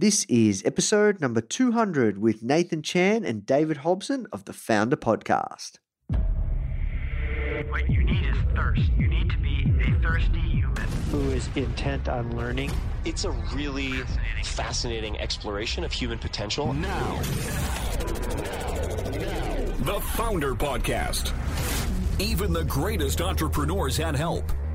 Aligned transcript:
This 0.00 0.24
is 0.30 0.62
episode 0.64 1.20
number 1.20 1.42
200 1.42 2.16
with 2.16 2.42
Nathan 2.42 2.80
Chan 2.80 3.22
and 3.22 3.44
David 3.44 3.76
Hobson 3.76 4.26
of 4.32 4.46
the 4.46 4.52
Foundr 4.52 4.94
Podcast. 4.94 5.72
What 7.68 7.90
you 7.90 8.02
need 8.02 8.24
is 8.24 8.38
thirst. 8.56 8.90
You 8.96 9.08
need 9.08 9.28
to 9.28 9.36
be 9.36 9.70
a 9.78 10.00
thirsty 10.00 10.40
human. 10.40 10.88
who 11.10 11.20
is 11.32 11.50
intent 11.54 12.08
on 12.08 12.34
learning. 12.34 12.70
It's 13.04 13.26
a 13.26 13.30
really 13.52 13.92
fascinating 14.42 15.18
exploration 15.18 15.84
of 15.84 15.92
human 15.92 16.18
potential. 16.18 16.72
Now, 16.72 17.20
the 19.80 20.00
Foundr 20.16 20.56
Podcast. 20.56 21.34
Even 22.18 22.54
the 22.54 22.64
greatest 22.64 23.20
entrepreneurs 23.20 23.98
had 23.98 24.16
help. 24.16 24.50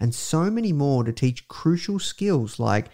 and 0.00 0.14
so 0.14 0.50
many 0.50 0.72
more 0.72 1.04
to 1.04 1.12
teach 1.12 1.48
crucial 1.48 1.98
skills 1.98 2.58
like 2.58 2.86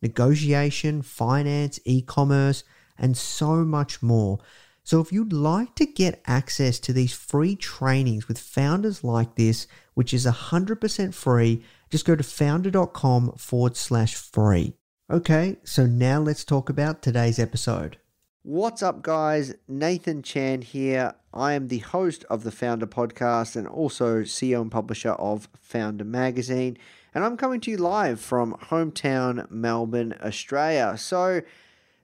negotiation, 0.00 1.02
finance, 1.02 1.80
e 1.84 2.02
commerce, 2.02 2.64
and 2.98 3.16
so 3.16 3.64
much 3.64 4.02
more. 4.02 4.38
So, 4.84 5.00
if 5.00 5.12
you'd 5.12 5.32
like 5.32 5.76
to 5.76 5.86
get 5.86 6.22
access 6.26 6.80
to 6.80 6.92
these 6.92 7.12
free 7.12 7.54
trainings 7.54 8.26
with 8.26 8.38
founders 8.38 9.04
like 9.04 9.36
this, 9.36 9.68
which 9.94 10.12
is 10.12 10.26
100% 10.26 11.14
free, 11.14 11.62
just 11.90 12.04
go 12.04 12.16
to 12.16 12.22
foundr.com 12.22 13.32
forward 13.36 13.76
slash 13.76 14.14
free. 14.14 14.74
Okay, 15.10 15.56
so 15.62 15.86
now 15.86 16.18
let's 16.18 16.44
talk 16.44 16.68
about 16.68 17.02
today's 17.02 17.38
episode. 17.38 17.98
What's 18.42 18.82
up, 18.82 19.02
guys? 19.02 19.54
Nathan 19.68 20.22
Chan 20.22 20.62
here. 20.62 21.14
I 21.34 21.54
am 21.54 21.68
the 21.68 21.78
host 21.78 22.24
of 22.28 22.44
the 22.44 22.50
Foundr 22.50 22.84
Podcast 22.84 23.56
and 23.56 23.66
also 23.66 24.20
CEO 24.20 24.60
and 24.60 24.70
publisher 24.70 25.12
of 25.12 25.48
Foundr 25.72 26.04
Magazine. 26.04 26.76
And 27.14 27.24
I'm 27.24 27.38
coming 27.38 27.60
to 27.60 27.70
you 27.70 27.78
live 27.78 28.20
from 28.20 28.54
hometown 28.54 29.50
Melbourne, 29.50 30.14
Australia. 30.22 30.96
So, 30.98 31.40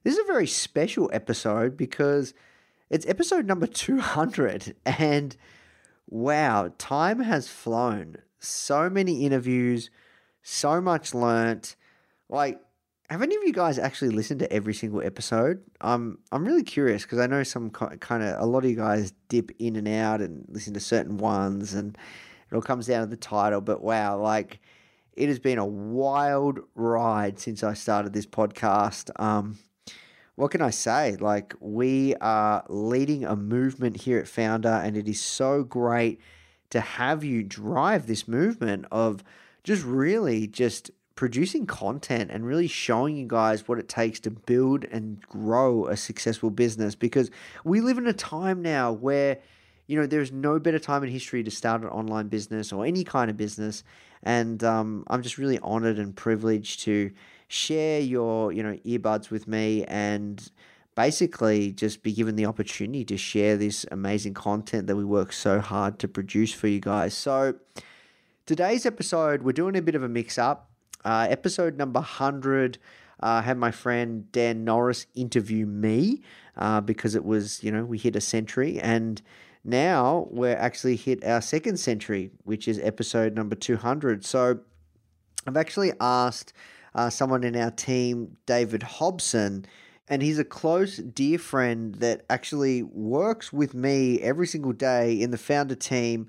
this 0.03 0.15
is 0.15 0.21
a 0.21 0.33
very 0.33 0.47
special 0.47 1.11
episode 1.13 1.77
because 1.77 2.33
it's 2.89 3.07
episode 3.07 3.45
number 3.45 3.67
200. 3.67 4.75
And 4.87 5.37
wow, 6.09 6.73
time 6.79 7.21
has 7.21 7.49
flown. 7.49 8.17
So 8.39 8.89
many 8.89 9.27
interviews, 9.27 9.91
so 10.43 10.81
much 10.81 11.13
learnt. 11.13 11.77
Like, 12.31 12.61
have 13.11 13.23
any 13.23 13.37
of 13.37 13.43
you 13.45 13.53
guys 13.53 13.79
actually 13.79 14.11
listened 14.11 14.41
to 14.41 14.53
every 14.53 14.75
single 14.75 15.03
episode? 15.03 15.63
I'm 15.81 16.19
I'm 16.31 16.45
really 16.45 16.63
curious 16.63 17.03
because 17.03 17.19
I 17.19 17.27
know 17.27 17.43
some 17.43 17.71
kind 17.71 18.23
of 18.23 18.41
a 18.41 18.45
lot 18.45 18.65
of 18.65 18.71
you 18.71 18.77
guys 18.77 19.13
dip 19.29 19.51
in 19.59 19.77
and 19.77 19.89
out 19.89 20.21
and 20.21 20.45
listen 20.49 20.75
to 20.75 20.81
certain 20.81 21.17
ones, 21.17 21.75
and 21.75 21.97
it 22.51 22.55
all 22.55 22.61
comes 22.61 22.87
down 22.87 23.01
to 23.01 23.07
the 23.07 23.17
title. 23.17 23.63
But 23.63 23.83
wow, 23.83 24.19
like 24.19 24.61
it 25.15 25.29
has 25.29 25.39
been 25.39 25.59
a 25.59 25.67
wild 25.67 26.61
ride 26.75 27.39
since 27.39 27.65
I 27.65 27.75
started 27.75 28.13
this 28.13 28.27
podcast. 28.27 29.11
Um, 29.21 29.59
what 30.35 30.51
can 30.51 30.61
I 30.61 30.71
say? 30.71 31.17
Like 31.17 31.55
we 31.61 32.15
are 32.17 32.63
leading 32.69 33.25
a 33.25 33.35
movement 33.37 34.03
here 34.03 34.19
at 34.19 34.27
Foundr, 34.27 34.85
and 34.85 34.97
it 34.99 35.09
is 35.09 35.21
so 35.21 35.65
great 35.65 36.21
to 36.71 36.81
have 36.81 37.25
you 37.25 37.43
drive 37.43 38.07
this 38.07 38.29
movement 38.29 38.85
of 38.93 39.25
just 39.65 39.83
really 39.83 40.47
just 40.47 40.91
producing 41.19 41.67
content 41.67 42.31
and 42.31 42.47
really 42.47 42.69
showing 42.69 43.17
you 43.17 43.27
guys 43.27 43.67
what 43.67 43.77
it 43.77 43.89
takes 43.89 44.21
to 44.21 44.31
build 44.31 44.85
and 44.85 45.21
grow 45.23 45.85
a 45.89 45.97
successful 45.97 46.49
business 46.49 46.95
because 46.95 47.29
we 47.65 47.81
live 47.81 47.99
in 47.99 48.07
a 48.07 48.13
time 48.13 48.63
now 48.63 48.93
where 48.93 49.37
you 49.89 49.99
know 49.99 50.07
there's 50.07 50.31
no 50.31 50.61
better 50.61 50.79
time 50.79 51.03
in 51.03 51.11
history 51.11 51.43
to 51.43 51.51
start 51.51 51.83
an 51.83 51.89
online 51.89 52.29
business 52.29 52.73
or 52.73 52.87
any 52.87 53.03
kind 53.03 53.33
of 53.33 53.37
business. 53.37 53.83
And 54.23 54.63
um, 54.63 55.03
i'm 55.09 55.23
just 55.23 55.39
really 55.39 55.59
honored 55.59 55.99
and 55.99 56.15
privileged 56.15 56.83
to 56.83 57.11
share 57.49 57.99
your 57.99 58.53
you 58.53 58.63
know 58.63 58.79
earbuds 58.87 59.29
with 59.29 59.49
me 59.49 59.85
and 59.87 60.49
basically 60.95 61.73
just 61.73 62.05
be 62.05 62.13
given 62.13 62.37
the 62.37 62.47
opportunity 62.47 63.05
to 63.07 63.17
share 63.17 63.57
this 63.57 63.85
amazing 63.91 64.35
content 64.35 64.87
that 64.87 64.95
we 64.95 65.05
work 65.05 65.33
so 65.33 65.59
hard 65.59 65.99
to 65.99 66.07
produce 66.07 66.53
for 66.53 66.69
you 66.69 66.79
guys. 66.79 67.13
So 67.13 67.57
today's 68.47 68.87
episode 68.87 69.43
we're 69.43 69.51
doing 69.51 69.75
a 69.75 69.83
bit 69.83 69.97
of 69.97 70.05
a 70.05 70.09
mix 70.09 70.39
up 70.39 70.68
uh, 71.05 71.27
episode 71.29 71.77
number 71.77 72.01
100, 72.01 72.79
uh, 73.21 73.43
had 73.43 73.57
my 73.57 73.71
friend 73.71 74.31
Dan 74.33 74.65
Norris 74.65 75.07
interview 75.15 75.67
me 75.67 76.23
uh, 76.57 76.81
because 76.81 77.15
it 77.15 77.25
was, 77.25 77.63
you 77.63 77.73
know, 77.73 77.85
we 77.85 77.99
hit 77.99 78.17
a 78.17 78.21
century. 78.21 78.79
And 78.81 79.21
now 79.65 80.29
we're 80.31 80.57
actually 80.57 80.97
hit 80.97 81.25
our 81.25 81.41
second 81.41 81.79
century, 81.79 82.31
which 82.45 82.69
is 82.69 82.79
episode 82.81 83.35
number 83.35 83.57
200. 83.57 84.25
So 84.25 84.61
I've 85.47 85.57
actually 85.57 85.93
asked 86.01 86.53
uh, 86.95 87.11
someone 87.11 87.45
in 87.45 87.57
our 87.57 87.71
team, 87.71 88.37
David 88.47 88.83
Hobson, 88.83 89.67
and 90.09 90.23
he's 90.23 90.39
a 90.39 90.45
close, 90.45 90.97
dear 90.97 91.39
friend 91.39 91.95
that 91.97 92.25
actually 92.31 92.83
works 92.83 93.53
with 93.53 93.75
me 93.75 94.21
every 94.21 94.47
single 94.47 94.73
day 94.73 95.13
in 95.21 95.31
the 95.31 95.37
Foundr 95.37 95.79
team. 95.79 96.29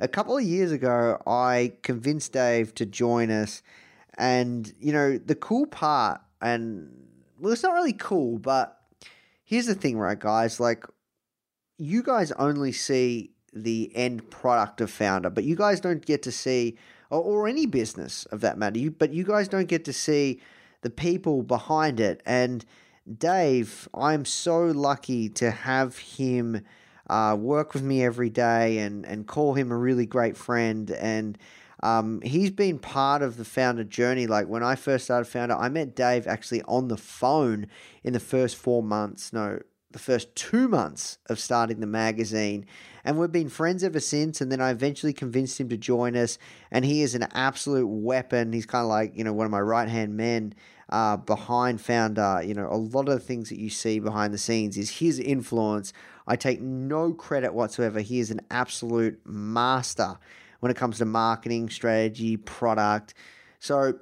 A 0.00 0.08
couple 0.08 0.36
of 0.36 0.44
years 0.44 0.72
ago, 0.72 1.20
I 1.26 1.74
convinced 1.82 2.32
Dave 2.32 2.74
to 2.76 2.86
join 2.86 3.30
us 3.30 3.62
and, 4.18 4.70
you 4.78 4.92
know, 4.92 5.16
the 5.16 5.34
cool 5.34 5.66
part, 5.66 6.20
and 6.42 6.92
well, 7.40 7.52
it's 7.52 7.62
not 7.62 7.72
really 7.72 7.92
cool, 7.94 8.38
but 8.38 8.78
here's 9.44 9.66
the 9.66 9.74
thing, 9.74 9.98
right, 9.98 10.18
guys? 10.18 10.60
Like, 10.60 10.84
you 11.78 12.02
guys 12.02 12.32
only 12.32 12.72
see 12.72 13.30
the 13.54 13.90
end 13.94 14.28
product 14.30 14.80
of 14.80 14.90
Foundr, 14.90 15.32
but 15.32 15.44
you 15.44 15.56
guys 15.56 15.80
don't 15.80 16.04
get 16.04 16.22
to 16.24 16.32
see, 16.32 16.76
or, 17.10 17.22
or 17.22 17.48
any 17.48 17.64
business 17.64 18.26
of 18.26 18.40
that 18.40 18.58
matter, 18.58 18.78
you, 18.78 18.90
but 18.90 19.12
you 19.12 19.24
guys 19.24 19.48
don't 19.48 19.68
get 19.68 19.84
to 19.86 19.92
see 19.92 20.40
the 20.82 20.90
people 20.90 21.42
behind 21.42 22.00
it. 22.00 22.20
And 22.26 22.64
Dave, 23.16 23.88
I'm 23.94 24.24
so 24.24 24.66
lucky 24.66 25.28
to 25.30 25.50
have 25.50 25.96
him 25.96 26.62
uh, 27.08 27.36
work 27.38 27.72
with 27.72 27.82
me 27.82 28.04
every 28.04 28.28
day 28.28 28.78
and, 28.78 29.06
and 29.06 29.26
call 29.26 29.54
him 29.54 29.72
a 29.72 29.76
really 29.76 30.04
great 30.04 30.36
friend. 30.36 30.90
And 30.90 31.38
um, 31.82 32.20
he's 32.22 32.50
been 32.50 32.78
part 32.78 33.22
of 33.22 33.36
the 33.36 33.44
Foundr 33.44 33.88
journey. 33.88 34.26
Like 34.26 34.48
when 34.48 34.62
I 34.62 34.74
first 34.74 35.04
started 35.04 35.30
Foundr, 35.32 35.58
I 35.58 35.68
met 35.68 35.94
Dave 35.94 36.26
actually 36.26 36.62
on 36.62 36.88
the 36.88 36.96
phone 36.96 37.66
in 38.02 38.12
the 38.12 38.20
first 38.20 38.56
four 38.56 38.82
months. 38.82 39.32
No, 39.32 39.60
the 39.90 39.98
first 39.98 40.34
two 40.34 40.68
months 40.68 41.18
of 41.26 41.38
starting 41.38 41.80
the 41.80 41.86
magazine. 41.86 42.66
And 43.04 43.18
we've 43.18 43.32
been 43.32 43.48
friends 43.48 43.82
ever 43.82 44.00
since. 44.00 44.40
And 44.40 44.52
then 44.52 44.60
I 44.60 44.70
eventually 44.70 45.12
convinced 45.12 45.58
him 45.58 45.68
to 45.70 45.76
join 45.76 46.16
us. 46.16 46.38
And 46.70 46.84
he 46.84 47.02
is 47.02 47.14
an 47.14 47.26
absolute 47.32 47.86
weapon. 47.86 48.52
He's 48.52 48.66
kind 48.66 48.82
of 48.82 48.88
like, 48.88 49.16
you 49.16 49.24
know, 49.24 49.32
one 49.32 49.46
of 49.46 49.50
my 49.50 49.60
right 49.60 49.88
hand 49.88 50.16
men 50.16 50.54
uh, 50.90 51.16
behind 51.16 51.78
Foundr. 51.78 52.46
You 52.46 52.54
know, 52.54 52.68
a 52.70 52.76
lot 52.76 53.08
of 53.08 53.14
the 53.14 53.20
things 53.20 53.48
that 53.48 53.58
you 53.58 53.70
see 53.70 53.98
behind 53.98 54.34
the 54.34 54.38
scenes 54.38 54.76
is 54.76 54.98
his 54.98 55.18
influence. 55.18 55.92
I 56.26 56.36
take 56.36 56.60
no 56.60 57.14
credit 57.14 57.54
whatsoever. 57.54 58.00
He 58.00 58.18
is 58.18 58.30
an 58.30 58.40
absolute 58.50 59.20
master 59.24 60.18
when 60.60 60.70
it 60.70 60.76
comes 60.76 60.98
to 60.98 61.04
marketing, 61.04 61.68
strategy, 61.70 62.36
product. 62.36 63.14
So, 63.58 63.94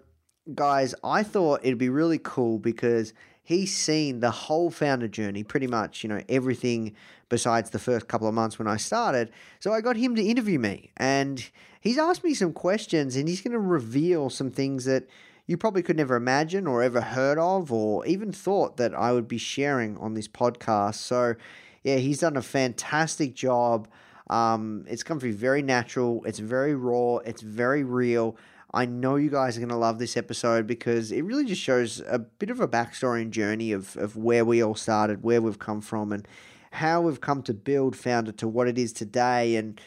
guys, 0.54 0.94
I 1.04 1.22
thought 1.22 1.60
it'd 1.62 1.78
be 1.78 1.88
really 1.88 2.18
cool 2.18 2.58
because 2.58 3.12
he's 3.42 3.74
seen 3.74 4.20
the 4.20 4.30
whole 4.30 4.70
Foundr 4.70 5.10
journey, 5.10 5.44
pretty 5.44 5.66
much, 5.66 6.02
you 6.02 6.08
know, 6.08 6.22
everything 6.28 6.94
besides 7.28 7.70
the 7.70 7.78
first 7.78 8.08
couple 8.08 8.28
of 8.28 8.34
months 8.34 8.58
when 8.58 8.68
I 8.68 8.76
started. 8.76 9.30
So 9.60 9.72
I 9.72 9.80
got 9.80 9.96
him 9.96 10.14
to 10.16 10.22
interview 10.22 10.58
me 10.58 10.90
and 10.96 11.48
he's 11.80 11.98
asked 11.98 12.24
me 12.24 12.34
some 12.34 12.52
questions 12.52 13.16
and 13.16 13.28
he's 13.28 13.40
going 13.40 13.52
to 13.52 13.58
reveal 13.58 14.30
some 14.30 14.50
things 14.50 14.84
that 14.84 15.08
you 15.46 15.56
probably 15.56 15.82
could 15.82 15.96
never 15.96 16.16
imagine 16.16 16.66
or 16.66 16.82
ever 16.82 17.00
heard 17.00 17.38
of 17.38 17.72
or 17.72 18.04
even 18.06 18.32
thought 18.32 18.76
that 18.78 18.94
I 18.94 19.12
would 19.12 19.28
be 19.28 19.38
sharing 19.38 19.96
on 19.98 20.14
this 20.14 20.28
podcast. 20.28 20.96
So, 20.96 21.36
yeah, 21.84 21.96
he's 21.96 22.20
done 22.20 22.36
a 22.36 22.42
fantastic 22.42 23.34
job. 23.34 23.86
Um, 24.28 24.84
it's 24.88 25.02
come 25.02 25.18
to 25.20 25.26
be 25.26 25.32
very 25.32 25.62
natural, 25.62 26.22
it's 26.24 26.38
very 26.38 26.74
raw, 26.74 27.18
it's 27.18 27.42
very 27.42 27.84
real. 27.84 28.36
I 28.74 28.84
know 28.84 29.16
you 29.16 29.30
guys 29.30 29.56
are 29.56 29.60
going 29.60 29.70
to 29.70 29.76
love 29.76 29.98
this 29.98 30.16
episode 30.16 30.66
because 30.66 31.12
it 31.12 31.22
really 31.22 31.44
just 31.44 31.62
shows 31.62 32.02
a 32.08 32.18
bit 32.18 32.50
of 32.50 32.60
a 32.60 32.68
backstory 32.68 33.22
and 33.22 33.32
journey 33.32 33.72
of, 33.72 33.96
of 33.96 34.16
where 34.16 34.44
we 34.44 34.62
all 34.62 34.74
started, 34.74 35.22
where 35.22 35.40
we've 35.40 35.58
come 35.58 35.80
from, 35.80 36.12
and 36.12 36.26
how 36.72 37.00
we've 37.00 37.20
come 37.20 37.42
to 37.44 37.54
build 37.54 37.94
Foundr 37.94 38.36
to 38.36 38.48
what 38.48 38.68
it 38.68 38.76
is 38.76 38.92
today. 38.92 39.56
And 39.56 39.80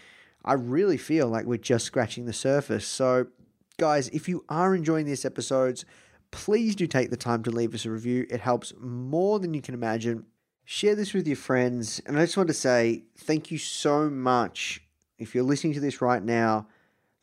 I 0.45 0.53
really 0.53 0.97
feel 0.97 1.27
like 1.27 1.45
we're 1.45 1.57
just 1.57 1.85
scratching 1.85 2.25
the 2.25 2.33
surface. 2.33 2.87
So, 2.87 3.27
guys, 3.77 4.07
if 4.09 4.29
you 4.29 4.45
are 4.49 4.73
enjoying 4.73 5.05
these 5.05 5.25
episodes, 5.25 5.85
please 6.31 6.75
do 6.75 6.87
take 6.87 7.09
the 7.09 7.17
time 7.17 7.43
to 7.43 7.51
leave 7.51 7.75
us 7.75 7.85
a 7.85 7.91
review. 7.91 8.25
It 8.29 8.39
helps 8.39 8.73
more 8.79 9.39
than 9.39 9.53
you 9.53 9.61
can 9.61 9.73
imagine. 9.73 10.25
Share 10.71 10.93
this 10.93 11.15
with 11.15 11.25
your 11.25 11.35
friends. 11.35 11.99
And 12.05 12.15
I 12.15 12.25
just 12.25 12.37
want 12.37 12.45
to 12.49 12.53
say 12.53 13.05
thank 13.17 13.49
you 13.49 13.57
so 13.57 14.07
much. 14.07 14.83
If 15.17 15.33
you're 15.33 15.43
listening 15.43 15.73
to 15.73 15.79
this 15.79 15.99
right 15.99 16.21
now, 16.21 16.67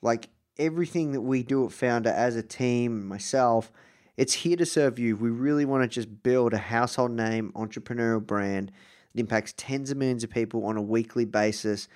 like 0.02 0.30
everything 0.58 1.12
that 1.12 1.20
we 1.20 1.44
do 1.44 1.64
at 1.64 1.70
Foundr 1.70 2.12
as 2.12 2.34
a 2.34 2.42
team, 2.42 3.06
myself, 3.06 3.70
it's 4.16 4.32
here 4.32 4.56
to 4.56 4.66
serve 4.66 4.98
you. 4.98 5.14
We 5.14 5.30
really 5.30 5.64
want 5.64 5.84
to 5.84 5.88
just 5.88 6.24
build 6.24 6.54
a 6.54 6.58
household 6.58 7.12
name 7.12 7.52
entrepreneurial 7.54 8.26
brand 8.26 8.72
that 9.14 9.20
impacts 9.20 9.54
tens 9.56 9.92
of 9.92 9.96
millions 9.96 10.24
of 10.24 10.30
people 10.30 10.66
on 10.66 10.76
a 10.76 10.82
weekly 10.82 11.24
basis. 11.24 11.86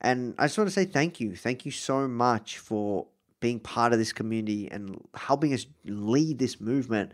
And 0.00 0.34
I 0.38 0.46
just 0.46 0.56
want 0.56 0.68
to 0.68 0.74
say 0.74 0.86
thank 0.86 1.20
you. 1.20 1.36
Thank 1.36 1.66
you 1.66 1.70
so 1.70 2.08
much 2.08 2.56
for 2.56 3.06
being 3.40 3.60
part 3.60 3.92
of 3.92 3.98
this 3.98 4.14
community 4.14 4.70
and 4.70 4.98
helping 5.14 5.52
us 5.52 5.66
lead 5.84 6.38
this 6.38 6.62
movement. 6.62 7.12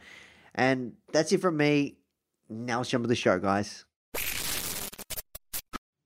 And 0.54 0.92
that's 1.12 1.32
it 1.32 1.40
from 1.40 1.56
me. 1.56 1.96
Now 2.52 2.78
let's 2.78 2.90
jump 2.90 3.04
to 3.04 3.08
the 3.08 3.14
show, 3.14 3.38
guys. 3.38 3.84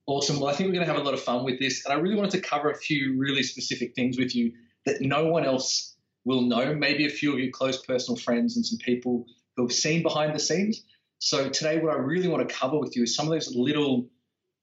Awesome. 0.06 0.38
Well, 0.38 0.48
I 0.48 0.52
think 0.52 0.68
we're 0.68 0.74
going 0.74 0.86
to 0.86 0.92
have 0.92 1.00
a 1.00 1.04
lot 1.04 1.14
of 1.14 1.22
fun 1.22 1.42
with 1.42 1.58
this. 1.58 1.86
And 1.86 1.94
I 1.94 1.96
really 1.96 2.16
wanted 2.16 2.32
to 2.32 2.40
cover 2.42 2.70
a 2.70 2.76
few 2.76 3.18
really 3.18 3.42
specific 3.42 3.94
things 3.94 4.18
with 4.18 4.36
you 4.36 4.52
that 4.84 5.00
no 5.00 5.26
one 5.26 5.46
else 5.46 5.96
will 6.26 6.42
know. 6.42 6.74
Maybe 6.74 7.06
a 7.06 7.08
few 7.08 7.32
of 7.32 7.38
your 7.38 7.50
close 7.50 7.82
personal 7.86 8.20
friends 8.20 8.56
and 8.56 8.66
some 8.66 8.78
people 8.78 9.24
who 9.56 9.62
have 9.62 9.72
seen 9.72 10.02
behind 10.02 10.34
the 10.34 10.38
scenes. 10.38 10.84
So 11.18 11.48
today, 11.48 11.78
what 11.78 11.94
I 11.94 11.96
really 11.96 12.28
want 12.28 12.46
to 12.46 12.54
cover 12.54 12.78
with 12.78 12.94
you 12.94 13.04
is 13.04 13.16
some 13.16 13.26
of 13.26 13.32
those 13.32 13.54
little, 13.54 14.06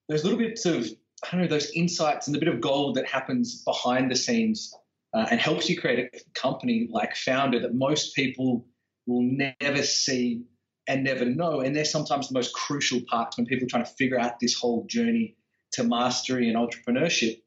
those 0.07 0.23
little 0.23 0.37
bits 0.37 0.67
of, 0.67 0.87
I 1.23 1.31
don't 1.31 1.41
know, 1.41 1.47
those 1.47 1.71
insights 1.71 2.27
and 2.27 2.35
the 2.35 2.39
bit 2.39 2.49
of 2.49 2.61
gold 2.61 2.95
that 2.97 3.07
happens 3.07 3.63
behind 3.63 4.11
the 4.11 4.15
scenes 4.15 4.71
uh, 5.15 5.25
and 5.31 5.39
helps 5.39 5.67
you 5.67 5.81
create 5.81 6.11
a 6.13 6.39
company 6.39 6.87
like 6.91 7.15
Foundr 7.15 7.59
that 7.63 7.73
most 7.73 8.15
people 8.15 8.67
will 9.07 9.23
never 9.23 9.81
see 9.81 10.43
and 10.91 11.03
never 11.03 11.25
know. 11.25 11.61
And 11.61 11.75
they're 11.75 11.85
sometimes 11.85 12.27
the 12.27 12.33
most 12.33 12.53
crucial 12.53 13.01
parts 13.09 13.37
when 13.37 13.45
people 13.45 13.65
are 13.65 13.69
trying 13.69 13.85
to 13.85 13.91
figure 13.91 14.19
out 14.19 14.39
this 14.39 14.53
whole 14.53 14.85
journey 14.87 15.35
to 15.73 15.83
mastery 15.83 16.49
and 16.49 16.57
entrepreneurship 16.57 17.41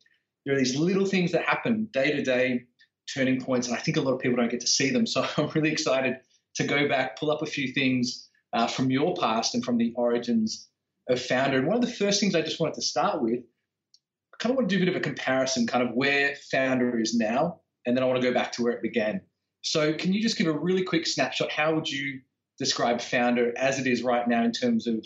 there 0.45 0.55
are 0.55 0.59
these 0.59 0.77
little 0.77 1.07
things 1.07 1.33
that 1.33 1.45
happen 1.45 1.89
day 1.93 2.13
to 2.13 2.23
day, 2.23 2.65
turning 3.13 3.41
points, 3.41 3.67
and 3.67 3.77
I 3.77 3.81
think 3.81 3.97
a 3.97 4.01
lot 4.01 4.15
of 4.15 4.21
people 4.21 4.37
don't 4.37 4.51
get 4.51 4.61
to 4.61 4.67
see 4.67 4.91
them. 4.91 5.07
So 5.07 5.27
I'm 5.37 5.49
really 5.49 5.73
excited 5.73 6.17
to 6.57 6.65
go 6.65 6.89
back, 6.89 7.19
pull 7.19 7.31
up 7.31 7.43
a 7.43 7.47
few 7.47 7.73
things 7.73 8.29
uh, 8.53 8.67
from 8.67 8.91
your 8.91 9.15
past 9.15 9.55
and 9.55 9.65
from 9.65 9.79
the 9.79 9.93
origins 9.97 10.69
of 11.09 11.19
Foundr. 11.19 11.59
And 11.59 11.67
one 11.67 11.77
of 11.77 11.83
the 11.83 11.91
first 11.91 12.21
things 12.21 12.35
I 12.35 12.43
just 12.43 12.61
wanted 12.61 12.75
to 12.75 12.83
start 12.83 13.23
with, 13.23 13.41
I 13.41 14.37
kind 14.39 14.53
of 14.53 14.57
want 14.57 14.69
to 14.69 14.77
do 14.77 14.83
a 14.83 14.87
bit 14.87 14.95
of 14.95 15.01
a 15.01 15.05
comparison, 15.05 15.67
kind 15.67 15.87
of 15.87 15.95
where 15.95 16.37
Foundr 16.53 17.01
is 17.01 17.15
now, 17.15 17.61
and 17.87 17.97
then 17.97 18.05
I 18.05 18.07
want 18.07 18.21
to 18.21 18.29
go 18.29 18.35
back 18.35 18.53
to 18.53 18.63
where 18.63 18.73
it 18.73 18.83
began. 18.83 19.21
So 19.63 19.95
can 19.95 20.13
you 20.13 20.21
just 20.21 20.37
give 20.37 20.47
a 20.47 20.53
really 20.53 20.83
quick 20.83 21.07
snapshot? 21.07 21.51
How 21.51 21.75
would 21.75 21.89
you 21.89 22.21
describe 22.59 22.99
Foundr 22.99 23.53
as 23.55 23.79
it 23.79 23.87
is 23.87 24.03
right 24.03 24.27
now 24.27 24.45
in 24.45 24.53
terms 24.53 24.87
of, 24.87 25.05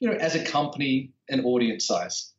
you 0.00 0.08
know, 0.08 0.16
as 0.16 0.34
a 0.34 0.44
company 0.44 1.12
and 1.28 1.44
audience 1.44 1.86
size? 1.86 2.32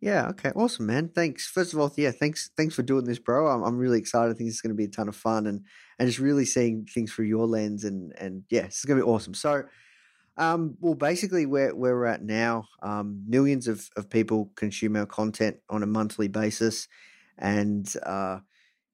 Yeah. 0.00 0.28
Okay. 0.28 0.50
Awesome, 0.54 0.86
man. 0.86 1.08
Thanks. 1.08 1.48
First 1.48 1.72
of 1.72 1.80
all, 1.80 1.92
yeah. 1.96 2.10
Thanks. 2.10 2.50
Thanks 2.56 2.74
for 2.74 2.82
doing 2.82 3.04
this, 3.04 3.18
bro. 3.18 3.48
I'm, 3.48 3.62
I'm 3.62 3.78
really 3.78 3.98
excited. 3.98 4.30
I 4.30 4.36
think 4.36 4.48
it's 4.48 4.60
going 4.60 4.70
to 4.70 4.76
be 4.76 4.84
a 4.84 4.88
ton 4.88 5.08
of 5.08 5.16
fun 5.16 5.46
and 5.46 5.64
and 5.98 6.06
just 6.06 6.18
really 6.18 6.44
seeing 6.44 6.84
things 6.84 7.12
through 7.12 7.26
your 7.26 7.46
lens 7.46 7.84
and 7.84 8.12
and 8.18 8.44
yeah, 8.50 8.64
it's 8.64 8.84
going 8.84 8.98
to 8.98 9.04
be 9.04 9.10
awesome. 9.10 9.32
So, 9.32 9.64
um, 10.36 10.76
well, 10.80 10.94
basically, 10.94 11.46
where 11.46 11.74
where 11.74 11.96
we're 11.96 12.04
at 12.06 12.22
now, 12.22 12.68
um, 12.82 13.24
millions 13.26 13.68
of 13.68 13.88
of 13.96 14.10
people 14.10 14.50
consume 14.54 14.96
our 14.96 15.06
content 15.06 15.56
on 15.70 15.82
a 15.82 15.86
monthly 15.86 16.28
basis, 16.28 16.88
and 17.38 17.90
uh, 18.04 18.40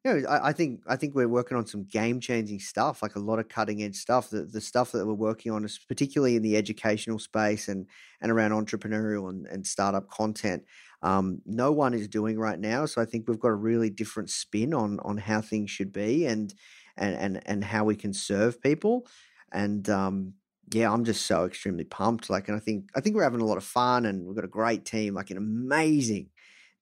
you 0.05 0.13
know, 0.13 0.29
I, 0.29 0.49
I, 0.49 0.53
think 0.53 0.81
I 0.87 0.97
think 0.97 1.15
we're 1.15 1.29
working 1.29 1.57
on 1.57 1.67
some 1.67 1.85
game 1.85 2.21
changing 2.21 2.59
stuff, 2.61 3.03
like 3.03 3.17
a 3.17 3.21
lot 3.21 3.39
of 3.39 3.49
cutting 3.49 3.83
edge 3.83 3.97
stuff. 3.97 4.31
The 4.31 4.43
the 4.43 4.61
stuff 4.61 4.93
that 4.93 5.07
we're 5.07 5.15
working 5.15 5.53
on 5.53 5.65
is 5.65 5.79
particularly 5.79 6.37
in 6.37 6.43
the 6.43 6.57
educational 6.57 7.19
space 7.19 7.69
and 7.69 7.87
and 8.21 8.33
around 8.33 8.51
entrepreneurial 8.51 9.31
and, 9.31 9.47
and 9.47 9.67
startup 9.67 10.09
content 10.09 10.65
um, 11.03 11.43
no 11.45 11.73
one 11.73 11.95
is 11.95 12.09
doing 12.09 12.39
right 12.39 12.59
now. 12.59 12.87
So 12.87 13.03
I 13.03 13.05
think 13.05 13.27
we've 13.27 13.41
got 13.41 13.49
a 13.49 13.55
really 13.55 13.91
different 13.91 14.31
spin 14.31 14.73
on 14.73 15.01
on 15.01 15.19
how 15.19 15.41
things 15.41 15.71
should 15.71 15.93
be 15.93 16.27
and 16.27 16.55
and 16.97 17.17
and 17.17 17.43
and 17.47 17.65
how 17.65 17.85
we 17.85 17.97
can 17.97 18.13
serve 18.13 18.63
people. 18.63 19.07
And 19.53 19.89
um, 19.91 20.35
yeah, 20.73 20.91
I'm 20.93 21.05
just 21.05 21.27
so 21.27 21.45
extremely 21.45 21.85
pumped. 21.85 22.31
Like, 22.31 22.49
and 22.49 22.57
I 22.57 22.61
think 22.61 22.91
I 22.95 23.01
think 23.01 23.17
we're 23.17 23.25
having 23.25 23.41
a 23.41 23.47
lot 23.47 23.57
of 23.57 23.65
fun, 23.65 24.07
and 24.07 24.25
we've 24.25 24.37
got 24.37 24.45
a 24.45 24.49
great 24.49 24.85
team, 24.85 25.15
like 25.15 25.31
an 25.31 25.37
amazing 25.37 26.31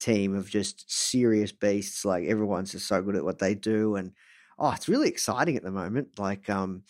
team 0.00 0.34
of 0.34 0.48
just 0.48 0.90
serious 0.90 1.52
beasts. 1.52 2.04
Like 2.04 2.24
everyone's 2.24 2.72
just 2.72 2.88
so 2.88 3.02
good 3.02 3.16
at 3.16 3.24
what 3.24 3.38
they 3.38 3.54
do, 3.54 3.96
and 3.96 4.12
oh, 4.58 4.72
it's 4.72 4.88
really 4.88 5.08
exciting 5.08 5.56
at 5.56 5.62
the 5.62 5.70
moment. 5.70 6.18
Like, 6.18 6.48
um, 6.50 6.82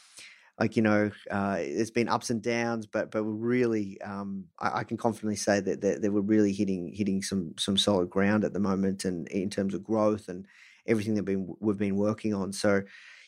like 0.58 0.76
you 0.76 0.82
know, 0.82 1.10
uh, 1.30 1.56
there's 1.56 1.90
been 1.90 2.08
ups 2.08 2.30
and 2.30 2.42
downs, 2.42 2.86
but 2.86 3.10
but 3.10 3.24
we're 3.24 3.32
really, 3.32 4.00
um, 4.02 4.44
I, 4.58 4.80
I, 4.80 4.84
can 4.84 4.98
confidently 4.98 5.36
say 5.36 5.60
that, 5.60 5.80
that, 5.80 6.02
that 6.02 6.12
we're 6.12 6.20
really 6.20 6.52
hitting 6.52 6.92
hitting 6.94 7.22
some 7.22 7.54
some 7.58 7.78
solid 7.78 8.10
ground 8.10 8.44
at 8.44 8.52
the 8.52 8.60
moment, 8.60 9.04
and 9.04 9.26
in 9.28 9.48
terms 9.48 9.74
of 9.74 9.82
growth 9.82 10.28
and 10.28 10.46
everything 10.86 11.14
that 11.14 11.22
been 11.22 11.54
we've 11.60 11.78
been 11.78 11.96
working 11.96 12.34
on. 12.34 12.52
So, 12.52 12.82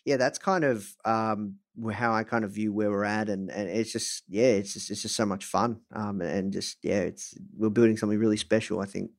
yeah, 0.05 0.19
that's 0.19 0.39
kind 0.39 0.65
of 0.65 0.87
um, 1.07 1.57
how 1.91 2.13
I 2.13 2.25
kind 2.25 2.45
of 2.45 2.51
view 2.51 2.73
where 2.73 2.91
we're 2.91 3.05
at, 3.05 3.31
and, 3.31 3.51
and 3.51 3.69
it's 3.69 3.93
just 3.93 4.25
yeah, 4.29 4.45
it's 4.45 4.75
just 4.75 4.91
it's 4.91 5.03
just 5.03 5.17
so 5.17 5.25
much 5.25 5.47
fun, 5.47 5.81
um, 5.95 6.21
and 6.21 6.53
just 6.53 6.79
yeah, 6.83 7.01
it's 7.01 7.35
we're 7.57 7.71
building 7.71 7.97
something 7.97 8.19
really 8.19 8.37
special. 8.37 8.81
I 8.81 8.87
think. 8.87 9.11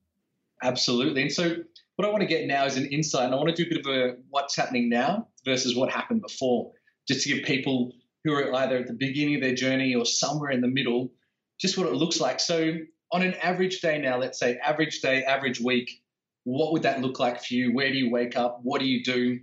Absolutely, 0.63 1.21
and 1.21 1.31
so 1.31 1.57
what 1.95 2.07
I 2.07 2.11
want 2.11 2.21
to 2.21 2.27
get 2.27 2.47
now 2.47 2.65
is 2.65 2.77
an 2.77 2.85
insight, 2.87 3.25
and 3.25 3.33
I 3.33 3.37
want 3.37 3.55
to 3.55 3.55
do 3.55 3.69
a 3.69 3.73
bit 3.73 3.85
of 3.85 3.93
a 3.93 4.15
what's 4.29 4.55
happening 4.55 4.89
now 4.89 5.27
versus 5.45 5.75
what 5.75 5.91
happened 5.91 6.21
before, 6.21 6.71
just 7.07 7.23
to 7.23 7.33
give 7.33 7.45
people 7.45 7.91
who 8.23 8.33
are 8.33 8.53
either 8.55 8.77
at 8.77 8.87
the 8.87 8.93
beginning 8.93 9.35
of 9.35 9.41
their 9.41 9.53
journey 9.53 9.93
or 9.93 10.05
somewhere 10.05 10.51
in 10.51 10.61
the 10.61 10.67
middle, 10.67 11.11
just 11.59 11.77
what 11.77 11.87
it 11.87 11.93
looks 11.93 12.19
like. 12.19 12.39
So, 12.39 12.75
on 13.11 13.21
an 13.21 13.35
average 13.35 13.81
day 13.81 13.99
now, 13.99 14.17
let's 14.17 14.39
say 14.39 14.57
average 14.57 15.01
day, 15.01 15.23
average 15.23 15.59
week, 15.59 16.01
what 16.45 16.71
would 16.73 16.83
that 16.83 17.01
look 17.01 17.19
like 17.19 17.43
for 17.43 17.53
you? 17.53 17.73
Where 17.73 17.89
do 17.91 17.97
you 17.97 18.09
wake 18.09 18.35
up? 18.35 18.59
What 18.63 18.79
do 18.79 18.87
you 18.87 19.03
do? 19.03 19.39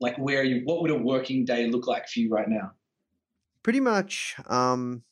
Like, 0.00 0.16
where 0.18 0.40
are 0.40 0.44
you? 0.44 0.62
What 0.64 0.82
would 0.82 0.90
a 0.90 0.98
working 0.98 1.44
day 1.44 1.66
look 1.68 1.86
like 1.86 2.08
for 2.08 2.20
you 2.20 2.30
right 2.30 2.48
now? 2.48 2.72
Pretty 3.62 3.80
much. 3.80 4.36
Um, 4.46 5.02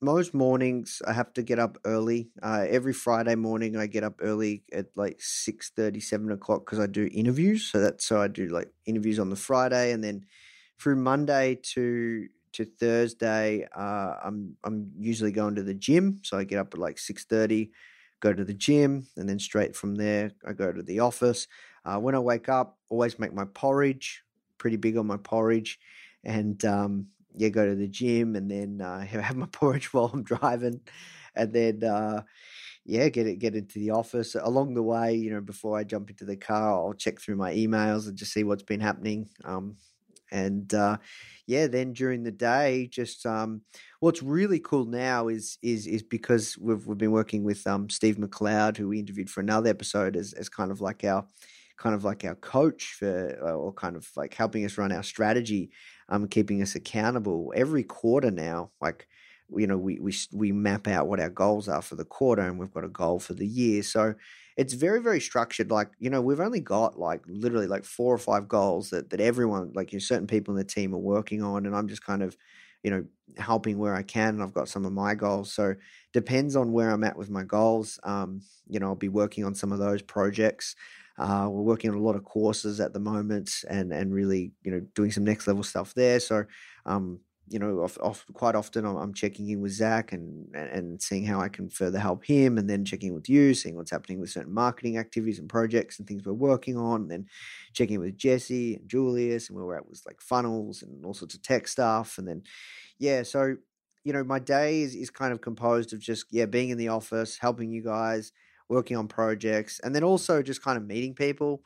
most 0.00 0.32
mornings 0.34 1.02
I 1.06 1.12
have 1.12 1.32
to 1.34 1.42
get 1.42 1.58
up 1.58 1.78
early. 1.84 2.30
Uh, 2.42 2.66
every 2.68 2.92
Friday 2.92 3.34
morning 3.34 3.76
I 3.76 3.86
get 3.86 4.04
up 4.04 4.14
early 4.20 4.64
at 4.72 4.86
like 4.96 5.20
6 5.20 5.72
7 6.00 6.30
o'clock 6.30 6.64
because 6.64 6.80
I 6.80 6.86
do 6.86 7.08
interviews. 7.12 7.70
So 7.70 7.80
that's 7.80 8.06
so 8.06 8.20
I 8.20 8.28
do 8.28 8.48
like 8.48 8.72
interviews 8.86 9.18
on 9.18 9.30
the 9.30 9.36
Friday 9.36 9.92
and 9.92 10.02
then 10.02 10.26
through 10.78 10.96
Monday 10.96 11.56
to 11.74 12.28
to 12.52 12.64
Thursday, 12.64 13.66
uh, 13.76 14.14
I'm 14.24 14.56
I'm 14.64 14.92
usually 14.98 15.30
going 15.32 15.54
to 15.54 15.62
the 15.62 15.74
gym, 15.74 16.20
so 16.24 16.36
I 16.36 16.44
get 16.44 16.58
up 16.58 16.74
at 16.74 16.80
like 16.80 16.98
six 16.98 17.24
thirty, 17.24 17.70
go 18.20 18.32
to 18.32 18.44
the 18.44 18.54
gym, 18.54 19.06
and 19.16 19.28
then 19.28 19.38
straight 19.38 19.76
from 19.76 19.94
there 19.94 20.32
I 20.46 20.52
go 20.52 20.72
to 20.72 20.82
the 20.82 21.00
office. 21.00 21.46
Uh, 21.84 21.98
when 21.98 22.14
I 22.14 22.18
wake 22.18 22.48
up, 22.48 22.78
always 22.88 23.18
make 23.18 23.32
my 23.32 23.44
porridge. 23.44 24.22
Pretty 24.58 24.76
big 24.76 24.96
on 24.96 25.06
my 25.06 25.16
porridge, 25.16 25.78
and 26.24 26.62
um, 26.64 27.06
yeah, 27.36 27.48
go 27.48 27.66
to 27.66 27.74
the 27.74 27.88
gym, 27.88 28.36
and 28.36 28.50
then 28.50 28.80
uh, 28.80 29.00
have 29.06 29.36
my 29.36 29.46
porridge 29.46 29.92
while 29.92 30.10
I'm 30.12 30.22
driving, 30.22 30.80
and 31.34 31.52
then 31.52 31.84
uh, 31.84 32.22
yeah, 32.84 33.08
get 33.08 33.26
it 33.26 33.38
get 33.38 33.54
into 33.56 33.78
the 33.78 33.90
office. 33.90 34.34
Along 34.34 34.74
the 34.74 34.82
way, 34.82 35.14
you 35.14 35.30
know, 35.30 35.40
before 35.40 35.78
I 35.78 35.84
jump 35.84 36.10
into 36.10 36.24
the 36.24 36.36
car, 36.36 36.72
I'll 36.74 36.94
check 36.94 37.20
through 37.20 37.36
my 37.36 37.52
emails 37.54 38.08
and 38.08 38.16
just 38.16 38.32
see 38.32 38.44
what's 38.44 38.62
been 38.62 38.80
happening. 38.80 39.28
Um, 39.44 39.76
and 40.32 40.72
uh, 40.74 40.98
yeah, 41.46 41.66
then 41.66 41.92
during 41.92 42.22
the 42.22 42.30
day, 42.30 42.86
just 42.86 43.26
um, 43.26 43.62
what's 43.98 44.22
really 44.22 44.60
cool 44.60 44.84
now 44.86 45.28
is 45.28 45.58
is 45.62 45.86
is 45.86 46.02
because 46.02 46.56
we've 46.58 46.86
we've 46.86 46.98
been 46.98 47.10
working 47.12 47.44
with 47.44 47.66
um, 47.66 47.90
Steve 47.90 48.16
McLeod, 48.16 48.76
who 48.76 48.88
we 48.88 49.00
interviewed 49.00 49.30
for 49.30 49.40
another 49.40 49.70
episode, 49.70 50.16
as 50.16 50.32
as 50.34 50.48
kind 50.48 50.70
of 50.70 50.80
like 50.80 51.04
our 51.04 51.26
kind 51.80 51.96
of 51.96 52.04
like 52.04 52.24
our 52.24 52.36
coach 52.36 52.94
for 52.98 53.38
uh, 53.42 53.52
or 53.54 53.72
kind 53.74 53.96
of 53.96 54.08
like 54.16 54.34
helping 54.34 54.64
us 54.66 54.78
run 54.78 54.92
our 54.92 55.02
strategy, 55.02 55.72
um, 56.10 56.28
keeping 56.28 56.62
us 56.62 56.76
accountable 56.76 57.52
every 57.56 57.84
quarter 57.84 58.30
now, 58.30 58.72
like 58.80 59.08
you 59.56 59.66
know 59.66 59.78
we 59.78 59.98
we 60.00 60.14
we 60.32 60.52
map 60.52 60.86
out 60.86 61.08
what 61.08 61.20
our 61.20 61.30
goals 61.30 61.68
are 61.68 61.82
for 61.82 61.96
the 61.96 62.04
quarter, 62.04 62.42
and 62.42 62.58
we've 62.58 62.72
got 62.72 62.84
a 62.84 62.88
goal 62.88 63.18
for 63.18 63.34
the 63.34 63.46
year. 63.46 63.82
So 63.82 64.14
it's 64.56 64.74
very 64.74 65.00
very 65.00 65.20
structured. 65.20 65.70
Like 65.70 65.92
you 65.98 66.10
know 66.10 66.20
we've 66.22 66.40
only 66.40 66.60
got 66.60 66.98
like 66.98 67.22
literally 67.26 67.66
like 67.66 67.84
four 67.84 68.14
or 68.14 68.18
five 68.18 68.48
goals 68.48 68.90
that 68.90 69.10
that 69.10 69.20
everyone 69.20 69.72
like 69.74 69.92
you 69.92 70.00
certain 70.00 70.26
people 70.26 70.54
in 70.54 70.58
the 70.58 70.64
team 70.64 70.94
are 70.94 70.98
working 70.98 71.42
on, 71.42 71.66
and 71.66 71.74
I'm 71.74 71.88
just 71.88 72.04
kind 72.04 72.22
of 72.22 72.36
you 72.82 72.90
know 72.90 73.04
helping 73.38 73.78
where 73.78 73.94
I 73.94 74.02
can. 74.02 74.34
And 74.34 74.42
I've 74.42 74.54
got 74.54 74.68
some 74.68 74.84
of 74.84 74.92
my 74.92 75.14
goals, 75.14 75.52
so 75.52 75.74
depends 76.12 76.56
on 76.56 76.72
where 76.72 76.90
I'm 76.90 77.04
at 77.04 77.16
with 77.16 77.30
my 77.30 77.44
goals. 77.44 77.98
Um, 78.04 78.42
you 78.68 78.78
know 78.80 78.86
I'll 78.88 78.94
be 78.96 79.08
working 79.08 79.44
on 79.44 79.54
some 79.54 79.72
of 79.72 79.78
those 79.78 80.02
projects. 80.02 80.74
Uh, 81.20 81.46
we're 81.50 81.62
working 81.62 81.90
on 81.90 81.96
a 81.96 82.02
lot 82.02 82.16
of 82.16 82.24
courses 82.24 82.80
at 82.80 82.92
the 82.92 83.00
moment, 83.00 83.50
and 83.68 83.92
and 83.92 84.12
really 84.12 84.52
you 84.62 84.70
know 84.70 84.80
doing 84.94 85.10
some 85.10 85.24
next 85.24 85.46
level 85.46 85.62
stuff 85.62 85.92
there. 85.94 86.18
So 86.18 86.44
um, 86.86 87.20
you 87.50 87.58
know, 87.58 87.80
off, 87.80 87.98
off, 88.00 88.24
quite 88.32 88.54
often 88.54 88.86
I'm, 88.86 89.12
checking 89.12 89.50
in 89.50 89.60
with 89.60 89.72
Zach 89.72 90.12
and, 90.12 90.54
and 90.54 91.02
seeing 91.02 91.24
how 91.24 91.40
I 91.40 91.48
can 91.48 91.68
further 91.68 91.98
help 91.98 92.24
him, 92.24 92.58
and 92.58 92.70
then 92.70 92.84
checking 92.84 93.12
with 93.12 93.28
you, 93.28 93.54
seeing 93.54 93.74
what's 93.74 93.90
happening 93.90 94.20
with 94.20 94.30
certain 94.30 94.54
marketing 94.54 94.98
activities 94.98 95.40
and 95.40 95.48
projects 95.48 95.98
and 95.98 96.06
things 96.06 96.24
we're 96.24 96.32
working 96.32 96.76
on, 96.76 97.02
and 97.02 97.10
then 97.10 97.26
checking 97.74 97.96
in 97.96 98.00
with 98.02 98.16
Jesse 98.16 98.76
and 98.76 98.88
Julius 98.88 99.48
and 99.48 99.56
where 99.56 99.66
we're 99.66 99.76
at 99.76 99.88
with 99.88 100.00
like 100.06 100.20
funnels 100.20 100.82
and 100.82 101.04
all 101.04 101.12
sorts 101.12 101.34
of 101.34 101.42
tech 101.42 101.66
stuff, 101.66 102.18
and 102.18 102.28
then 102.28 102.42
yeah, 102.98 103.24
so 103.24 103.56
you 104.04 104.12
know, 104.12 104.24
my 104.24 104.38
day 104.38 104.82
is, 104.82 104.94
is 104.94 105.10
kind 105.10 105.32
of 105.32 105.40
composed 105.40 105.92
of 105.92 105.98
just 105.98 106.26
yeah 106.30 106.46
being 106.46 106.70
in 106.70 106.78
the 106.78 106.88
office, 106.88 107.36
helping 107.36 107.72
you 107.72 107.82
guys, 107.82 108.30
working 108.70 108.96
on 108.96 109.08
projects, 109.08 109.80
and 109.80 109.94
then 109.94 110.04
also 110.04 110.42
just 110.42 110.62
kind 110.62 110.78
of 110.78 110.86
meeting 110.86 111.14
people. 111.14 111.62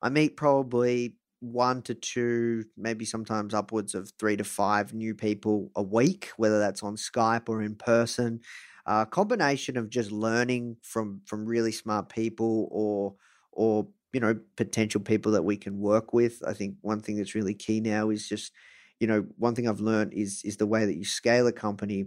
I 0.00 0.08
meet 0.08 0.36
probably 0.36 1.16
one 1.40 1.82
to 1.82 1.94
two, 1.94 2.64
maybe 2.76 3.04
sometimes 3.04 3.52
upwards 3.54 3.94
of 3.94 4.12
three 4.18 4.36
to 4.36 4.44
five 4.44 4.94
new 4.94 5.14
people 5.14 5.70
a 5.76 5.82
week, 5.82 6.30
whether 6.36 6.58
that's 6.58 6.82
on 6.82 6.96
Skype 6.96 7.48
or 7.48 7.62
in 7.62 7.74
person. 7.74 8.40
A 8.86 8.90
uh, 8.90 9.04
combination 9.06 9.76
of 9.76 9.88
just 9.90 10.12
learning 10.12 10.76
from 10.82 11.22
from 11.26 11.46
really 11.46 11.72
smart 11.72 12.08
people 12.10 12.68
or 12.70 13.16
or 13.52 13.88
you 14.12 14.20
know 14.20 14.38
potential 14.56 15.00
people 15.00 15.32
that 15.32 15.44
we 15.44 15.56
can 15.56 15.78
work 15.78 16.12
with. 16.12 16.42
I 16.46 16.52
think 16.52 16.76
one 16.82 17.00
thing 17.00 17.16
that's 17.16 17.34
really 17.34 17.54
key 17.54 17.80
now 17.80 18.10
is 18.10 18.28
just 18.28 18.52
you 19.00 19.06
know 19.06 19.26
one 19.38 19.54
thing 19.54 19.68
I've 19.68 19.80
learned 19.80 20.12
is 20.12 20.42
is 20.44 20.58
the 20.58 20.66
way 20.66 20.84
that 20.84 20.96
you 20.96 21.04
scale 21.04 21.46
a 21.46 21.52
company 21.52 22.06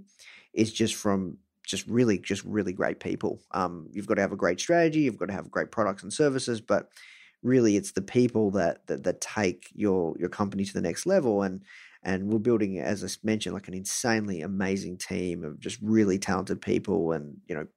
is 0.53 0.71
just 0.71 0.95
from 0.95 1.37
just 1.67 1.85
really 1.87 2.17
just 2.17 2.43
really 2.43 2.73
great 2.73 2.99
people. 2.99 3.41
Um, 3.51 3.87
you've 3.91 4.07
got 4.07 4.15
to 4.15 4.21
have 4.21 4.31
a 4.31 4.37
great 4.37 4.59
strategy, 4.59 5.01
you've 5.01 5.17
got 5.17 5.27
to 5.27 5.33
have 5.33 5.51
great 5.51 5.71
products 5.71 6.03
and 6.03 6.11
services, 6.11 6.61
but 6.61 6.89
really 7.43 7.75
it's 7.75 7.91
the 7.91 8.01
people 8.01 8.51
that, 8.51 8.85
that 8.87 9.03
that 9.03 9.21
take 9.21 9.69
your 9.73 10.15
your 10.17 10.29
company 10.29 10.65
to 10.65 10.73
the 10.73 10.81
next 10.81 11.05
level 11.05 11.43
and 11.43 11.63
and 12.03 12.27
we're 12.27 12.39
building 12.39 12.79
as 12.79 13.03
i 13.03 13.07
mentioned 13.23 13.53
like 13.53 13.67
an 13.67 13.73
insanely 13.73 14.41
amazing 14.41 14.97
team 14.97 15.43
of 15.43 15.59
just 15.59 15.79
really 15.81 16.17
talented 16.17 16.61
people 16.61 17.11
and 17.11 17.37
you 17.47 17.55
know 17.55 17.67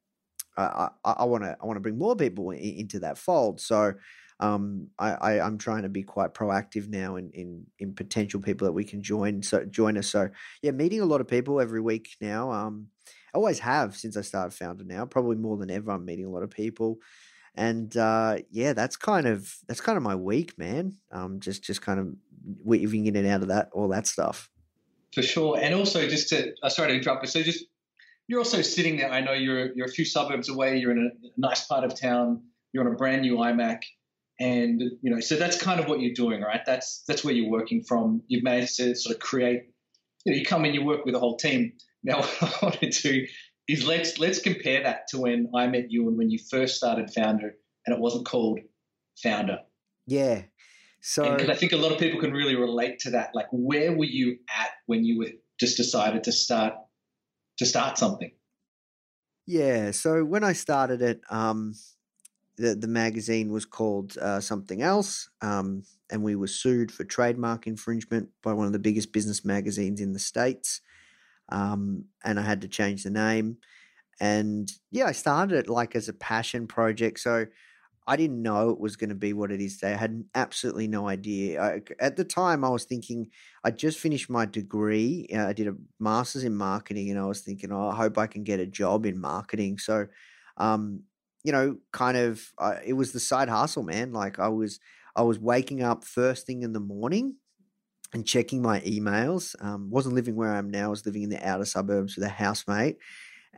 i 0.57 1.25
want 1.25 1.45
to 1.45 1.57
i 1.61 1.67
want 1.67 1.77
to 1.77 1.81
bring 1.81 1.99
more 1.99 2.17
people 2.17 2.51
in, 2.51 2.59
into 2.59 2.99
that 2.99 3.19
fold 3.19 3.61
so 3.61 3.93
um, 4.41 4.89
I, 4.99 5.13
I 5.13 5.47
am 5.47 5.59
trying 5.59 5.83
to 5.83 5.91
be 5.91 6.03
quite 6.03 6.33
proactive 6.33 6.89
now 6.89 7.17
in, 7.17 7.31
in 7.33 7.67
in 7.79 7.95
potential 7.95 8.41
people 8.41 8.67
that 8.67 8.73
we 8.73 8.85
can 8.85 9.03
join 9.03 9.43
so 9.43 9.65
join 9.67 9.99
us. 9.99 10.09
So 10.09 10.31
yeah, 10.63 10.71
meeting 10.71 11.03
a 11.03 11.07
lot 11.07 11.21
of 11.21 11.29
people 11.29 11.61
every 11.61 11.81
week 11.81 12.17
now. 12.21 12.51
Um, 12.51 12.89
I 13.33 13.39
always 13.39 13.59
have 13.61 13.97
since 13.97 14.17
I 14.17 14.23
started 14.23 14.59
Foundr 14.59 14.87
now. 14.87 15.07
Probably 15.07 15.37
more 15.37 15.57
than 15.57 15.71
ever, 15.71 15.91
I'm 15.91 16.05
meeting 16.05 16.27
a 16.27 16.31
lot 16.31 16.43
of 16.43 16.51
people 16.51 16.99
and 17.55 17.97
uh, 17.97 18.39
yeah, 18.51 18.73
that's 18.73 18.97
kind 18.97 19.27
of 19.27 19.57
that's 19.67 19.81
kind 19.81 19.97
of 19.97 20.03
my 20.03 20.15
week, 20.15 20.57
man. 20.59 20.97
Um, 21.11 21.41
just 21.41 21.63
just 21.63 21.83
kind 21.83 22.01
of 22.01 22.15
weaving 22.65 23.07
in 23.07 23.17
and 23.17 23.27
out 23.27 23.43
of 23.43 23.49
that, 23.49 23.71
all 23.73 23.89
that 23.89 24.07
stuff. 24.07 24.51
For 25.13 25.23
sure, 25.23 25.59
and 25.61 25.75
also 25.75 26.09
just 26.09 26.29
to 26.31 26.55
uh, 26.63 26.69
sorry 26.69 26.91
to 26.91 26.95
interrupt, 26.97 27.23
but 27.23 27.31
so 27.31 27.43
just 27.43 27.65
you're 28.29 28.39
also 28.39 28.63
sitting 28.63 28.97
there. 28.97 29.11
I 29.11 29.21
know 29.21 29.33
you're 29.33 29.75
you're 29.75 29.87
a 29.87 29.91
few 29.91 30.05
suburbs 30.05 30.49
away. 30.49 30.79
You're 30.79 30.93
in 30.93 31.11
a 31.11 31.29
nice 31.37 31.67
part 31.67 31.85
of 31.85 31.99
town. 31.99 32.43
You're 32.73 32.87
on 32.87 32.93
a 32.93 32.97
brand 32.97 33.23
new 33.23 33.37
iMac, 33.37 33.83
and 34.39 34.81
you 35.03 35.11
know 35.11 35.21
so 35.21 35.35
that's 35.37 35.61
kind 35.61 35.81
of 35.81 35.89
what 35.89 36.01
you're 36.01 36.15
doing, 36.15 36.41
right? 36.43 36.61
That's 36.65 37.03
that's 37.09 37.25
where 37.25 37.35
you're 37.35 37.51
working 37.51 37.83
from. 37.83 38.23
You've 38.29 38.45
managed 38.45 38.77
to 38.77 38.95
sort 38.95 39.17
of 39.17 39.21
create. 39.21 39.63
You 40.25 40.33
know, 40.33 40.39
you 40.39 40.45
come 40.45 40.65
in, 40.67 40.75
you 40.75 40.85
work 40.85 41.05
with 41.05 41.15
a 41.15 41.19
whole 41.19 41.37
team. 41.37 41.73
Now, 42.03 42.19
what 42.39 42.43
I 42.43 42.59
wanted 42.63 42.93
to 42.93 43.03
do 43.03 43.27
is 43.69 43.87
let's 43.87 44.19
let's 44.19 44.41
compare 44.41 44.83
that 44.83 45.09
to 45.09 45.19
when 45.19 45.51
I 45.55 45.67
met 45.67 45.91
you 45.91 46.09
and 46.09 46.17
when 46.17 46.31
you 46.31 46.39
first 46.51 46.77
started 46.77 47.11
Foundr, 47.17 47.51
and 47.87 47.95
it 47.95 47.99
wasn't 47.99 48.27
called 48.27 48.61
Foundr. 49.25 49.59
Yeah. 50.07 50.43
So 51.03 51.35
because 51.35 51.49
I 51.49 51.55
think 51.55 51.73
a 51.73 51.77
lot 51.77 51.93
of 51.93 51.99
people 51.99 52.21
can 52.21 52.33
really 52.33 52.57
relate 52.57 52.99
to 53.01 53.11
that. 53.13 53.31
Like, 53.35 53.47
where 53.53 53.97
were 53.97 54.05
you 54.05 54.39
at 54.55 54.71
when 54.87 55.05
you 55.05 55.19
were 55.19 55.31
just 55.59 55.77
decided 55.77 56.25
to 56.25 56.33
start 56.33 56.75
to 57.59 57.67
start 57.67 57.97
something? 57.97 58.33
Yeah. 59.47 59.93
So 59.93 60.25
when 60.25 60.45
I 60.45 60.53
started 60.53 61.01
it, 61.01 61.21
um, 61.31 61.75
the 62.57 62.75
the 62.75 62.89
magazine 62.89 63.51
was 63.53 63.65
called 63.65 64.19
uh, 64.19 64.41
something 64.41 64.83
else, 64.83 65.31
um, 65.41 65.85
and 66.11 66.23
we 66.23 66.37
were 66.37 66.47
sued 66.47 66.93
for 66.93 67.05
trademark 67.05 67.67
infringement 67.67 68.29
by 68.43 68.53
one 68.53 68.67
of 68.67 68.73
the 68.73 68.79
biggest 68.79 69.13
business 69.13 69.45
magazines 69.45 70.01
in 70.01 70.13
the 70.13 70.19
states 70.19 70.83
um, 71.51 72.07
and 72.25 72.39
I 72.39 72.43
had 72.43 72.63
to 72.63 72.69
change 72.69 73.03
the 73.03 73.11
name. 73.11 73.59
And 74.21 74.71
yeah, 74.91 75.07
I 75.07 75.13
started 75.13 75.57
it 75.57 75.69
like 75.69 75.97
as 75.97 76.09
a 76.09 76.13
passion 76.13 76.67
project. 76.67 77.21
So 77.21 77.47
I 78.07 78.17
didn't 78.17 78.43
know 78.43 78.71
it 78.71 78.81
was 78.81 78.97
going 78.97 79.11
to 79.11 79.15
be 79.15 79.33
what 79.33 79.53
it 79.53 79.61
is 79.61 79.79
today. 79.79 79.95
I 79.95 79.97
had 79.97 80.25
absolutely 80.35 80.89
no 80.89 81.09
idea. 81.09 81.63
I, 81.63 81.83
at 82.01 82.17
the 82.17 82.25
time, 82.25 82.65
I 82.65 82.69
was 82.69 82.85
thinking 82.85 83.31
I 83.65 83.71
just 83.71 83.99
finished 83.99 84.29
my 84.29 84.47
degree. 84.47 85.29
Uh, 85.33 85.47
I 85.47 85.53
did 85.53 85.69
a 85.69 85.77
master's 85.99 86.45
in 86.45 86.57
marketing, 86.57 87.11
and 87.11 87.19
I 87.19 87.27
was 87.27 87.41
thinking, 87.41 87.73
oh, 87.73 87.89
I 87.89 87.95
hope 87.95 88.19
I 88.19 88.27
can 88.27 88.43
get 88.43 88.61
a 88.61 88.67
job 88.67 89.07
in 89.07 89.21
marketing. 89.21 89.79
So, 89.79 90.07
um, 90.57 91.05
you 91.45 91.53
know, 91.53 91.79
kind 91.93 92.17
of, 92.17 92.43
uh, 92.59 92.77
it 92.85 92.95
was 92.95 93.13
the 93.13 93.21
side 93.21 93.49
hustle, 93.49 93.85
man. 93.85 94.13
Like 94.13 94.39
I 94.39 94.49
was, 94.49 94.81
I 95.15 95.23
was 95.23 95.39
waking 95.39 95.83
up 95.83 96.05
first 96.05 96.47
thing 96.47 96.63
in 96.63 96.73
the 96.73 96.81
morning 96.81 97.37
and 98.13 98.27
checking 98.27 98.63
my 98.63 98.81
emails. 98.81 99.55
Um, 99.63 99.91
wasn't 99.91 100.15
living 100.15 100.37
where 100.37 100.53
I 100.53 100.59
am 100.59 100.71
now. 100.71 100.87
I 100.87 100.89
was 100.89 101.07
living 101.07 101.23
in 101.23 101.31
the 101.31 101.47
outer 101.47 101.65
suburbs 101.65 102.17
with 102.17 102.25
a 102.25 102.29
housemate. 102.29 102.97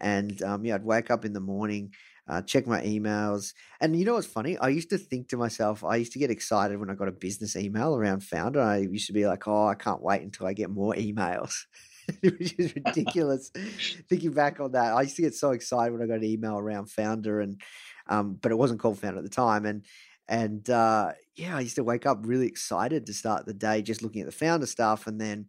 And 0.01 0.43
um, 0.43 0.65
yeah, 0.65 0.75
I'd 0.75 0.85
wake 0.85 1.11
up 1.11 1.25
in 1.25 1.33
the 1.33 1.41
morning, 1.41 1.93
uh, 2.29 2.43
check 2.43 2.67
my 2.67 2.81
emails. 2.83 3.53
And 3.81 3.97
you 3.97 4.05
know 4.05 4.15
what's 4.15 4.27
funny? 4.27 4.59
I 4.59 4.69
used 4.69 4.91
to 4.91 4.99
think 4.99 5.29
to 5.29 5.37
myself, 5.37 5.85
I 5.85 5.97
used 5.97 6.13
to 6.13 6.19
get 6.19 6.31
excited 6.31 6.79
when 6.79 6.91
I 6.91 6.95
got 6.95 7.09
a 7.09 7.13
business 7.13 7.57
email 7.57 7.95
around 7.95 8.23
Foundr. 8.23 8.63
I 8.63 8.79
used 8.79 9.07
to 9.07 9.13
be 9.13 9.27
like, 9.27 9.47
oh, 9.47 9.67
I 9.67 9.75
can't 9.75 10.03
wait 10.03 10.23
until 10.23 10.47
I 10.47 10.53
get 10.53 10.71
more 10.71 10.95
emails. 10.95 11.67
Which 12.21 12.55
is 12.59 12.75
ridiculous. 12.75 13.51
Thinking 14.09 14.33
back 14.33 14.61
on 14.61 14.73
that, 14.73 14.93
I 14.93 15.03
used 15.03 15.17
to 15.17 15.23
get 15.23 15.35
so 15.35 15.53
excited 15.53 15.93
when 15.93 16.03
I 16.03 16.07
got 16.07 16.19
an 16.19 16.25
email 16.25 16.59
around 16.59 16.89
Foundr, 16.89 17.43
and 17.43 17.61
um, 18.09 18.39
but 18.43 18.51
it 18.51 18.59
wasn't 18.59 18.81
called 18.81 19.01
Foundr 19.01 19.19
at 19.19 19.23
the 19.23 19.29
time. 19.31 19.65
And 19.67 19.85
and 20.29 20.69
uh, 20.71 21.13
yeah, 21.35 21.57
I 21.57 21.61
used 21.61 21.77
to 21.77 21.85
wake 21.85 22.07
up 22.07 22.21
really 22.23 22.47
excited 22.47 23.07
to 23.07 23.15
start 23.15 23.47
the 23.47 23.55
day 23.55 23.83
just 23.83 24.03
looking 24.03 24.23
at 24.23 24.27
the 24.27 24.45
Foundr 24.45 24.69
stuff. 24.69 25.07
And 25.07 25.21
then 25.21 25.47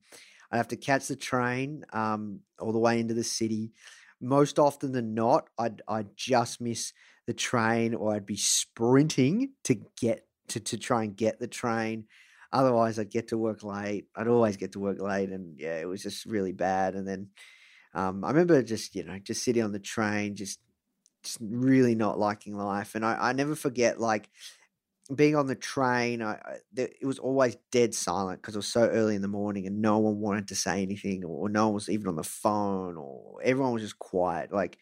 I'd 0.52 0.58
have 0.58 0.68
to 0.70 0.78
catch 0.78 1.08
the 1.08 1.16
train 1.16 1.86
um, 1.94 2.40
all 2.60 2.72
the 2.72 2.80
way 2.80 3.00
into 3.00 3.14
the 3.14 3.24
city. 3.24 3.72
Most 4.22 4.60
often 4.60 4.92
than 4.92 5.14
not, 5.14 5.50
I'd, 5.58 5.82
I'd 5.88 6.16
just 6.16 6.62
miss 6.62 6.94
the 7.28 7.34
train 7.34 7.94
or 7.94 8.14
I'd 8.14 8.26
be 8.26 8.38
sprinting 8.38 9.54
to 9.66 9.76
get 10.00 10.26
to, 10.50 10.60
to 10.60 10.78
try 10.78 11.04
and 11.04 11.16
get 11.16 11.40
the 11.40 11.48
train. 11.48 12.06
Otherwise, 12.52 13.00
I'd 13.00 13.10
get 13.10 13.30
to 13.30 13.38
work 13.38 13.64
late. 13.64 14.08
I'd 14.16 14.28
always 14.28 14.58
get 14.58 14.74
to 14.74 14.80
work 14.80 15.02
late. 15.02 15.30
And 15.30 15.60
yeah, 15.60 15.80
it 15.80 15.88
was 15.88 16.04
just 16.04 16.26
really 16.26 16.52
bad. 16.52 16.96
And 16.96 17.08
then 17.08 17.30
um, 17.94 18.24
I 18.24 18.30
remember 18.30 18.62
just, 18.62 18.96
you 18.96 19.04
know, 19.04 19.18
just 19.20 19.44
sitting 19.44 19.64
on 19.64 19.72
the 19.72 19.80
train, 19.80 20.36
just, 20.36 20.60
just 21.24 21.38
really 21.42 21.96
not 21.96 22.20
liking 22.20 22.56
life. 22.56 22.96
And 22.96 23.06
I, 23.06 23.18
I 23.30 23.34
never 23.34 23.56
forget, 23.56 24.00
like, 24.00 24.30
being 25.16 25.36
on 25.36 25.48
the 25.48 25.56
train, 25.56 26.22
I, 26.22 26.34
I 26.36 26.58
it 26.76 27.06
was 27.06 27.20
always 27.20 27.58
dead 27.72 27.94
silent 27.94 28.42
because 28.42 28.56
it 28.56 28.60
was 28.60 28.68
so 28.68 28.88
early 28.88 29.16
in 29.16 29.22
the 29.22 29.28
morning 29.28 29.68
and 29.68 29.82
no 29.82 29.98
one 30.00 30.20
wanted 30.20 30.48
to 30.50 30.56
say 30.56 30.82
anything, 30.82 31.24
or 31.26 31.50
no 31.50 31.66
one 31.68 31.74
was 31.76 31.90
even 31.90 32.08
on 32.08 32.16
the 32.16 32.24
phone, 32.24 32.98
or 32.98 33.42
everyone 33.44 33.74
was 33.74 33.84
just 33.84 34.00
quiet. 34.00 34.52
Like 34.54 34.78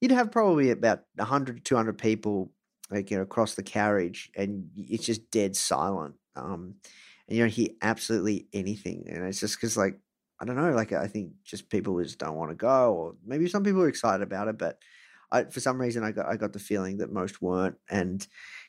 you'd 0.00 0.10
have 0.12 0.32
probably 0.32 0.70
about 0.70 1.04
100 1.16 1.56
to 1.58 1.62
200 1.62 1.98
people 1.98 2.52
like 2.90 3.10
you 3.10 3.16
know 3.16 3.22
across 3.22 3.54
the 3.54 3.62
carriage, 3.62 4.30
and 4.36 4.70
it's 4.76 5.06
just 5.06 5.30
dead 5.30 5.56
silent. 5.56 6.16
Um, 6.36 6.76
and 7.28 7.36
you 7.36 7.42
don't 7.42 7.52
hear 7.52 7.68
absolutely 7.82 8.48
anything, 8.52 9.04
and 9.08 9.24
it's 9.26 9.40
just 9.40 9.56
because 9.56 9.76
like 9.76 9.98
I 10.40 10.44
don't 10.44 10.56
know, 10.56 10.72
like 10.72 10.92
I 10.92 11.06
think 11.08 11.32
just 11.44 11.70
people 11.70 12.00
just 12.02 12.18
don't 12.18 12.36
want 12.36 12.50
to 12.50 12.56
go, 12.56 12.94
or 12.94 13.16
maybe 13.24 13.48
some 13.48 13.64
people 13.64 13.82
are 13.82 13.88
excited 13.88 14.22
about 14.22 14.48
it, 14.48 14.58
but 14.58 14.78
I, 15.32 15.44
for 15.44 15.60
some 15.60 15.80
reason 15.80 16.04
I 16.04 16.12
got 16.12 16.26
I 16.26 16.36
got 16.36 16.52
the 16.52 16.58
feeling 16.58 16.98
that 16.98 17.10
most 17.10 17.40
weren't, 17.42 17.76
and 17.88 18.26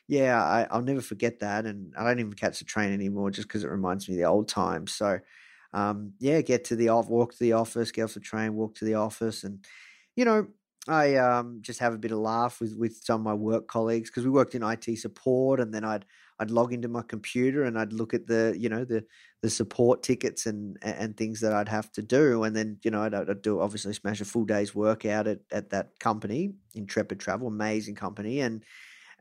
yeah, 0.08 0.66
I, 0.70 0.76
will 0.76 0.84
never 0.84 1.00
forget 1.00 1.40
that. 1.40 1.66
And 1.66 1.92
I 1.96 2.04
don't 2.04 2.20
even 2.20 2.32
catch 2.34 2.58
the 2.58 2.64
train 2.64 2.92
anymore 2.92 3.30
just 3.30 3.48
because 3.48 3.64
it 3.64 3.70
reminds 3.70 4.08
me 4.08 4.14
of 4.14 4.18
the 4.18 4.24
old 4.26 4.48
times. 4.48 4.92
So, 4.92 5.18
um, 5.72 6.12
yeah, 6.20 6.40
get 6.42 6.64
to 6.66 6.76
the 6.76 6.90
off, 6.90 7.08
walk 7.08 7.32
to 7.32 7.38
the 7.40 7.52
office, 7.54 7.90
get 7.90 8.04
off 8.04 8.14
the 8.14 8.20
train, 8.20 8.54
walk 8.54 8.76
to 8.76 8.84
the 8.84 8.94
office, 8.94 9.44
and 9.44 9.64
you 10.14 10.24
know, 10.24 10.46
I 10.88 11.16
um, 11.16 11.58
just 11.62 11.80
have 11.80 11.92
a 11.94 11.98
bit 11.98 12.12
of 12.12 12.18
laugh 12.18 12.60
with 12.60 12.76
with 12.76 13.02
some 13.04 13.20
of 13.20 13.24
my 13.24 13.34
work 13.34 13.66
colleagues 13.66 14.08
because 14.08 14.24
we 14.24 14.30
worked 14.30 14.54
in 14.54 14.62
IT 14.62 14.84
support, 14.98 15.60
and 15.60 15.74
then 15.74 15.84
I'd 15.84 16.06
I'd 16.38 16.50
log 16.50 16.72
into 16.72 16.88
my 16.88 17.02
computer 17.02 17.64
and 17.64 17.78
I'd 17.78 17.92
look 17.92 18.14
at 18.14 18.26
the 18.28 18.54
you 18.56 18.68
know 18.68 18.84
the 18.84 19.04
the 19.42 19.50
support 19.50 20.02
tickets 20.02 20.46
and 20.46 20.78
and 20.82 21.16
things 21.16 21.40
that 21.40 21.52
I'd 21.52 21.68
have 21.68 21.90
to 21.92 22.02
do, 22.02 22.44
and 22.44 22.54
then 22.54 22.78
you 22.84 22.90
know 22.92 23.02
I'd, 23.02 23.14
I'd 23.14 23.42
do 23.42 23.60
obviously 23.60 23.92
smash 23.94 24.20
a 24.20 24.24
full 24.24 24.44
day's 24.44 24.74
work 24.74 25.04
out 25.04 25.26
at 25.26 25.40
at 25.50 25.70
that 25.70 25.98
company, 25.98 26.54
Intrepid 26.74 27.18
Travel, 27.20 27.48
amazing 27.48 27.96
company, 27.96 28.40
and 28.40 28.64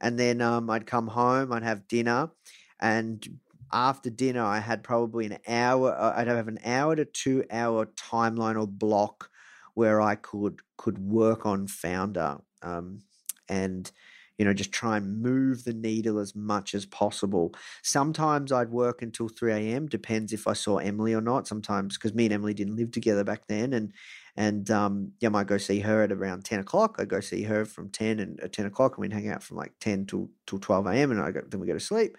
and 0.01 0.19
then 0.19 0.41
um, 0.41 0.69
I'd 0.69 0.85
come 0.87 1.07
home, 1.07 1.51
I'd 1.51 1.63
have 1.63 1.87
dinner, 1.87 2.31
and 2.79 3.39
after 3.71 4.09
dinner 4.09 4.43
I 4.43 4.59
had 4.59 4.83
probably 4.83 5.25
an 5.25 5.37
hour, 5.47 5.93
uh, 5.93 6.13
I'd 6.15 6.27
have 6.27 6.47
an 6.47 6.59
hour 6.65 6.95
to 6.95 7.05
two 7.05 7.43
hour 7.51 7.85
timeline 7.87 8.59
or 8.59 8.67
block 8.67 9.29
where 9.73 10.01
I 10.01 10.15
could 10.15 10.61
could 10.77 10.99
work 10.99 11.45
on 11.45 11.67
Foundr 11.67 12.41
um, 12.61 13.01
and 13.49 13.91
you 14.37 14.43
know, 14.43 14.53
just 14.53 14.73
try 14.73 14.97
and 14.97 15.21
move 15.21 15.63
the 15.63 15.73
needle 15.73 16.19
as 16.19 16.35
much 16.35 16.75
as 16.75 16.85
possible. 16.85 17.53
Sometimes 17.83 18.51
I'd 18.51 18.69
work 18.69 19.01
until 19.01 19.29
3 19.29 19.53
a.m. 19.53 19.87
Depends 19.87 20.33
if 20.33 20.45
I 20.45 20.51
saw 20.51 20.77
Emily 20.77 21.13
or 21.13 21.21
not. 21.21 21.47
Sometimes 21.47 21.97
because 21.97 22.13
me 22.13 22.25
and 22.25 22.33
Emily 22.33 22.53
didn't 22.53 22.75
live 22.75 22.91
together 22.91 23.23
back 23.23 23.47
then, 23.47 23.71
and 23.71 23.93
and 24.38 24.70
um, 24.70 25.13
yeah, 25.20 25.30
I 25.30 25.32
might 25.32 25.48
go 25.48 25.58
see 25.58 25.80
her 25.80 26.04
at 26.04 26.12
around 26.12 26.44
10 26.46 26.60
o'clock. 26.60 26.98
I 27.00 27.06
go 27.06 27.20
see 27.22 27.44
her 27.44 27.65
from 27.65 27.89
10 27.89 28.20
and 28.20 28.39
at 28.42 28.54
10 28.54 28.65
o'clock, 28.65 28.94
and 28.98 29.01
we'd 29.01 29.13
hang 29.13 29.30
out 29.30 29.44
from 29.44 29.58
like 29.58 29.74
10 29.80 30.06
till 30.06 30.30
till 30.48 30.60
12 30.60 30.88
a.m. 30.88 31.12
and 31.12 31.22
I 31.22 31.32
go, 31.32 31.42
then 31.48 31.60
we 31.60 31.68
go 31.68 31.74
to 31.74 31.80
sleep. 31.80 32.18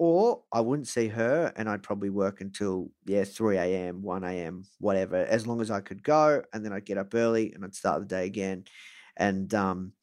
Or 0.00 0.44
I 0.52 0.60
wouldn't 0.60 0.86
see 0.86 1.08
her, 1.08 1.52
and 1.56 1.68
I'd 1.68 1.82
probably 1.82 2.10
work 2.10 2.40
until 2.40 2.90
yeah 3.04 3.24
3 3.24 3.58
a.m., 3.58 4.02
1 4.02 4.24
a.m., 4.24 4.64
whatever, 4.78 5.16
as 5.16 5.46
long 5.46 5.60
as 5.60 5.70
I 5.72 5.80
could 5.80 6.04
go, 6.04 6.42
and 6.52 6.64
then 6.64 6.72
I'd 6.72 6.84
get 6.86 6.98
up 6.98 7.14
early 7.14 7.52
and 7.52 7.64
I'd 7.64 7.74
start 7.74 8.00
the 8.00 8.06
day 8.06 8.26
again. 8.26 8.64
And 9.16 9.52
um, 9.54 9.94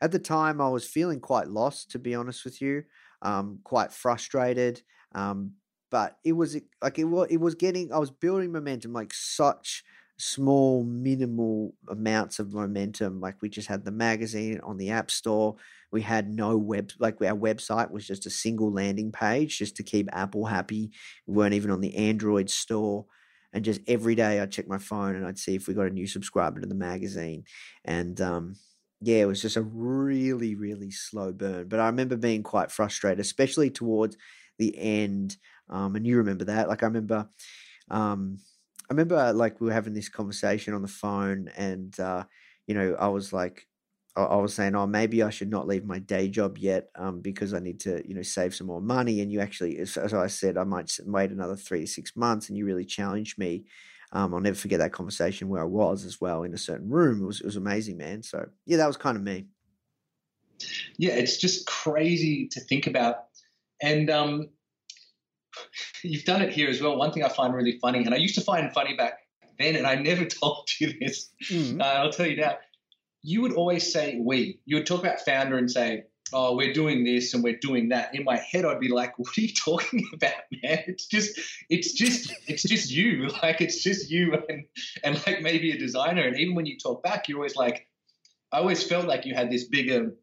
at 0.00 0.12
the 0.12 0.18
time, 0.18 0.60
I 0.60 0.68
was 0.68 0.86
feeling 0.88 1.20
quite 1.20 1.48
lost, 1.48 1.90
to 1.92 1.98
be 1.98 2.14
honest 2.14 2.44
with 2.44 2.62
you, 2.62 2.84
um, 3.22 3.60
quite 3.64 3.92
frustrated. 3.92 4.82
Um, 5.14 5.54
but 5.90 6.16
it 6.24 6.32
was 6.32 6.56
like 6.82 6.98
it 6.98 7.04
was, 7.04 7.28
it 7.30 7.36
was 7.36 7.54
getting. 7.54 7.92
I 7.92 7.98
was 7.98 8.10
building 8.10 8.52
momentum, 8.52 8.94
like 8.94 9.12
such 9.12 9.84
small, 10.22 10.84
minimal 10.84 11.74
amounts 11.88 12.38
of 12.38 12.52
momentum. 12.52 13.20
Like 13.20 13.42
we 13.42 13.48
just 13.48 13.66
had 13.66 13.84
the 13.84 13.90
magazine 13.90 14.60
on 14.62 14.76
the 14.76 14.90
App 14.90 15.10
Store. 15.10 15.56
We 15.90 16.00
had 16.02 16.30
no 16.30 16.56
web, 16.56 16.92
like 17.00 17.20
our 17.20 17.36
website 17.36 17.90
was 17.90 18.06
just 18.06 18.24
a 18.26 18.30
single 18.30 18.72
landing 18.72 19.10
page 19.10 19.58
just 19.58 19.76
to 19.76 19.82
keep 19.82 20.08
Apple 20.12 20.46
happy. 20.46 20.92
We 21.26 21.34
weren't 21.34 21.54
even 21.54 21.72
on 21.72 21.80
the 21.80 21.96
Android 21.96 22.48
store 22.50 23.06
and 23.52 23.64
just 23.64 23.80
every 23.88 24.14
day 24.14 24.40
I'd 24.40 24.52
check 24.52 24.68
my 24.68 24.78
phone 24.78 25.16
and 25.16 25.26
I'd 25.26 25.38
see 25.38 25.56
if 25.56 25.66
we 25.66 25.74
got 25.74 25.88
a 25.88 25.90
new 25.90 26.06
subscriber 26.06 26.60
to 26.60 26.68
the 26.68 26.74
magazine. 26.74 27.44
And 27.84 28.20
um, 28.20 28.54
yeah, 29.00 29.22
it 29.22 29.26
was 29.26 29.42
just 29.42 29.56
a 29.56 29.62
really, 29.62 30.54
really 30.54 30.92
slow 30.92 31.32
burn. 31.32 31.66
But 31.66 31.80
I 31.80 31.86
remember 31.86 32.16
being 32.16 32.44
quite 32.44 32.70
frustrated, 32.70 33.18
especially 33.18 33.70
towards 33.70 34.16
the 34.58 34.78
end. 34.78 35.36
Um, 35.68 35.96
and 35.96 36.06
you 36.06 36.18
remember 36.18 36.44
that? 36.44 36.68
Like 36.68 36.84
I 36.84 36.86
remember, 36.86 37.28
um, 37.90 38.38
I 38.92 38.94
remember 38.94 39.32
like 39.32 39.58
we 39.58 39.68
were 39.68 39.72
having 39.72 39.94
this 39.94 40.10
conversation 40.10 40.74
on 40.74 40.82
the 40.82 40.88
phone, 40.88 41.48
and 41.56 41.98
uh, 41.98 42.24
you 42.66 42.74
know, 42.74 42.94
I 42.98 43.08
was 43.08 43.32
like, 43.32 43.66
I, 44.16 44.22
I 44.22 44.36
was 44.36 44.52
saying, 44.52 44.76
oh, 44.76 44.86
maybe 44.86 45.22
I 45.22 45.30
should 45.30 45.48
not 45.48 45.66
leave 45.66 45.86
my 45.86 45.98
day 45.98 46.28
job 46.28 46.58
yet, 46.58 46.90
um, 46.94 47.22
because 47.22 47.54
I 47.54 47.58
need 47.58 47.80
to, 47.80 48.06
you 48.06 48.14
know, 48.14 48.22
save 48.22 48.54
some 48.54 48.66
more 48.66 48.82
money. 48.82 49.22
And 49.22 49.32
you 49.32 49.40
actually, 49.40 49.78
as, 49.78 49.96
as 49.96 50.12
I 50.12 50.26
said, 50.26 50.58
I 50.58 50.64
might 50.64 50.94
wait 51.06 51.30
another 51.30 51.56
three 51.56 51.80
to 51.80 51.86
six 51.86 52.14
months, 52.16 52.50
and 52.50 52.58
you 52.58 52.66
really 52.66 52.84
challenged 52.84 53.38
me 53.38 53.64
um, 54.12 54.34
I'll 54.34 54.40
never 54.40 54.56
forget 54.56 54.78
that 54.80 54.92
conversation 54.92 55.48
where 55.48 55.62
I 55.62 55.66
was 55.66 56.04
as 56.04 56.20
well 56.20 56.42
in 56.42 56.52
a 56.52 56.58
certain 56.58 56.90
room. 56.90 57.22
It 57.22 57.26
was, 57.26 57.40
it 57.40 57.46
was 57.46 57.56
amazing, 57.56 57.96
man. 57.96 58.22
So 58.22 58.46
yeah, 58.66 58.76
that 58.76 58.86
was 58.86 58.98
kind 58.98 59.16
of 59.16 59.22
me. 59.22 59.46
Yeah, 60.98 61.14
it's 61.14 61.38
just 61.38 61.66
crazy 61.66 62.46
to 62.48 62.60
think 62.60 62.86
about. 62.86 63.24
And 63.80 64.10
um, 64.10 64.50
you've 66.02 66.24
done 66.24 66.42
it 66.42 66.52
here 66.52 66.68
as 66.68 66.80
well. 66.80 66.96
One 66.96 67.12
thing 67.12 67.24
I 67.24 67.28
find 67.28 67.54
really 67.54 67.78
funny, 67.78 68.04
and 68.04 68.14
I 68.14 68.18
used 68.18 68.34
to 68.36 68.40
find 68.40 68.72
funny 68.72 68.96
back 68.96 69.18
then, 69.58 69.76
and 69.76 69.86
I 69.86 69.94
never 69.96 70.24
told 70.40 70.68
you 70.80 70.94
this. 70.98 71.30
Mm-hmm. 71.50 71.80
Uh, 71.80 71.84
I'll 71.84 72.12
tell 72.12 72.26
you 72.26 72.36
now. 72.36 72.56
You 73.24 73.42
would 73.42 73.52
always 73.52 73.92
say 73.92 74.18
we. 74.20 74.58
You 74.64 74.76
would 74.78 74.86
talk 74.86 75.00
about 75.00 75.18
Foundr 75.24 75.56
and 75.56 75.70
say, 75.70 76.04
oh, 76.32 76.56
we're 76.56 76.72
doing 76.72 77.04
this 77.04 77.34
and 77.34 77.44
we're 77.44 77.58
doing 77.58 77.90
that. 77.90 78.14
In 78.14 78.24
my 78.24 78.36
head, 78.36 78.64
I'd 78.64 78.80
be 78.80 78.88
like, 78.88 79.18
what 79.18 79.36
are 79.36 79.40
you 79.40 79.52
talking 79.52 80.08
about, 80.14 80.32
man? 80.62 80.82
It's 80.86 81.06
just, 81.06 81.38
it's 81.68 81.92
just, 81.92 82.32
it's 82.46 82.62
just 82.62 82.90
you. 82.90 83.28
Like, 83.42 83.60
it's 83.60 83.82
just 83.82 84.10
you 84.10 84.34
and, 84.48 84.64
and 85.04 85.26
like 85.26 85.42
maybe 85.42 85.72
a 85.72 85.78
designer. 85.78 86.22
And 86.22 86.38
even 86.38 86.54
when 86.54 86.66
you 86.66 86.78
talk 86.78 87.02
back, 87.02 87.28
you're 87.28 87.38
always 87.38 87.56
like, 87.56 87.86
I 88.52 88.58
always 88.58 88.82
felt 88.82 89.06
like 89.06 89.24
you 89.24 89.34
had 89.34 89.50
this 89.50 89.64
bigger 89.64 90.14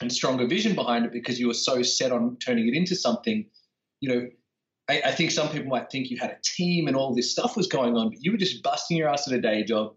and 0.00 0.12
stronger 0.12 0.46
vision 0.46 0.74
behind 0.74 1.04
it 1.04 1.12
because 1.12 1.38
you 1.38 1.46
were 1.46 1.54
so 1.54 1.82
set 1.82 2.10
on 2.12 2.36
turning 2.36 2.68
it 2.68 2.74
into 2.74 2.96
something, 2.96 3.46
you 4.00 4.08
know, 4.08 4.28
I, 4.88 5.02
I 5.06 5.10
think 5.12 5.30
some 5.30 5.48
people 5.48 5.68
might 5.68 5.90
think 5.90 6.10
you 6.10 6.18
had 6.18 6.30
a 6.30 6.38
team 6.42 6.88
and 6.88 6.96
all 6.96 7.14
this 7.14 7.32
stuff 7.32 7.56
was 7.56 7.66
going 7.66 7.96
on, 7.96 8.10
but 8.10 8.18
you 8.20 8.32
were 8.32 8.38
just 8.38 8.62
busting 8.62 8.96
your 8.96 9.08
ass 9.08 9.26
at 9.26 9.34
a 9.34 9.40
day 9.40 9.64
job, 9.64 9.94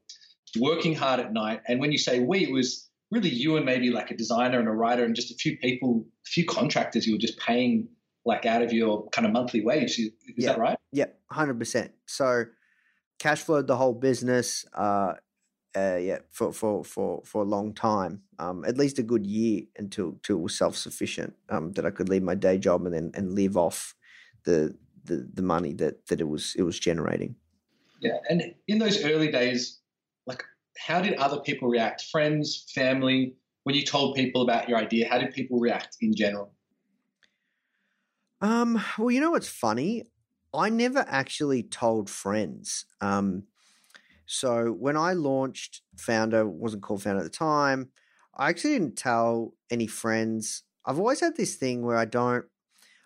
working 0.60 0.96
hard 0.96 1.20
at 1.20 1.34
night. 1.34 1.62
And 1.68 1.80
when 1.80 1.92
you 1.92 1.98
say 1.98 2.20
we, 2.20 2.46
it 2.46 2.52
was, 2.52 2.88
really 3.12 3.30
you 3.30 3.56
and 3.56 3.66
maybe 3.66 3.90
like 3.90 4.12
a 4.12 4.18
designer 4.18 4.60
and 4.60 4.68
a 4.68 4.72
writer 4.72 5.04
and 5.04 5.16
just 5.16 5.32
a 5.32 5.36
few 5.36 5.58
people, 5.58 6.06
a 6.26 6.30
few 6.30 6.46
contractors 6.46 7.08
you 7.08 7.14
were 7.14 7.20
just 7.20 7.38
paying 7.40 7.88
like 8.26 8.46
out 8.46 8.62
of 8.62 8.74
your 8.74 9.08
kind 9.10 9.26
of 9.26 9.32
monthly 9.32 9.64
wage. 9.64 10.00
Is, 10.00 10.46
that 10.46 10.58
right? 10.58 10.78
Yeah, 10.92 11.06
hundred 11.32 11.60
percent. 11.60 11.92
So 12.06 12.46
cash 13.20 13.42
flowed 13.42 13.68
the 13.68 13.78
whole 13.78 13.94
business. 13.94 14.66
Uh, 14.74 15.14
uh, 15.76 15.98
yeah, 15.98 16.20
for 16.32 16.52
for 16.52 16.84
for 16.84 17.22
for 17.24 17.44
a 17.44 17.46
long 17.46 17.74
time, 17.74 18.24
um, 18.40 18.66
at 18.66 18.78
least 18.78 19.00
a 19.00 19.04
good 19.04 19.26
year 19.26 19.64
until 19.78 20.10
until 20.10 20.38
it 20.38 20.42
was 20.42 20.58
self 20.58 20.76
sufficient. 20.76 21.36
Um, 21.50 21.72
that 21.74 21.86
I 21.86 21.92
could 21.92 22.10
leave 22.10 22.24
my 22.24 22.36
day 22.36 22.58
job 22.58 22.86
and 22.86 22.94
then 22.94 23.12
and 23.14 23.34
live 23.34 23.56
off 23.56 23.96
the 24.48 24.74
the 25.04 25.30
the 25.34 25.42
money 25.42 25.74
that 25.74 26.08
that 26.08 26.20
it 26.22 26.28
was 26.28 26.56
it 26.58 26.64
was 26.64 26.80
generating. 26.80 27.36
Yeah, 28.02 28.18
and 28.30 28.56
in 28.68 28.80
those 28.80 29.04
early 29.04 29.30
days, 29.30 29.80
like 30.26 30.44
how 30.78 31.02
did 31.02 31.16
other 31.16 31.40
people 31.40 31.68
react? 31.68 32.06
Friends, 32.12 32.66
family, 32.74 33.36
when 33.64 33.76
you 33.76 33.84
told 33.84 34.16
people 34.16 34.42
about 34.42 34.70
your 34.70 34.78
idea, 34.78 35.10
how 35.10 35.20
did 35.20 35.34
people 35.34 35.60
react 35.60 35.98
in 36.02 36.16
general? 36.16 36.54
Um, 38.40 38.82
well, 38.98 39.12
you 39.12 39.20
know 39.20 39.32
what's 39.32 39.50
funny? 39.50 40.04
I 40.54 40.70
never 40.70 41.04
actually 41.08 41.64
told 41.64 42.10
friends. 42.10 42.86
Um, 43.02 43.44
so 44.26 44.72
when 44.72 44.96
I 44.96 45.14
launched 45.14 45.82
Foundr, 45.98 46.46
wasn't 46.48 46.84
called 46.84 47.02
Foundr 47.02 47.18
at 47.18 47.24
the 47.24 47.30
time. 47.30 47.90
I 48.38 48.50
actually 48.50 48.74
didn't 48.74 48.96
tell 48.96 49.54
any 49.72 49.88
friends. 49.88 50.64
I've 50.86 51.00
always 51.00 51.20
had 51.20 51.36
this 51.36 51.56
thing 51.56 51.84
where 51.84 51.98
I 51.98 52.06
don't, 52.06 52.46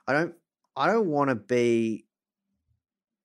I 0.07 0.13
don't, 0.13 0.35
I 0.75 0.87
don't 0.87 1.07
want 1.07 1.29
to 1.29 1.35
be 1.35 2.05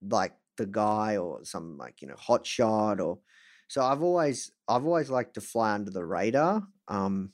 like 0.02 0.34
the 0.56 0.66
guy 0.66 1.16
or 1.16 1.44
some 1.44 1.76
like 1.76 2.00
you 2.02 2.08
know 2.08 2.16
hot 2.16 2.46
shot 2.46 3.00
or 3.00 3.18
so 3.68 3.82
I've 3.82 4.02
always 4.02 4.52
I've 4.68 4.86
always 4.86 5.10
liked 5.10 5.34
to 5.34 5.40
fly 5.40 5.72
under 5.72 5.90
the 5.90 6.04
radar. 6.04 6.66
Um, 6.88 7.32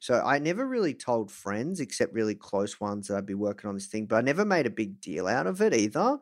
so 0.00 0.20
I 0.24 0.38
never 0.38 0.66
really 0.66 0.94
told 0.94 1.30
friends, 1.30 1.80
except 1.80 2.12
really 2.12 2.34
close 2.34 2.80
ones, 2.80 3.08
that 3.08 3.16
I'd 3.16 3.26
be 3.26 3.34
working 3.34 3.68
on 3.68 3.74
this 3.74 3.86
thing. 3.86 4.06
But 4.06 4.16
I 4.16 4.20
never 4.22 4.44
made 4.44 4.66
a 4.66 4.70
big 4.70 5.00
deal 5.00 5.28
out 5.28 5.46
of 5.46 5.60
it 5.62 5.74
either. 5.74 6.18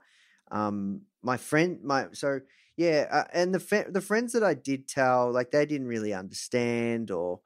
Um, 0.50 1.02
my 1.22 1.36
friend, 1.36 1.80
my 1.82 2.08
so 2.12 2.40
yeah, 2.76 3.06
uh, 3.10 3.24
and 3.32 3.54
the 3.54 3.86
the 3.90 4.00
friends 4.00 4.32
that 4.32 4.44
I 4.44 4.54
did 4.54 4.88
tell, 4.88 5.32
like 5.32 5.50
they 5.50 5.66
didn't 5.66 5.88
really 5.88 6.14
understand 6.14 7.10
or 7.10 7.40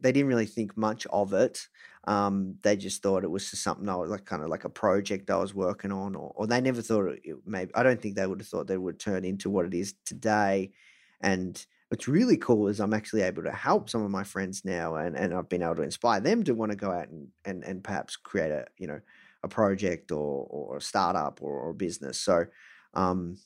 they 0.00 0.12
didn't 0.12 0.28
really 0.28 0.46
think 0.46 0.76
much 0.76 1.06
of 1.10 1.32
it. 1.32 1.68
Um, 2.04 2.56
they 2.62 2.76
just 2.76 3.02
thought 3.02 3.24
it 3.24 3.30
was 3.30 3.50
just 3.50 3.62
something 3.62 3.88
I 3.88 3.96
was 3.96 4.10
like 4.10 4.24
kind 4.24 4.42
of 4.42 4.48
like 4.48 4.64
a 4.64 4.70
project 4.70 5.30
I 5.30 5.36
was 5.36 5.54
working 5.54 5.92
on, 5.92 6.14
or, 6.16 6.32
or 6.34 6.46
they 6.46 6.60
never 6.60 6.82
thought 6.82 7.08
it, 7.08 7.22
maybe. 7.46 7.74
I 7.74 7.82
don't 7.82 8.00
think 8.00 8.16
they 8.16 8.26
would 8.26 8.40
have 8.40 8.48
thought 8.48 8.66
they 8.66 8.78
would 8.78 8.98
turn 8.98 9.24
into 9.24 9.50
what 9.50 9.66
it 9.66 9.74
is 9.74 9.94
today. 10.06 10.72
And 11.20 11.64
what's 11.88 12.08
really 12.08 12.36
cool 12.38 12.68
is 12.68 12.80
I'm 12.80 12.94
actually 12.94 13.22
able 13.22 13.42
to 13.42 13.52
help 13.52 13.90
some 13.90 14.02
of 14.02 14.10
my 14.10 14.24
friends 14.24 14.64
now, 14.64 14.94
and, 14.96 15.16
and 15.16 15.34
I've 15.34 15.48
been 15.48 15.62
able 15.62 15.76
to 15.76 15.82
inspire 15.82 16.20
them 16.20 16.42
to 16.44 16.54
want 16.54 16.72
to 16.72 16.76
go 16.76 16.90
out 16.90 17.08
and, 17.08 17.28
and, 17.44 17.62
and 17.64 17.84
perhaps 17.84 18.16
create 18.16 18.50
a 18.50 18.66
you 18.78 18.86
know 18.86 19.00
a 19.42 19.48
project 19.48 20.12
or 20.12 20.46
or 20.48 20.76
a 20.78 20.80
startup 20.80 21.42
or, 21.42 21.60
or 21.60 21.70
a 21.70 21.74
business. 21.74 22.18
So, 22.18 22.46
um, 22.94 23.36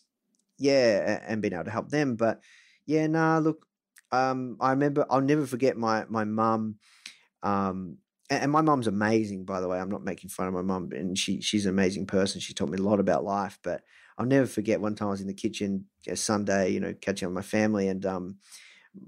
yeah, 0.59 1.21
and 1.27 1.43
being 1.43 1.55
able 1.55 1.65
to 1.65 1.71
help 1.71 1.89
them. 1.89 2.17
But 2.17 2.41
yeah, 2.87 3.07
nah, 3.07 3.39
look, 3.39 3.67
um, 4.15 4.57
I 4.61 4.71
remember 4.71 5.07
I'll 5.11 5.21
never 5.21 5.47
forget 5.47 5.77
my 5.77 6.05
my 6.09 6.25
mum. 6.25 6.77
Um, 7.43 7.99
and 8.31 8.51
my 8.51 8.63
mum's 8.63 8.87
amazing, 8.87 9.45
by 9.45 9.61
the 9.61 9.69
way. 9.69 9.79
I'm 9.79 9.91
not 9.91 10.03
making 10.03 10.31
fun 10.31 10.49
of 10.49 10.55
my 10.55 10.63
mum, 10.63 10.91
and 10.93 11.17
she 11.17 11.41
she's 11.41 11.67
an 11.67 11.71
amazing 11.71 12.07
person. 12.07 12.41
She 12.41 12.55
taught 12.55 12.71
me 12.71 12.79
a 12.79 12.83
lot 12.83 13.01
about 13.01 13.25
life. 13.25 13.59
But 13.63 13.83
I'll 14.17 14.27
never 14.27 14.47
forget 14.47 14.81
one 14.81 14.95
time 14.95 15.09
I 15.09 15.13
was 15.13 15.21
in 15.21 15.27
the 15.27 15.35
kitchen 15.35 15.87
a 16.09 16.17
Sunday, 16.17 16.71
you 16.71 16.81
know, 16.81 16.95
catching 17.01 17.27
up 17.27 17.31
with 17.31 17.45
my 17.45 17.49
family, 17.49 17.89
and 17.89 18.05
um, 18.07 18.37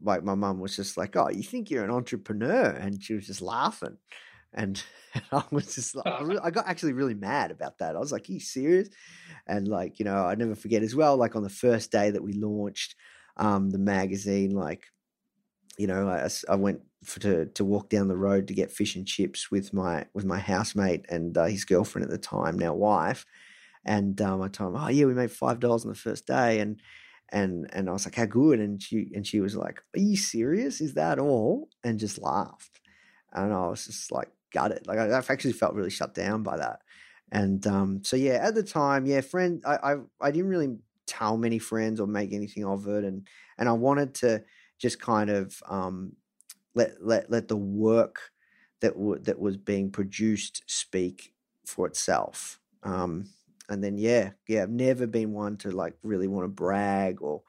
like 0.02 0.24
my 0.24 0.34
mum 0.34 0.60
was 0.60 0.76
just 0.76 0.96
like, 0.96 1.16
"Oh, 1.16 1.30
you 1.30 1.42
think 1.42 1.70
you're 1.70 1.84
an 1.84 1.90
entrepreneur?" 1.90 2.64
and 2.66 3.02
she 3.02 3.14
was 3.14 3.26
just 3.26 3.42
laughing, 3.42 3.96
and, 4.52 4.82
and 5.14 5.24
I 5.32 5.44
was 5.50 5.74
just 5.74 5.94
like, 5.94 6.06
I, 6.06 6.24
I, 6.44 6.50
got 6.50 6.68
actually 6.68 6.92
really 6.92 7.14
mad 7.14 7.50
about 7.50 7.78
that. 7.78 7.96
I 7.96 7.98
was 7.98 8.12
like, 8.12 8.28
"Are 8.28 8.32
you 8.32 8.40
serious?" 8.40 8.88
And 9.46 9.68
like, 9.68 9.98
you 9.98 10.04
know, 10.04 10.26
I 10.26 10.34
never 10.34 10.54
forget 10.54 10.82
as 10.82 10.94
well. 10.94 11.16
Like 11.16 11.36
on 11.36 11.42
the 11.42 11.48
first 11.48 11.90
day 11.90 12.10
that 12.10 12.22
we 12.22 12.32
launched 12.32 12.96
um, 13.36 13.70
the 13.70 13.78
magazine, 13.78 14.50
like 14.50 14.84
you 15.78 15.86
know, 15.86 16.08
I, 16.08 16.28
I 16.48 16.56
went 16.56 16.82
for, 17.04 17.20
to 17.20 17.46
to 17.46 17.64
walk 17.64 17.88
down 17.90 18.08
the 18.08 18.16
road 18.16 18.48
to 18.48 18.54
get 18.54 18.72
fish 18.72 18.96
and 18.96 19.06
chips 19.06 19.50
with 19.50 19.72
my 19.72 20.06
with 20.14 20.24
my 20.24 20.38
housemate 20.38 21.06
and 21.08 21.36
uh, 21.36 21.44
his 21.46 21.64
girlfriend 21.64 22.04
at 22.04 22.10
the 22.10 22.18
time, 22.18 22.58
now 22.58 22.74
wife. 22.74 23.26
And 23.84 24.20
um, 24.20 24.42
I 24.42 24.48
told 24.48 24.74
him, 24.74 24.80
"Oh 24.82 24.88
yeah, 24.88 25.04
we 25.06 25.14
made 25.14 25.30
five 25.30 25.60
dollars 25.60 25.84
on 25.84 25.90
the 25.90 25.94
first 25.98 26.26
day," 26.26 26.60
and 26.60 26.80
and 27.30 27.68
and 27.72 27.88
I 27.88 27.92
was 27.92 28.04
like, 28.06 28.16
"How 28.16 28.26
good?" 28.26 28.60
And 28.60 28.82
she 28.82 29.10
and 29.14 29.26
she 29.26 29.40
was 29.40 29.56
like, 29.56 29.82
"Are 29.96 30.00
you 30.00 30.16
serious? 30.16 30.80
Is 30.80 30.94
that 30.94 31.18
all?" 31.18 31.68
And 31.84 31.98
just 31.98 32.18
laughed. 32.18 32.80
And 33.32 33.52
I 33.52 33.68
was 33.68 33.86
just 33.86 34.10
like, 34.12 34.30
gutted. 34.52 34.86
Like 34.86 34.98
I, 34.98 35.08
I 35.08 35.18
actually 35.28 35.52
felt 35.52 35.74
really 35.74 35.90
shut 35.90 36.14
down 36.14 36.42
by 36.42 36.56
that. 36.56 36.80
And 37.32 37.66
um, 37.66 38.04
so 38.04 38.16
yeah, 38.16 38.34
at 38.34 38.54
the 38.54 38.62
time, 38.62 39.06
yeah, 39.06 39.20
friend, 39.20 39.62
I, 39.66 39.76
I 39.94 39.96
I 40.20 40.30
didn't 40.30 40.48
really 40.48 40.78
tell 41.06 41.36
many 41.36 41.58
friends 41.58 42.00
or 42.00 42.06
make 42.06 42.32
anything 42.32 42.64
of 42.64 42.86
it, 42.88 43.04
and 43.04 43.26
and 43.58 43.68
I 43.68 43.72
wanted 43.72 44.14
to 44.16 44.44
just 44.78 45.00
kind 45.00 45.30
of 45.30 45.62
um, 45.68 46.12
let 46.74 46.92
let 47.00 47.30
let 47.30 47.48
the 47.48 47.56
work 47.56 48.30
that 48.80 48.94
w- 48.94 49.20
that 49.22 49.38
was 49.38 49.56
being 49.56 49.90
produced 49.90 50.62
speak 50.66 51.32
for 51.64 51.86
itself. 51.86 52.60
Um, 52.82 53.30
and 53.68 53.82
then 53.82 53.98
yeah, 53.98 54.30
yeah, 54.46 54.62
I've 54.62 54.70
never 54.70 55.06
been 55.06 55.32
one 55.32 55.56
to 55.58 55.70
like 55.70 55.94
really 56.02 56.28
want 56.28 56.44
to 56.44 56.48
brag 56.48 57.22
or, 57.22 57.42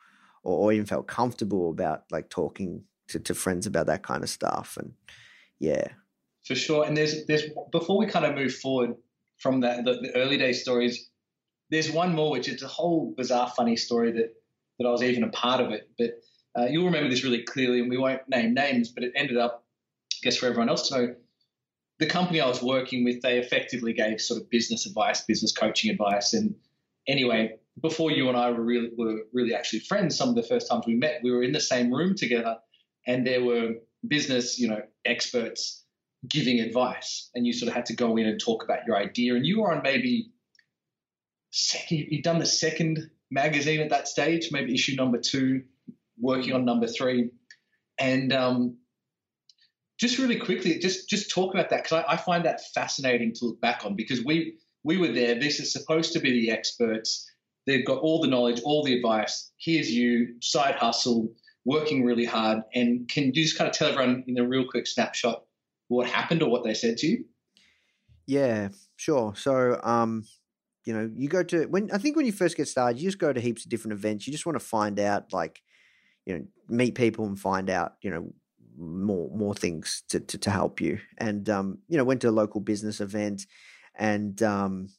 or 0.44 0.58
or 0.58 0.74
even 0.74 0.86
felt 0.86 1.08
comfortable 1.08 1.70
about 1.70 2.04
like 2.12 2.30
talking 2.30 2.84
to, 3.10 3.20
to 3.20 3.36
friends 3.36 3.68
about 3.68 3.88
that 3.88 4.04
kind 4.04 4.24
of 4.24 4.30
stuff. 4.30 4.78
And 4.78 4.94
yeah, 5.60 5.88
for 6.46 6.56
sure. 6.56 6.86
And 6.86 6.96
there's 6.96 7.26
there's 7.26 7.44
before 7.72 7.98
we 7.98 8.08
kind 8.08 8.26
of 8.26 8.36
move 8.36 8.56
forward 8.56 8.96
from 9.38 9.62
that 9.62 9.86
the, 9.86 9.94
the 10.02 10.16
early 10.16 10.38
day 10.38 10.54
stories, 10.54 11.10
there's 11.70 11.92
one 11.92 12.16
more 12.16 12.32
which 12.32 12.48
is 12.48 12.64
a 12.64 12.68
whole 12.68 13.14
bizarre 13.16 13.52
funny 13.56 13.76
story 13.76 14.12
that 14.14 14.34
that 14.80 14.88
I 14.88 14.92
was 14.92 15.04
even 15.04 15.24
a 15.24 15.30
part 15.30 15.60
of 15.60 15.72
it, 15.72 15.90
but 15.98 16.12
uh, 16.58 16.66
you'll 16.66 16.86
remember 16.86 17.10
this 17.10 17.24
really 17.24 17.44
clearly, 17.44 17.80
and 17.80 17.90
we 17.90 17.98
won't 17.98 18.28
name 18.28 18.54
names, 18.54 18.90
but 18.90 19.04
it 19.04 19.14
ended 19.16 19.38
up, 19.38 19.64
I 20.14 20.18
guess, 20.24 20.38
for 20.38 20.48
everyone 20.48 20.70
else 20.70 20.90
to 20.90 20.98
know. 20.98 21.16
The 22.00 22.08
company 22.08 22.42
I 22.42 22.48
was 22.48 22.62
working 22.62 23.04
with, 23.04 23.22
they 23.22 23.40
effectively 23.40 23.94
gave 23.94 24.22
sort 24.22 24.42
of 24.42 24.50
business 24.50 24.86
advice, 24.86 25.22
business 25.22 25.52
coaching 25.52 25.92
advice, 25.92 26.34
and 26.34 26.56
anyway, 27.08 27.58
before 27.82 28.12
you 28.12 28.28
and 28.28 28.38
I 28.38 28.52
were 28.52 28.62
really 28.62 28.92
were 28.98 29.22
really 29.34 29.54
actually 29.54 29.80
friends, 29.80 30.18
some 30.18 30.30
of 30.30 30.36
the 30.36 30.44
first 30.44 30.70
times 30.70 30.86
we 30.88 30.96
met, 30.96 31.22
we 31.24 31.32
were 31.32 31.44
in 31.44 31.52
the 31.52 31.60
same 31.60 31.94
room 31.94 32.16
together, 32.16 32.58
and 33.06 33.26
there 33.26 33.44
were 33.44 33.76
business, 34.08 34.60
you 34.60 34.68
know, 34.68 34.82
experts 35.06 35.84
giving 36.28 36.60
advice, 36.60 37.30
and 37.36 37.46
you 37.46 37.54
sort 37.54 37.70
of 37.70 37.76
had 37.76 37.86
to 37.88 37.96
go 37.96 38.18
in 38.18 38.26
and 38.26 38.40
talk 38.40 38.64
about 38.64 38.80
your 38.88 38.98
idea, 38.98 39.36
and 39.36 39.46
you 39.46 39.62
were 39.62 39.72
on 39.72 39.82
maybe 39.84 40.32
second, 41.52 42.08
you'd 42.10 42.24
done 42.24 42.40
the 42.40 42.46
second 42.46 43.10
magazine 43.32 43.80
at 43.80 43.90
that 43.90 44.08
stage, 44.08 44.50
maybe 44.52 44.74
issue 44.74 44.96
number 44.96 45.20
two, 45.20 45.64
working 46.20 46.54
on 46.54 46.66
number 46.66 46.88
three, 46.88 47.32
and 48.00 48.34
um, 48.34 48.78
just 50.00 50.20
really 50.20 50.38
quickly, 50.38 50.78
just 50.80 51.10
just 51.10 51.30
talk 51.30 51.54
about 51.54 51.70
that 51.70 51.84
because 51.84 52.04
I, 52.08 52.14
I, 52.14 52.18
find 52.18 52.46
that 52.46 52.62
fascinating 52.74 53.34
to 53.36 53.46
look 53.46 53.62
back 53.62 53.86
on 53.86 53.96
because 53.96 54.24
we 54.24 54.58
we 54.84 54.98
were 54.98 55.12
there. 55.12 55.40
This 55.40 55.60
is 55.60 55.72
supposed 55.72 56.14
to 56.14 56.20
be 56.20 56.32
the 56.32 56.52
experts. 56.52 57.30
They've 57.66 57.86
got 57.86 58.00
all 58.00 58.22
the 58.22 58.28
knowledge, 58.28 58.62
all 58.64 58.84
the 58.84 58.96
advice. 58.96 59.52
Here's 59.60 59.92
you, 59.92 60.36
side 60.42 60.76
hustle, 60.76 61.30
working 61.66 62.06
really 62.06 62.24
hard. 62.24 62.60
And 62.74 63.10
can 63.10 63.26
you 63.26 63.34
just 63.34 63.58
kind 63.58 63.70
of 63.70 63.76
tell 63.76 63.90
everyone 63.90 64.24
in 64.26 64.38
a 64.38 64.48
real 64.48 64.66
quick 64.66 64.88
snapshot 64.88 65.44
what 65.90 66.08
happened 66.08 66.42
or 66.42 66.50
what 66.50 66.64
they 66.64 66.74
said 66.74 66.98
to 66.98 67.08
you? 67.08 67.26
Yeah, 68.26 68.70
sure. 68.96 69.34
So, 69.36 69.80
um, 69.84 70.24
you 70.86 70.94
know, 70.94 71.12
you 71.14 71.28
go 71.28 71.44
to 71.44 71.66
when 71.66 71.92
I 71.92 71.98
think 71.98 72.16
when 72.16 72.26
you 72.26 72.32
first 72.32 72.56
get 72.56 72.70
started, 72.70 73.00
you 73.00 73.08
just 73.08 73.20
go 73.20 73.34
to 73.34 73.42
heaps 73.42 73.66
of 73.66 73.70
different 73.70 73.94
events. 73.94 74.26
You 74.26 74.32
just 74.32 74.46
want 74.46 74.58
to 74.58 74.66
find 74.66 75.00
out 75.00 75.34
like 75.34 75.62
you 76.28 76.38
know 76.38 76.46
meet 76.68 76.94
people 76.94 77.26
and 77.26 77.40
find 77.40 77.70
out 77.70 77.94
you 78.02 78.12
know 78.12 78.28
more 78.78 79.32
more 79.32 79.56
things 79.56 80.04
to 80.10 80.20
to, 80.20 80.38
to 80.38 80.52
help 80.52 80.82
you. 80.82 81.00
And 81.18 81.50
um, 81.50 81.80
you 81.88 81.98
know 81.98 82.04
went 82.04 82.22
to 82.22 82.30
a 82.30 82.32
local 82.32 82.60
business 82.62 83.00
event 83.00 83.48
and 83.96 84.44
um, 84.44 84.90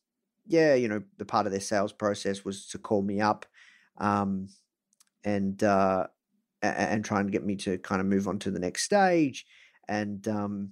yeah 0.46 0.74
you 0.74 0.88
know 0.88 1.02
the 1.18 1.26
part 1.26 1.46
of 1.46 1.52
their 1.52 1.60
sales 1.60 1.92
process 1.92 2.44
was 2.44 2.66
to 2.68 2.78
call 2.78 3.02
me 3.02 3.20
up 3.20 3.44
um, 3.98 4.48
and 5.22 5.62
uh, 5.62 6.06
and 6.62 7.04
try 7.04 7.20
and 7.20 7.30
get 7.30 7.44
me 7.44 7.56
to 7.56 7.76
kind 7.78 8.00
of 8.00 8.06
move 8.06 8.26
on 8.26 8.38
to 8.40 8.50
the 8.50 8.58
next 8.58 8.82
stage. 8.84 9.46
And 9.86 10.26
um, 10.26 10.70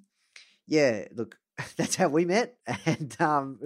yeah 0.66 1.04
look 1.14 1.36
that's 1.76 1.96
how 1.96 2.08
we 2.08 2.24
met. 2.24 2.56
And 2.86 3.16
um, 3.20 3.58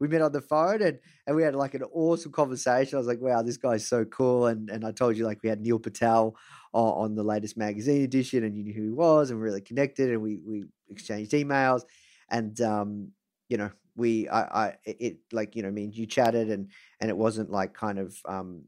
we 0.00 0.08
met 0.08 0.22
on 0.22 0.32
the 0.32 0.40
phone 0.40 0.82
and, 0.82 0.98
and 1.26 1.36
we 1.36 1.42
had 1.42 1.54
like 1.54 1.74
an 1.74 1.82
awesome 1.82 2.32
conversation. 2.32 2.96
I 2.96 2.98
was 2.98 3.06
like, 3.06 3.20
wow, 3.20 3.42
this 3.42 3.56
guy's 3.56 3.86
so 3.86 4.04
cool. 4.04 4.46
And, 4.46 4.70
and 4.70 4.84
I 4.84 4.92
told 4.92 5.16
you 5.16 5.24
like 5.26 5.42
we 5.42 5.48
had 5.48 5.60
Neil 5.60 5.78
Patel 5.78 6.36
on, 6.72 7.04
on 7.04 7.14
the 7.14 7.22
latest 7.22 7.56
magazine 7.56 8.02
edition 8.02 8.44
and 8.44 8.56
you 8.56 8.64
knew 8.64 8.72
who 8.72 8.82
he 8.84 8.90
was 8.90 9.30
and 9.30 9.38
we 9.38 9.44
really 9.44 9.60
connected 9.60 10.10
and 10.10 10.22
we, 10.22 10.40
we 10.46 10.64
exchanged 10.88 11.32
emails. 11.32 11.82
And, 12.30 12.58
um, 12.60 13.08
you 13.48 13.56
know, 13.56 13.70
we, 13.94 14.28
I, 14.28 14.40
I, 14.68 14.74
it 14.84 15.18
like, 15.32 15.54
you 15.54 15.62
know, 15.62 15.68
I 15.68 15.72
mean, 15.72 15.92
you 15.92 16.06
chatted 16.06 16.50
and, 16.50 16.70
and 17.00 17.10
it 17.10 17.16
wasn't 17.16 17.50
like 17.50 17.74
kind 17.74 17.98
of, 17.98 18.16
um, 18.26 18.62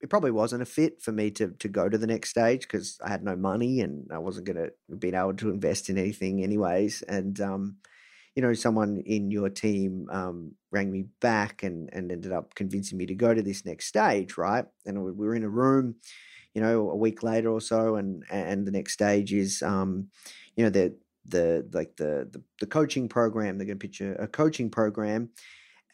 it 0.00 0.10
probably 0.10 0.30
wasn't 0.30 0.62
a 0.62 0.66
fit 0.66 1.00
for 1.00 1.10
me 1.10 1.30
to 1.30 1.52
to 1.58 1.68
go 1.68 1.88
to 1.88 1.96
the 1.96 2.06
next 2.06 2.28
stage 2.28 2.62
because 2.62 2.98
I 3.02 3.08
had 3.08 3.24
no 3.24 3.34
money 3.34 3.80
and 3.80 4.06
I 4.12 4.18
wasn't 4.18 4.46
going 4.46 4.68
to 4.68 4.96
be 4.96 5.08
able 5.08 5.32
to 5.34 5.50
invest 5.50 5.88
in 5.88 5.96
anything 5.96 6.42
anyways. 6.44 7.02
And, 7.02 7.40
um, 7.40 7.76
you 8.36 8.42
know, 8.42 8.52
someone 8.52 9.02
in 9.06 9.30
your 9.30 9.48
team 9.48 10.06
um, 10.12 10.52
rang 10.70 10.92
me 10.92 11.06
back 11.20 11.62
and, 11.62 11.88
and 11.94 12.12
ended 12.12 12.32
up 12.32 12.54
convincing 12.54 12.98
me 12.98 13.06
to 13.06 13.14
go 13.14 13.32
to 13.32 13.42
this 13.42 13.64
next 13.64 13.86
stage, 13.86 14.36
right? 14.36 14.66
And 14.84 15.02
we 15.02 15.12
were 15.12 15.34
in 15.34 15.42
a 15.42 15.48
room, 15.48 15.96
you 16.54 16.60
know, 16.60 16.90
a 16.90 16.96
week 16.96 17.22
later 17.22 17.50
or 17.50 17.62
so, 17.62 17.96
and 17.96 18.22
and 18.30 18.66
the 18.66 18.70
next 18.70 18.92
stage 18.92 19.32
is, 19.32 19.62
um, 19.62 20.08
you 20.54 20.64
know, 20.64 20.70
the 20.70 20.94
the 21.24 21.66
like 21.72 21.96
the 21.96 22.28
the, 22.30 22.42
the 22.60 22.66
coaching 22.66 23.08
program. 23.08 23.56
They're 23.56 23.66
going 23.66 23.78
to 23.78 23.88
pitch 23.88 24.02
a, 24.02 24.22
a 24.22 24.26
coaching 24.28 24.70
program, 24.70 25.30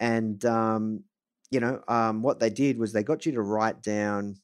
and 0.00 0.44
um, 0.44 1.04
you 1.52 1.60
know, 1.60 1.80
um, 1.86 2.22
what 2.22 2.40
they 2.40 2.50
did 2.50 2.76
was 2.76 2.92
they 2.92 3.04
got 3.04 3.24
you 3.24 3.32
to 3.32 3.42
write 3.42 3.82
down 3.82 4.36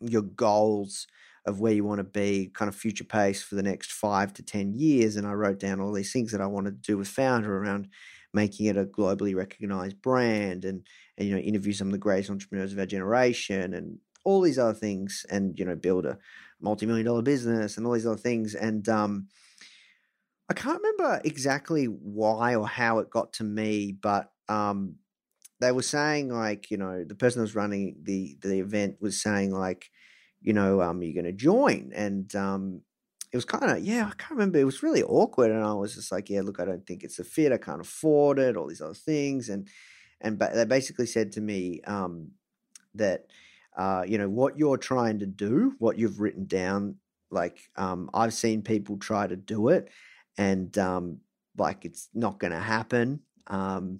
your 0.00 0.22
goals 0.22 1.06
of 1.46 1.60
where 1.60 1.72
you 1.72 1.84
want 1.84 1.98
to 1.98 2.04
be, 2.04 2.50
kind 2.52 2.68
of 2.68 2.74
future 2.74 3.04
pace 3.04 3.42
for 3.42 3.54
the 3.54 3.62
next 3.62 3.92
five 3.92 4.32
to 4.34 4.42
10 4.42 4.74
years. 4.74 5.16
And 5.16 5.26
I 5.26 5.32
wrote 5.32 5.60
down 5.60 5.80
all 5.80 5.92
these 5.92 6.12
things 6.12 6.32
that 6.32 6.40
I 6.40 6.46
wanted 6.46 6.82
to 6.82 6.92
do 6.92 6.98
with 6.98 7.08
Foundr 7.08 7.46
around 7.46 7.88
making 8.34 8.66
it 8.66 8.76
a 8.76 8.84
globally 8.84 9.34
recognized 9.34 10.02
brand 10.02 10.64
and, 10.64 10.86
and, 11.16 11.28
you 11.28 11.34
know, 11.34 11.40
interview 11.40 11.72
some 11.72 11.88
of 11.88 11.92
the 11.92 11.98
greatest 11.98 12.30
entrepreneurs 12.30 12.72
of 12.72 12.78
our 12.78 12.86
generation 12.86 13.72
and 13.72 13.98
all 14.24 14.40
these 14.40 14.58
other 14.58 14.74
things 14.74 15.24
and, 15.30 15.56
you 15.58 15.64
know, 15.64 15.76
build 15.76 16.04
a 16.04 16.18
multi-million 16.60 17.06
dollar 17.06 17.22
business 17.22 17.76
and 17.76 17.86
all 17.86 17.92
these 17.92 18.06
other 18.06 18.16
things. 18.16 18.54
And, 18.54 18.88
um, 18.88 19.28
I 20.48 20.54
can't 20.54 20.80
remember 20.80 21.20
exactly 21.24 21.86
why 21.86 22.54
or 22.54 22.66
how 22.66 22.98
it 22.98 23.10
got 23.10 23.32
to 23.34 23.44
me, 23.44 23.92
but, 23.92 24.32
um, 24.48 24.96
they 25.60 25.72
were 25.72 25.82
saying 25.82 26.28
like, 26.28 26.70
you 26.70 26.76
know, 26.76 27.04
the 27.04 27.14
person 27.14 27.38
that 27.40 27.44
was 27.44 27.54
running 27.54 27.96
the, 28.02 28.36
the 28.42 28.60
event 28.60 28.96
was 29.00 29.22
saying 29.22 29.52
like, 29.52 29.90
you 30.46 30.52
know, 30.52 30.80
um, 30.80 31.02
you're 31.02 31.12
going 31.12 31.24
to 31.24 31.32
join. 31.32 31.90
And 31.92 32.34
um, 32.36 32.80
it 33.32 33.36
was 33.36 33.44
kind 33.44 33.64
of, 33.64 33.80
yeah, 33.80 34.06
I 34.06 34.14
can't 34.16 34.30
remember. 34.30 34.60
It 34.60 34.64
was 34.64 34.82
really 34.82 35.02
awkward. 35.02 35.50
And 35.50 35.62
I 35.62 35.74
was 35.74 35.96
just 35.96 36.12
like, 36.12 36.30
yeah, 36.30 36.40
look, 36.40 36.60
I 36.60 36.64
don't 36.64 36.86
think 36.86 37.02
it's 37.02 37.18
a 37.18 37.24
fit. 37.24 37.52
I 37.52 37.58
can't 37.58 37.80
afford 37.80 38.38
it, 38.38 38.56
all 38.56 38.68
these 38.68 38.80
other 38.80 38.94
things. 38.94 39.48
And, 39.48 39.68
and 40.20 40.38
they 40.38 40.64
basically 40.64 41.06
said 41.06 41.32
to 41.32 41.40
me 41.40 41.80
um, 41.84 42.30
that, 42.94 43.26
uh, 43.76 44.04
you 44.06 44.18
know, 44.18 44.28
what 44.28 44.56
you're 44.56 44.78
trying 44.78 45.18
to 45.18 45.26
do, 45.26 45.74
what 45.80 45.98
you've 45.98 46.20
written 46.20 46.46
down, 46.46 46.94
like 47.32 47.58
um, 47.74 48.08
I've 48.14 48.32
seen 48.32 48.62
people 48.62 48.98
try 48.98 49.26
to 49.26 49.36
do 49.36 49.68
it 49.68 49.90
and 50.38 50.78
um, 50.78 51.18
like 51.58 51.84
it's 51.84 52.08
not 52.14 52.38
going 52.38 52.52
to 52.52 52.60
happen. 52.60 53.20
Um, 53.48 53.98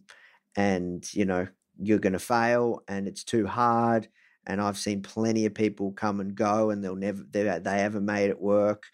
and, 0.56 1.12
you 1.12 1.24
know, 1.24 1.48
you're 1.76 1.98
going 1.98 2.12
to 2.12 2.20
fail 2.20 2.84
and 2.86 3.08
it's 3.08 3.24
too 3.24 3.48
hard 3.48 4.06
and 4.46 4.60
I've 4.60 4.78
seen 4.78 5.02
plenty 5.02 5.46
of 5.46 5.54
people 5.54 5.92
come 5.92 6.20
and 6.20 6.34
go, 6.34 6.70
and 6.70 6.82
they'll 6.82 6.96
never 6.96 7.22
they 7.30 7.42
they 7.42 7.80
ever 7.80 8.00
made 8.00 8.30
it 8.30 8.40
work, 8.40 8.84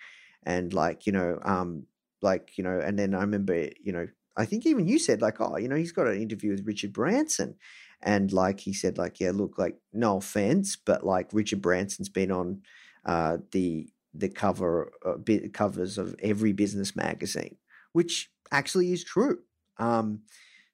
and 0.45 0.73
like 0.73 1.07
you 1.07 1.13
know, 1.13 1.39
um, 1.43 1.87
like 2.21 2.57
you 2.57 2.65
know, 2.65 2.79
and 2.81 2.99
then 2.99 3.15
I 3.15 3.21
remember 3.21 3.69
you 3.81 3.93
know, 3.93 4.09
I 4.37 4.47
think 4.47 4.67
even 4.67 4.89
you 4.89 4.99
said 4.99 5.21
like, 5.23 5.41
oh, 5.41 5.57
you 5.57 5.69
know, 5.69 5.77
he's 5.77 5.93
got 5.93 6.07
an 6.09 6.21
interview 6.21 6.51
with 6.53 6.67
Richard 6.67 6.93
Branson, 6.93 7.57
and 8.03 8.33
like 8.33 8.61
he 8.61 8.73
said 8.73 8.99
like, 8.99 9.21
yeah, 9.21 9.33
look, 9.33 9.59
like 9.59 9.79
no 9.93 10.17
offense, 10.19 10.77
but 10.77 11.05
like 11.05 11.29
Richard 11.33 11.63
Branson's 11.63 12.09
been 12.09 12.31
on 12.33 12.63
uh, 13.05 13.39
the 13.53 13.89
the 14.15 14.29
cover 14.29 14.93
uh, 15.05 15.17
covers 15.53 15.99
of 15.99 16.15
every 16.23 16.53
business 16.53 16.97
magazine, 16.97 17.57
which 17.93 18.31
actually 18.51 18.93
is 18.93 19.05
true. 19.05 19.41
Um, 19.79 20.23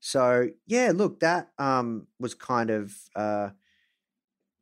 so 0.01 0.51
yeah, 0.67 0.93
look, 0.95 1.21
that 1.21 1.51
um, 1.59 2.07
was 2.21 2.35
kind 2.35 2.71
of. 2.71 2.95
Uh, 3.17 3.51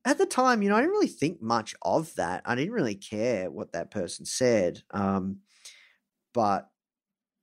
at 0.06 0.18
the 0.18 0.26
time, 0.26 0.62
you 0.62 0.68
know, 0.68 0.76
I 0.76 0.80
didn't 0.80 0.92
really 0.92 1.08
think 1.08 1.42
much 1.42 1.74
of 1.82 2.14
that. 2.14 2.42
I 2.46 2.54
didn't 2.54 2.72
really 2.72 2.94
care 2.94 3.50
what 3.50 3.72
that 3.72 3.90
person 3.90 4.24
said. 4.24 4.82
Um, 4.92 5.40
but 6.32 6.70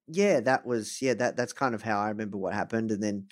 yeah, 0.07 0.39
that 0.41 0.65
was 0.65 1.01
yeah 1.01 1.13
that 1.15 1.35
that's 1.35 1.53
kind 1.53 1.75
of 1.75 1.81
how 1.81 1.99
I 1.99 2.09
remember 2.09 2.37
what 2.37 2.53
happened. 2.53 2.91
And 2.91 3.03
then 3.03 3.27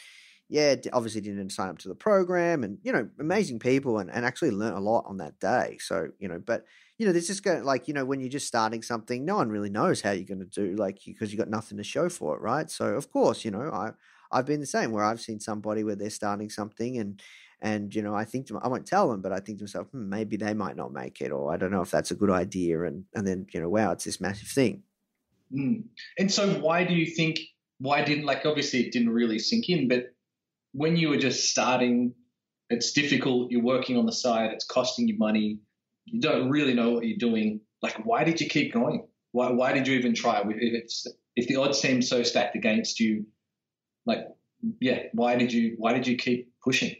yeah, 0.49 0.75
obviously 0.91 1.21
didn't 1.21 1.51
sign 1.51 1.69
up 1.69 1.77
to 1.79 1.87
the 1.87 1.95
program, 1.95 2.65
and 2.65 2.77
you 2.83 2.91
know, 2.91 3.09
amazing 3.19 3.59
people, 3.59 3.99
and, 3.99 4.11
and 4.11 4.25
actually 4.25 4.51
learned 4.51 4.75
a 4.75 4.81
lot 4.81 5.05
on 5.07 5.17
that 5.17 5.39
day. 5.39 5.77
So 5.79 6.09
you 6.19 6.27
know, 6.27 6.39
but 6.45 6.65
you 6.97 7.05
know, 7.05 7.13
this 7.13 7.29
is 7.29 7.39
going 7.39 7.63
like 7.63 7.87
you 7.87 7.93
know 7.93 8.03
when 8.03 8.19
you're 8.19 8.29
just 8.29 8.47
starting 8.47 8.81
something, 8.81 9.23
no 9.23 9.37
one 9.37 9.49
really 9.49 9.69
knows 9.69 10.01
how 10.01 10.11
you're 10.11 10.25
going 10.25 10.39
to 10.39 10.45
do 10.45 10.75
like 10.75 10.99
because 11.05 11.31
you 11.31 11.37
got 11.37 11.49
nothing 11.49 11.77
to 11.77 11.85
show 11.85 12.09
for 12.09 12.35
it, 12.35 12.41
right? 12.41 12.69
So 12.69 12.95
of 12.95 13.11
course, 13.11 13.45
you 13.45 13.51
know, 13.51 13.71
I 13.71 13.91
I've 14.29 14.45
been 14.45 14.59
the 14.59 14.65
same 14.65 14.91
where 14.91 15.05
I've 15.05 15.21
seen 15.21 15.39
somebody 15.39 15.85
where 15.85 15.95
they're 15.95 16.09
starting 16.09 16.49
something 16.49 16.97
and 16.97 17.21
and 17.61 17.93
you 17.93 18.01
know 18.01 18.15
I 18.15 18.25
think 18.25 18.47
to, 18.47 18.59
I 18.59 18.67
won't 18.67 18.85
tell 18.85 19.09
them, 19.09 19.21
but 19.21 19.31
I 19.31 19.39
think 19.39 19.59
to 19.59 19.63
myself, 19.63 19.87
hmm, 19.87 20.09
maybe 20.09 20.37
they 20.37 20.53
might 20.53 20.75
not 20.75 20.91
make 20.91 21.21
it, 21.21 21.31
or 21.31 21.53
I 21.53 21.57
don't 21.57 21.71
know 21.71 21.81
if 21.81 21.91
that's 21.91 22.11
a 22.11 22.15
good 22.15 22.29
idea, 22.29 22.83
and 22.83 23.05
and 23.15 23.27
then 23.27 23.47
you 23.53 23.61
know, 23.61 23.69
wow, 23.69 23.91
it's 23.91 24.05
this 24.05 24.21
massive 24.21 24.47
thing. 24.47 24.83
Mm. 25.53 25.83
And 26.17 26.31
so, 26.31 26.53
why 26.59 26.83
do 26.83 26.93
you 26.93 27.05
think? 27.05 27.39
Why 27.79 28.03
didn't 28.03 28.25
like? 28.25 28.45
Obviously, 28.45 28.79
it 28.81 28.91
didn't 28.91 29.09
really 29.09 29.39
sink 29.39 29.69
in, 29.69 29.87
but 29.87 30.13
when 30.73 30.95
you 30.95 31.09
were 31.09 31.17
just 31.17 31.49
starting, 31.49 32.13
it's 32.69 32.91
difficult. 32.93 33.51
You're 33.51 33.63
working 33.63 33.97
on 33.97 34.05
the 34.05 34.13
side. 34.13 34.51
It's 34.51 34.65
costing 34.65 35.07
you 35.07 35.17
money. 35.17 35.59
You 36.05 36.21
don't 36.21 36.49
really 36.49 36.73
know 36.73 36.91
what 36.91 37.05
you're 37.05 37.17
doing. 37.17 37.61
Like, 37.81 38.05
why 38.05 38.23
did 38.23 38.39
you 38.39 38.47
keep 38.47 38.73
going? 38.73 39.07
Why 39.33 39.51
Why 39.51 39.73
did 39.73 39.87
you 39.87 39.95
even 39.95 40.15
try? 40.15 40.41
If 40.41 40.73
it's 40.73 41.07
if 41.35 41.47
the 41.47 41.57
odds 41.57 41.79
seem 41.79 42.01
so 42.01 42.23
stacked 42.23 42.55
against 42.55 42.99
you, 42.99 43.25
like, 44.05 44.27
yeah, 44.79 45.03
why 45.13 45.35
did 45.35 45.53
you 45.53 45.75
Why 45.77 45.93
did 45.93 46.07
you 46.07 46.17
keep 46.17 46.51
pushing? 46.63 46.95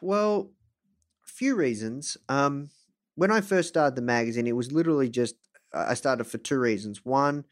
Well, 0.00 0.50
a 1.24 1.28
few 1.28 1.54
reasons. 1.54 2.16
Um, 2.28 2.70
when 3.14 3.30
I 3.30 3.40
first 3.40 3.68
started 3.68 3.96
the 3.96 4.02
magazine, 4.02 4.46
it 4.46 4.56
was 4.56 4.72
literally 4.72 5.08
just 5.08 5.36
I 5.72 5.94
started 5.94 6.24
for 6.24 6.38
two 6.38 6.58
reasons. 6.58 7.04
One, 7.04 7.44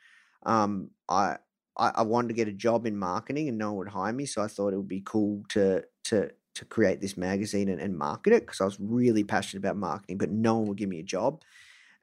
um, 0.44 0.90
I, 1.08 1.36
I, 1.76 2.02
wanted 2.02 2.28
to 2.28 2.34
get 2.34 2.48
a 2.48 2.52
job 2.52 2.86
in 2.86 2.96
marketing, 2.96 3.48
and 3.48 3.58
no 3.58 3.68
one 3.68 3.78
would 3.78 3.88
hire 3.88 4.12
me, 4.12 4.26
so 4.26 4.42
I 4.42 4.46
thought 4.46 4.72
it 4.72 4.76
would 4.76 4.88
be 4.88 5.02
cool 5.04 5.42
to 5.50 5.84
to 6.04 6.30
to 6.54 6.64
create 6.66 7.00
this 7.00 7.16
magazine 7.16 7.68
and, 7.68 7.80
and 7.80 7.98
market 7.98 8.32
it 8.32 8.42
because 8.42 8.60
I 8.60 8.64
was 8.64 8.78
really 8.78 9.24
passionate 9.24 9.60
about 9.60 9.76
marketing, 9.76 10.18
but 10.18 10.30
no 10.30 10.58
one 10.58 10.68
would 10.68 10.76
give 10.76 10.88
me 10.88 11.00
a 11.00 11.04
job. 11.04 11.42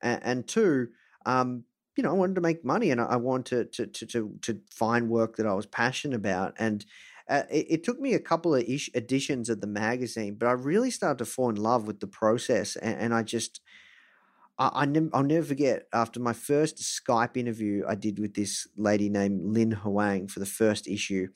And, 0.02 0.20
and 0.24 0.48
two, 0.48 0.90
um, 1.26 1.64
you 1.96 2.04
know, 2.04 2.10
I 2.10 2.14
wanted 2.14 2.36
to 2.36 2.42
make 2.42 2.66
money, 2.66 2.92
and 2.92 3.00
I, 3.00 3.06
I 3.06 3.16
wanted 3.16 3.72
to, 3.74 3.88
to 3.88 4.06
to 4.08 4.38
to 4.42 4.62
find 4.70 5.10
work 5.10 5.38
that 5.38 5.48
I 5.48 5.54
was 5.54 5.66
passionate 5.66 6.16
about, 6.16 6.56
and 6.60 6.86
uh, 7.32 7.44
it, 7.50 7.66
it, 7.70 7.84
took 7.84 7.98
me 7.98 8.14
a 8.14 8.20
couple 8.20 8.54
of 8.54 8.62
ish 8.64 8.90
editions 8.94 9.50
of 9.50 9.62
the 9.62 9.68
magazine, 9.68 10.36
but 10.36 10.48
I 10.48 10.52
really 10.52 10.92
started 10.92 11.20
to 11.20 11.26
fall 11.26 11.50
in 11.50 11.56
love 11.56 11.88
with 11.88 12.02
the 12.02 12.08
process, 12.08 12.76
and, 12.76 13.00
and 13.00 13.14
I 13.14 13.24
just 13.24 13.62
I, 14.60 14.70
I 14.74 14.86
ne- 14.86 15.10
I'll 15.14 15.24
never 15.24 15.46
forget 15.46 15.88
after 15.94 16.20
my 16.20 16.34
first 16.34 16.78
Skype 16.78 17.38
interview 17.38 17.84
I 17.88 17.96
did 17.96 18.20
with 18.20 18.34
this 18.34 18.68
lady 18.76 19.08
named 19.08 19.46
Lin 19.46 19.72
Huang 19.72 20.28
for 20.28 20.42
the 20.42 20.46
first 20.46 20.90
issue. 20.90 21.30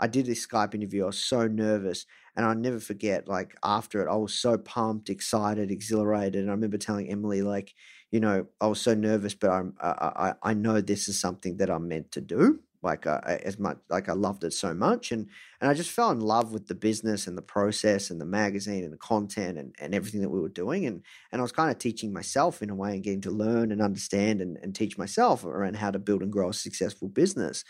I 0.00 0.08
did 0.08 0.26
this 0.26 0.44
Skype 0.44 0.74
interview. 0.74 1.04
I 1.04 1.06
was 1.06 1.24
so 1.24 1.46
nervous, 1.46 2.04
and 2.34 2.44
I'll 2.44 2.56
never 2.56 2.80
forget. 2.80 3.28
Like 3.28 3.54
after 3.62 4.04
it, 4.04 4.10
I 4.10 4.16
was 4.16 4.34
so 4.34 4.58
pumped, 4.58 5.08
excited, 5.08 5.70
exhilarated. 5.70 6.42
And 6.42 6.50
I 6.50 6.54
remember 6.54 6.78
telling 6.78 7.10
Emily, 7.10 7.42
like, 7.42 7.74
you 8.10 8.18
know, 8.18 8.46
I 8.60 8.66
was 8.66 8.80
so 8.80 8.94
nervous, 8.94 9.34
but 9.34 9.50
I, 9.50 9.62
I, 9.80 10.34
I 10.42 10.54
know 10.54 10.80
this 10.80 11.08
is 11.08 11.20
something 11.20 11.58
that 11.58 11.70
I'm 11.70 11.86
meant 11.86 12.10
to 12.12 12.20
do 12.20 12.58
like 12.82 13.06
uh, 13.06 13.20
as 13.24 13.58
much 13.58 13.78
like 13.90 14.08
I 14.08 14.12
loved 14.12 14.44
it 14.44 14.52
so 14.52 14.72
much 14.74 15.10
and 15.10 15.28
and 15.60 15.70
I 15.70 15.74
just 15.74 15.90
fell 15.90 16.10
in 16.10 16.20
love 16.20 16.52
with 16.52 16.68
the 16.68 16.74
business 16.74 17.26
and 17.26 17.36
the 17.36 17.42
process 17.42 18.10
and 18.10 18.20
the 18.20 18.24
magazine 18.24 18.84
and 18.84 18.92
the 18.92 18.98
content 18.98 19.58
and, 19.58 19.74
and 19.80 19.94
everything 19.94 20.20
that 20.20 20.28
we 20.30 20.40
were 20.40 20.48
doing 20.48 20.86
and 20.86 21.02
and 21.32 21.40
I 21.40 21.42
was 21.42 21.52
kind 21.52 21.70
of 21.70 21.78
teaching 21.78 22.12
myself 22.12 22.62
in 22.62 22.70
a 22.70 22.74
way 22.74 22.94
and 22.94 23.02
getting 23.02 23.20
to 23.22 23.30
learn 23.30 23.72
and 23.72 23.82
understand 23.82 24.40
and, 24.40 24.56
and 24.58 24.74
teach 24.74 24.96
myself 24.96 25.44
around 25.44 25.76
how 25.76 25.90
to 25.90 25.98
build 25.98 26.22
and 26.22 26.32
grow 26.32 26.50
a 26.50 26.54
successful 26.54 27.08
business. 27.08 27.64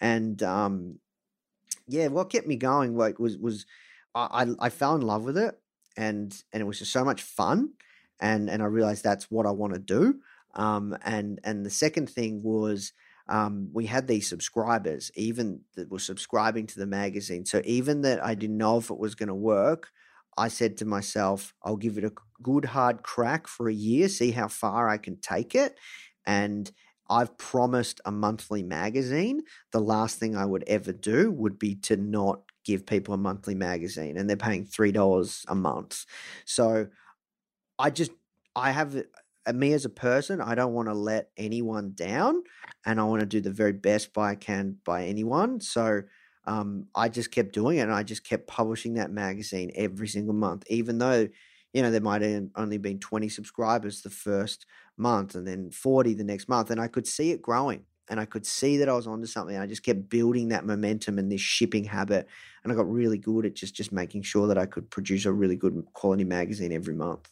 And 0.00 0.42
um 0.42 1.00
yeah 1.86 2.08
what 2.08 2.30
kept 2.30 2.46
me 2.46 2.56
going 2.56 2.96
like 2.96 3.18
was 3.18 3.38
was 3.38 3.66
I 4.14 4.44
I, 4.60 4.66
I 4.66 4.70
fell 4.70 4.94
in 4.96 5.02
love 5.02 5.24
with 5.24 5.38
it 5.38 5.58
and 5.96 6.42
and 6.52 6.60
it 6.60 6.66
was 6.66 6.78
just 6.78 6.92
so 6.92 7.04
much 7.04 7.22
fun 7.22 7.74
and 8.20 8.48
and 8.50 8.62
I 8.62 8.66
realized 8.66 9.02
that's 9.04 9.30
what 9.30 9.46
I 9.46 9.50
want 9.50 9.74
to 9.74 9.78
do. 9.78 10.20
Um 10.54 10.96
and 11.04 11.40
and 11.44 11.64
the 11.64 11.70
second 11.70 12.10
thing 12.10 12.42
was 12.42 12.92
um, 13.30 13.70
we 13.72 13.86
had 13.86 14.08
these 14.08 14.28
subscribers, 14.28 15.10
even 15.14 15.60
that 15.76 15.90
were 15.90 16.00
subscribing 16.00 16.66
to 16.66 16.78
the 16.78 16.86
magazine. 16.86 17.46
So 17.46 17.62
even 17.64 18.02
that 18.02 18.22
I 18.24 18.34
didn't 18.34 18.58
know 18.58 18.76
if 18.78 18.90
it 18.90 18.98
was 18.98 19.14
going 19.14 19.28
to 19.28 19.34
work, 19.34 19.90
I 20.36 20.48
said 20.48 20.76
to 20.78 20.84
myself, 20.84 21.54
I'll 21.62 21.76
give 21.76 21.96
it 21.96 22.04
a 22.04 22.12
good 22.42 22.64
hard 22.66 23.02
crack 23.04 23.46
for 23.46 23.68
a 23.68 23.74
year, 23.74 24.08
see 24.08 24.32
how 24.32 24.48
far 24.48 24.88
I 24.88 24.98
can 24.98 25.16
take 25.20 25.54
it. 25.54 25.78
And 26.26 26.70
I've 27.08 27.38
promised 27.38 28.00
a 28.04 28.10
monthly 28.10 28.62
magazine. 28.62 29.42
The 29.72 29.80
last 29.80 30.18
thing 30.18 30.36
I 30.36 30.46
would 30.46 30.64
ever 30.66 30.92
do 30.92 31.30
would 31.30 31.58
be 31.58 31.76
to 31.82 31.96
not 31.96 32.42
give 32.64 32.84
people 32.84 33.14
a 33.14 33.18
monthly 33.18 33.54
magazine, 33.54 34.16
and 34.16 34.28
they're 34.28 34.36
paying 34.36 34.64
$3 34.64 35.44
a 35.48 35.54
month. 35.54 36.04
So 36.44 36.88
I 37.78 37.90
just, 37.90 38.10
I 38.54 38.72
have 38.72 39.02
me 39.54 39.72
as 39.72 39.84
a 39.84 39.90
person, 39.90 40.40
I 40.40 40.54
don't 40.54 40.74
want 40.74 40.88
to 40.88 40.94
let 40.94 41.30
anyone 41.36 41.92
down, 41.94 42.42
and 42.84 43.00
I 43.00 43.04
want 43.04 43.20
to 43.20 43.26
do 43.26 43.40
the 43.40 43.50
very 43.50 43.72
best 43.72 44.12
by 44.12 44.30
I 44.30 44.34
can 44.34 44.78
by 44.84 45.04
anyone. 45.04 45.60
So 45.60 46.02
um, 46.46 46.86
I 46.94 47.08
just 47.08 47.30
kept 47.30 47.52
doing 47.52 47.78
it, 47.78 47.82
and 47.82 47.92
I 47.92 48.02
just 48.02 48.24
kept 48.24 48.46
publishing 48.46 48.94
that 48.94 49.10
magazine 49.10 49.70
every 49.74 50.08
single 50.08 50.34
month, 50.34 50.64
even 50.68 50.98
though 50.98 51.28
you 51.72 51.82
know 51.82 51.90
there 51.90 52.00
might 52.00 52.22
have 52.22 52.48
only 52.56 52.78
been 52.78 52.98
twenty 52.98 53.28
subscribers 53.28 54.02
the 54.02 54.10
first 54.10 54.66
month, 54.96 55.34
and 55.34 55.46
then 55.46 55.70
forty 55.70 56.14
the 56.14 56.24
next 56.24 56.48
month, 56.48 56.70
and 56.70 56.80
I 56.80 56.88
could 56.88 57.06
see 57.06 57.30
it 57.30 57.42
growing. 57.42 57.84
And 58.08 58.18
I 58.18 58.24
could 58.24 58.44
see 58.44 58.78
that 58.78 58.88
I 58.88 58.92
was 58.94 59.06
onto 59.06 59.26
something. 59.26 59.56
I 59.56 59.68
just 59.68 59.84
kept 59.84 60.08
building 60.08 60.48
that 60.48 60.66
momentum 60.66 61.16
and 61.16 61.30
this 61.30 61.40
shipping 61.40 61.84
habit, 61.84 62.26
and 62.64 62.72
I 62.72 62.76
got 62.76 62.90
really 62.90 63.18
good 63.18 63.46
at 63.46 63.54
just 63.54 63.74
just 63.76 63.92
making 63.92 64.22
sure 64.22 64.48
that 64.48 64.58
I 64.58 64.66
could 64.66 64.90
produce 64.90 65.26
a 65.26 65.32
really 65.32 65.56
good 65.56 65.84
quality 65.92 66.24
magazine 66.24 66.72
every 66.72 66.94
month. 66.94 67.30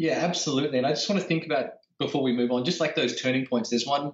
Yeah, 0.00 0.14
absolutely. 0.14 0.78
And 0.78 0.86
I 0.86 0.90
just 0.92 1.10
want 1.10 1.20
to 1.20 1.28
think 1.28 1.44
about 1.44 1.72
before 1.98 2.22
we 2.22 2.32
move 2.32 2.50
on, 2.50 2.64
just 2.64 2.80
like 2.80 2.94
those 2.94 3.20
turning 3.20 3.44
points. 3.44 3.68
There's 3.68 3.86
one 3.86 4.12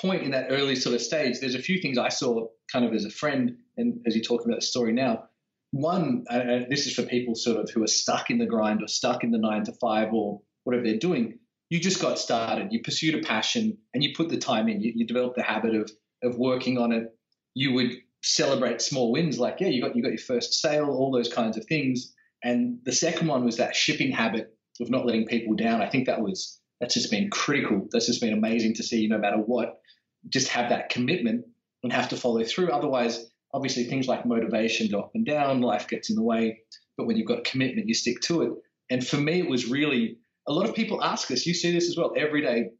point 0.00 0.22
in 0.22 0.30
that 0.30 0.46
early 0.48 0.76
sort 0.76 0.94
of 0.94 1.00
stage. 1.00 1.40
There's 1.40 1.56
a 1.56 1.60
few 1.60 1.80
things 1.80 1.98
I 1.98 2.08
saw 2.08 2.46
kind 2.70 2.84
of 2.84 2.92
as 2.92 3.04
a 3.04 3.10
friend, 3.10 3.56
and 3.76 4.00
as 4.06 4.14
you 4.14 4.22
talk 4.22 4.44
about 4.44 4.60
the 4.60 4.64
story 4.64 4.92
now. 4.92 5.24
One, 5.72 6.24
this 6.70 6.86
is 6.86 6.94
for 6.94 7.02
people 7.02 7.34
sort 7.34 7.56
of 7.56 7.68
who 7.70 7.82
are 7.82 7.88
stuck 7.88 8.30
in 8.30 8.38
the 8.38 8.46
grind 8.46 8.80
or 8.80 8.86
stuck 8.86 9.24
in 9.24 9.32
the 9.32 9.38
nine 9.38 9.64
to 9.64 9.72
five 9.72 10.12
or 10.12 10.40
whatever 10.62 10.84
they're 10.84 10.98
doing. 10.98 11.40
You 11.68 11.80
just 11.80 12.00
got 12.00 12.16
started. 12.16 12.68
You 12.70 12.80
pursued 12.80 13.16
a 13.16 13.26
passion 13.26 13.76
and 13.92 14.04
you 14.04 14.14
put 14.14 14.28
the 14.28 14.38
time 14.38 14.68
in. 14.68 14.80
You, 14.80 14.92
you 14.94 15.04
developed 15.04 15.34
the 15.34 15.42
habit 15.42 15.74
of 15.74 15.90
of 16.22 16.38
working 16.38 16.78
on 16.78 16.92
it. 16.92 17.12
You 17.54 17.72
would 17.72 17.90
celebrate 18.22 18.80
small 18.80 19.10
wins, 19.10 19.36
like 19.40 19.58
yeah, 19.58 19.66
you 19.66 19.82
got 19.82 19.96
you 19.96 20.02
got 20.04 20.10
your 20.10 20.18
first 20.18 20.54
sale, 20.60 20.90
all 20.90 21.10
those 21.10 21.32
kinds 21.32 21.56
of 21.56 21.64
things. 21.64 22.14
And 22.44 22.78
the 22.84 22.92
second 22.92 23.26
one 23.26 23.44
was 23.44 23.56
that 23.56 23.74
shipping 23.74 24.12
habit 24.12 24.55
of 24.80 24.90
not 24.90 25.06
letting 25.06 25.26
people 25.26 25.54
down. 25.54 25.82
I 25.82 25.88
think 25.88 26.06
that 26.06 26.20
was 26.20 26.60
that's 26.80 26.94
just 26.94 27.10
been 27.10 27.30
critical. 27.30 27.88
That's 27.90 28.06
just 28.06 28.20
been 28.20 28.32
amazing 28.32 28.74
to 28.74 28.82
see. 28.82 29.06
No 29.06 29.18
matter 29.18 29.38
what, 29.38 29.80
just 30.28 30.48
have 30.48 30.70
that 30.70 30.90
commitment 30.90 31.46
and 31.82 31.92
have 31.92 32.10
to 32.10 32.16
follow 32.16 32.44
through. 32.44 32.70
Otherwise, 32.70 33.26
obviously, 33.54 33.84
things 33.84 34.08
like 34.08 34.26
motivation 34.26 34.90
go 34.90 35.00
up 35.00 35.12
and 35.14 35.24
down. 35.24 35.60
Life 35.60 35.88
gets 35.88 36.10
in 36.10 36.16
the 36.16 36.22
way. 36.22 36.60
But 36.96 37.06
when 37.06 37.16
you've 37.16 37.28
got 37.28 37.44
commitment, 37.44 37.88
you 37.88 37.94
stick 37.94 38.20
to 38.22 38.42
it. 38.42 38.52
And 38.90 39.06
for 39.06 39.16
me, 39.16 39.40
it 39.40 39.48
was 39.48 39.68
really 39.68 40.18
a 40.46 40.52
lot 40.52 40.68
of 40.68 40.74
people 40.74 41.02
ask 41.02 41.30
us. 41.30 41.46
You 41.46 41.54
see 41.54 41.72
this 41.72 41.88
as 41.88 41.96
well 41.96 42.12
every 42.16 42.42
day, 42.42 42.70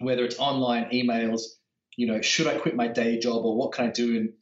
whether 0.00 0.24
it's 0.24 0.38
online, 0.38 0.90
emails. 0.92 1.42
You 1.96 2.06
know, 2.06 2.20
should 2.20 2.46
I 2.46 2.58
quit 2.58 2.76
my 2.76 2.88
day 2.88 3.18
job 3.18 3.44
or 3.44 3.56
what 3.56 3.72
can 3.72 3.86
I 3.86 3.90
do? 3.90 4.16
And 4.16 4.32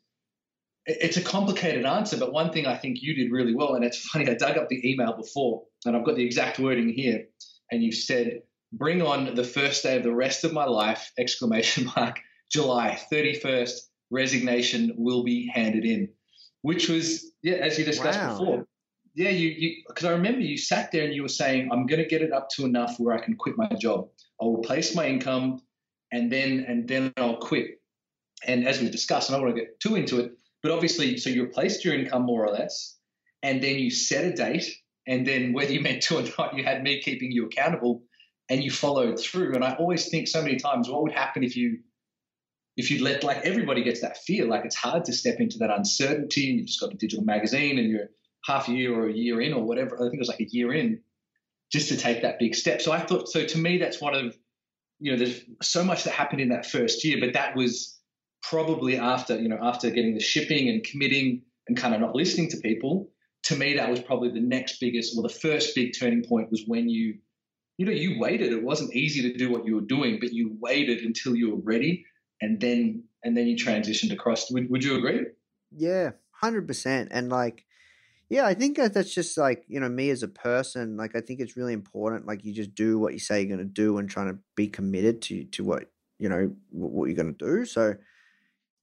it's 0.89 1.19
a 1.19 1.23
complicated 1.23 1.85
answer, 1.85 2.17
but 2.17 2.33
one 2.33 2.51
thing 2.51 2.67
I 2.67 2.77
think 2.77 3.03
you 3.03 3.15
did 3.15 3.31
really 3.31 3.55
well, 3.55 3.75
and 3.75 3.85
it's 3.85 4.01
funny, 4.09 4.29
I 4.29 4.35
dug 4.35 4.57
up 4.57 4.69
the 4.69 4.91
email 4.91 5.15
before 5.15 5.63
and 5.85 5.95
I've 5.95 6.05
got 6.05 6.17
the 6.17 6.25
exact 6.25 6.59
wording 6.59 6.89
here, 6.89 7.25
and 7.71 7.83
you 7.83 7.93
said, 7.93 8.41
bring 8.73 9.03
on 9.03 9.35
the 9.35 9.45
first 9.45 9.83
day 9.83 9.97
of 9.97 10.03
the 10.03 10.15
rest 10.15 10.45
of 10.45 10.53
my 10.53 10.65
life, 10.65 11.13
exclamation 11.19 11.91
mark, 11.97 12.19
July 12.51 12.99
31st, 13.13 13.73
resignation 14.11 14.95
will 14.97 15.23
be 15.23 15.51
handed 15.53 15.85
in, 15.85 16.09
which 16.63 16.89
was, 16.89 17.33
yeah, 17.43 17.57
as 17.57 17.79
you 17.79 17.85
discussed 17.85 18.19
wow. 18.19 18.39
before. 18.39 18.65
Yeah, 19.15 19.31
you, 19.31 19.83
because 19.89 20.05
I 20.05 20.13
remember 20.13 20.41
you 20.41 20.57
sat 20.57 20.93
there 20.93 21.05
and 21.05 21.13
you 21.13 21.23
were 21.23 21.29
saying, 21.29 21.71
I'm 21.73 21.87
going 21.87 22.01
to 22.01 22.09
get 22.09 22.23
it 22.23 22.33
up 22.33 22.49
to 22.51 22.65
enough 22.65 22.99
where 22.99 23.15
I 23.15 23.21
can 23.21 23.37
quit 23.37 23.57
my 23.59 23.69
job. 23.81 24.09
I'll 24.41 24.55
replace 24.55 24.95
my 24.95 25.07
income 25.07 25.61
and 26.13 26.31
then, 26.31 26.65
and 26.69 26.87
then 26.89 27.13
I'll 27.17 27.37
quit. 27.37 27.81
And 28.47 28.67
as 28.67 28.81
we 28.81 28.89
discussed, 28.89 29.29
and 29.29 29.35
I 29.35 29.41
don't 29.41 29.49
want 29.49 29.57
to 29.57 29.63
get 29.63 29.81
too 29.81 29.97
into 29.97 30.21
it, 30.21 30.33
but 30.63 30.73
obviously, 30.73 31.17
so 31.17 31.31
you 31.31 31.43
replaced 31.45 31.85
your 31.85 31.95
income 31.95 32.23
more 32.23 32.45
or 32.45 32.53
less, 32.53 32.97
and 33.43 33.63
then 33.63 33.79
you 33.79 33.91
set 33.91 34.25
a 34.25 34.33
date 34.33 34.67
and 35.07 35.27
then 35.27 35.53
whether 35.53 35.73
you 35.73 35.81
meant 35.81 36.03
to 36.03 36.19
or 36.19 36.25
not, 36.39 36.57
you 36.57 36.63
had 36.63 36.83
me 36.83 37.01
keeping 37.01 37.33
you 37.33 37.47
accountable 37.47 38.03
and 38.51 38.63
you 38.63 38.71
followed 38.71 39.19
through. 39.19 39.55
And 39.55 39.65
I 39.65 39.75
always 39.75 40.09
think 40.09 40.29
so 40.29 40.43
many 40.43 40.57
times, 40.57 40.89
what 40.89 41.03
would 41.03 41.13
happen 41.13 41.43
if 41.43 41.57
you 41.57 41.79
if 42.77 42.93
you 42.93 43.03
let 43.03 43.25
like 43.25 43.39
everybody 43.39 43.83
gets 43.83 44.03
that 44.03 44.19
fear, 44.19 44.47
like 44.47 44.65
it's 44.65 44.77
hard 44.77 45.05
to 45.07 45.13
step 45.13 45.41
into 45.41 45.59
that 45.59 45.71
uncertainty 45.71 46.51
and 46.51 46.59
you've 46.59 46.69
just 46.69 46.81
got 46.81 46.93
a 46.93 46.97
digital 46.97 47.25
magazine 47.25 47.77
and 47.79 47.91
you're 47.91 48.09
half 48.45 48.69
a 48.69 48.73
year 48.73 48.95
or 48.95 49.09
a 49.09 49.13
year 49.13 49.41
in 49.41 49.53
or 49.53 49.65
whatever. 49.65 49.97
I 49.97 50.03
think 50.03 50.15
it 50.15 50.21
was 50.21 50.29
like 50.29 50.41
a 50.41 50.47
year 50.49 50.73
in, 50.73 51.01
just 51.73 51.89
to 51.89 51.97
take 51.97 52.23
that 52.23 52.39
big 52.39 52.55
step. 52.55 52.81
So 52.81 52.93
I 52.93 53.01
thought 53.01 53.29
so 53.29 53.45
to 53.45 53.59
me 53.59 53.79
that's 53.79 54.01
one 54.01 54.15
of 54.15 54.37
you 55.01 55.13
know, 55.13 55.19
there's 55.19 55.41
so 55.63 55.85
much 55.85 56.05
that 56.05 56.13
happened 56.13 56.41
in 56.41 56.49
that 56.49 56.67
first 56.67 57.05
year, 57.05 57.19
but 57.21 57.33
that 57.35 57.57
was 57.57 57.98
probably 58.43 58.97
after, 58.97 59.39
you 59.39 59.49
know, 59.49 59.59
after 59.61 59.91
getting 59.91 60.15
the 60.15 60.21
shipping 60.21 60.69
and 60.69 60.85
committing 60.85 61.43
and 61.67 61.77
kind 61.77 61.95
of 61.95 62.01
not 62.01 62.15
listening 62.15 62.49
to 62.51 62.57
people 62.59 63.11
to 63.45 63.57
me, 63.57 63.77
that 63.77 63.91
was 63.91 64.01
probably 64.01 64.31
the 64.31 64.41
next 64.41 64.79
biggest, 64.79 65.17
or 65.17 65.23
the 65.23 65.29
first 65.29 65.75
big 65.75 65.93
turning 65.99 66.25
point 66.25 66.51
was 66.51 66.65
when 66.67 66.89
you, 66.89 67.19
you 67.79 67.87
know, 67.87 67.93
you 67.93 68.19
waited. 68.19 68.53
It 68.53 68.63
wasn't 68.63 68.95
easy 68.95 69.23
to 69.23 69.39
do 69.39 69.51
what 69.51 69.65
you 69.65 69.77
were 69.77 69.81
doing, 69.81 70.19
but 70.21 70.33
you 70.33 70.57
waited 70.61 71.05
until 71.05 71.35
you 71.37 71.51
were 71.53 71.63
ready, 71.63 72.05
and 72.41 72.61
then 72.61 73.05
and 73.25 73.37
then 73.37 73.47
you 73.47 73.57
transitioned 73.57 74.13
across. 74.13 74.51
Would, 74.51 74.69
would 74.71 74.85
you 74.85 74.97
agree? 74.99 75.27
Yeah, 75.71 76.11
hundred 76.33 76.67
percent. 76.67 77.11
And 77.13 77.29
like, 77.31 77.65
yeah, 78.29 78.45
I 78.45 78.55
think 78.55 78.77
that 78.77 78.95
that's 78.95 79.15
just 79.15 79.39
like 79.39 79.65
you 79.69 79.79
know 79.79 79.89
me 79.89 80.11
as 80.11 80.23
a 80.23 80.29
person. 80.29 80.97
Like, 80.97 81.15
I 81.15 81.21
think 81.21 81.41
it's 81.41 81.57
really 81.57 81.73
important. 81.73 82.27
Like, 82.27 82.45
you 82.45 82.53
just 82.53 82.75
do 82.75 82.99
what 82.99 83.13
you 83.13 83.21
say 83.21 83.41
you're 83.41 83.57
going 83.57 83.67
to 83.67 83.73
do, 83.73 83.99
and 83.99 84.11
trying 84.11 84.33
to 84.33 84.39
be 84.57 84.67
committed 84.67 85.23
to 85.23 85.45
to 85.45 85.65
what 85.65 85.91
you 86.19 86.29
know 86.29 86.51
what 86.71 87.07
you're 87.07 87.17
going 87.17 87.35
to 87.35 87.47
do. 87.47 87.65
So, 87.65 87.95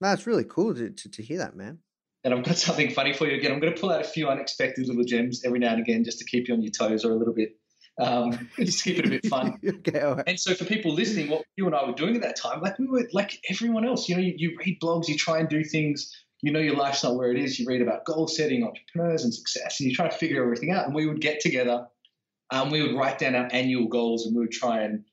that's 0.00 0.26
really 0.26 0.44
cool 0.44 0.74
to, 0.74 0.90
to 0.90 1.10
to 1.10 1.22
hear 1.22 1.38
that, 1.38 1.56
man. 1.56 1.78
And 2.24 2.34
I've 2.34 2.44
got 2.44 2.56
something 2.56 2.90
funny 2.90 3.12
for 3.12 3.26
you 3.26 3.36
again. 3.36 3.52
I'm 3.52 3.60
going 3.60 3.74
to 3.74 3.80
pull 3.80 3.90
out 3.90 4.00
a 4.00 4.04
few 4.04 4.28
unexpected 4.28 4.88
little 4.88 5.04
gems 5.04 5.42
every 5.44 5.58
now 5.58 5.72
and 5.72 5.80
again 5.80 6.04
just 6.04 6.18
to 6.18 6.24
keep 6.24 6.48
you 6.48 6.54
on 6.54 6.62
your 6.62 6.72
toes 6.72 7.04
or 7.04 7.12
a 7.12 7.16
little 7.16 7.34
bit, 7.34 7.56
um, 8.00 8.50
just 8.58 8.84
keep 8.84 8.98
it 8.98 9.06
a 9.06 9.10
bit 9.10 9.26
fun. 9.26 9.58
okay, 9.66 10.02
right. 10.02 10.24
And 10.26 10.38
so 10.38 10.54
for 10.54 10.64
people 10.64 10.92
listening, 10.92 11.30
what 11.30 11.44
you 11.56 11.66
and 11.66 11.74
I 11.74 11.84
were 11.86 11.94
doing 11.94 12.16
at 12.16 12.22
that 12.22 12.36
time, 12.36 12.60
like 12.60 12.78
we 12.78 12.86
were 12.86 13.08
like 13.12 13.38
everyone 13.48 13.86
else, 13.86 14.08
you 14.08 14.16
know, 14.16 14.22
you, 14.22 14.34
you 14.36 14.58
read 14.58 14.78
blogs, 14.80 15.08
you 15.08 15.16
try 15.16 15.38
and 15.38 15.48
do 15.48 15.64
things, 15.64 16.12
you 16.42 16.52
know, 16.52 16.60
your 16.60 16.76
life's 16.76 17.02
not 17.02 17.16
where 17.16 17.30
it 17.30 17.38
is. 17.38 17.58
You 17.58 17.66
read 17.66 17.82
about 17.82 18.04
goal 18.04 18.28
setting, 18.28 18.64
entrepreneurs, 18.64 19.24
and 19.24 19.32
success, 19.32 19.80
and 19.80 19.88
you 19.88 19.94
try 19.94 20.08
to 20.08 20.16
figure 20.16 20.42
everything 20.42 20.70
out. 20.70 20.84
And 20.86 20.94
we 20.94 21.06
would 21.06 21.20
get 21.20 21.40
together, 21.40 21.86
and 22.52 22.70
we 22.70 22.82
would 22.82 22.94
write 22.94 23.18
down 23.18 23.34
our 23.34 23.48
annual 23.52 23.88
goals, 23.88 24.26
and 24.26 24.34
we 24.34 24.40
would 24.40 24.52
try 24.52 24.82
and 24.82 25.04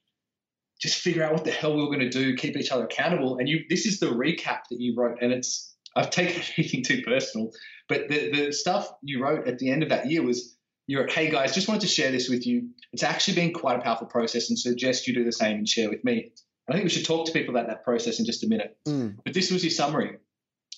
just 0.79 0.99
figure 0.99 1.23
out 1.23 1.33
what 1.33 1.43
the 1.43 1.51
hell 1.51 1.75
we 1.75 1.81
were 1.81 1.87
going 1.87 1.99
to 1.99 2.09
do, 2.09 2.35
keep 2.35 2.57
each 2.57 2.71
other 2.71 2.85
accountable. 2.85 3.37
And 3.37 3.47
you, 3.47 3.61
this 3.69 3.85
is 3.85 3.99
the 3.99 4.07
recap 4.07 4.63
that 4.69 4.79
you 4.79 4.95
wrote, 4.95 5.17
and 5.21 5.31
it's 5.31 5.73
I've 5.95 6.09
taken 6.09 6.41
everything 6.51 6.83
too 6.83 7.01
personal, 7.03 7.51
but 7.87 8.09
the 8.09 8.31
the 8.31 8.53
stuff 8.53 8.89
you 9.01 9.23
wrote 9.23 9.47
at 9.47 9.59
the 9.59 9.69
end 9.69 9.83
of 9.83 9.89
that 9.89 10.09
year 10.09 10.23
was 10.23 10.55
you 10.87 10.99
wrote, 10.99 11.11
"Hey 11.11 11.29
guys, 11.29 11.53
just 11.53 11.67
wanted 11.67 11.81
to 11.81 11.87
share 11.87 12.11
this 12.11 12.29
with 12.29 12.45
you. 12.45 12.69
It's 12.91 13.03
actually 13.03 13.35
been 13.35 13.53
quite 13.53 13.77
a 13.77 13.81
powerful 13.81 14.07
process, 14.07 14.49
and 14.49 14.59
suggest 14.59 15.07
you 15.07 15.13
do 15.13 15.23
the 15.23 15.31
same 15.31 15.57
and 15.57 15.69
share 15.69 15.89
with 15.89 16.03
me." 16.03 16.31
And 16.67 16.73
I 16.73 16.77
think 16.77 16.83
we 16.83 16.89
should 16.89 17.05
talk 17.05 17.25
to 17.27 17.31
people 17.31 17.55
about 17.55 17.67
that 17.67 17.83
process 17.83 18.19
in 18.19 18.25
just 18.25 18.43
a 18.43 18.47
minute. 18.47 18.77
Mm. 18.87 19.17
But 19.23 19.33
this 19.33 19.51
was 19.51 19.63
your 19.63 19.71
summary. 19.71 20.17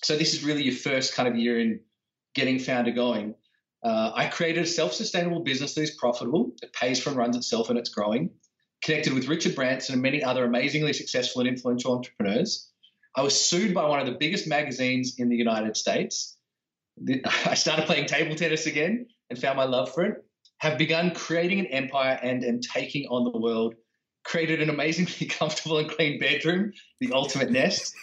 So 0.02 0.16
this 0.16 0.34
is 0.34 0.44
really 0.44 0.62
your 0.62 0.74
first 0.74 1.14
kind 1.14 1.28
of 1.28 1.36
year 1.36 1.58
in 1.58 1.80
getting 2.34 2.56
Foundr 2.56 2.94
going. 2.94 3.34
Uh, 3.82 4.10
I 4.14 4.26
created 4.26 4.64
a 4.64 4.66
self-sustainable 4.66 5.40
business 5.40 5.74
that 5.74 5.82
is 5.82 5.92
profitable, 5.92 6.52
it 6.60 6.72
pays 6.72 7.00
for 7.00 7.10
and 7.10 7.18
runs 7.18 7.36
itself, 7.36 7.70
and 7.70 7.78
it's 7.78 7.88
growing. 7.88 8.30
Connected 8.82 9.14
with 9.14 9.28
Richard 9.28 9.54
Branson 9.54 9.94
and 9.94 10.02
many 10.02 10.22
other 10.22 10.44
amazingly 10.44 10.92
successful 10.92 11.40
and 11.40 11.48
influential 11.48 11.92
entrepreneurs. 11.92 12.70
I 13.16 13.22
was 13.22 13.48
sued 13.48 13.74
by 13.74 13.88
one 13.88 13.98
of 13.98 14.06
the 14.06 14.16
biggest 14.18 14.46
magazines 14.46 15.14
in 15.18 15.28
the 15.28 15.36
United 15.36 15.76
States. 15.76 16.36
I 17.46 17.54
started 17.54 17.86
playing 17.86 18.06
table 18.06 18.36
tennis 18.36 18.66
again 18.66 19.06
and 19.30 19.38
found 19.38 19.56
my 19.56 19.64
love 19.64 19.92
for 19.92 20.04
it. 20.04 20.24
Have 20.58 20.78
begun 20.78 21.14
creating 21.14 21.60
an 21.60 21.66
empire 21.66 22.18
and 22.22 22.44
am 22.44 22.60
taking 22.60 23.06
on 23.08 23.24
the 23.24 23.38
world. 23.38 23.74
Created 24.24 24.60
an 24.60 24.70
amazingly 24.70 25.26
comfortable 25.30 25.78
and 25.78 25.90
clean 25.90 26.18
bedroom, 26.18 26.72
the 27.00 27.12
ultimate 27.12 27.50
nest. 27.50 27.94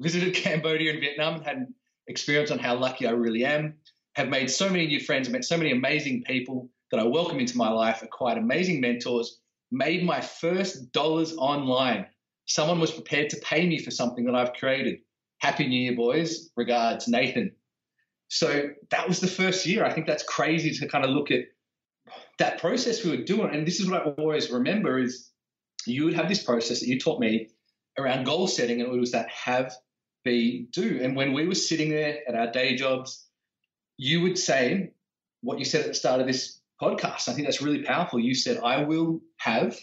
Visited 0.00 0.34
Cambodia 0.34 0.92
and 0.92 1.00
Vietnam 1.00 1.34
and 1.34 1.44
had 1.44 1.56
an 1.56 1.74
experience 2.06 2.50
on 2.50 2.58
how 2.58 2.76
lucky 2.76 3.06
I 3.06 3.10
really 3.10 3.44
am. 3.44 3.74
Have 4.14 4.28
made 4.28 4.50
so 4.50 4.68
many 4.68 4.86
new 4.86 5.00
friends, 5.00 5.28
met 5.28 5.44
so 5.44 5.56
many 5.56 5.72
amazing 5.72 6.24
people 6.24 6.68
that 6.90 7.00
I 7.00 7.04
welcome 7.04 7.38
into 7.38 7.56
my 7.56 7.68
life, 7.68 8.02
acquired 8.02 8.38
amazing 8.38 8.80
mentors, 8.80 9.38
made 9.70 10.04
my 10.04 10.20
first 10.20 10.92
dollars 10.92 11.36
online 11.36 12.06
someone 12.48 12.80
was 12.80 12.90
prepared 12.90 13.30
to 13.30 13.36
pay 13.36 13.66
me 13.66 13.78
for 13.78 13.90
something 13.90 14.24
that 14.24 14.34
I've 14.34 14.54
created. 14.54 15.00
Happy 15.38 15.68
New 15.68 15.80
Year, 15.80 15.94
boys. 15.94 16.50
Regards, 16.56 17.06
Nathan. 17.06 17.52
So 18.28 18.70
that 18.90 19.06
was 19.06 19.20
the 19.20 19.28
first 19.28 19.64
year. 19.66 19.84
I 19.84 19.92
think 19.92 20.06
that's 20.06 20.24
crazy 20.24 20.72
to 20.72 20.88
kind 20.88 21.04
of 21.04 21.10
look 21.10 21.30
at 21.30 21.42
that 22.38 22.58
process 22.58 23.04
we 23.04 23.10
were 23.10 23.24
doing. 23.24 23.54
And 23.54 23.66
this 23.66 23.80
is 23.80 23.88
what 23.88 24.06
I 24.06 24.10
always 24.10 24.50
remember 24.50 24.98
is 24.98 25.30
you 25.86 26.04
would 26.04 26.14
have 26.14 26.28
this 26.28 26.42
process 26.42 26.80
that 26.80 26.88
you 26.88 26.98
taught 26.98 27.20
me 27.20 27.48
around 27.98 28.24
goal 28.24 28.46
setting, 28.46 28.80
and 28.80 28.92
it 28.92 28.98
was 28.98 29.12
that 29.12 29.28
have, 29.28 29.74
be, 30.24 30.68
do. 30.72 31.00
And 31.02 31.16
when 31.16 31.32
we 31.32 31.46
were 31.46 31.54
sitting 31.54 31.90
there 31.90 32.18
at 32.26 32.34
our 32.34 32.50
day 32.50 32.76
jobs, 32.76 33.26
you 33.96 34.22
would 34.22 34.38
say 34.38 34.92
what 35.42 35.58
you 35.58 35.64
said 35.64 35.82
at 35.82 35.88
the 35.88 35.94
start 35.94 36.20
of 36.20 36.26
this 36.26 36.57
podcast. 36.80 37.28
I 37.28 37.32
think 37.32 37.46
that's 37.46 37.62
really 37.62 37.82
powerful. 37.82 38.18
You 38.18 38.34
said, 38.34 38.58
I 38.58 38.84
will 38.84 39.20
have 39.38 39.76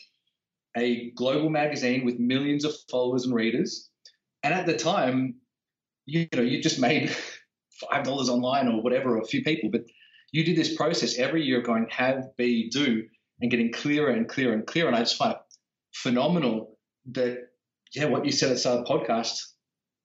a 0.78 1.12
global 1.12 1.50
magazine 1.50 2.06
with 2.06 2.20
millions 2.20 2.66
of 2.66 2.74
followers 2.90 3.26
and 3.26 3.34
readers. 3.34 3.90
And 4.44 4.54
at 4.54 4.66
the 4.66 4.76
time, 4.76 5.36
you, 6.06 6.28
know, 6.34 6.42
you 6.42 6.62
just 6.62 6.80
made 6.80 7.16
five 7.90 8.04
dollars 8.04 8.30
online 8.30 8.68
or 8.68 8.82
whatever, 8.82 9.18
or 9.18 9.22
a 9.22 9.26
few 9.26 9.44
people, 9.44 9.70
but 9.72 9.82
you 10.32 10.44
did 10.44 10.58
this 10.58 10.76
process 10.76 11.18
every 11.18 11.44
year 11.44 11.62
going 11.62 11.88
have, 11.90 12.36
be, 12.38 12.70
do, 12.70 13.04
and 13.42 13.52
getting 13.52 13.72
clearer 13.72 14.10
and 14.10 14.28
clearer 14.28 14.54
and 14.54 14.68
clearer. 14.68 14.88
And 14.88 14.96
I 14.96 15.00
just 15.00 15.18
find 15.18 15.34
it 15.34 15.40
phenomenal 15.94 16.78
that 17.14 17.38
yeah, 17.94 18.06
what 18.06 18.26
you 18.26 18.32
said 18.32 18.50
at 18.50 18.56
the 18.56 18.60
start 18.60 18.80
of 18.80 18.86
the 18.86 18.94
podcast, 18.94 19.40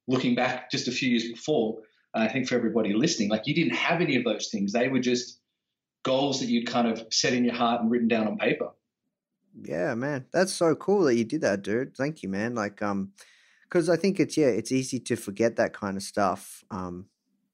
looking 0.07 0.35
back 0.35 0.71
just 0.71 0.89
a 0.89 0.93
few 0.93 1.11
years 1.11 1.29
before, 1.29 1.79
I 2.15 2.29
think 2.29 2.49
for 2.49 2.55
everybody 2.55 2.93
listening, 2.93 3.29
like 3.29 3.47
you 3.47 3.55
didn't 3.55 3.75
have 3.75 4.01
any 4.01 4.17
of 4.17 4.25
those 4.25 4.49
things. 4.49 4.73
They 4.73 4.89
were 4.89 5.01
just 5.01 5.40
goals 6.03 6.41
that 6.41 6.47
you'd 6.47 6.67
kind 6.67 6.89
of 6.89 7.03
set 7.11 7.33
in 7.33 7.45
your 7.45 7.55
heart 7.55 7.81
and 7.81 7.91
written 7.91 8.09
down 8.09 8.27
on 8.27 8.39
paper. 8.39 8.71
Yeah, 9.63 9.95
man, 9.95 10.27
that's 10.33 10.53
so 10.53 10.75
cool 10.75 11.05
that 11.05 11.17
you 11.17 11.25
did 11.25 11.41
that, 11.43 11.63
dude. 11.63 11.97
Thank 11.97 12.23
you, 12.23 12.29
man. 12.29 12.55
Like, 12.55 12.83
um, 12.83 13.13
because 13.65 13.89
I 13.89 13.97
think 13.97 14.19
it's 14.19 14.37
yeah, 14.37 14.47
it's 14.47 14.73
easy 14.73 14.99
to 15.01 15.17
forget 15.17 15.57
that 15.57 15.73
kind 15.73 15.97
of 15.97 16.03
stuff. 16.03 16.65
Um, 16.71 17.07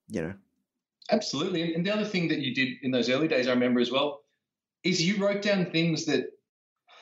you 0.08 0.22
know. 0.22 0.34
Absolutely, 1.10 1.74
and 1.74 1.86
the 1.86 1.92
other 1.92 2.04
thing 2.04 2.28
that 2.28 2.40
you 2.40 2.54
did 2.54 2.68
in 2.82 2.90
those 2.90 3.08
early 3.08 3.28
days, 3.28 3.46
I 3.46 3.52
remember 3.52 3.80
as 3.80 3.90
well, 3.90 4.20
is 4.82 5.06
you 5.06 5.24
wrote 5.24 5.42
down 5.42 5.66
things 5.66 6.06
that 6.06 6.26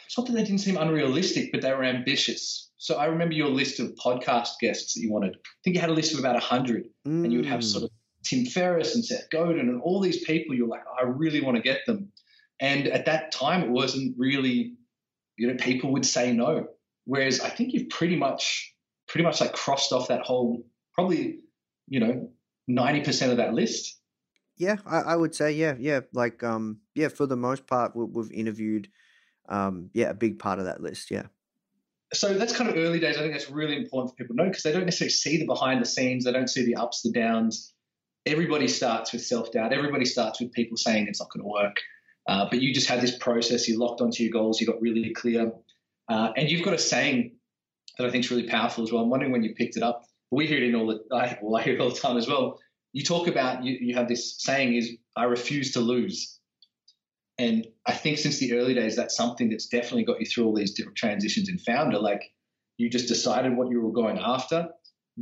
it's 0.06 0.18
not 0.18 0.26
that 0.26 0.34
they 0.34 0.44
didn't 0.44 0.60
seem 0.60 0.76
unrealistic, 0.76 1.50
but 1.52 1.62
they 1.62 1.72
were 1.72 1.84
ambitious. 1.84 2.70
So 2.76 2.96
I 2.96 3.06
remember 3.06 3.34
your 3.34 3.48
list 3.48 3.80
of 3.80 3.94
podcast 3.94 4.58
guests 4.60 4.94
that 4.94 5.00
you 5.00 5.10
wanted. 5.10 5.34
I 5.36 5.60
think 5.64 5.74
you 5.74 5.80
had 5.80 5.90
a 5.90 5.94
list 5.94 6.12
of 6.12 6.20
about 6.20 6.40
hundred, 6.42 6.84
mm. 7.06 7.24
and 7.24 7.32
you 7.32 7.38
would 7.38 7.48
have 7.48 7.64
sort 7.64 7.84
of 7.84 7.90
Tim 8.24 8.46
Ferriss 8.46 8.94
and 8.94 9.04
Seth 9.04 9.30
Godin 9.30 9.60
and 9.60 9.80
all 9.82 10.00
these 10.00 10.24
people. 10.24 10.54
You're 10.54 10.68
like, 10.68 10.84
I 10.98 11.04
really 11.04 11.40
want 11.40 11.56
to 11.56 11.62
get 11.62 11.80
them. 11.86 12.10
And 12.60 12.86
at 12.88 13.06
that 13.06 13.32
time, 13.32 13.62
it 13.62 13.70
wasn't 13.70 14.14
really 14.16 14.76
you 15.36 15.48
know, 15.48 15.54
people 15.54 15.92
would 15.92 16.06
say 16.06 16.32
no. 16.32 16.68
Whereas 17.04 17.40
I 17.40 17.48
think 17.48 17.72
you've 17.72 17.90
pretty 17.90 18.16
much, 18.16 18.74
pretty 19.08 19.24
much 19.24 19.40
like 19.40 19.52
crossed 19.52 19.92
off 19.92 20.08
that 20.08 20.22
whole, 20.22 20.64
probably, 20.94 21.40
you 21.88 22.00
know, 22.00 22.30
90% 22.70 23.30
of 23.30 23.36
that 23.38 23.52
list. 23.52 23.98
Yeah, 24.56 24.76
I, 24.86 25.00
I 25.00 25.16
would 25.16 25.34
say, 25.34 25.52
yeah, 25.52 25.74
yeah. 25.78 26.00
Like, 26.12 26.42
um, 26.42 26.80
yeah, 26.94 27.08
for 27.08 27.26
the 27.26 27.36
most 27.36 27.66
part, 27.66 27.94
we, 27.96 28.04
we've 28.04 28.32
interviewed, 28.32 28.88
um, 29.48 29.90
yeah, 29.92 30.10
a 30.10 30.14
big 30.14 30.38
part 30.38 30.58
of 30.58 30.66
that 30.66 30.80
list. 30.80 31.10
Yeah. 31.10 31.26
So 32.12 32.34
that's 32.34 32.56
kind 32.56 32.70
of 32.70 32.76
early 32.76 33.00
days. 33.00 33.16
I 33.16 33.20
think 33.20 33.32
that's 33.32 33.50
really 33.50 33.76
important 33.76 34.12
for 34.12 34.16
people 34.16 34.36
to 34.36 34.42
know 34.42 34.48
because 34.48 34.62
they 34.62 34.72
don't 34.72 34.84
necessarily 34.84 35.10
see 35.10 35.38
the 35.38 35.46
behind 35.46 35.82
the 35.82 35.86
scenes. 35.86 36.24
They 36.24 36.32
don't 36.32 36.48
see 36.48 36.64
the 36.64 36.76
ups, 36.76 37.02
the 37.02 37.10
downs. 37.10 37.73
Everybody 38.26 38.68
starts 38.68 39.12
with 39.12 39.24
self 39.24 39.52
doubt. 39.52 39.72
Everybody 39.72 40.04
starts 40.04 40.40
with 40.40 40.52
people 40.52 40.76
saying 40.76 41.06
it's 41.08 41.20
not 41.20 41.30
going 41.30 41.42
to 41.42 41.48
work. 41.48 41.76
Uh, 42.26 42.48
but 42.48 42.62
you 42.62 42.72
just 42.72 42.88
had 42.88 43.00
this 43.00 43.16
process. 43.18 43.68
You 43.68 43.78
locked 43.78 44.00
onto 44.00 44.22
your 44.22 44.32
goals. 44.32 44.60
You 44.60 44.66
got 44.66 44.80
really 44.80 45.12
clear, 45.12 45.52
uh, 46.08 46.32
and 46.36 46.50
you've 46.50 46.64
got 46.64 46.74
a 46.74 46.78
saying 46.78 47.36
that 47.98 48.06
I 48.06 48.10
think 48.10 48.24
is 48.24 48.30
really 48.30 48.48
powerful 48.48 48.82
as 48.84 48.92
well. 48.92 49.02
I'm 49.02 49.10
wondering 49.10 49.32
when 49.32 49.42
you 49.42 49.54
picked 49.54 49.76
it 49.76 49.82
up. 49.82 50.02
We 50.30 50.46
hear 50.46 50.56
it 50.56 50.64
in 50.64 50.74
all 50.74 50.86
the 50.86 51.00
I, 51.14 51.38
well, 51.42 51.60
I 51.60 51.62
hear 51.62 51.74
it 51.74 51.80
all 51.80 51.90
the 51.90 52.00
time 52.00 52.16
as 52.16 52.26
well. 52.26 52.58
You 52.92 53.02
talk 53.02 53.28
about 53.28 53.64
you, 53.64 53.76
you 53.80 53.94
have 53.96 54.08
this 54.08 54.36
saying 54.38 54.74
is 54.74 54.96
I 55.16 55.24
refuse 55.24 55.72
to 55.72 55.80
lose, 55.80 56.38
and 57.38 57.66
I 57.86 57.92
think 57.92 58.18
since 58.18 58.38
the 58.38 58.54
early 58.54 58.72
days 58.72 58.96
that's 58.96 59.16
something 59.16 59.50
that's 59.50 59.66
definitely 59.66 60.04
got 60.04 60.20
you 60.20 60.26
through 60.26 60.46
all 60.46 60.54
these 60.54 60.72
different 60.72 60.96
transitions 60.96 61.50
in 61.50 61.58
Foundr. 61.58 62.00
Like 62.00 62.22
you 62.78 62.88
just 62.88 63.08
decided 63.08 63.54
what 63.56 63.68
you 63.70 63.82
were 63.82 63.92
going 63.92 64.18
after, 64.18 64.68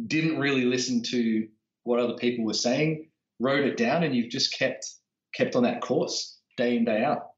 didn't 0.06 0.38
really 0.38 0.64
listen 0.64 1.02
to 1.10 1.48
what 1.84 2.00
other 2.00 2.14
people 2.14 2.44
were 2.44 2.54
saying, 2.54 3.08
wrote 3.38 3.66
it 3.66 3.76
down, 3.76 4.02
and 4.02 4.14
you've 4.14 4.30
just 4.30 4.56
kept 4.56 4.86
kept 5.34 5.56
on 5.56 5.62
that 5.62 5.80
course 5.80 6.38
day 6.56 6.76
in 6.76 6.84
day 6.84 7.02
out. 7.02 7.30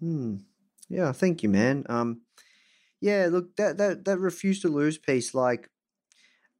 Hmm. 0.00 0.36
Yeah, 0.88 1.12
thank 1.12 1.42
you, 1.42 1.48
man. 1.48 1.84
Um, 1.88 2.22
yeah, 3.00 3.28
look, 3.30 3.56
that 3.56 3.78
that 3.78 4.04
that 4.04 4.18
refuse 4.18 4.60
to 4.62 4.68
lose 4.68 4.98
piece, 4.98 5.34
like, 5.34 5.68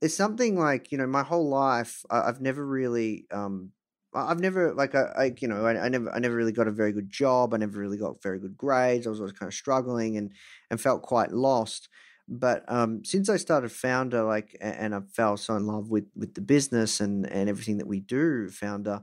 it's 0.01 0.15
something 0.15 0.59
like 0.59 0.93
you 0.93 0.99
know, 0.99 1.07
my 1.07 1.23
whole 1.23 1.49
life, 1.49 2.05
I, 2.11 2.27
have 2.27 2.41
never 2.41 2.65
really, 2.65 3.27
um, 3.33 3.73
I've 4.15 4.41
never 4.41 4.75
like 4.75 4.95
I, 4.95 5.03
I 5.17 5.35
you 5.41 5.49
know, 5.49 5.65
I, 5.65 5.87
I, 5.87 5.89
never, 5.89 6.13
I 6.13 6.19
never 6.19 6.37
really 6.37 6.53
got 6.53 6.69
a 6.69 6.73
very 6.73 6.93
good 6.93 7.11
job. 7.11 7.55
I 7.55 7.57
never 7.57 7.81
really 7.81 7.99
got 7.99 8.23
very 8.23 8.39
good 8.39 8.57
grades. 8.57 9.07
I 9.07 9.11
was 9.11 9.21
always 9.21 9.33
kind 9.33 9.49
of 9.49 9.55
struggling 9.55 10.17
and 10.17 10.33
and 10.71 10.81
felt 10.81 11.03
quite 11.03 11.33
lost. 11.33 11.89
But 12.31 12.65
um, 12.71 13.05
since 13.05 13.31
I 13.31 13.39
started 13.39 13.71
Foundr, 13.71 14.27
like, 14.27 14.57
and 14.61 14.95
I 14.95 15.01
fell 15.01 15.37
so 15.37 15.57
in 15.57 15.67
love 15.67 15.91
with 15.91 16.07
with 16.15 16.35
the 16.35 16.43
business 16.43 17.01
and 17.01 17.27
and 17.27 17.49
everything 17.49 17.79
that 17.79 17.87
we 17.87 18.01
do, 18.01 18.51
founder 18.51 19.01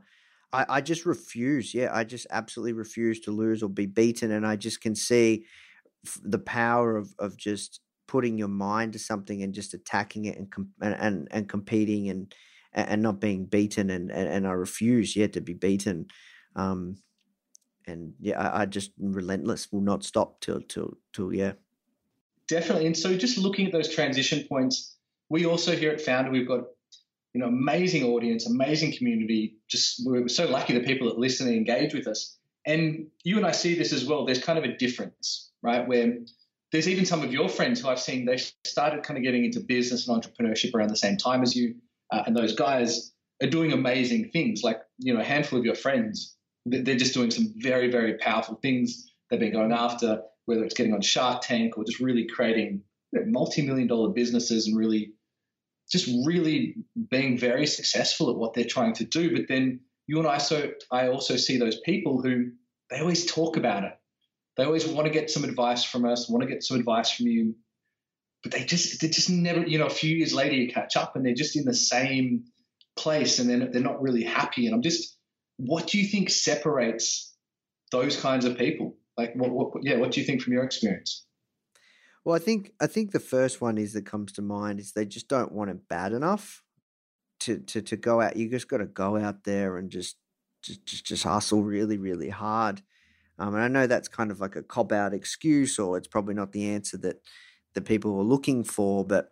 I, 0.53 0.65
I 0.69 0.81
just 0.81 1.05
refuse. 1.05 1.73
Yeah, 1.73 1.89
I 1.93 2.03
just 2.05 2.27
absolutely 2.31 2.73
refuse 2.73 3.19
to 3.21 3.31
lose 3.31 3.63
or 3.63 3.69
be 3.69 3.85
beaten. 3.87 4.31
And 4.31 4.45
I 4.47 4.55
just 4.57 4.81
can 4.81 4.95
see 4.95 5.45
the 6.23 6.39
power 6.39 6.97
of, 6.97 7.13
of 7.19 7.37
just 7.37 7.81
putting 8.07 8.37
your 8.37 8.47
mind 8.47 8.93
to 8.93 8.99
something 8.99 9.41
and 9.43 9.53
just 9.53 9.73
attacking 9.73 10.25
it 10.25 10.37
and 10.37 10.53
and, 10.81 10.95
and, 10.95 11.27
and 11.31 11.49
competing 11.49 12.09
and 12.09 12.33
and 12.73 13.01
not 13.01 13.21
being 13.21 13.45
beaten 13.45 13.89
and, 13.89 14.11
and, 14.11 14.27
and 14.27 14.47
I 14.47 14.51
refuse 14.51 15.15
yet 15.15 15.33
to 15.33 15.41
be 15.41 15.53
beaten 15.53 16.07
Um, 16.55 16.97
and 17.87 18.13
yeah, 18.19 18.39
I, 18.41 18.61
I 18.61 18.65
just 18.65 18.91
relentless 18.99 19.71
will 19.71 19.81
not 19.81 20.03
stop 20.03 20.41
till 20.41 20.61
till 20.61 20.95
till 21.13 21.33
yeah. 21.33 21.53
Definitely, 22.47 22.85
and 22.85 22.97
so 22.97 23.17
just 23.17 23.37
looking 23.37 23.65
at 23.65 23.71
those 23.71 23.93
transition 23.93 24.45
points, 24.47 24.95
we 25.29 25.45
also 25.45 25.75
here 25.75 25.91
at 25.91 25.99
Foundr 25.99 26.31
we've 26.31 26.47
got 26.47 26.65
you 27.33 27.41
know 27.41 27.47
amazing 27.47 28.03
audience, 28.03 28.47
amazing 28.47 28.95
community. 28.95 29.57
Just 29.67 30.01
we're 30.05 30.27
so 30.27 30.47
lucky 30.47 30.73
the 30.73 30.85
people 30.85 31.07
that 31.07 31.17
listen 31.17 31.47
and 31.47 31.55
engage 31.55 31.93
with 31.93 32.07
us. 32.07 32.37
And 32.65 33.07
you 33.23 33.37
and 33.37 33.45
I 33.45 33.51
see 33.51 33.75
this 33.75 33.93
as 33.93 34.05
well. 34.05 34.25
There's 34.25 34.43
kind 34.43 34.57
of 34.57 34.65
a 34.65 34.75
difference, 34.77 35.51
right? 35.61 35.87
Where 35.87 36.17
there's 36.71 36.87
even 36.87 37.05
some 37.05 37.23
of 37.23 37.31
your 37.33 37.49
friends 37.49 37.81
who 37.81 37.89
I've 37.89 37.99
seen 37.99 38.25
they 38.25 38.37
started 38.63 39.03
kind 39.03 39.17
of 39.17 39.23
getting 39.23 39.45
into 39.45 39.59
business 39.59 40.07
and 40.07 40.21
entrepreneurship 40.21 40.73
around 40.73 40.89
the 40.89 40.97
same 40.97 41.17
time 41.17 41.41
as 41.41 41.55
you, 41.55 41.75
uh, 42.11 42.23
and 42.25 42.35
those 42.35 42.53
guys 42.53 43.11
are 43.41 43.49
doing 43.49 43.71
amazing 43.71 44.29
things. 44.29 44.61
Like 44.63 44.81
you 44.99 45.13
know, 45.13 45.19
a 45.19 45.23
handful 45.23 45.57
of 45.57 45.65
your 45.65 45.75
friends, 45.75 46.35
they're 46.65 46.95
just 46.95 47.13
doing 47.15 47.31
some 47.31 47.53
very 47.57 47.89
very 47.89 48.17
powerful 48.17 48.59
things. 48.61 49.11
They've 49.29 49.39
been 49.39 49.51
going 49.53 49.71
after 49.71 50.21
whether 50.45 50.63
it's 50.63 50.75
getting 50.75 50.93
on 50.93 51.01
Shark 51.01 51.41
Tank 51.41 51.77
or 51.77 51.83
just 51.83 51.99
really 51.99 52.27
creating 52.27 52.83
you 53.11 53.19
know, 53.19 53.25
multi-million 53.27 53.87
dollar 53.87 54.09
businesses 54.09 54.67
and 54.67 54.77
really 54.77 55.13
just 55.89 56.07
really 56.25 56.75
being 57.09 57.37
very 57.37 57.67
successful 57.67 58.29
at 58.29 58.37
what 58.37 58.53
they're 58.53 58.63
trying 58.63 58.93
to 58.93 59.05
do. 59.05 59.35
But 59.35 59.47
then 59.47 59.81
you 60.07 60.19
and 60.19 60.27
I 60.27 60.37
so 60.37 60.71
I 60.91 61.09
also 61.09 61.35
see 61.35 61.57
those 61.57 61.79
people 61.81 62.21
who 62.21 62.51
they 62.89 62.99
always 62.99 63.25
talk 63.25 63.57
about 63.57 63.83
it. 63.83 63.93
They 64.57 64.63
always 64.63 64.87
want 64.87 65.07
to 65.07 65.13
get 65.13 65.29
some 65.29 65.43
advice 65.43 65.83
from 65.83 66.05
us, 66.05 66.29
want 66.29 66.43
to 66.43 66.49
get 66.49 66.63
some 66.63 66.77
advice 66.77 67.11
from 67.11 67.27
you, 67.27 67.55
but 68.43 68.51
they 68.51 68.63
just 68.63 69.01
they 69.01 69.09
just 69.09 69.29
never, 69.29 69.65
you 69.65 69.77
know, 69.77 69.87
a 69.87 69.89
few 69.91 70.15
years 70.15 70.33
later 70.33 70.55
you 70.55 70.71
catch 70.71 70.95
up 70.95 71.15
and 71.15 71.25
they're 71.25 71.33
just 71.33 71.55
in 71.55 71.65
the 71.65 71.73
same 71.73 72.45
place 72.95 73.39
and 73.39 73.49
then 73.49 73.71
they're 73.71 73.81
not 73.81 74.01
really 74.01 74.23
happy. 74.23 74.65
And 74.65 74.75
I'm 74.75 74.81
just, 74.81 75.17
what 75.57 75.87
do 75.87 75.99
you 75.99 76.07
think 76.07 76.29
separates 76.29 77.35
those 77.91 78.19
kinds 78.19 78.45
of 78.45 78.57
people? 78.57 78.97
Like, 79.17 79.33
what, 79.35 79.51
what 79.51 79.83
yeah, 79.83 79.97
what 79.97 80.11
do 80.11 80.19
you 80.19 80.25
think 80.25 80.41
from 80.41 80.53
your 80.53 80.63
experience? 80.63 81.25
Well, 82.23 82.35
I 82.35 82.39
think 82.39 82.71
I 82.81 82.87
think 82.87 83.11
the 83.11 83.19
first 83.19 83.61
one 83.61 83.77
is 83.77 83.93
that 83.93 84.05
comes 84.05 84.31
to 84.33 84.41
mind 84.41 84.79
is 84.79 84.91
they 84.91 85.05
just 85.05 85.27
don't 85.27 85.51
want 85.51 85.69
it 85.69 85.87
bad 85.87 86.11
enough 86.11 86.63
to 87.41 87.59
to 87.59 87.81
to 87.81 87.95
go 87.95 88.19
out. 88.19 88.35
You 88.35 88.49
just 88.49 88.67
got 88.67 88.77
to 88.77 88.85
go 88.85 89.15
out 89.15 89.43
there 89.43 89.77
and 89.77 89.91
just 89.91 90.17
just 90.63 90.85
just, 90.85 91.05
just 91.05 91.23
hustle 91.23 91.63
really 91.63 91.97
really 91.97 92.29
hard. 92.29 92.81
Um, 93.37 93.53
and 93.53 93.63
I 93.63 93.67
know 93.67 93.85
that's 93.85 94.07
kind 94.07 94.31
of 94.31 94.39
like 94.39 94.55
a 94.55 94.63
cop 94.63 94.91
out 94.91 95.13
excuse, 95.13 95.77
or 95.77 95.97
it's 95.97 96.07
probably 96.07 96.33
not 96.33 96.51
the 96.51 96.69
answer 96.69 96.97
that 96.99 97.21
the 97.73 97.81
people 97.81 98.17
are 98.19 98.23
looking 98.23 98.63
for. 98.63 99.05
But 99.05 99.29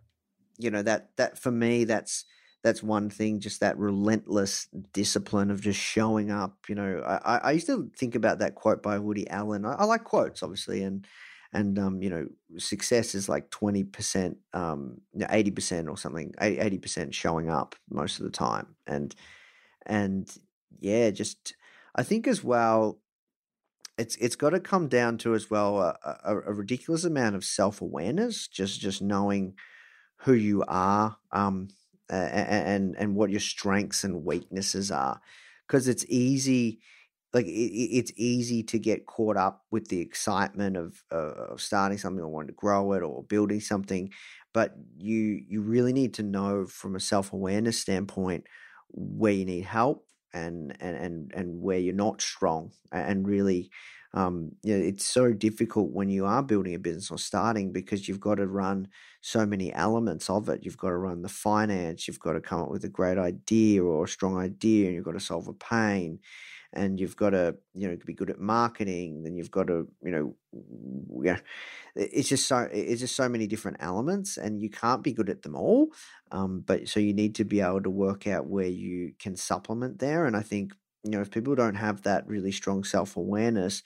you 0.60 0.70
know 0.70 0.84
that 0.84 1.10
that 1.18 1.40
for 1.40 1.52
me, 1.52 1.86
that's 1.86 2.26
that's 2.64 2.82
one 2.82 3.10
thing. 3.10 3.40
Just 3.40 3.60
that 3.60 3.78
relentless 3.78 4.68
discipline 4.94 5.52
of 5.52 5.62
just 5.62 5.80
showing 5.80 6.32
up. 6.32 6.58
You 6.68 6.76
know, 6.76 7.02
I 7.06 7.38
I 7.38 7.52
used 7.52 7.68
to 7.68 7.92
think 7.98 8.16
about 8.16 8.40
that 8.40 8.56
quote 8.56 8.82
by 8.82 9.00
Woody 9.00 9.30
Allen. 9.30 9.66
I, 9.66 9.74
I 9.74 9.84
like 9.86 10.04
quotes, 10.04 10.42
obviously, 10.44 10.84
and 10.84 11.06
and 11.54 11.78
um, 11.78 12.02
you 12.02 12.10
know 12.10 12.28
success 12.58 13.16
is 13.16 13.30
like 13.30 13.50
20% 13.52 14.36
um, 14.54 15.02
80% 15.18 15.90
or 15.90 15.98
something 15.98 16.34
80% 16.42 17.14
showing 17.14 17.50
up 17.50 17.76
most 17.90 18.20
of 18.20 18.26
the 18.26 18.32
time 18.32 18.76
and 18.88 19.16
and 19.86 20.36
yeah 20.80 21.12
just 21.12 21.56
i 21.96 22.04
think 22.04 22.28
as 22.28 22.44
well 22.44 23.00
it's 23.98 24.16
it's 24.16 24.36
got 24.36 24.52
to 24.52 24.60
come 24.60 24.88
down 24.88 25.18
to 25.20 25.36
as 25.36 25.50
well 25.50 25.80
a, 25.80 25.98
a, 26.24 26.38
a 26.38 26.54
ridiculous 26.54 27.04
amount 27.04 27.36
of 27.36 27.46
self-awareness 27.46 28.48
just 28.48 28.80
just 28.80 29.02
knowing 29.02 29.54
who 30.18 30.34
you 30.34 30.64
are 30.68 31.18
um, 31.32 31.68
and 32.10 32.96
and 32.98 33.16
what 33.16 33.30
your 33.32 33.40
strengths 33.40 34.04
and 34.04 34.26
weaknesses 34.26 34.92
are 34.92 35.22
because 35.68 35.88
it's 35.88 36.06
easy 36.10 36.80
like 37.34 37.46
it, 37.46 37.50
it's 37.50 38.12
easy 38.16 38.62
to 38.64 38.78
get 38.78 39.06
caught 39.08 39.38
up 39.38 39.64
with 39.72 39.88
the 39.88 40.00
excitement 40.00 40.78
of, 40.78 41.04
uh, 41.12 41.16
of 41.52 41.62
starting 41.62 41.98
something 41.98 42.24
or 42.24 42.28
wanting 42.30 42.48
to 42.50 42.54
grow 42.54 42.94
it 42.94 43.02
or 43.02 43.24
building 43.24 43.60
something 43.60 44.12
but 44.54 44.76
you 44.98 45.42
you 45.48 45.62
really 45.62 45.94
need 45.94 46.14
to 46.14 46.24
know 46.24 46.66
from 46.66 46.96
a 46.96 47.00
self-awareness 47.00 47.80
standpoint 47.80 48.46
where 48.90 49.34
you 49.34 49.46
need 49.46 49.66
help 49.66 50.06
and 50.34 50.76
and 50.80 50.98
and, 50.98 51.32
and 51.36 51.62
where 51.62 51.80
you're 51.80 51.94
not 51.96 52.22
strong 52.22 52.72
and 52.92 53.28
really 53.28 53.70
um, 54.14 54.52
you 54.62 54.78
know, 54.78 54.84
it's 54.84 55.06
so 55.06 55.34
difficult 55.34 55.92
when 55.92 56.10
you 56.10 56.26
are 56.26 56.44
building 56.44 56.76
a 56.76 56.80
business 56.80 57.10
or 57.10 57.18
starting 57.18 57.72
because 57.72 58.08
you've 58.08 58.20
got 58.20 58.36
to 58.36 58.46
run 58.48 58.88
so 59.22 59.46
many 59.46 59.74
elements 59.74 60.30
of 60.30 60.50
it. 60.50 60.64
You've 60.64 60.78
got 60.78 60.90
to 60.90 60.98
run 60.98 61.24
the 61.24 61.30
finance, 61.30 62.08
you've 62.08 62.20
got 62.20 62.34
to 62.34 62.42
come 62.42 62.62
up 62.62 62.70
with 62.70 62.84
a 62.86 62.90
great 62.90 63.18
idea 63.18 63.84
or 63.84 64.04
a 64.06 64.08
strong 64.08 64.38
idea, 64.38 64.86
and 64.86 64.96
you've 64.96 65.06
got 65.06 65.14
to 65.14 65.20
solve 65.20 65.48
a 65.48 65.54
pain 65.54 66.20
and 66.76 67.00
you've 67.00 67.16
got 67.16 67.32
to 67.32 67.56
you 67.76 67.88
know 67.88 67.96
be 68.06 68.14
good 68.16 68.30
at 68.32 68.40
marketing 68.40 69.24
then 69.24 69.36
you've 69.36 69.52
got 69.52 69.68
to 69.68 69.88
you 70.04 70.12
know 70.12 70.36
yeah 71.24 71.38
it's 71.96 72.30
just 72.30 72.48
so 72.48 72.68
it's 72.72 73.02
just 73.02 73.16
so 73.16 73.30
many 73.30 73.48
different 73.48 73.78
elements 73.80 74.38
and 74.38 74.62
you 74.62 74.70
can't 74.70 75.04
be 75.04 75.14
good 75.14 75.30
at 75.30 75.42
them 75.42 75.56
all 75.56 75.90
um, 76.32 76.62
but 76.66 76.88
so 76.88 77.00
you 77.00 77.14
need 77.14 77.36
to 77.36 77.44
be 77.44 77.62
able 77.62 77.82
to 77.82 77.90
work 77.90 78.28
out 78.28 78.48
where 78.48 78.68
you 78.68 79.14
can 79.20 79.36
supplement 79.36 80.00
there 80.00 80.26
and 80.26 80.36
i 80.36 80.42
think 80.42 80.74
you 81.04 81.12
know 81.12 81.22
if 81.22 81.32
people 81.32 81.56
don't 81.56 81.76
have 81.76 82.02
that 82.04 82.26
really 82.28 82.52
strong 82.52 82.84
self-awareness 82.84 83.84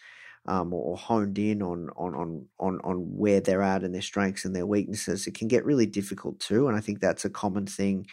um, 0.47 0.73
or, 0.73 0.95
honed 0.95 1.37
in 1.37 1.61
on, 1.61 1.89
on 1.97 2.15
on 2.15 2.45
on 2.59 2.79
on 2.83 2.97
where 3.17 3.41
they're 3.41 3.61
at 3.61 3.83
and 3.83 3.93
their 3.93 4.01
strengths 4.01 4.45
and 4.45 4.55
their 4.55 4.65
weaknesses, 4.65 5.27
it 5.27 5.35
can 5.35 5.47
get 5.47 5.65
really 5.65 5.85
difficult 5.85 6.39
too. 6.39 6.67
And 6.67 6.77
I 6.77 6.79
think 6.79 6.99
that's 6.99 7.25
a 7.25 7.29
common 7.29 7.65
thing. 7.65 8.07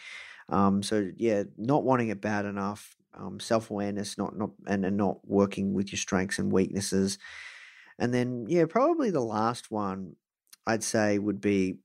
Um, 0.49 0.83
so 0.83 1.09
yeah, 1.17 1.43
not 1.57 1.83
wanting 1.83 2.09
it 2.09 2.21
bad 2.21 2.45
enough, 2.45 2.95
um, 3.13 3.39
self 3.39 3.71
awareness, 3.71 4.17
not 4.17 4.37
not 4.37 4.51
and, 4.67 4.85
and 4.85 4.97
not 4.97 5.19
working 5.27 5.73
with 5.73 5.91
your 5.91 5.97
strengths 5.97 6.39
and 6.39 6.51
weaknesses. 6.51 7.17
And 7.97 8.13
then 8.13 8.45
yeah, 8.49 8.65
probably 8.67 9.11
the 9.11 9.21
last 9.21 9.71
one 9.71 10.15
I'd 10.67 10.83
say 10.83 11.17
would 11.17 11.39
be 11.39 11.77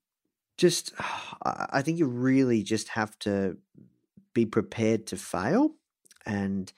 just 0.59 0.93
I 1.43 1.83
think 1.83 1.99
you 1.99 2.07
really 2.07 2.63
just 2.63 2.89
have 2.89 3.19
to 3.21 3.57
be 4.35 4.47
prepared 4.47 5.07
to 5.09 5.17
fail 5.17 5.75
and 6.27 6.73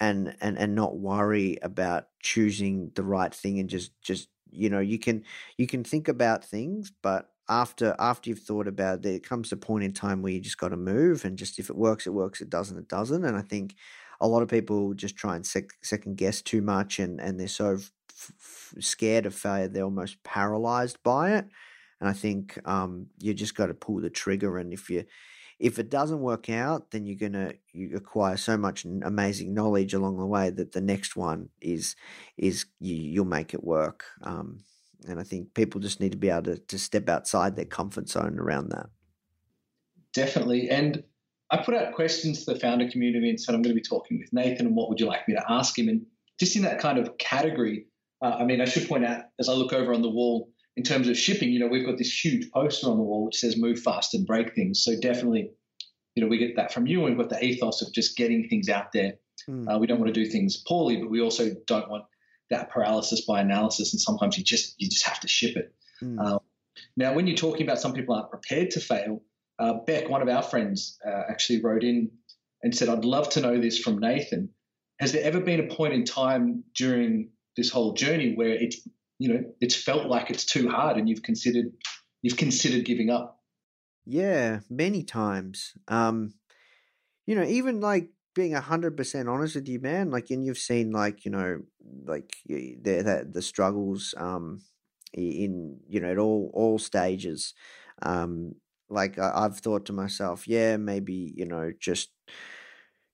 and 0.00 0.36
and 0.40 0.58
and 0.58 0.74
not 0.74 0.98
worry 0.98 1.58
about 1.62 2.08
choosing 2.22 2.90
the 2.94 3.02
right 3.02 3.34
thing 3.34 3.58
and 3.58 3.70
just 3.70 4.00
just 4.02 4.28
you 4.50 4.68
know 4.70 4.80
you 4.80 4.98
can 4.98 5.24
you 5.56 5.66
can 5.66 5.84
think 5.84 6.08
about 6.08 6.44
things 6.44 6.92
but 7.02 7.30
after 7.48 7.94
after 7.98 8.28
you've 8.30 8.40
thought 8.40 8.66
about 8.66 9.04
it, 9.06 9.14
it 9.14 9.22
comes 9.28 9.52
a 9.52 9.56
point 9.56 9.84
in 9.84 9.92
time 9.92 10.20
where 10.20 10.32
you 10.32 10.40
just 10.40 10.58
got 10.58 10.70
to 10.70 10.76
move, 10.76 11.24
and 11.24 11.38
just 11.38 11.60
if 11.60 11.70
it 11.70 11.76
works, 11.76 12.04
it 12.04 12.10
works. 12.10 12.40
It 12.40 12.50
doesn't, 12.50 12.76
it 12.76 12.88
doesn't. 12.88 13.24
And 13.24 13.36
I 13.36 13.42
think 13.42 13.76
a 14.20 14.26
lot 14.26 14.42
of 14.42 14.48
people 14.48 14.94
just 14.94 15.16
try 15.16 15.36
and 15.36 15.46
sec- 15.46 15.78
second 15.80 16.16
guess 16.16 16.42
too 16.42 16.60
much, 16.60 16.98
and 16.98 17.20
and 17.20 17.38
they're 17.38 17.46
so 17.46 17.74
f- 17.74 17.92
f- 18.10 18.74
scared 18.80 19.26
of 19.26 19.34
failure, 19.34 19.68
they're 19.68 19.84
almost 19.84 20.22
paralyzed 20.24 21.00
by 21.04 21.36
it. 21.36 21.46
And 22.00 22.08
I 22.08 22.12
think 22.12 22.58
um, 22.68 23.08
you 23.18 23.32
just 23.32 23.54
got 23.54 23.66
to 23.66 23.74
pull 23.74 24.00
the 24.00 24.10
trigger, 24.10 24.58
and 24.58 24.72
if 24.72 24.90
you 24.90 25.04
if 25.58 25.78
it 25.78 25.90
doesn't 25.90 26.20
work 26.20 26.50
out, 26.50 26.90
then 26.90 27.06
you're 27.06 27.16
gonna 27.16 27.52
you 27.72 27.96
acquire 27.96 28.36
so 28.36 28.56
much 28.56 28.84
amazing 28.84 29.54
knowledge 29.54 29.94
along 29.94 30.18
the 30.18 30.26
way 30.26 30.50
that 30.50 30.72
the 30.72 30.80
next 30.80 31.16
one 31.16 31.48
is 31.60 31.96
is 32.36 32.66
you, 32.80 32.94
you'll 32.94 33.24
make 33.24 33.54
it 33.54 33.64
work. 33.64 34.04
Um, 34.22 34.60
and 35.08 35.20
I 35.20 35.22
think 35.22 35.54
people 35.54 35.80
just 35.80 36.00
need 36.00 36.12
to 36.12 36.18
be 36.18 36.30
able 36.30 36.42
to, 36.42 36.58
to 36.58 36.78
step 36.78 37.08
outside 37.08 37.54
their 37.54 37.64
comfort 37.64 38.08
zone 38.08 38.38
around 38.38 38.70
that. 38.70 38.86
Definitely. 40.12 40.68
And 40.70 41.04
I 41.50 41.58
put 41.58 41.74
out 41.74 41.94
questions 41.94 42.44
to 42.44 42.54
the 42.54 42.58
Foundr 42.58 42.90
community 42.90 43.28
and 43.28 43.40
said, 43.40 43.54
I'm 43.54 43.62
going 43.62 43.74
to 43.74 43.80
be 43.80 43.86
talking 43.86 44.18
with 44.18 44.32
Nathan, 44.32 44.66
and 44.66 44.76
what 44.76 44.88
would 44.88 44.98
you 44.98 45.06
like 45.06 45.28
me 45.28 45.34
to 45.34 45.44
ask 45.48 45.78
him? 45.78 45.88
And 45.88 46.06
just 46.40 46.56
in 46.56 46.62
that 46.62 46.80
kind 46.80 46.98
of 46.98 47.16
category, 47.18 47.86
uh, 48.22 48.36
I 48.40 48.44
mean, 48.44 48.60
I 48.60 48.64
should 48.64 48.88
point 48.88 49.04
out 49.04 49.24
as 49.38 49.48
I 49.48 49.52
look 49.52 49.72
over 49.72 49.94
on 49.94 50.02
the 50.02 50.10
wall, 50.10 50.50
in 50.76 50.82
terms 50.82 51.08
of 51.08 51.16
shipping, 51.16 51.50
you 51.50 51.58
know, 51.58 51.68
we've 51.68 51.86
got 51.86 51.98
this 51.98 52.24
huge 52.24 52.50
poster 52.50 52.88
on 52.88 52.98
the 52.98 53.02
wall 53.02 53.24
which 53.24 53.36
says 53.36 53.56
move 53.56 53.78
fast 53.80 54.14
and 54.14 54.26
break 54.26 54.54
things. 54.54 54.84
So 54.84 54.92
definitely, 55.00 55.50
you 56.14 56.22
know, 56.22 56.28
we 56.28 56.38
get 56.38 56.56
that 56.56 56.72
from 56.72 56.86
you 56.86 57.06
and 57.06 57.16
we've 57.16 57.28
got 57.28 57.38
the 57.38 57.44
ethos 57.44 57.82
of 57.82 57.92
just 57.92 58.16
getting 58.16 58.48
things 58.48 58.68
out 58.68 58.92
there. 58.92 59.14
Mm. 59.48 59.74
Uh, 59.74 59.78
we 59.78 59.86
don't 59.86 59.98
want 60.00 60.12
to 60.12 60.24
do 60.24 60.28
things 60.28 60.62
poorly, 60.66 60.96
but 60.96 61.10
we 61.10 61.20
also 61.20 61.50
don't 61.66 61.88
want 61.90 62.04
that 62.50 62.70
paralysis 62.70 63.24
by 63.26 63.40
analysis, 63.40 63.92
and 63.92 64.00
sometimes 64.00 64.38
you 64.38 64.44
just 64.44 64.74
you 64.78 64.88
just 64.88 65.06
have 65.06 65.20
to 65.20 65.28
ship 65.28 65.56
it. 65.56 65.74
Mm. 66.02 66.40
Now, 66.96 67.14
when 67.14 67.26
you're 67.26 67.36
talking 67.36 67.62
about 67.62 67.80
some 67.80 67.92
people 67.92 68.14
aren't 68.14 68.30
prepared 68.30 68.70
to 68.72 68.80
fail, 68.80 69.22
uh, 69.58 69.74
Beck, 69.86 70.08
one 70.08 70.22
of 70.22 70.28
our 70.28 70.42
friends, 70.42 70.98
uh, 71.06 71.22
actually 71.28 71.62
wrote 71.62 71.84
in 71.84 72.10
and 72.62 72.74
said, 72.74 72.88
"I'd 72.88 73.04
love 73.04 73.28
to 73.30 73.40
know 73.40 73.60
this 73.60 73.78
from 73.78 73.98
Nathan. 73.98 74.50
Has 75.00 75.12
there 75.12 75.22
ever 75.22 75.40
been 75.40 75.60
a 75.60 75.74
point 75.74 75.94
in 75.94 76.04
time 76.04 76.64
during 76.74 77.30
this 77.56 77.70
whole 77.70 77.92
journey 77.92 78.34
where 78.34 78.54
it's 78.54 78.86
you 79.18 79.28
know 79.32 79.54
it's 79.60 79.76
felt 79.76 80.06
like 80.06 80.30
it's 80.30 80.44
too 80.44 80.68
hard 80.68 80.96
and 80.96 81.08
you've 81.08 81.22
considered 81.22 81.66
you've 82.22 82.36
considered 82.36 82.84
giving 82.84 83.10
up?" 83.10 83.40
Yeah, 84.04 84.60
many 84.70 85.02
times. 85.02 85.76
Um, 85.88 86.34
you 87.26 87.34
know, 87.34 87.44
even 87.44 87.80
like 87.80 88.10
being 88.34 88.52
hundred 88.54 88.96
percent 88.96 89.28
honest 89.28 89.56
with 89.56 89.68
you, 89.68 89.80
man, 89.80 90.10
like, 90.10 90.30
and 90.30 90.44
you've 90.44 90.58
seen 90.58 90.92
like 90.92 91.24
you 91.24 91.30
know, 91.30 91.62
like 92.06 92.36
the 92.48 92.76
the, 92.80 93.28
the 93.32 93.42
struggles 93.42 94.14
um 94.18 94.62
in 95.12 95.80
you 95.88 96.00
know 96.00 96.10
at 96.10 96.18
all 96.18 96.50
all 96.54 96.78
stages. 96.78 97.54
Um, 98.02 98.56
like 98.88 99.18
I, 99.18 99.32
I've 99.34 99.58
thought 99.58 99.86
to 99.86 99.92
myself, 99.92 100.48
yeah, 100.48 100.76
maybe 100.76 101.32
you 101.36 101.46
know 101.46 101.72
just 101.80 102.10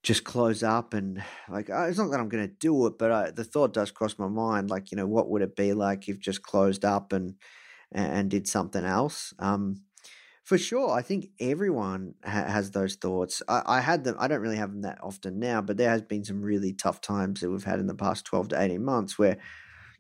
just 0.03 0.24
close 0.24 0.62
up 0.62 0.94
and 0.94 1.22
like 1.48 1.70
uh, 1.70 1.86
it's 1.88 1.98
not 1.98 2.11
that 2.11 2.20
I'm 2.20 2.28
going 2.28 2.48
to 2.48 2.55
do 2.55 2.86
it, 2.86 2.98
but 2.98 3.11
I, 3.12 3.30
the 3.30 3.44
thought 3.44 3.72
does 3.72 3.90
cross 3.90 4.18
my 4.18 4.28
mind. 4.28 4.70
Like 4.70 4.90
you 4.90 4.96
know, 4.96 5.07
what 5.07 5.28
would 5.30 5.42
it 5.42 5.57
be 5.57 5.72
like 5.72 6.09
if 6.09 6.18
just 6.18 6.42
closed 6.42 6.84
up 6.84 7.12
and 7.12 7.34
and 7.92 8.30
did 8.30 8.48
something 8.48 8.84
else? 8.84 9.32
Um, 9.38 9.82
for 10.44 10.59
sure, 10.59 10.90
I 10.90 11.03
think 11.03 11.28
everyone 11.38 12.14
ha- 12.24 12.48
has 12.48 12.72
those 12.72 12.96
thoughts. 12.96 13.42
I, 13.46 13.62
I 13.64 13.80
had 13.80 14.03
them. 14.03 14.16
I 14.18 14.26
don't 14.26 14.40
really 14.40 14.57
have 14.57 14.72
them 14.72 14.82
that 14.82 14.98
often 15.03 15.38
now, 15.38 15.62
but 15.62 15.76
there 15.76 15.90
has 15.90 16.03
been 16.03 16.24
some 16.24 16.42
really 16.42 16.72
tough 16.72 17.00
times 17.00 17.40
that 17.40 17.50
we've 17.50 17.62
had 17.64 17.78
in 17.78 17.86
the 17.86 17.94
past 17.94 18.24
twelve 18.24 18.48
to 18.48 18.61
eighteen 18.61 18.84
months 18.84 19.18
where 19.18 19.38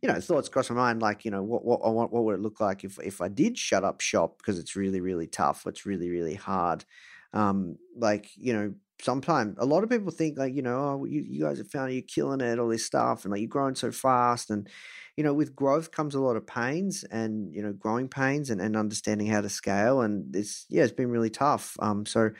you 0.02 0.08
know, 0.08 0.20
thoughts 0.20 0.48
cross 0.48 0.68
my 0.68 0.74
mind 0.74 1.00
like, 1.00 1.24
you 1.24 1.30
know, 1.30 1.44
what 1.44 1.64
what 1.64 1.80
what 1.94 2.12
what 2.12 2.24
would 2.24 2.34
it 2.34 2.42
look 2.42 2.60
like 2.60 2.82
if 2.82 2.98
if 3.04 3.20
I 3.20 3.28
did 3.28 3.56
shut 3.56 3.84
up 3.84 4.00
shop 4.00 4.38
because 4.38 4.58
it's 4.58 4.74
really 4.74 5.00
really 5.00 5.28
tough, 5.28 5.64
it's 5.66 5.86
really 5.86 6.10
really 6.10 6.34
hard. 6.34 6.84
Um, 7.32 7.76
like 7.96 8.28
you 8.36 8.52
know, 8.52 8.74
sometimes 9.00 9.56
a 9.58 9.66
lot 9.66 9.84
of 9.84 9.90
people 9.90 10.10
think 10.10 10.38
like, 10.38 10.54
you 10.54 10.62
know, 10.62 11.00
oh, 11.00 11.04
you, 11.04 11.22
you 11.26 11.42
guys 11.44 11.58
have 11.58 11.70
found 11.70 11.92
you're 11.92 12.02
killing 12.02 12.40
it, 12.40 12.58
all 12.58 12.68
this 12.68 12.84
stuff, 12.86 13.24
and 13.24 13.32
like 13.32 13.40
you're 13.40 13.48
growing 13.48 13.74
so 13.74 13.90
fast, 13.92 14.50
and 14.50 14.68
you 15.16 15.24
know, 15.24 15.34
with 15.34 15.54
growth 15.54 15.90
comes 15.90 16.14
a 16.14 16.20
lot 16.20 16.36
of 16.36 16.46
pains, 16.46 17.04
and 17.04 17.54
you 17.54 17.62
know, 17.62 17.72
growing 17.72 18.08
pains, 18.08 18.50
and, 18.50 18.60
and 18.60 18.76
understanding 18.76 19.26
how 19.26 19.40
to 19.40 19.48
scale, 19.48 20.00
and 20.02 20.34
it's 20.36 20.66
yeah, 20.68 20.82
it's 20.84 20.92
been 20.92 21.10
really 21.10 21.30
tough. 21.30 21.76
Um, 21.80 22.06
so 22.06 22.30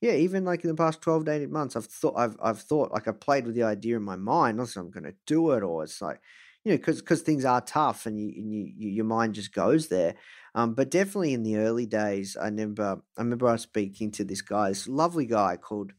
yeah, 0.00 0.12
even 0.12 0.44
like 0.44 0.64
in 0.64 0.68
the 0.70 0.76
past 0.76 1.00
12 1.00 1.24
to 1.26 1.32
18 1.32 1.52
months, 1.52 1.76
I've 1.76 1.86
thought, 1.86 2.14
I've, 2.16 2.36
I've 2.42 2.60
thought, 2.60 2.92
like 2.92 3.06
I've 3.06 3.20
played 3.20 3.46
with 3.46 3.54
the 3.54 3.62
idea 3.62 3.96
in 3.96 4.02
my 4.02 4.16
mind, 4.16 4.56
not 4.56 4.68
that 4.68 4.80
I'm 4.80 4.90
going 4.90 5.04
to 5.04 5.14
do 5.26 5.52
it, 5.52 5.62
or 5.62 5.84
it's 5.84 6.02
like, 6.02 6.20
you 6.64 6.72
know, 6.72 6.76
because 6.78 7.00
because 7.00 7.22
things 7.22 7.44
are 7.44 7.60
tough 7.60 8.06
and 8.06 8.18
you, 8.18 8.32
and 8.36 8.52
you, 8.52 8.72
you 8.76 8.88
your 8.90 9.04
mind 9.04 9.34
just 9.34 9.52
goes 9.52 9.88
there. 9.88 10.14
Um, 10.54 10.74
but 10.74 10.90
definitely 10.90 11.32
in 11.32 11.42
the 11.42 11.56
early 11.56 11.86
days, 11.86 12.36
I 12.36 12.46
remember 12.46 13.02
I 13.16 13.22
remember 13.22 13.48
I 13.48 13.52
was 13.52 13.62
speaking 13.62 14.10
to 14.12 14.24
this 14.24 14.42
guy, 14.42 14.68
this 14.68 14.86
lovely 14.86 15.26
guy 15.26 15.56
called 15.56 15.92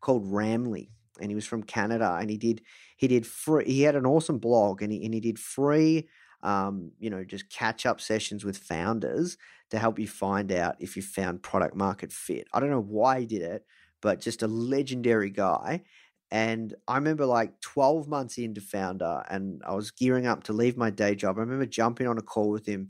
called 0.00 0.24
Ramley, 0.26 0.90
and 1.20 1.30
he 1.30 1.34
was 1.34 1.46
from 1.46 1.62
Canada, 1.62 2.16
and 2.20 2.30
he 2.30 2.36
did 2.36 2.62
he 2.96 3.08
did 3.08 3.26
free. 3.26 3.64
He 3.66 3.82
had 3.82 3.96
an 3.96 4.06
awesome 4.06 4.38
blog, 4.38 4.82
and 4.82 4.92
he 4.92 5.04
and 5.04 5.12
he 5.14 5.20
did 5.20 5.38
free. 5.38 6.08
Um, 6.42 6.92
you 7.00 7.10
know, 7.10 7.24
just 7.24 7.50
catch 7.50 7.86
up 7.86 8.00
sessions 8.00 8.44
with 8.44 8.58
founders 8.58 9.36
to 9.70 9.78
help 9.78 9.98
you 9.98 10.06
find 10.06 10.52
out 10.52 10.76
if 10.78 10.94
you 10.94 11.02
found 11.02 11.42
product 11.42 11.74
market 11.74 12.12
fit. 12.12 12.46
I 12.52 12.60
don't 12.60 12.70
know 12.70 12.80
why 12.80 13.20
he 13.20 13.26
did 13.26 13.42
it, 13.42 13.64
but 14.00 14.20
just 14.20 14.42
a 14.42 14.46
legendary 14.46 15.30
guy. 15.30 15.82
And 16.30 16.74
I 16.86 16.96
remember 16.96 17.24
like 17.26 17.60
12 17.60 18.08
months 18.08 18.38
into 18.38 18.60
Foundr, 18.60 19.24
and 19.28 19.62
I 19.66 19.74
was 19.74 19.90
gearing 19.90 20.26
up 20.26 20.44
to 20.44 20.52
leave 20.52 20.76
my 20.76 20.90
day 20.90 21.14
job. 21.14 21.38
I 21.38 21.40
remember 21.40 21.66
jumping 21.66 22.06
on 22.06 22.18
a 22.18 22.22
call 22.22 22.50
with 22.50 22.66
him 22.66 22.88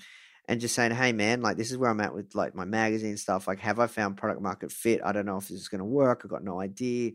and 0.48 0.60
just 0.60 0.74
saying, 0.74 0.92
Hey 0.92 1.12
man, 1.12 1.42
like 1.42 1.56
this 1.56 1.70
is 1.70 1.78
where 1.78 1.90
I'm 1.90 2.00
at 2.00 2.14
with 2.14 2.34
like 2.34 2.54
my 2.54 2.64
magazine 2.64 3.16
stuff. 3.16 3.46
Like, 3.46 3.60
have 3.60 3.78
I 3.78 3.86
found 3.86 4.16
product 4.16 4.40
market 4.40 4.72
fit? 4.72 5.00
I 5.04 5.12
don't 5.12 5.26
know 5.26 5.38
if 5.38 5.48
this 5.48 5.60
is 5.60 5.68
going 5.68 5.80
to 5.80 5.84
work. 5.84 6.22
I 6.24 6.28
got 6.28 6.44
no 6.44 6.60
idea. 6.60 7.12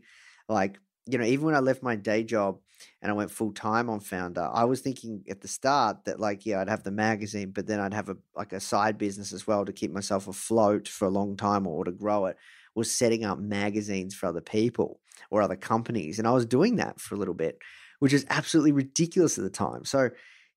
Like, 0.48 0.78
you 1.06 1.18
know, 1.18 1.24
even 1.24 1.46
when 1.46 1.54
I 1.54 1.60
left 1.60 1.82
my 1.82 1.96
day 1.96 2.22
job 2.22 2.60
and 3.00 3.10
I 3.10 3.14
went 3.14 3.30
full 3.30 3.52
time 3.52 3.88
on 3.90 4.00
Foundr, 4.00 4.50
I 4.52 4.64
was 4.64 4.80
thinking 4.80 5.24
at 5.28 5.40
the 5.40 5.48
start 5.48 6.04
that 6.04 6.20
like, 6.20 6.46
yeah, 6.46 6.60
I'd 6.60 6.68
have 6.68 6.84
the 6.84 6.90
magazine, 6.90 7.50
but 7.50 7.66
then 7.66 7.80
I'd 7.80 7.94
have 7.94 8.08
a 8.08 8.16
like 8.36 8.52
a 8.52 8.60
side 8.60 8.98
business 8.98 9.32
as 9.32 9.46
well 9.46 9.64
to 9.64 9.72
keep 9.72 9.92
myself 9.92 10.28
afloat 10.28 10.86
for 10.88 11.06
a 11.06 11.10
long 11.10 11.36
time 11.36 11.66
or 11.66 11.84
to 11.84 11.92
grow 11.92 12.26
it. 12.26 12.36
Was 12.74 12.90
setting 12.90 13.22
up 13.22 13.38
magazines 13.38 14.14
for 14.14 14.26
other 14.26 14.40
people 14.40 15.00
or 15.30 15.42
other 15.42 15.56
companies, 15.56 16.18
and 16.18 16.26
I 16.26 16.30
was 16.32 16.46
doing 16.46 16.76
that 16.76 16.98
for 16.98 17.14
a 17.14 17.18
little 17.18 17.34
bit, 17.34 17.58
which 17.98 18.14
is 18.14 18.24
absolutely 18.30 18.72
ridiculous 18.72 19.36
at 19.36 19.44
the 19.44 19.50
time. 19.50 19.84
So, 19.84 20.08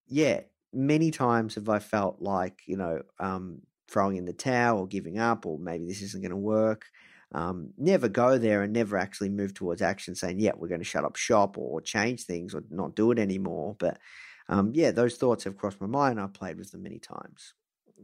yeah, 0.08 0.42
many 0.76 1.12
times 1.12 1.56
have 1.56 1.70
I 1.70 1.80
felt 1.80 2.22
like 2.22 2.62
you 2.68 2.78
know 2.78 3.02
um, 3.20 3.62
throwing 3.88 4.18
in 4.18 4.26
the 4.26 4.34
towel 4.34 4.80
or 4.80 4.88
giving 4.88 5.18
up, 5.18 5.46
or 5.46 5.58
maybe 5.58 5.86
this 5.86 6.02
isn't 6.02 6.22
going 6.22 6.32
to 6.32 6.38
work 6.38 6.86
um, 7.36 7.74
never 7.78 8.08
go 8.08 8.38
there 8.38 8.64
and 8.64 8.72
never 8.72 8.98
actually 8.98 9.30
move 9.30 9.54
towards 9.54 9.82
action 9.82 10.16
saying, 10.16 10.40
yeah, 10.40 10.52
we're 10.56 10.70
going 10.70 10.80
to 10.80 10.86
shut 10.86 11.04
up 11.04 11.18
shop 11.18 11.58
or 11.58 11.82
change 11.82 12.24
things 12.24 12.56
or 12.56 12.64
not 12.70 12.96
do 12.96 13.12
it 13.12 13.20
anymore. 13.20 13.76
But 13.78 13.98
um, 14.48 14.72
yeah, 14.74 14.92
those 14.92 15.18
thoughts 15.18 15.44
have 15.44 15.58
crossed 15.58 15.82
my 15.82 15.88
mind. 15.88 16.20
I've 16.20 16.34
played 16.34 16.58
with 16.58 16.72
them 16.72 16.84
many 16.84 17.00
times. 17.00 17.54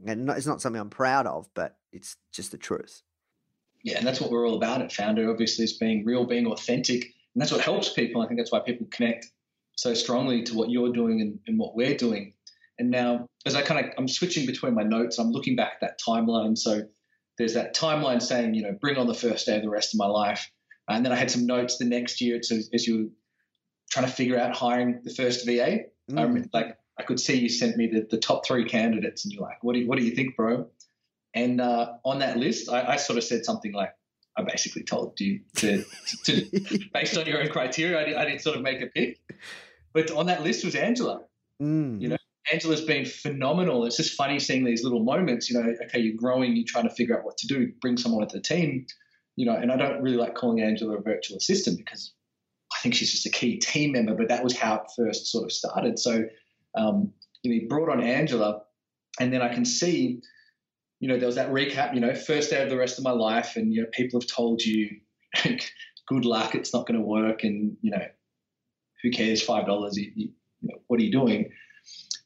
And 0.05 0.30
it's 0.30 0.47
not 0.47 0.61
something 0.61 0.82
I'm 0.82 0.89
proud 0.89 1.28
of, 1.28 1.47
but 1.53 1.78
it's 1.93 2.17
just 2.34 2.51
the 2.51 2.57
truth. 2.57 3.03
Yeah, 3.84 3.97
and 3.97 4.05
that's 4.05 4.19
what 4.19 4.32
we're 4.32 4.47
all 4.47 4.55
about 4.55 4.82
at 4.82 4.89
Foundr, 4.89 5.32
obviously, 5.32 5.63
is 5.65 5.74
being 5.74 6.03
real, 6.03 6.26
being 6.26 6.47
authentic. 6.47 7.03
And 7.03 7.41
that's 7.41 7.51
what 7.51 7.61
helps 7.61 7.93
people. 7.93 8.22
I 8.22 8.28
think 8.28 8.39
that's 8.39 8.51
why 8.51 8.59
people 8.59 8.88
connect 8.91 9.28
so 9.76 9.93
strongly 9.93 10.43
to 10.43 10.55
what 10.55 10.69
you're 10.69 10.91
doing 10.91 11.22
and, 11.22 11.39
and 11.47 11.57
what 11.57 11.76
we're 11.76 11.95
doing. 11.95 12.34
And 12.80 12.89
now, 12.89 13.28
as 13.45 13.55
I 13.55 13.61
kind 13.61 13.86
of, 13.86 13.91
I'm 13.97 14.07
switching 14.07 14.45
between 14.45 14.74
my 14.74 14.84
notes, 14.84 15.19
I'm 15.19 15.32
looking 15.32 15.55
back 15.55 15.74
at 15.76 15.82
that 15.82 15.99
timeline. 16.05 16.57
So 16.57 16.84
there's 17.38 17.53
that 17.53 17.76
timeline 17.76 18.22
saying, 18.22 18.53
you 18.53 18.63
know, 18.63 18.76
bring 18.80 18.97
on 18.97 19.07
the 19.07 19.13
first 19.13 19.45
day 19.45 19.55
of 19.55 19.61
the 19.61 19.69
rest 19.69 19.93
of 19.93 19.99
my 19.99 20.07
life. 20.07 20.49
And 20.88 21.05
then 21.05 21.11
I 21.11 21.15
had 21.15 21.32
some 21.32 21.45
notes 21.45 21.78
the 21.78 21.86
next 21.86 22.22
year 22.22 22.39
to, 22.41 22.63
as 22.74 22.88
you 22.88 22.97
were 22.97 23.09
trying 23.91 24.05
to 24.05 24.11
figure 24.11 24.39
out 24.39 24.55
hiring 24.55 25.01
the 25.03 25.13
first 25.13 25.45
VA. 25.45 25.86
Mm. 26.09 26.19
Um, 26.19 26.49
like 26.53 26.78
I 26.97 27.03
could 27.03 27.19
see 27.19 27.39
you 27.39 27.49
sent 27.49 27.78
me 27.78 27.88
the, 27.88 28.07
the 28.09 28.17
top 28.17 28.45
three 28.45 28.65
candidates, 28.65 29.26
and 29.26 29.34
you're 29.34 29.43
like, 29.43 29.63
what 29.63 29.74
do 29.74 29.80
you, 29.80 29.88
what 29.88 29.97
do 29.97 30.03
you 30.03 30.15
think, 30.15 30.36
bro? 30.36 30.67
And 31.34 31.61
uh, 31.61 31.93
on 32.03 32.19
that 32.19 32.38
list, 32.38 32.69
I, 32.69 32.93
I, 32.93 32.95
sort 32.97 33.17
of 33.17 33.24
said 33.24 33.45
something 33.45 33.72
like, 33.72 33.93
I 34.38 34.43
basically 34.43 34.84
told 34.84 35.19
you 35.19 35.39
to, 35.57 35.84
to, 36.26 36.41
to 36.41 36.80
based 36.93 37.17
on 37.17 37.26
your 37.26 37.41
own 37.41 37.49
criteria, 37.49 37.99
I, 37.99 38.03
did, 38.03 38.15
I 38.15 38.26
didn't 38.26 38.41
sort 38.41 38.57
of 38.57 38.63
make 38.63 38.82
a 38.82 38.88
pick. 38.88 39.19
But 39.93 40.11
on 40.11 40.26
that 40.26 40.43
list 40.43 40.65
was 40.65 40.76
Angela. 40.76 41.22
Mm. 41.61 42.01
You 42.01 42.09
know, 42.09 42.17
Angela's 42.52 42.82
been 42.82 43.06
phenomenal. 43.06 43.86
It's 43.86 43.98
just 43.98 44.16
funny 44.16 44.39
seeing 44.39 44.64
these 44.64 44.84
little 44.84 45.04
moments. 45.04 45.50
You 45.50 45.60
know, 45.60 45.74
okay, 45.86 46.00
you're 46.00 46.16
growing, 46.18 46.56
you're 46.56 46.66
trying 46.68 46.88
to 46.88 46.96
figure 46.96 47.18
out 47.18 47.24
what 47.24 47.38
to 47.38 47.48
do, 47.48 47.72
bring 47.82 47.98
someone 47.98 48.24
into 48.24 48.38
the 48.38 48.44
team. 48.44 48.86
You 49.36 49.46
know, 49.46 49.56
and 49.56 49.72
I 49.72 49.78
don't 49.78 50.02
really 50.02 50.18
like 50.18 50.36
calling 50.36 50.62
Angela 50.62 50.98
a 50.98 51.02
virtual 51.02 51.38
assistant 51.38 51.78
because 51.78 52.14
I 52.74 52.80
think 52.82 52.96
she's 52.96 53.12
just 53.12 53.26
a 53.26 53.30
key 53.30 53.60
team 53.60 53.92
member. 53.94 54.16
But 54.16 54.30
that 54.30 54.44
was 54.44 54.58
how 54.58 54.76
it 54.76 54.82
first 54.96 55.28
sort 55.28 55.46
of 55.46 55.52
started. 55.52 56.00
So, 56.00 56.24
um, 56.76 57.12
you 57.44 57.62
know, 57.62 57.68
brought 57.70 57.89
on 57.89 58.02
Angela, 58.04 58.62
and 59.20 59.32
then 59.32 59.42
I 59.42 59.54
can 59.54 59.66
see, 59.66 60.22
you 61.00 61.08
know, 61.08 61.18
there 61.18 61.28
was 61.28 61.36
that 61.36 61.52
recap. 61.52 61.94
You 61.94 62.02
know, 62.02 62.16
first 62.16 62.50
day 62.50 62.62
of 62.62 62.70
the 62.70 62.78
rest 62.78 62.98
of 62.98 63.04
my 63.04 63.12
life, 63.12 63.56
and 63.56 63.74
you 63.74 63.82
know, 63.82 63.88
people 63.94 64.20
have 64.20 64.30
told 64.30 64.62
you, 64.64 64.89
good 66.08 66.26
luck, 66.26 66.56
it's 66.56 66.74
not 66.74 66.88
going 66.88 67.00
to 67.00 67.06
work, 67.06 67.44
and 67.44 67.78
you 67.82 67.92
know, 67.92 68.06
who 69.04 69.12
cares? 69.12 69.42
Five 69.42 69.66
dollars. 69.66 69.98
You, 69.98 70.12
you 70.16 70.30
know, 70.64 70.78
what 70.88 71.00
are 71.00 71.04
you 71.04 71.12
doing? 71.12 71.52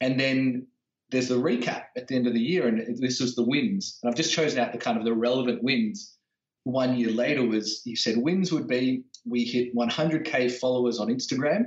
And 0.02 0.20
then 0.20 0.68
there's 1.12 1.30
the 1.30 1.36
recap 1.36 1.86
at 1.96 2.08
the 2.08 2.16
end 2.16 2.28
of 2.28 2.34
the 2.34 2.42
year, 2.42 2.68
and 2.68 2.98
this 3.00 3.20
was 3.20 3.36
the 3.36 3.44
wins. 3.44 4.00
And 4.02 4.10
I've 4.10 4.18
just 4.18 4.34
chosen 4.34 4.60
out 4.60 4.72
the 4.72 4.78
kind 4.78 4.98
of 4.98 5.06
the 5.06 5.14
relevant 5.14 5.64
wins. 5.64 6.18
One 6.64 6.98
year 6.98 7.12
later 7.12 7.46
was 7.46 7.82
you 7.86 7.96
said 7.96 8.18
wins 8.18 8.52
would 8.52 8.68
be 8.68 9.04
we 9.26 9.44
hit 9.44 9.76
100k 9.76 10.52
followers 10.52 11.00
on 11.00 11.10
Instagram, 11.10 11.66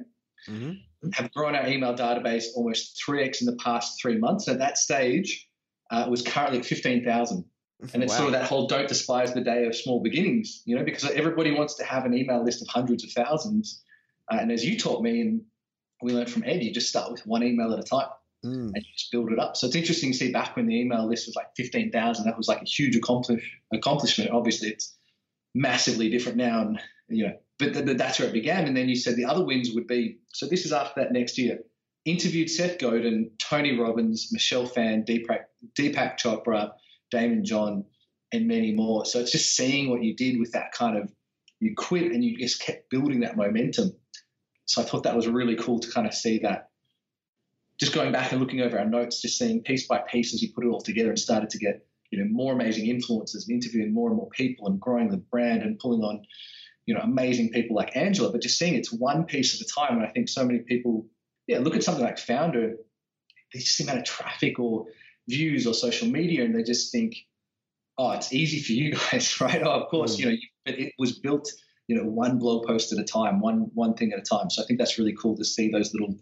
mm-hmm. 0.48 1.10
have 1.12 1.32
grown 1.32 1.54
our 1.54 1.68
email 1.68 1.94
database 1.94 2.46
almost 2.56 3.00
3x 3.06 3.40
in 3.40 3.46
the 3.46 3.56
past 3.56 4.00
three 4.00 4.18
months. 4.18 4.48
At 4.48 4.58
that 4.58 4.76
stage, 4.76 5.48
uh, 5.90 6.04
it 6.06 6.10
was 6.10 6.22
currently 6.22 6.58
at 6.58 6.66
15,000. 6.66 7.44
And 7.94 8.02
it's 8.02 8.12
wow. 8.12 8.18
sort 8.18 8.26
of 8.28 8.32
that 8.32 8.48
whole 8.48 8.66
don't 8.66 8.88
despise 8.88 9.32
the 9.32 9.40
day 9.40 9.64
of 9.64 9.74
small 9.74 10.02
beginnings, 10.02 10.62
you 10.64 10.76
know, 10.76 10.84
because 10.84 11.08
everybody 11.10 11.52
wants 11.52 11.74
to 11.76 11.84
have 11.84 12.04
an 12.04 12.14
email 12.14 12.44
list 12.44 12.60
of 12.60 12.66
hundreds 12.66 13.04
of 13.04 13.12
thousands. 13.12 13.82
Uh, 14.30 14.38
and 14.40 14.50
as 14.50 14.64
you 14.64 14.76
taught 14.76 15.00
me, 15.00 15.20
and 15.20 15.42
we 16.02 16.12
learned 16.12 16.30
from 16.30 16.44
Ed, 16.44 16.62
you 16.62 16.72
just 16.72 16.88
start 16.88 17.10
with 17.10 17.26
one 17.26 17.42
email 17.42 17.72
at 17.72 17.78
a 17.78 17.82
time 17.82 18.08
mm. 18.44 18.52
and 18.52 18.76
you 18.76 18.92
just 18.96 19.10
build 19.10 19.32
it 19.32 19.38
up. 19.38 19.56
So 19.56 19.66
it's 19.66 19.76
interesting 19.76 20.12
to 20.12 20.18
see 20.18 20.32
back 20.32 20.56
when 20.56 20.66
the 20.66 20.80
email 20.80 21.08
list 21.08 21.26
was 21.26 21.36
like 21.36 21.48
15,000, 21.56 22.24
that 22.24 22.36
was 22.36 22.48
like 22.48 22.62
a 22.62 22.66
huge 22.66 22.96
accomplish, 22.96 23.58
accomplishment. 23.72 24.30
Obviously, 24.30 24.68
it's 24.68 24.96
massively 25.54 26.08
different 26.10 26.38
now. 26.38 26.60
And, 26.60 26.80
you 27.08 27.26
know, 27.26 27.34
but 27.58 27.72
th- 27.72 27.84
th- 27.84 27.98
that's 27.98 28.18
where 28.18 28.28
it 28.28 28.32
began. 28.32 28.66
And 28.66 28.76
then 28.76 28.88
you 28.88 28.96
said 28.96 29.16
the 29.16 29.24
other 29.24 29.44
wins 29.44 29.70
would 29.74 29.86
be 29.86 30.18
so 30.32 30.46
this 30.46 30.64
is 30.64 30.72
after 30.72 31.00
that 31.00 31.12
next 31.12 31.38
year. 31.38 31.58
Interviewed 32.04 32.48
Seth 32.48 32.78
Godin, 32.78 33.30
Tony 33.38 33.78
Robbins, 33.78 34.28
Michelle 34.32 34.66
Phan, 34.66 35.04
Deepak, 35.04 35.40
Deepak 35.78 36.18
Chopra, 36.18 36.70
Daymond 37.12 37.42
John, 37.42 37.84
and 38.32 38.46
many 38.46 38.72
more. 38.72 39.04
So 39.04 39.18
it's 39.18 39.32
just 39.32 39.54
seeing 39.54 39.90
what 39.90 40.02
you 40.02 40.14
did 40.14 40.38
with 40.38 40.52
that 40.52 40.72
kind 40.72 40.96
of 40.96 41.12
you 41.60 41.74
quit 41.76 42.12
and 42.12 42.24
you 42.24 42.38
just 42.38 42.62
kept 42.62 42.88
building 42.88 43.20
that 43.20 43.36
momentum. 43.36 43.92
So 44.68 44.82
I 44.82 44.84
thought 44.84 45.02
that 45.04 45.16
was 45.16 45.26
really 45.26 45.56
cool 45.56 45.80
to 45.80 45.90
kind 45.90 46.06
of 46.06 46.14
see 46.14 46.38
that 46.40 46.68
just 47.80 47.94
going 47.94 48.12
back 48.12 48.32
and 48.32 48.40
looking 48.40 48.60
over 48.60 48.78
our 48.78 48.84
notes, 48.84 49.22
just 49.22 49.38
seeing 49.38 49.62
piece 49.62 49.86
by 49.86 49.98
piece 49.98 50.34
as 50.34 50.42
you 50.42 50.52
put 50.54 50.64
it 50.64 50.68
all 50.68 50.80
together 50.80 51.08
and 51.08 51.18
started 51.18 51.50
to 51.50 51.58
get 51.58 51.86
you 52.10 52.18
know 52.18 52.30
more 52.30 52.52
amazing 52.52 52.86
influences 52.86 53.48
and 53.48 53.62
interviewing 53.62 53.92
more 53.92 54.08
and 54.08 54.16
more 54.16 54.28
people 54.30 54.66
and 54.66 54.80
growing 54.80 55.10
the 55.10 55.16
brand 55.16 55.62
and 55.62 55.78
pulling 55.78 56.02
on 56.02 56.22
you 56.86 56.94
know 56.94 57.00
amazing 57.00 57.50
people 57.50 57.76
like 57.76 57.96
Angela, 57.96 58.30
but 58.30 58.42
just 58.42 58.58
seeing 58.58 58.74
it's 58.74 58.92
one 58.92 59.24
piece 59.24 59.54
at 59.54 59.66
a 59.66 59.70
time. 59.70 59.98
And 59.98 60.06
I 60.06 60.10
think 60.10 60.28
so 60.28 60.44
many 60.44 60.60
people, 60.60 61.06
yeah, 61.46 61.58
look 61.58 61.74
at 61.74 61.82
something 61.82 62.04
like 62.04 62.16
Foundr, 62.16 62.74
they 63.52 63.58
just 63.58 63.74
see 63.74 63.84
amount 63.84 64.00
of 64.00 64.04
traffic 64.04 64.58
or 64.58 64.86
views 65.28 65.66
or 65.66 65.72
social 65.72 66.08
media, 66.08 66.44
and 66.44 66.54
they 66.54 66.62
just 66.62 66.92
think, 66.92 67.16
oh, 67.96 68.10
it's 68.12 68.34
easy 68.34 68.60
for 68.60 68.72
you 68.72 68.96
guys, 69.12 69.40
right? 69.40 69.62
Oh, 69.62 69.70
of 69.70 69.88
course, 69.88 70.16
mm. 70.16 70.18
you 70.18 70.26
know, 70.26 70.36
but 70.66 70.78
it 70.78 70.92
was 70.98 71.18
built, 71.18 71.50
you 71.88 71.96
know, 71.96 72.04
one 72.04 72.38
blog 72.38 72.66
post 72.66 72.92
at 72.92 72.98
a 72.98 73.04
time, 73.04 73.40
one 73.40 73.70
one 73.74 73.94
thing 73.94 74.12
at 74.12 74.18
a 74.20 74.22
time. 74.22 74.50
So 74.50 74.62
I 74.62 74.66
think 74.66 74.78
that's 74.78 74.98
really 74.98 75.16
cool 75.20 75.36
to 75.36 75.44
see 75.44 75.70
those 75.70 75.92
little 75.92 76.14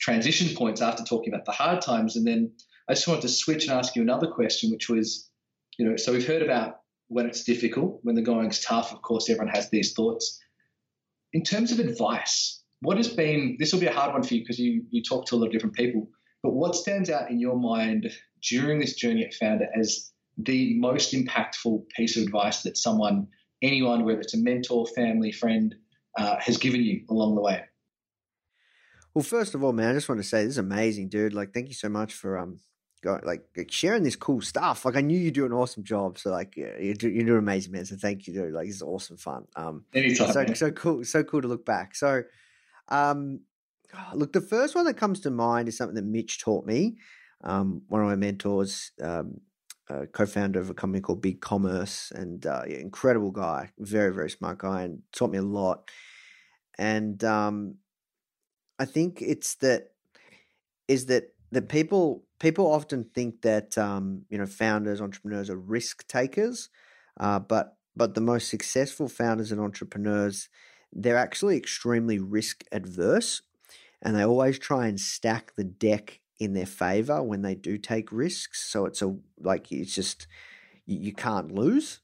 transition 0.00 0.56
points 0.56 0.80
after 0.82 1.04
talking 1.04 1.32
about 1.32 1.44
the 1.44 1.52
hard 1.52 1.80
times. 1.82 2.16
And 2.16 2.26
then 2.26 2.52
I 2.88 2.94
just 2.94 3.06
wanted 3.06 3.22
to 3.22 3.28
switch 3.28 3.68
and 3.68 3.78
ask 3.78 3.94
you 3.94 4.02
another 4.02 4.26
question, 4.26 4.70
which 4.70 4.88
was, 4.88 5.30
you 5.78 5.88
know, 5.88 5.96
so 5.96 6.12
we've 6.12 6.26
heard 6.26 6.42
about 6.42 6.80
when 7.08 7.26
it's 7.26 7.44
difficult, 7.44 8.00
when 8.02 8.16
the 8.16 8.22
going's 8.22 8.60
tough. 8.60 8.92
Of 8.92 9.02
course, 9.02 9.30
everyone 9.30 9.54
has 9.54 9.70
these 9.70 9.92
thoughts. 9.92 10.40
in 11.32 11.42
terms 11.42 11.72
of 11.72 11.78
advice, 11.78 12.62
what 12.80 12.96
has 12.96 13.08
been 13.08 13.56
this 13.58 13.72
will 13.72 13.80
be 13.80 13.86
a 13.86 13.92
hard 13.92 14.12
one 14.12 14.22
for 14.22 14.34
you 14.34 14.40
because 14.40 14.58
you 14.58 14.84
you 14.90 15.02
talk 15.02 15.26
to 15.26 15.34
a 15.34 15.36
lot 15.36 15.46
of 15.46 15.52
different 15.52 15.74
people, 15.74 16.08
but 16.42 16.52
what 16.52 16.74
stands 16.74 17.10
out 17.10 17.30
in 17.30 17.38
your 17.38 17.58
mind 17.58 18.10
during 18.42 18.78
this 18.78 18.94
journey 18.94 19.24
at 19.24 19.34
Foundr 19.40 19.66
as 19.78 20.12
the 20.38 20.78
most 20.78 21.12
impactful 21.12 21.88
piece 21.96 22.16
of 22.16 22.22
advice 22.22 22.62
that 22.62 22.76
someone, 22.76 23.26
anyone, 23.62 24.04
whether 24.04 24.20
it's 24.20 24.34
a 24.34 24.38
mentor, 24.38 24.86
family, 24.86 25.32
friend, 25.32 25.74
uh, 26.18 26.36
has 26.40 26.56
given 26.56 26.82
you 26.82 27.02
along 27.10 27.34
the 27.34 27.40
way? 27.40 27.62
Well, 29.14 29.22
first 29.22 29.54
of 29.54 29.64
all, 29.64 29.72
man, 29.72 29.90
I 29.90 29.94
just 29.94 30.08
want 30.08 30.20
to 30.20 30.28
say 30.28 30.42
this 30.42 30.52
is 30.52 30.58
amazing, 30.58 31.08
dude. 31.08 31.32
Like, 31.32 31.54
thank 31.54 31.68
you 31.68 31.74
so 31.74 31.88
much 31.88 32.12
for 32.12 32.38
um, 32.38 32.60
go, 33.02 33.18
like, 33.24 33.44
like 33.56 33.70
sharing 33.70 34.02
this 34.02 34.16
cool 34.16 34.42
stuff. 34.42 34.84
Like, 34.84 34.96
I 34.96 35.00
knew 35.00 35.18
you 35.18 35.30
do 35.30 35.46
an 35.46 35.52
awesome 35.52 35.84
job, 35.84 36.18
so 36.18 36.30
like, 36.30 36.56
you 36.56 36.94
do 36.94 37.08
you 37.08 37.24
do 37.24 37.36
amazing, 37.36 37.72
man. 37.72 37.86
So 37.86 37.96
thank 37.96 38.26
you, 38.26 38.34
dude. 38.34 38.52
Like, 38.52 38.66
this 38.66 38.76
is 38.76 38.82
awesome 38.82 39.16
fun. 39.16 39.46
Um, 39.56 39.84
Anytime. 39.94 40.32
so 40.32 40.42
man. 40.42 40.54
so 40.54 40.70
cool, 40.70 41.04
so 41.04 41.24
cool 41.24 41.40
to 41.40 41.48
look 41.48 41.64
back. 41.64 41.94
So, 41.94 42.24
um, 42.88 43.40
look, 44.14 44.32
the 44.32 44.40
first 44.40 44.74
one 44.74 44.84
that 44.84 44.98
comes 44.98 45.20
to 45.20 45.30
mind 45.30 45.68
is 45.68 45.76
something 45.76 45.96
that 45.96 46.04
Mitch 46.04 46.40
taught 46.40 46.66
me. 46.66 46.98
Um, 47.42 47.82
one 47.88 48.02
of 48.02 48.08
my 48.08 48.16
mentors, 48.16 48.92
um, 49.00 49.40
uh, 49.88 50.06
co-founder 50.12 50.60
of 50.60 50.70
a 50.70 50.74
company 50.74 51.00
called 51.00 51.22
BigCommerce, 51.22 52.10
and 52.12 52.44
uh, 52.46 52.62
yeah, 52.66 52.78
incredible 52.78 53.30
guy, 53.30 53.70
very 53.78 54.12
very 54.12 54.30
smart 54.30 54.58
guy, 54.58 54.82
and 54.82 55.02
taught 55.12 55.30
me 55.30 55.38
a 55.38 55.42
lot. 55.42 55.90
And 56.78 57.22
um, 57.24 57.76
I 58.78 58.84
think 58.84 59.22
it's 59.22 59.54
that 59.56 59.92
is 60.88 61.06
that 61.06 61.34
that 61.52 61.68
people 61.68 62.24
people 62.38 62.66
often 62.66 63.04
think 63.04 63.42
that 63.42 63.78
um, 63.78 64.22
you 64.28 64.38
know 64.38 64.46
founders, 64.46 65.00
entrepreneurs 65.00 65.50
are 65.50 65.58
risk 65.58 66.06
takers, 66.08 66.68
uh, 67.18 67.38
but 67.38 67.76
but 67.94 68.14
the 68.14 68.20
most 68.20 68.48
successful 68.48 69.08
founders 69.08 69.52
and 69.52 69.60
entrepreneurs 69.60 70.48
they're 70.92 71.16
actually 71.16 71.56
extremely 71.56 72.18
risk 72.18 72.64
adverse, 72.72 73.42
and 74.02 74.16
they 74.16 74.24
always 74.24 74.58
try 74.58 74.86
and 74.86 75.00
stack 75.00 75.54
the 75.56 75.64
deck 75.64 76.20
in 76.38 76.52
their 76.52 76.66
favor 76.66 77.22
when 77.22 77.42
they 77.42 77.54
do 77.54 77.78
take 77.78 78.12
risks. 78.12 78.64
So 78.70 78.86
it's 78.86 79.02
a 79.02 79.16
like 79.38 79.72
it's 79.72 79.94
just 79.94 80.26
you, 80.84 80.98
you 80.98 81.12
can't 81.12 81.52
lose. 81.52 82.00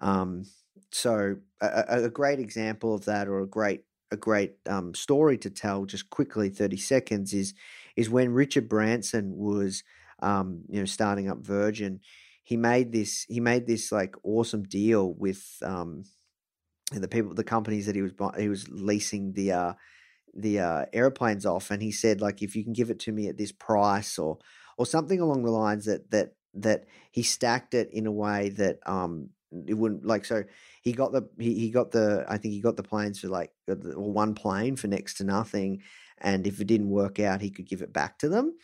Um, 0.00 0.46
so 0.90 1.36
a, 1.60 2.04
a 2.04 2.10
great 2.10 2.38
example 2.38 2.94
of 2.94 3.04
that, 3.06 3.28
or 3.28 3.40
a 3.40 3.46
great 3.46 3.84
a 4.10 4.16
great 4.16 4.54
um, 4.68 4.94
story 4.94 5.38
to 5.38 5.50
tell, 5.50 5.84
just 5.84 6.10
quickly, 6.10 6.48
thirty 6.48 6.76
seconds 6.76 7.32
is 7.32 7.54
is 7.96 8.10
when 8.10 8.32
Richard 8.32 8.68
Branson 8.68 9.36
was 9.36 9.82
um, 10.20 10.62
you 10.68 10.80
know 10.80 10.86
starting 10.86 11.28
up 11.28 11.38
Virgin. 11.38 12.00
He 12.42 12.56
made 12.56 12.92
this 12.92 13.24
he 13.28 13.40
made 13.40 13.66
this 13.66 13.90
like 13.90 14.14
awesome 14.22 14.64
deal 14.64 15.14
with 15.14 15.42
um, 15.62 16.04
the 16.92 17.08
people 17.08 17.34
the 17.34 17.44
companies 17.44 17.86
that 17.86 17.94
he 17.94 18.02
was 18.02 18.12
he 18.38 18.48
was 18.48 18.68
leasing 18.68 19.32
the 19.32 19.52
uh, 19.52 19.72
the 20.34 20.60
uh, 20.60 20.86
airplanes 20.92 21.46
off, 21.46 21.70
and 21.70 21.82
he 21.82 21.92
said 21.92 22.20
like 22.20 22.42
if 22.42 22.56
you 22.56 22.64
can 22.64 22.72
give 22.72 22.90
it 22.90 22.98
to 23.00 23.12
me 23.12 23.28
at 23.28 23.36
this 23.36 23.52
price 23.52 24.18
or 24.18 24.38
or 24.76 24.86
something 24.86 25.20
along 25.20 25.44
the 25.44 25.50
lines 25.50 25.84
that 25.86 26.10
that 26.10 26.34
that 26.54 26.84
he 27.10 27.22
stacked 27.22 27.74
it 27.74 27.90
in 27.92 28.06
a 28.06 28.12
way 28.12 28.48
that 28.50 28.78
um 28.86 29.30
it 29.66 29.74
wouldn't 29.74 30.04
like 30.04 30.24
so 30.24 30.44
he 30.82 30.92
got 30.92 31.12
the 31.12 31.28
he, 31.38 31.54
he 31.54 31.70
got 31.70 31.90
the 31.92 32.24
I 32.28 32.38
think 32.38 32.54
he 32.54 32.60
got 32.60 32.76
the 32.76 32.82
planes 32.82 33.20
for 33.20 33.28
like 33.28 33.52
or 33.68 33.76
one 33.76 34.34
plane 34.34 34.76
for 34.76 34.88
next 34.88 35.14
to 35.14 35.24
nothing, 35.24 35.82
and 36.18 36.46
if 36.46 36.60
it 36.60 36.66
didn't 36.66 36.90
work 36.90 37.20
out, 37.20 37.40
he 37.40 37.50
could 37.50 37.68
give 37.68 37.82
it 37.82 37.92
back 37.92 38.18
to 38.18 38.28
them, 38.28 38.56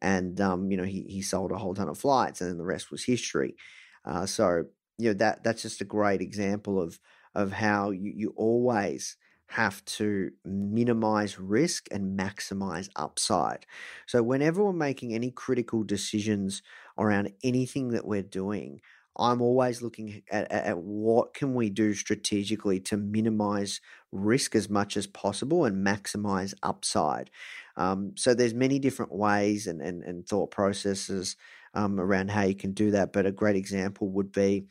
and 0.00 0.40
um 0.40 0.70
you 0.70 0.76
know 0.76 0.84
he 0.84 1.02
he 1.02 1.22
sold 1.22 1.52
a 1.52 1.58
whole 1.58 1.74
ton 1.74 1.88
of 1.88 1.98
flights, 1.98 2.40
and 2.40 2.50
then 2.50 2.58
the 2.58 2.64
rest 2.64 2.90
was 2.90 3.04
history. 3.04 3.56
Uh, 4.04 4.26
so 4.26 4.64
you 4.96 5.10
know 5.10 5.14
that 5.14 5.42
that's 5.44 5.62
just 5.62 5.80
a 5.80 5.84
great 5.84 6.20
example 6.20 6.80
of 6.80 6.98
of 7.34 7.52
how 7.52 7.90
you 7.90 8.12
you 8.14 8.34
always 8.36 9.16
have 9.48 9.84
to 9.84 10.30
minimize 10.44 11.38
risk 11.38 11.88
and 11.90 12.18
maximize 12.18 12.88
upside. 12.96 13.66
So, 14.06 14.22
whenever 14.22 14.62
we're 14.64 14.72
making 14.72 15.14
any 15.14 15.30
critical 15.30 15.82
decisions 15.82 16.62
around 16.98 17.32
anything 17.42 17.90
that 17.90 18.06
we're 18.06 18.22
doing, 18.22 18.80
I'm 19.18 19.42
always 19.42 19.82
looking 19.82 20.22
at, 20.30 20.50
at, 20.50 20.78
what 20.78 21.34
can 21.34 21.54
we 21.54 21.70
do 21.70 21.92
strategically 21.94 22.78
to 22.80 22.96
minimize 22.96 23.80
risk 24.12 24.54
as 24.54 24.70
much 24.70 24.96
as 24.96 25.06
possible 25.06 25.64
and 25.64 25.84
maximize 25.84 26.54
upside. 26.62 27.30
Um, 27.76 28.12
so 28.16 28.32
there's 28.34 28.54
many 28.54 28.78
different 28.78 29.12
ways 29.12 29.66
and, 29.66 29.82
and, 29.82 30.02
and 30.04 30.26
thought 30.26 30.50
processes 30.50 31.36
um, 31.74 32.00
around 32.00 32.30
how 32.30 32.42
you 32.42 32.54
can 32.54 32.72
do 32.72 32.92
that. 32.92 33.12
But 33.12 33.26
a 33.26 33.32
great 33.32 33.56
example 33.56 34.08
would 34.10 34.32
be 34.32 34.66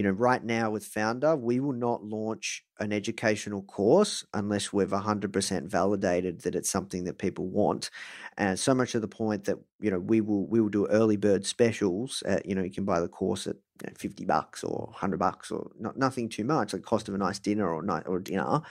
you 0.00 0.04
know, 0.04 0.12
right 0.12 0.42
now 0.42 0.70
with 0.70 0.90
Foundr, 0.94 1.38
we 1.38 1.60
will 1.60 1.74
not 1.74 2.02
launch 2.02 2.64
an 2.78 2.90
educational 2.90 3.62
course 3.64 4.24
unless 4.32 4.72
we've 4.72 4.88
100% 4.88 5.66
validated 5.66 6.40
that 6.40 6.54
it's 6.54 6.70
something 6.70 7.04
that 7.04 7.18
people 7.18 7.46
want. 7.48 7.90
And 8.38 8.58
so 8.58 8.72
much 8.72 8.92
to 8.92 9.00
the 9.00 9.08
point 9.08 9.44
that, 9.44 9.58
you 9.78 9.90
know, 9.90 9.98
we 9.98 10.22
will 10.22 10.46
we 10.46 10.58
will 10.58 10.70
do 10.70 10.86
early 10.86 11.18
bird 11.18 11.44
specials. 11.44 12.22
At, 12.24 12.46
you 12.46 12.54
know, 12.54 12.62
you 12.62 12.70
can 12.70 12.86
buy 12.86 12.98
the 12.98 13.08
course 13.08 13.46
at 13.46 13.56
you 13.82 13.88
know, 13.88 13.92
50 13.94 14.24
bucks 14.24 14.64
or 14.64 14.86
100 14.86 15.18
bucks 15.18 15.50
or 15.50 15.70
not, 15.78 15.98
nothing 15.98 16.30
too 16.30 16.44
much, 16.44 16.72
like 16.72 16.80
cost 16.80 17.06
of 17.10 17.14
a 17.14 17.18
nice 17.18 17.38
dinner 17.38 17.68
or 17.70 17.82
night 17.82 18.04
or 18.06 18.20
dinner, 18.20 18.62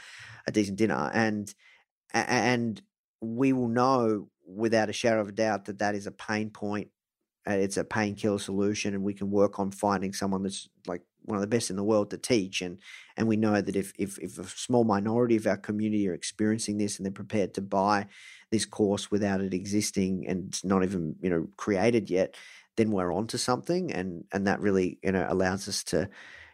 a 0.47 0.51
decent 0.51 0.79
dinner. 0.79 1.11
And 1.13 1.53
and 2.11 2.81
we 3.21 3.53
will 3.53 3.67
know 3.67 4.29
without 4.47 4.89
a 4.89 4.93
shadow 4.93 5.21
of 5.21 5.27
a 5.27 5.31
doubt 5.33 5.65
that 5.65 5.77
that 5.77 5.93
is 5.93 6.07
a 6.07 6.11
pain 6.11 6.49
point 6.49 6.89
it's 7.53 7.77
a 7.77 7.83
painkiller 7.83 8.39
solution 8.39 8.93
and 8.93 9.03
we 9.03 9.13
can 9.13 9.31
work 9.31 9.59
on 9.59 9.71
finding 9.71 10.13
someone 10.13 10.43
that's 10.43 10.69
like 10.87 11.01
one 11.23 11.35
of 11.35 11.41
the 11.41 11.47
best 11.47 11.69
in 11.69 11.75
the 11.75 11.83
world 11.83 12.09
to 12.09 12.17
teach 12.17 12.61
and 12.61 12.79
and 13.17 13.27
we 13.27 13.37
know 13.37 13.61
that 13.61 13.75
if, 13.75 13.93
if 13.97 14.17
if 14.19 14.37
a 14.39 14.43
small 14.45 14.83
minority 14.83 15.35
of 15.35 15.45
our 15.47 15.57
community 15.57 16.07
are 16.07 16.13
experiencing 16.13 16.77
this 16.77 16.97
and 16.97 17.05
they're 17.05 17.11
prepared 17.11 17.53
to 17.53 17.61
buy 17.61 18.07
this 18.51 18.65
course 18.65 19.11
without 19.11 19.41
it 19.41 19.53
existing 19.53 20.25
and 20.27 20.63
not 20.63 20.83
even 20.83 21.15
you 21.21 21.29
know 21.29 21.47
created 21.57 22.09
yet 22.09 22.35
then 22.77 22.91
we're 22.91 23.13
onto 23.13 23.37
something 23.37 23.91
and 23.91 24.23
and 24.31 24.47
that 24.47 24.59
really 24.59 24.97
you 25.03 25.11
know 25.11 25.25
allows 25.29 25.67
us 25.67 25.83
to 25.83 26.09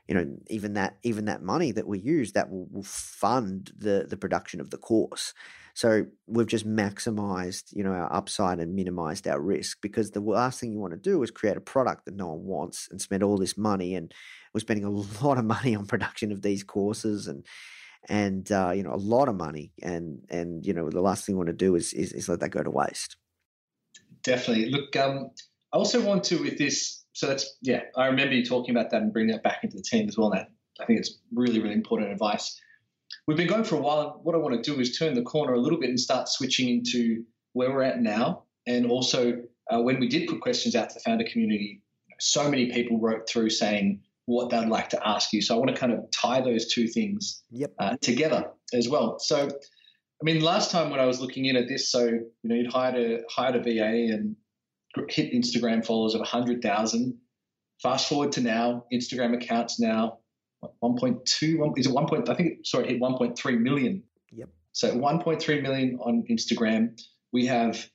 you 0.07 0.15
know 0.15 0.27
even 0.47 0.73
that 0.73 0.97
even 1.03 1.25
that 1.25 1.41
money 1.41 1.71
that 1.71 1.87
we 1.87 1.99
use 1.99 2.33
that 2.33 2.49
will, 2.49 2.67
will 2.71 2.83
fund 2.83 3.71
the 3.77 4.05
the 4.09 4.17
production 4.17 4.59
of 4.59 4.69
the 4.69 4.77
course 4.77 5.33
so 5.75 6.05
we've 6.25 6.47
just 6.47 6.65
maximized, 6.65 7.73
you 7.73 7.83
know, 7.83 7.91
our 7.91 8.11
upside 8.11 8.59
and 8.59 8.73
minimized 8.73 9.27
our 9.27 9.41
risk 9.41 9.79
because 9.81 10.11
the 10.11 10.21
last 10.21 10.57
thing 10.57 10.71
you 10.71 10.79
want 10.79 10.93
to 10.93 10.97
do 10.97 11.21
is 11.21 11.31
create 11.31 11.57
a 11.57 11.61
product 11.61 12.05
that 12.05 12.15
no 12.15 12.27
one 12.27 12.45
wants 12.45 12.87
and 12.89 13.01
spend 13.01 13.23
all 13.23 13.37
this 13.37 13.57
money. 13.57 13.93
And 13.93 14.13
we're 14.53 14.61
spending 14.61 14.85
a 14.85 14.89
lot 15.25 15.37
of 15.37 15.43
money 15.43 15.75
on 15.75 15.85
production 15.85 16.31
of 16.31 16.41
these 16.41 16.63
courses 16.63 17.27
and 17.27 17.45
and 18.07 18.49
uh, 18.53 18.71
you 18.73 18.83
know 18.83 18.93
a 18.93 18.95
lot 18.95 19.27
of 19.27 19.35
money 19.35 19.73
and 19.81 20.19
and 20.29 20.65
you 20.65 20.73
know 20.73 20.89
the 20.89 21.01
last 21.01 21.25
thing 21.25 21.33
you 21.33 21.37
want 21.37 21.47
to 21.47 21.53
do 21.53 21.75
is 21.75 21.91
is, 21.91 22.13
is 22.13 22.29
let 22.29 22.39
that 22.39 22.49
go 22.49 22.63
to 22.63 22.71
waste. 22.71 23.17
Definitely. 24.23 24.69
Look, 24.69 24.95
um, 24.95 25.31
I 25.73 25.77
also 25.77 25.99
want 26.01 26.23
to 26.25 26.37
with 26.37 26.57
this. 26.57 27.03
So 27.11 27.27
that's 27.27 27.57
yeah. 27.61 27.81
I 27.97 28.05
remember 28.05 28.33
you 28.33 28.45
talking 28.45 28.73
about 28.73 28.91
that 28.91 29.01
and 29.01 29.11
bringing 29.11 29.33
that 29.33 29.43
back 29.43 29.59
into 29.63 29.75
the 29.75 29.83
team 29.83 30.07
as 30.07 30.17
well. 30.17 30.29
That 30.29 30.47
I 30.79 30.85
think 30.85 30.99
it's 30.99 31.17
really 31.33 31.59
really 31.59 31.75
important 31.75 32.13
advice 32.13 32.61
we've 33.27 33.37
been 33.37 33.47
going 33.47 33.63
for 33.63 33.75
a 33.75 33.81
while. 33.81 34.01
And 34.01 34.23
what 34.23 34.35
I 34.35 34.37
want 34.37 34.61
to 34.61 34.73
do 34.73 34.79
is 34.79 34.97
turn 34.97 35.13
the 35.13 35.21
corner 35.21 35.53
a 35.53 35.59
little 35.59 35.79
bit 35.79 35.89
and 35.89 35.99
start 35.99 36.29
switching 36.29 36.69
into 36.69 37.23
where 37.53 37.71
we're 37.71 37.83
at 37.83 38.01
now. 38.01 38.43
And 38.67 38.89
also, 38.89 39.41
uh, 39.71 39.81
when 39.81 39.99
we 39.99 40.07
did 40.07 40.27
put 40.27 40.41
questions 40.41 40.75
out 40.75 40.89
to 40.89 40.95
the 40.95 41.09
Foundr 41.09 41.29
community, 41.29 41.81
so 42.19 42.49
many 42.49 42.71
people 42.71 42.99
wrote 42.99 43.27
through 43.27 43.49
saying 43.49 44.01
what 44.25 44.49
they'd 44.49 44.67
like 44.67 44.89
to 44.89 45.07
ask 45.07 45.33
you. 45.33 45.41
So 45.41 45.55
I 45.55 45.59
want 45.59 45.71
to 45.71 45.77
kind 45.79 45.93
of 45.93 46.09
tie 46.11 46.41
those 46.41 46.67
two 46.71 46.87
things 46.87 47.43
yep. 47.51 47.73
uh, 47.79 47.97
together 48.01 48.51
as 48.73 48.89
well. 48.89 49.19
So, 49.19 49.47
I 49.47 50.23
mean, 50.23 50.41
last 50.41 50.71
time 50.71 50.89
when 50.89 50.99
I 50.99 51.05
was 51.05 51.19
looking 51.19 51.45
in 51.45 51.55
at 51.55 51.67
this, 51.67 51.91
so 51.91 52.05
you 52.05 52.29
know, 52.43 52.55
you'd 52.55 52.71
hired 52.71 52.95
a 52.95 53.19
hired 53.29 53.55
a 53.55 53.61
VA 53.61 54.13
and 54.13 54.35
hit 55.09 55.33
Instagram 55.33 55.85
followers 55.85 56.15
of 56.15 56.21
hundred 56.21 56.61
thousand. 56.61 57.17
Fast 57.83 58.07
forward 58.07 58.31
to 58.33 58.41
now, 58.41 58.85
Instagram 58.91 59.35
accounts 59.35 59.79
now 59.79 60.19
1.2, 60.83 61.77
is 61.77 61.87
it 61.87 61.91
1. 61.91 62.07
Point, 62.07 62.29
I 62.29 62.35
think, 62.35 62.65
sorry, 62.65 62.85
it 62.85 62.91
hit 62.91 63.01
1.3 63.01 63.59
million. 63.59 64.03
Yep. 64.31 64.49
So 64.71 64.95
1.3 64.95 65.61
million 65.61 65.99
on 66.01 66.23
Instagram. 66.29 66.99
We 67.31 67.45
have 67.47 67.89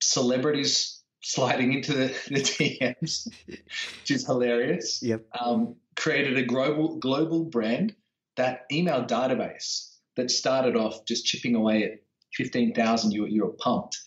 celebrities 0.00 1.02
sliding 1.22 1.72
into 1.72 1.92
the, 1.92 2.06
the 2.28 2.40
DMs, 2.40 3.28
which 3.46 4.10
is 4.10 4.26
hilarious. 4.26 5.02
Yep. 5.02 5.26
Um, 5.38 5.76
created 5.96 6.38
a 6.38 6.44
global 6.44 6.96
global 6.98 7.44
brand. 7.44 7.94
That 8.36 8.66
email 8.70 9.04
database 9.04 9.96
that 10.16 10.30
started 10.30 10.76
off 10.76 11.04
just 11.06 11.24
chipping 11.24 11.54
away 11.54 11.84
at 11.84 11.92
15,000, 12.34 13.12
you, 13.12 13.26
you 13.26 13.44
were 13.44 13.52
pumped. 13.52 13.98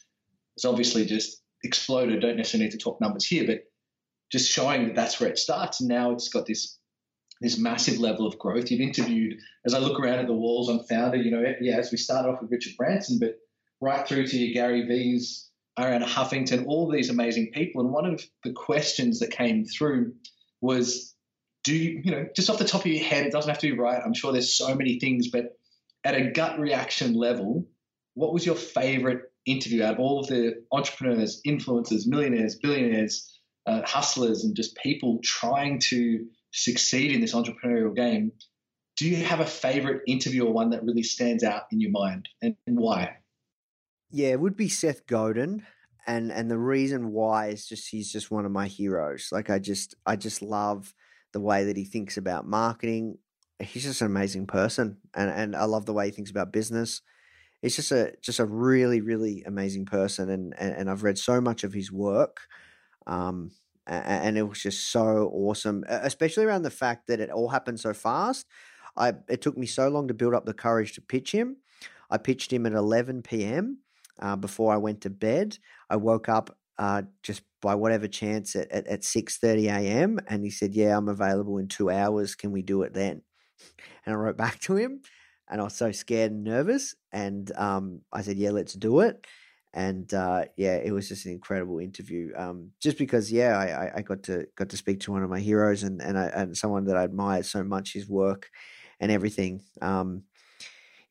It's 0.55 0.65
obviously 0.65 1.05
just 1.05 1.41
exploded. 1.63 2.21
Don't 2.21 2.37
necessarily 2.37 2.65
need 2.65 2.71
to 2.71 2.77
talk 2.77 3.01
numbers 3.01 3.25
here, 3.25 3.45
but 3.45 3.61
just 4.31 4.51
showing 4.51 4.87
that 4.87 4.95
that's 4.95 5.19
where 5.19 5.29
it 5.29 5.37
starts. 5.37 5.79
And 5.79 5.89
now 5.89 6.11
it's 6.11 6.29
got 6.29 6.45
this 6.45 6.78
this 7.41 7.57
massive 7.57 7.99
level 7.99 8.27
of 8.27 8.37
growth. 8.37 8.69
You've 8.69 8.81
interviewed, 8.81 9.39
as 9.65 9.73
I 9.73 9.79
look 9.79 9.99
around 9.99 10.19
at 10.19 10.27
the 10.27 10.33
walls 10.33 10.69
on 10.69 10.85
Foundr, 10.91 11.23
you 11.23 11.31
know, 11.31 11.43
yeah, 11.61 11.77
as 11.77 11.91
we 11.91 11.97
started 11.97 12.29
off 12.29 12.41
with 12.41 12.51
Richard 12.51 12.73
Branson, 12.77 13.17
but 13.19 13.37
right 13.81 14.07
through 14.07 14.27
to 14.27 14.37
your 14.37 14.53
Gary 14.53 14.85
V's, 14.85 15.49
Arianna 15.77 16.03
Huffington, 16.03 16.65
all 16.67 16.91
these 16.91 17.09
amazing 17.09 17.51
people. 17.53 17.81
And 17.81 17.91
one 17.91 18.05
of 18.05 18.21
the 18.43 18.51
questions 18.51 19.19
that 19.19 19.31
came 19.31 19.63
through 19.63 20.13
was, 20.59 21.15
do 21.63 21.75
you, 21.75 22.01
you 22.03 22.11
know, 22.11 22.27
just 22.35 22.49
off 22.49 22.59
the 22.59 22.65
top 22.65 22.81
of 22.81 22.87
your 22.87 23.03
head, 23.03 23.25
it 23.25 23.31
doesn't 23.31 23.49
have 23.49 23.59
to 23.59 23.71
be 23.71 23.77
right. 23.77 24.01
I'm 24.03 24.13
sure 24.13 24.33
there's 24.33 24.53
so 24.53 24.75
many 24.75 24.99
things, 24.99 25.29
but 25.29 25.57
at 26.03 26.15
a 26.15 26.31
gut 26.31 26.59
reaction 26.59 27.13
level, 27.13 27.65
what 28.15 28.33
was 28.33 28.45
your 28.45 28.55
favorite 28.55 29.31
interview 29.45 29.83
out 29.83 29.93
of 29.93 29.99
all 29.99 30.19
of 30.19 30.27
the 30.27 30.63
entrepreneurs, 30.71 31.41
influencers, 31.47 32.05
millionaires, 32.05 32.55
billionaires, 32.55 33.39
uh, 33.65 33.81
hustlers, 33.85 34.43
and 34.43 34.55
just 34.55 34.75
people 34.77 35.19
trying 35.23 35.79
to 35.79 36.25
succeed 36.51 37.11
in 37.11 37.21
this 37.21 37.33
entrepreneurial 37.33 37.95
game? 37.95 38.31
Do 38.97 39.07
you 39.07 39.23
have 39.23 39.39
a 39.39 39.45
favorite 39.45 40.01
interview 40.07 40.45
or 40.45 40.53
one 40.53 40.71
that 40.71 40.83
really 40.83 41.03
stands 41.03 41.43
out 41.43 41.63
in 41.71 41.79
your 41.79 41.91
mind, 41.91 42.27
and, 42.41 42.55
and 42.67 42.77
why? 42.77 43.17
Yeah, 44.11 44.29
it 44.29 44.39
would 44.39 44.57
be 44.57 44.69
Seth 44.69 45.05
Godin 45.07 45.65
and 46.09 46.31
and 46.31 46.49
the 46.49 46.57
reason 46.57 47.11
why 47.11 47.47
is 47.47 47.67
just 47.67 47.87
he's 47.89 48.11
just 48.11 48.31
one 48.31 48.43
of 48.43 48.51
my 48.51 48.65
heroes. 48.67 49.29
Like 49.31 49.51
I 49.51 49.59
just 49.59 49.93
I 50.07 50.15
just 50.15 50.41
love 50.41 50.95
the 51.33 51.39
way 51.39 51.65
that 51.65 51.77
he 51.77 51.85
thinks 51.85 52.17
about 52.17 52.47
marketing. 52.47 53.19
He's 53.59 53.83
just 53.83 54.01
an 54.01 54.07
amazing 54.07 54.47
person, 54.47 54.97
and 55.13 55.29
and 55.29 55.55
I 55.55 55.65
love 55.65 55.85
the 55.85 55.93
way 55.93 56.05
he 56.05 56.11
thinks 56.11 56.31
about 56.31 56.51
business. 56.51 57.01
He's 57.61 57.75
just 57.75 57.91
a 57.91 58.13
just 58.21 58.39
a 58.39 58.45
really 58.45 59.01
really 59.01 59.43
amazing 59.45 59.85
person, 59.85 60.31
and 60.31 60.55
and, 60.57 60.73
and 60.73 60.89
I've 60.89 61.03
read 61.03 61.19
so 61.19 61.39
much 61.39 61.63
of 61.63 61.73
his 61.73 61.91
work. 61.91 62.39
Um, 63.05 63.51
and 63.89 64.37
it 64.37 64.43
was 64.43 64.61
just 64.61 64.91
so 64.91 65.31
awesome, 65.33 65.83
especially 65.87 66.45
around 66.45 66.61
the 66.61 66.69
fact 66.71 67.07
that 67.07 67.19
it 67.19 67.29
all 67.29 67.49
happened 67.49 67.79
so 67.79 67.93
fast. 67.93 68.45
I 68.95 69.13
it 69.27 69.41
took 69.41 69.57
me 69.57 69.65
so 69.65 69.89
long 69.89 70.07
to 70.07 70.13
build 70.13 70.33
up 70.33 70.45
the 70.45 70.53
courage 70.53 70.93
to 70.93 71.01
pitch 71.01 71.31
him. 71.31 71.57
I 72.09 72.17
pitched 72.17 72.51
him 72.53 72.65
at 72.65 72.73
11 72.73 73.23
p.m 73.23 73.79
uh, 74.19 74.35
before 74.35 74.73
I 74.73 74.77
went 74.77 75.01
to 75.01 75.09
bed. 75.09 75.57
I 75.89 75.95
woke 75.95 76.29
up 76.29 76.55
uh, 76.77 77.03
just 77.23 77.41
by 77.61 77.75
whatever 77.75 78.07
chance 78.07 78.55
at, 78.55 78.71
at, 78.71 78.87
at 78.87 79.01
6.30 79.01 79.65
a.m. 79.65 80.19
and 80.27 80.43
he 80.43 80.49
said, 80.49 80.73
yeah, 80.73 80.97
I'm 80.97 81.09
available 81.09 81.57
in 81.57 81.67
two 81.67 81.89
hours. 81.89 82.35
Can 82.35 82.51
we 82.51 82.61
do 82.61 82.83
it 82.83 82.93
then? 82.93 83.21
And 84.05 84.15
I 84.15 84.17
wrote 84.17 84.37
back 84.45 84.59
to 84.61 84.75
him 84.75 85.01
and 85.49 85.59
I 85.59 85.63
was 85.65 85.75
so 85.75 85.91
scared 85.91 86.31
and 86.31 86.43
nervous. 86.43 86.95
And 87.11 87.51
um, 87.57 88.01
I 88.13 88.21
said, 88.21 88.37
yeah, 88.37 88.51
let's 88.51 88.73
do 88.73 89.01
it. 89.01 89.25
And 89.73 90.11
uh, 90.13 90.45
yeah, 90.57 90.75
it 90.77 90.91
was 90.91 91.07
just 91.07 91.25
an 91.25 91.31
incredible 91.31 91.79
interview. 91.79 92.31
Um, 92.35 92.71
just 92.81 92.97
because, 92.97 93.31
yeah, 93.31 93.57
I, 93.57 93.99
I, 93.99 94.01
got 94.01 94.23
to 94.23 94.47
got 94.55 94.69
to 94.69 94.77
speak 94.77 95.01
to 95.01 95.11
one 95.11 95.21
of 95.21 95.29
my 95.29 95.39
heroes 95.39 95.83
and 95.83 96.01
and, 96.01 96.17
I, 96.17 96.25
and 96.27 96.57
someone 96.57 96.85
that 96.85 96.97
I 96.97 97.03
admire 97.03 97.43
so 97.43 97.63
much, 97.63 97.93
his 97.93 98.09
work 98.09 98.49
and 98.99 99.11
everything. 99.11 99.61
Um, 99.81 100.23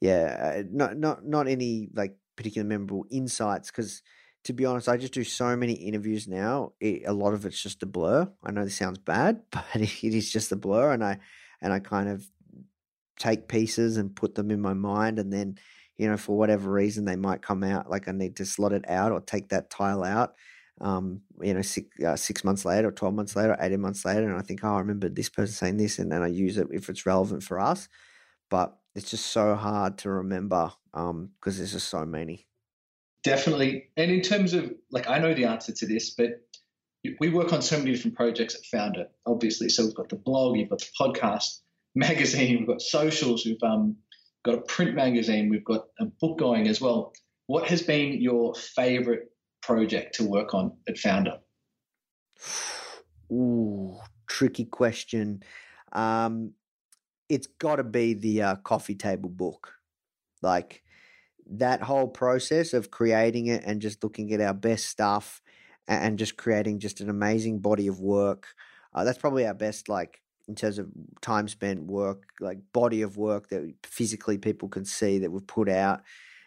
yeah, 0.00 0.56
uh, 0.58 0.62
not 0.70 0.96
not 0.96 1.24
not 1.24 1.48
any 1.48 1.88
like 1.94 2.16
particular 2.36 2.66
memorable 2.66 3.06
insights 3.10 3.70
because 3.70 4.02
to 4.44 4.52
be 4.52 4.64
honest, 4.64 4.88
I 4.88 4.96
just 4.96 5.12
do 5.12 5.24
so 5.24 5.56
many 5.56 5.74
interviews 5.74 6.28
now. 6.28 6.72
It, 6.80 7.02
a 7.06 7.12
lot 7.12 7.34
of 7.34 7.44
it's 7.44 7.62
just 7.62 7.82
a 7.82 7.86
blur. 7.86 8.28
I 8.44 8.50
know 8.50 8.64
this 8.64 8.76
sounds 8.76 8.98
bad, 8.98 9.42
but 9.50 9.64
it 9.74 10.02
is 10.02 10.30
just 10.30 10.52
a 10.52 10.56
blur, 10.56 10.92
and 10.92 11.04
I 11.04 11.18
and 11.60 11.72
I 11.72 11.80
kind 11.80 12.08
of 12.08 12.26
take 13.18 13.48
pieces 13.48 13.96
and 13.96 14.14
put 14.14 14.34
them 14.34 14.50
in 14.50 14.60
my 14.60 14.74
mind, 14.74 15.18
and 15.18 15.32
then 15.32 15.58
you 15.98 16.08
know 16.08 16.16
for 16.16 16.36
whatever 16.36 16.70
reason 16.70 17.04
they 17.04 17.16
might 17.16 17.42
come 17.42 17.62
out 17.62 17.90
like 17.90 18.08
I 18.08 18.12
need 18.12 18.36
to 18.36 18.46
slot 18.46 18.72
it 18.72 18.88
out 18.88 19.12
or 19.12 19.20
take 19.20 19.48
that 19.50 19.70
tile 19.70 20.04
out. 20.04 20.34
Um, 20.80 21.22
you 21.42 21.54
know, 21.54 21.62
six, 21.62 21.88
uh, 22.04 22.14
six 22.14 22.44
months 22.44 22.64
later, 22.64 22.88
or 22.88 22.92
twelve 22.92 23.14
months 23.14 23.34
later, 23.34 23.52
or 23.52 23.56
eighteen 23.60 23.80
months 23.80 24.04
later, 24.04 24.28
and 24.28 24.38
I 24.38 24.42
think, 24.42 24.60
oh, 24.62 24.76
I 24.76 24.78
remember 24.78 25.08
this 25.08 25.28
person 25.28 25.52
saying 25.52 25.76
this, 25.76 25.98
and 25.98 26.10
then 26.10 26.22
I 26.22 26.28
use 26.28 26.56
it 26.56 26.68
if 26.70 26.88
it's 26.88 27.04
relevant 27.04 27.42
for 27.42 27.58
us. 27.58 27.88
But 28.48 28.78
it's 28.94 29.10
just 29.10 29.26
so 29.26 29.54
hard 29.56 29.98
to 29.98 30.10
remember 30.10 30.72
because 30.92 31.10
um, 31.10 31.30
there's 31.42 31.72
just 31.72 31.88
so 31.88 32.04
many. 32.06 32.46
Definitely. 33.22 33.90
And 33.96 34.10
in 34.10 34.22
terms 34.22 34.54
of, 34.54 34.72
like, 34.90 35.08
I 35.08 35.18
know 35.18 35.34
the 35.34 35.46
answer 35.46 35.72
to 35.72 35.86
this, 35.86 36.10
but 36.10 36.40
we 37.20 37.28
work 37.28 37.52
on 37.52 37.62
so 37.62 37.78
many 37.78 37.92
different 37.92 38.16
projects 38.16 38.54
at 38.54 38.62
Foundr, 38.72 39.06
obviously. 39.26 39.68
So 39.68 39.84
we've 39.84 39.94
got 39.94 40.08
the 40.08 40.16
blog, 40.16 40.56
you've 40.56 40.70
got 40.70 40.80
the 40.80 40.90
podcast, 41.00 41.60
magazine, 41.94 42.58
we've 42.58 42.66
got 42.66 42.82
socials, 42.82 43.44
we've 43.44 43.62
um, 43.62 43.96
got 44.48 44.58
a 44.58 44.62
print 44.62 44.94
magazine, 44.94 45.48
we've 45.48 45.64
got 45.64 45.86
a 46.00 46.06
book 46.06 46.38
going 46.38 46.68
as 46.68 46.80
well. 46.80 47.12
What 47.46 47.68
has 47.68 47.82
been 47.82 48.20
your 48.20 48.54
favorite 48.54 49.30
project 49.62 50.14
to 50.16 50.24
work 50.24 50.54
on 50.54 50.72
at 50.88 50.96
Foundr? 50.96 51.38
Ooh, 53.30 53.98
tricky 54.26 54.64
question. 54.64 55.42
Um, 55.92 56.52
it's 57.28 57.46
got 57.46 57.76
to 57.76 57.84
be 57.84 58.14
the 58.14 58.42
uh, 58.42 58.56
coffee 58.56 58.94
table 58.94 59.28
book. 59.28 59.74
Like 60.40 60.82
that 61.50 61.82
whole 61.82 62.08
process 62.08 62.72
of 62.72 62.90
creating 62.90 63.46
it 63.46 63.64
and 63.64 63.82
just 63.82 64.02
looking 64.02 64.32
at 64.32 64.40
our 64.40 64.54
best 64.54 64.86
stuff 64.86 65.42
and 65.86 66.18
just 66.18 66.36
creating 66.36 66.78
just 66.78 67.00
an 67.00 67.10
amazing 67.10 67.58
body 67.60 67.86
of 67.86 68.00
work. 68.00 68.46
Uh, 68.94 69.04
that's 69.04 69.18
probably 69.18 69.46
our 69.46 69.54
best, 69.54 69.88
like 69.88 70.20
in 70.48 70.54
terms 70.54 70.78
of 70.78 70.88
time 71.20 71.46
spent 71.46 71.82
work, 71.82 72.24
like 72.40 72.58
body 72.72 73.02
of 73.02 73.16
work 73.16 73.48
that 73.50 73.74
physically 73.84 74.38
people 74.38 74.68
can 74.68 74.84
see 74.84 75.18
that 75.18 75.30
we've 75.30 75.46
put 75.46 75.68
out. 75.68 76.02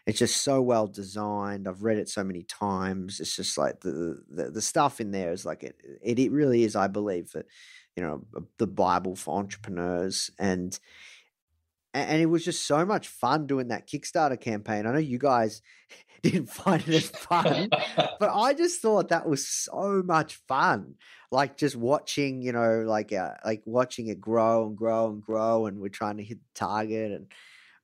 It's 0.07 0.17
just 0.17 0.41
so 0.41 0.61
well 0.61 0.87
designed. 0.87 1.67
I've 1.67 1.83
read 1.83 1.99
it 1.99 2.09
so 2.09 2.23
many 2.23 2.41
times. 2.41 3.19
It's 3.19 3.35
just 3.35 3.57
like 3.57 3.81
the 3.81 4.23
the, 4.29 4.49
the 4.49 4.61
stuff 4.61 4.99
in 4.99 5.11
there 5.11 5.31
is 5.31 5.45
like 5.45 5.63
it, 5.63 5.75
it. 6.01 6.17
It 6.17 6.31
really 6.31 6.63
is, 6.63 6.75
I 6.75 6.87
believe, 6.87 7.31
that 7.33 7.45
you 7.95 8.01
know 8.01 8.25
the 8.57 8.67
Bible 8.67 9.15
for 9.15 9.37
entrepreneurs 9.37 10.31
and 10.39 10.77
and 11.93 12.21
it 12.21 12.27
was 12.27 12.45
just 12.45 12.65
so 12.65 12.85
much 12.85 13.09
fun 13.09 13.47
doing 13.47 13.67
that 13.67 13.87
Kickstarter 13.87 14.39
campaign. 14.39 14.85
I 14.85 14.93
know 14.93 14.97
you 14.97 15.17
guys 15.17 15.61
didn't 16.31 16.47
find 16.47 16.81
it 16.87 16.95
as 16.95 17.09
fun, 17.09 17.69
but 17.97 18.29
I 18.33 18.53
just 18.53 18.81
thought 18.81 19.09
that 19.09 19.27
was 19.27 19.47
so 19.47 20.03
much 20.05 20.35
fun. 20.47 20.95
Like 21.31 21.57
just 21.57 21.75
watching, 21.75 22.41
you 22.41 22.51
know, 22.51 22.83
like 22.85 23.13
uh, 23.13 23.35
like 23.45 23.63
watching 23.65 24.07
it 24.07 24.19
grow 24.19 24.67
and 24.67 24.77
grow 24.77 25.09
and 25.09 25.21
grow, 25.21 25.65
and 25.65 25.79
we're 25.79 25.89
trying 25.89 26.17
to 26.17 26.23
hit 26.23 26.39
the 26.39 26.59
target. 26.59 27.11
And 27.11 27.27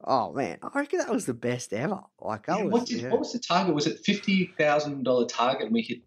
oh 0.04 0.34
man, 0.34 0.60
I 0.62 0.80
reckon 0.80 1.00
that 1.00 1.10
was 1.10 1.26
the 1.26 1.34
best 1.34 1.74
ever. 1.74 2.02
Like, 2.20 2.46
yeah, 2.48 2.64
was, 2.64 2.72
what, 2.72 2.86
did, 2.86 3.02
yeah. 3.02 3.10
what 3.10 3.20
was 3.20 3.34
the 3.34 3.40
target? 3.40 3.74
Was 3.74 3.88
it 3.88 4.00
fifty 4.06 4.54
thousand 4.58 5.04
dollar 5.04 5.26
target, 5.26 5.64
and 5.64 5.74
we 5.74 5.82
hit 5.82 6.02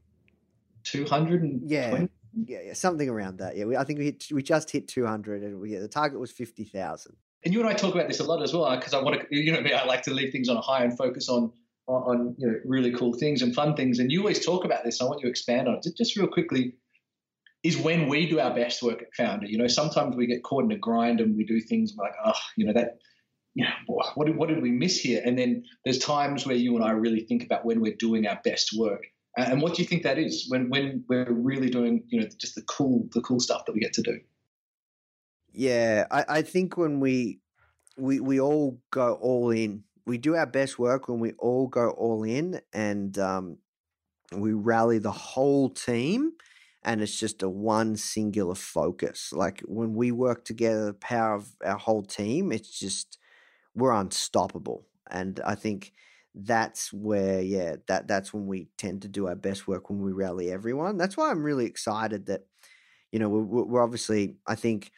two 0.85 1.05
hundred 1.07 1.43
and 1.43 1.69
yeah 1.69 2.07
yeah, 2.47 2.59
yeah, 2.67 2.73
something 2.75 3.09
around 3.09 3.39
that. 3.39 3.57
Yeah, 3.57 3.65
we, 3.65 3.77
I 3.77 3.85
think 3.85 3.99
we 3.99 4.07
hit, 4.07 4.27
we 4.33 4.43
just 4.43 4.71
hit 4.71 4.89
200, 4.89 5.43
and 5.43 5.61
we, 5.61 5.73
yeah, 5.73 5.81
the 5.81 5.89
target 5.89 6.21
was 6.21 6.31
50,000. 6.31 7.17
And 7.45 7.55
you 7.55 7.61
and 7.61 7.69
I 7.69 7.73
talk 7.73 7.95
about 7.95 8.09
this 8.09 8.21
a 8.21 8.25
lot 8.25 8.43
as 8.43 8.53
well, 8.53 8.75
because 8.77 8.95
I 8.95 9.03
want 9.03 9.21
to, 9.21 9.37
you 9.37 9.53
know, 9.53 9.59
I 9.59 9.85
like 9.85 10.03
to 10.03 10.15
leave 10.15 10.31
things 10.31 10.49
on 10.49 10.57
a 10.57 10.61
high 10.61 10.85
and 10.85 10.97
focus 10.97 11.29
on, 11.29 11.53
on, 11.91 12.35
you 12.39 12.47
know 12.47 12.55
really 12.65 12.93
cool 12.93 13.13
things 13.15 13.43
and 13.43 13.55
fun 13.55 13.75
things. 13.77 13.99
And 13.99 14.11
you 14.11 14.21
always 14.21 14.45
talk 14.45 14.65
about 14.65 14.85
this. 14.85 15.01
I 15.01 15.05
want 15.05 15.21
you 15.21 15.27
to 15.27 15.31
expand 15.31 15.69
on 15.69 15.75
it. 15.75 15.83
Just, 15.83 15.97
just 15.97 16.17
real 16.17 16.29
quickly, 16.29 16.75
is 17.63 17.77
when 17.77 18.09
we 18.09 18.29
do 18.29 18.41
our 18.41 18.55
best 18.55 18.83
work 18.83 19.03
at 19.03 19.09
Foundr. 19.19 19.49
You 19.49 19.59
know, 19.59 19.67
sometimes 19.67 20.17
we 20.17 20.27
get 20.27 20.43
caught 20.43 20.65
in 20.65 20.73
a 20.73 20.79
grind 20.79 21.21
and 21.21 21.37
we 21.37 21.45
do 21.45 21.61
things 21.61 21.95
like, 21.97 22.13
oh, 22.25 22.33
you 22.57 22.67
know, 22.67 22.73
that, 22.73 22.99
you 23.55 23.65
know, 23.65 24.03
what 24.15 24.27
did, 24.27 24.37
what 24.37 24.49
did 24.49 24.63
we 24.63 24.71
miss 24.71 24.99
here? 24.99 25.23
And 25.25 25.39
then 25.39 25.65
there's 25.85 25.99
times 25.99 26.47
where 26.47 26.57
you 26.57 26.77
and 26.77 26.85
I 26.85 26.93
really 26.93 27.21
think 27.21 27.45
about 27.45 27.65
when 27.65 27.81
we're 27.81 27.97
doing 27.97 28.27
our 28.27 28.41
best 28.43 28.71
work. 28.77 29.05
And 29.37 29.63
what 29.63 29.75
do 29.75 29.83
you 29.83 29.89
think 29.89 30.03
that 30.03 30.19
is 30.19 30.47
when 30.49 30.71
when 30.71 31.05
we're 31.09 31.33
really 31.33 31.71
doing 31.71 32.03
you 32.09 32.21
know 32.21 32.27
just 32.41 32.57
the 32.57 32.63
cool 32.63 33.09
the 33.13 33.21
cool 33.21 33.39
stuff 33.39 33.65
that 33.67 33.73
we 33.73 33.81
get 33.81 33.93
to 33.95 34.03
do? 34.03 34.19
Yeah, 35.53 36.07
I, 36.11 36.25
I 36.29 36.43
think 36.43 36.77
when 36.77 37.01
we 37.01 37.39
we 37.97 38.19
we 38.19 38.41
all 38.41 38.81
go 38.91 39.15
all 39.15 39.51
in, 39.51 39.85
we 40.11 40.19
do 40.19 40.35
our 40.35 40.47
best 40.47 40.77
work 40.77 41.09
when 41.09 41.21
we 41.21 41.33
all 41.39 41.69
go 41.69 41.91
all 41.91 42.25
in 42.25 42.61
and 42.73 43.17
um, 43.17 43.59
we 44.33 44.53
rally 44.53 44.99
the 44.99 45.13
whole 45.13 45.71
team 45.71 46.33
and 46.83 47.01
it's 47.01 47.17
just 47.17 47.45
a 47.45 47.49
one 47.49 47.97
singular 47.97 48.57
focus. 48.57 49.33
Like 49.33 49.61
when 49.67 49.95
we 49.95 50.11
work 50.11 50.45
together, 50.45 50.87
the 50.87 50.95
power 50.95 51.35
of 51.35 51.55
our 51.65 51.79
whole 51.79 52.03
team, 52.03 52.51
it's 52.51 52.77
just 52.77 53.19
we're 53.77 53.93
unstoppable. 53.93 54.85
And 55.09 55.39
I 55.47 55.55
think 55.55 55.93
that's 56.35 56.93
where 56.93 57.41
yeah 57.41 57.77
that 57.87 58.09
that's 58.09 58.33
when 58.35 58.47
we 58.47 58.69
tend 58.79 59.03
to 59.03 59.09
do 59.09 59.29
our 59.29 59.37
best 59.37 59.69
work 59.69 59.91
when 59.91 60.01
we 60.01 60.13
rally 60.13 60.49
everyone 60.49 60.97
that's 60.97 61.17
why 61.17 61.29
i'm 61.29 61.43
really 61.43 61.67
excited 61.67 62.27
that 62.27 62.47
you 63.11 63.19
know 63.19 63.29
we're, 63.29 63.65
we're 63.65 63.83
obviously 63.83 64.37
i 64.47 64.55
think 64.55 64.93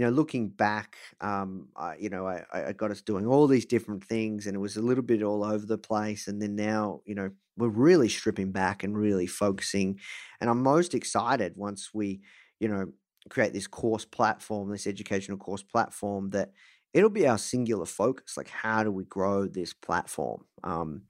you 0.00 0.06
know 0.06 0.12
looking 0.12 0.48
back 0.48 0.96
um 1.20 1.68
I, 1.76 1.96
you 1.96 2.08
know 2.08 2.26
I, 2.26 2.44
I 2.52 2.72
got 2.72 2.90
us 2.90 3.02
doing 3.02 3.26
all 3.26 3.46
these 3.46 3.66
different 3.66 4.04
things 4.04 4.46
and 4.46 4.54
it 4.56 4.58
was 4.60 4.76
a 4.76 4.82
little 4.82 5.04
bit 5.04 5.22
all 5.22 5.44
over 5.44 5.66
the 5.66 5.78
place 5.78 6.28
and 6.28 6.40
then 6.40 6.56
now 6.56 7.02
you 7.04 7.14
know 7.14 7.30
we're 7.56 7.68
really 7.68 8.08
stripping 8.08 8.52
back 8.52 8.82
and 8.82 8.96
really 8.96 9.26
focusing 9.26 10.00
and 10.40 10.48
i'm 10.48 10.62
most 10.62 10.94
excited 10.94 11.52
once 11.56 11.92
we 11.92 12.20
you 12.60 12.68
know 12.68 12.92
create 13.28 13.52
this 13.52 13.66
course 13.66 14.04
platform 14.04 14.70
this 14.70 14.86
educational 14.86 15.38
course 15.38 15.62
platform 15.62 16.30
that 16.30 16.52
it'll 16.92 17.10
be 17.10 17.28
our 17.28 17.38
singular 17.38 17.86
focus. 17.86 18.36
Like, 18.36 18.48
how 18.48 18.82
do 18.82 18.90
we 18.90 19.04
grow 19.04 19.46
this 19.46 19.72
platform? 19.72 20.44
Um, 20.64 21.04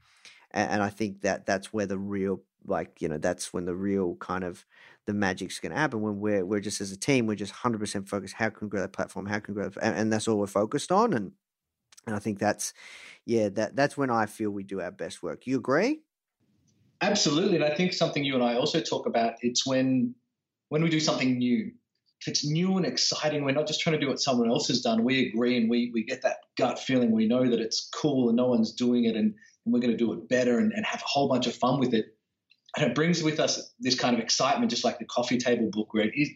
and, 0.51 0.72
and 0.72 0.82
I 0.82 0.91
think 0.91 1.22
that 1.22 1.47
that's 1.47 1.72
where 1.72 1.86
the 1.86 1.99
real, 1.99 2.43
like, 2.64 3.01
you 3.01 3.09
know, 3.09 3.18
that's 3.18 3.53
when 3.53 3.66
the 3.66 3.76
real 3.76 4.16
kind 4.16 4.45
of 4.45 4.66
the 5.07 5.14
magic's 5.14 5.59
going 5.59 5.72
to 5.72 5.78
happen. 5.78 6.01
When 6.01 6.20
we're 6.20 6.44
we're 6.44 6.61
just 6.61 6.80
as 6.80 6.92
a 6.92 6.96
team, 6.96 7.26
we're 7.26 7.34
just 7.34 7.53
hundred 7.53 7.78
percent 7.78 8.09
focused. 8.09 8.34
How 8.34 8.51
can 8.51 8.66
we 8.66 8.70
grow 8.70 8.80
that 8.80 8.92
platform? 8.92 9.26
How 9.26 9.38
can 9.38 9.55
we 9.55 9.62
grow, 9.62 9.70
and, 9.80 9.96
and 9.96 10.12
that's 10.12 10.28
all 10.28 10.38
we're 10.38 10.46
focused 10.46 10.92
on. 10.92 11.12
And 11.12 11.32
and 12.07 12.16
I 12.16 12.18
think 12.18 12.38
that's, 12.38 12.72
yeah, 13.26 13.48
that 13.51 13.76
that's 13.76 13.96
when 13.96 14.11
I 14.11 14.26
feel 14.26 14.51
we 14.51 14.62
do 14.62 14.80
our 14.80 14.90
best 14.90 15.22
work. 15.22 15.46
You 15.46 15.59
agree? 15.59 16.01
Absolutely, 17.01 17.57
and 17.57 17.64
I 17.64 17.74
think 17.74 17.92
something 17.92 18.24
you 18.24 18.34
and 18.34 18.44
I 18.44 18.55
also 18.55 18.80
talk 18.80 19.07
about. 19.07 19.34
It's 19.40 19.66
when 19.66 20.14
when 20.68 20.82
we 20.82 20.90
do 20.90 21.01
something 21.01 21.38
new 21.38 21.72
if 22.20 22.28
it's 22.28 22.44
new 22.44 22.76
and 22.76 22.84
exciting, 22.84 23.44
we're 23.44 23.53
not 23.53 23.66
just 23.66 23.80
trying 23.80 23.94
to 23.94 24.01
do 24.01 24.09
what 24.09 24.20
someone 24.20 24.51
else 24.51 24.68
has 24.68 24.82
done. 24.82 25.05
We 25.05 25.28
agree 25.28 25.57
and 25.57 25.70
we 25.70 25.90
we 25.92 26.05
get 26.05 26.22
that 26.22 26.38
gut 26.59 26.78
feeling. 26.78 27.12
We 27.12 27.26
know 27.26 27.48
that 27.48 27.61
it's 27.61 27.88
cool 27.94 28.28
and 28.28 28.36
no 28.36 28.46
one's 28.46 28.72
doing 28.72 29.05
it, 29.05 29.16
and, 29.16 29.34
and 29.64 29.74
we're 29.74 29.80
going 29.80 29.92
to 29.92 29.96
do 29.96 30.12
it 30.12 30.28
better 30.28 30.59
and, 30.59 30.72
and 30.72 30.84
have 30.84 31.01
a 31.01 31.07
whole 31.07 31.28
bunch 31.28 31.46
of 31.46 31.55
fun 31.55 31.80
with 31.80 31.94
it. 31.94 32.16
And 32.76 32.86
it 32.86 32.94
brings 32.94 33.22
with 33.22 33.40
us 33.40 33.72
this 33.80 33.98
kind 33.98 34.14
of 34.14 34.22
excitement, 34.22 34.70
just 34.70 34.84
like 34.84 34.98
the 34.98 35.04
coffee 35.04 35.38
table 35.38 35.68
book, 35.70 35.92
where 35.92 36.04
it 36.04 36.12
is, 36.14 36.30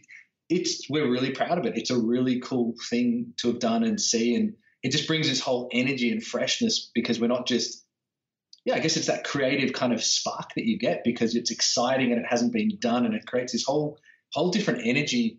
it's 0.48 0.90
we're 0.90 1.10
really 1.10 1.30
proud 1.30 1.58
of 1.58 1.64
it. 1.64 1.76
It's 1.76 1.90
a 1.90 1.98
really 1.98 2.40
cool 2.40 2.74
thing 2.88 3.32
to 3.38 3.48
have 3.48 3.60
done 3.60 3.84
and 3.84 4.00
see, 4.00 4.34
and 4.34 4.54
it 4.82 4.90
just 4.92 5.06
brings 5.06 5.28
this 5.28 5.40
whole 5.40 5.68
energy 5.72 6.10
and 6.10 6.22
freshness 6.22 6.90
because 6.94 7.20
we're 7.20 7.28
not 7.28 7.46
just 7.46 7.84
yeah, 8.64 8.74
I 8.74 8.78
guess 8.78 8.96
it's 8.96 9.08
that 9.08 9.24
creative 9.24 9.74
kind 9.74 9.92
of 9.92 10.02
spark 10.02 10.54
that 10.56 10.64
you 10.64 10.78
get 10.78 11.04
because 11.04 11.34
it's 11.34 11.50
exciting 11.50 12.12
and 12.12 12.20
it 12.20 12.26
hasn't 12.26 12.52
been 12.52 12.78
done, 12.78 13.04
and 13.04 13.14
it 13.14 13.26
creates 13.26 13.52
this 13.52 13.64
whole 13.64 13.98
whole 14.32 14.50
different 14.50 14.82
energy. 14.84 15.38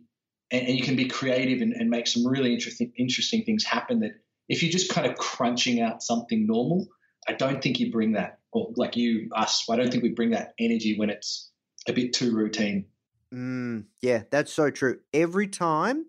And, 0.52 0.68
and 0.68 0.78
you 0.78 0.84
can 0.84 0.96
be 0.96 1.06
creative 1.06 1.62
and, 1.62 1.74
and, 1.74 1.90
make 1.90 2.06
some 2.06 2.26
really 2.26 2.54
interesting 2.54 2.94
interesting 2.98 3.44
things 3.44 3.64
happen 3.64 4.00
that 4.02 4.12
if 4.48 4.62
you're 4.62 4.72
just 4.72 4.92
kind 4.92 5.08
of 5.08 5.18
crunching 5.18 5.82
out 5.82 6.04
something 6.04 6.46
normal 6.46 6.88
i 7.28 7.34
don't 7.34 7.64
think 7.64 7.80
you 7.80 7.92
bring 7.92 8.12
that 8.12 8.38
or 8.56 8.72
like 8.76 8.96
you 8.96 9.30
us 9.36 9.66
i 9.70 9.76
don't 9.76 9.92
think 9.92 10.02
we 10.02 10.10
bring 10.10 10.32
that 10.32 10.54
energy 10.60 10.98
when 10.98 11.10
it's 11.10 11.52
a 11.88 11.94
bit 11.94 12.14
too 12.14 12.36
routine? 12.36 12.86
Mm, 13.34 13.86
yeah 14.02 14.24
that's 14.32 14.54
so 14.54 14.72
true. 14.72 15.00
Every 15.14 15.48
time 15.48 16.06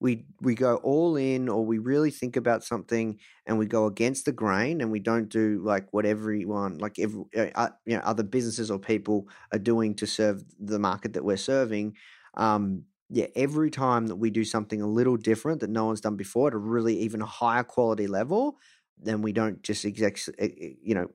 we 0.00 0.24
we 0.40 0.54
go 0.54 0.76
all 0.76 1.16
in 1.16 1.48
or 1.48 1.64
we 1.64 1.78
really 1.78 2.10
think 2.10 2.36
about 2.36 2.64
something 2.64 3.18
and 3.44 3.58
we 3.58 3.66
go 3.66 3.86
against 3.86 4.24
the 4.24 4.32
grain 4.32 4.80
and 4.80 4.90
we 4.90 4.98
don't 4.98 5.28
do 5.28 5.60
like 5.62 5.92
what 5.92 6.06
everyone 6.06 6.78
like 6.78 6.98
every 6.98 7.24
uh, 7.36 7.68
you 7.84 7.96
know 7.96 8.02
other 8.02 8.22
businesses 8.22 8.70
or 8.70 8.78
people 8.78 9.28
are 9.52 9.58
doing 9.58 9.94
to 9.96 10.06
serve 10.06 10.42
the 10.58 10.78
market 10.78 11.12
that 11.12 11.24
we're 11.24 11.36
serving 11.36 11.94
um, 12.34 12.84
yeah, 13.10 13.26
every 13.34 13.70
time 13.70 14.06
that 14.06 14.16
we 14.16 14.30
do 14.30 14.44
something 14.44 14.80
a 14.80 14.86
little 14.86 15.16
different 15.16 15.60
that 15.60 15.70
no 15.70 15.86
one's 15.86 16.00
done 16.00 16.16
before 16.16 16.48
at 16.48 16.54
a 16.54 16.58
really 16.58 16.96
even 17.00 17.20
higher 17.20 17.64
quality 17.64 18.06
level, 18.06 18.56
then 19.02 19.20
we 19.20 19.32
don't 19.32 19.62
just 19.62 19.84
exec, 19.84 20.18
you 20.38 20.94
know, 20.94 21.08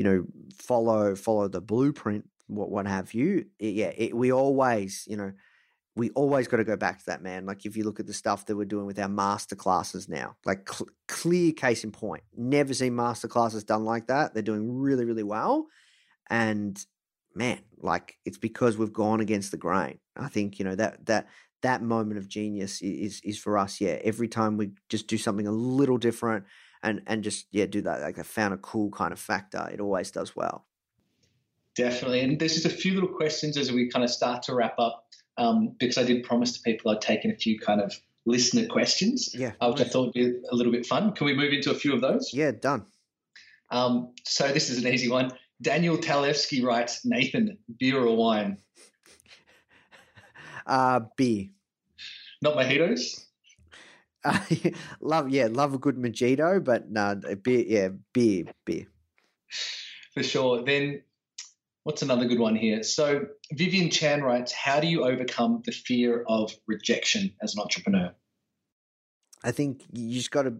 you 0.00 0.04
know, 0.04 0.24
follow 0.56 1.14
follow 1.14 1.46
the 1.46 1.60
blueprint, 1.60 2.26
what 2.46 2.70
what 2.70 2.86
have 2.86 3.12
you. 3.12 3.44
It, 3.58 3.74
yeah, 3.74 3.92
it, 3.94 4.16
we 4.16 4.32
always, 4.32 5.04
you 5.06 5.14
know, 5.14 5.32
we 5.94 6.08
always 6.12 6.48
got 6.48 6.56
to 6.56 6.64
go 6.64 6.78
back 6.78 7.00
to 7.00 7.06
that 7.08 7.22
man. 7.22 7.44
Like 7.44 7.66
if 7.66 7.76
you 7.76 7.84
look 7.84 8.00
at 8.00 8.06
the 8.06 8.14
stuff 8.14 8.46
that 8.46 8.56
we're 8.56 8.64
doing 8.64 8.86
with 8.86 8.98
our 8.98 9.10
master 9.10 9.56
classes 9.56 10.08
now, 10.08 10.36
like 10.46 10.66
cl- 10.66 10.88
clear 11.06 11.52
case 11.52 11.84
in 11.84 11.92
point, 11.92 12.22
never 12.34 12.72
seen 12.72 12.96
master 12.96 13.28
classes 13.28 13.62
done 13.62 13.84
like 13.84 14.06
that. 14.06 14.32
They're 14.32 14.42
doing 14.42 14.72
really 14.72 15.04
really 15.04 15.22
well, 15.22 15.66
and 16.30 16.82
man, 17.34 17.60
like 17.76 18.16
it's 18.24 18.38
because 18.38 18.78
we've 18.78 18.94
gone 18.94 19.20
against 19.20 19.50
the 19.50 19.58
grain. 19.58 19.98
I 20.16 20.28
think 20.28 20.58
you 20.58 20.64
know 20.64 20.76
that 20.76 21.04
that 21.04 21.28
that 21.60 21.82
moment 21.82 22.16
of 22.16 22.26
genius 22.26 22.80
is 22.80 23.20
is 23.22 23.38
for 23.38 23.58
us. 23.58 23.82
Yeah, 23.82 23.98
every 24.02 24.28
time 24.28 24.56
we 24.56 24.70
just 24.88 25.08
do 25.08 25.18
something 25.18 25.46
a 25.46 25.52
little 25.52 25.98
different 25.98 26.46
and 26.82 27.02
and 27.06 27.22
just 27.22 27.46
yeah 27.50 27.66
do 27.66 27.82
that 27.82 28.00
like 28.00 28.18
I 28.18 28.22
found 28.22 28.54
a 28.54 28.58
cool 28.58 28.90
kind 28.90 29.12
of 29.12 29.18
factor. 29.18 29.68
It 29.72 29.80
always 29.80 30.10
does 30.10 30.34
well. 30.34 30.66
Definitely, 31.76 32.20
and 32.20 32.38
there's 32.38 32.54
just 32.54 32.66
a 32.66 32.70
few 32.70 32.94
little 32.94 33.08
questions 33.08 33.56
as 33.56 33.70
we 33.70 33.88
kind 33.88 34.04
of 34.04 34.10
start 34.10 34.42
to 34.44 34.54
wrap 34.54 34.78
up 34.78 35.06
um, 35.38 35.74
because 35.78 35.98
I 35.98 36.02
did 36.02 36.24
promise 36.24 36.52
to 36.52 36.62
people 36.62 36.90
I'd 36.90 37.00
taken 37.00 37.30
a 37.30 37.36
few 37.36 37.58
kind 37.58 37.80
of 37.80 37.94
listener 38.26 38.66
questions, 38.66 39.34
yeah, 39.34 39.52
uh, 39.60 39.68
which 39.68 39.78
nice. 39.78 39.88
I 39.88 39.90
thought 39.90 40.04
would 40.06 40.12
be 40.14 40.34
a 40.50 40.54
little 40.54 40.72
bit 40.72 40.86
fun. 40.86 41.12
Can 41.12 41.26
we 41.26 41.34
move 41.34 41.52
into 41.52 41.70
a 41.70 41.74
few 41.74 41.94
of 41.94 42.00
those? 42.00 42.30
Yeah, 42.32 42.50
done. 42.50 42.86
Um, 43.70 44.12
so 44.24 44.48
this 44.48 44.68
is 44.68 44.84
an 44.84 44.92
easy 44.92 45.08
one. 45.08 45.32
Daniel 45.62 45.96
Talevsky 45.96 46.62
writes, 46.64 47.04
Nathan, 47.04 47.58
beer 47.78 47.98
or 48.04 48.16
wine? 48.16 48.58
Uh, 50.66 51.00
beer. 51.16 51.48
Not 52.42 52.54
mojitos? 52.54 53.24
Uh, 54.24 54.38
love, 55.00 55.30
yeah, 55.30 55.48
love 55.50 55.74
a 55.74 55.78
good 55.78 55.96
mojito, 55.96 56.62
but 56.62 56.90
no, 56.90 57.20
beer, 57.42 57.64
yeah, 57.66 57.88
beer, 58.12 58.44
beer. 58.64 58.86
For 60.14 60.22
sure. 60.22 60.62
Then 60.64 61.02
what's 61.84 62.02
another 62.02 62.26
good 62.26 62.38
one 62.38 62.56
here? 62.56 62.82
So 62.82 63.26
Vivian 63.52 63.90
Chan 63.90 64.22
writes, 64.22 64.52
how 64.52 64.80
do 64.80 64.86
you 64.86 65.04
overcome 65.04 65.62
the 65.64 65.72
fear 65.72 66.24
of 66.28 66.52
rejection 66.66 67.34
as 67.42 67.54
an 67.54 67.62
entrepreneur? 67.62 68.14
I 69.42 69.52
think 69.52 69.84
you 69.92 70.12
just 70.12 70.30
got 70.30 70.42
to 70.42 70.54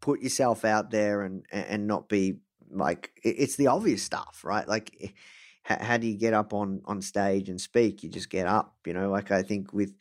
put 0.00 0.20
yourself 0.20 0.64
out 0.64 0.90
there 0.90 1.22
and 1.22 1.44
and 1.50 1.86
not 1.86 2.08
be 2.08 2.36
like 2.70 3.10
it's 3.22 3.56
the 3.56 3.68
obvious 3.68 4.02
stuff, 4.02 4.42
right? 4.44 4.68
Like, 4.68 5.14
how, 5.64 5.96
do 5.96 6.06
you 6.06 6.16
get 6.16 6.34
up 6.34 6.52
on 6.52 6.82
on 6.84 7.02
stage 7.02 7.48
and 7.48 7.60
speak? 7.60 8.02
You 8.02 8.10
just 8.10 8.30
get 8.30 8.46
up, 8.46 8.76
you 8.86 8.92
know. 8.92 9.10
Like 9.10 9.30
I 9.30 9.42
think 9.42 9.72
with 9.72 9.94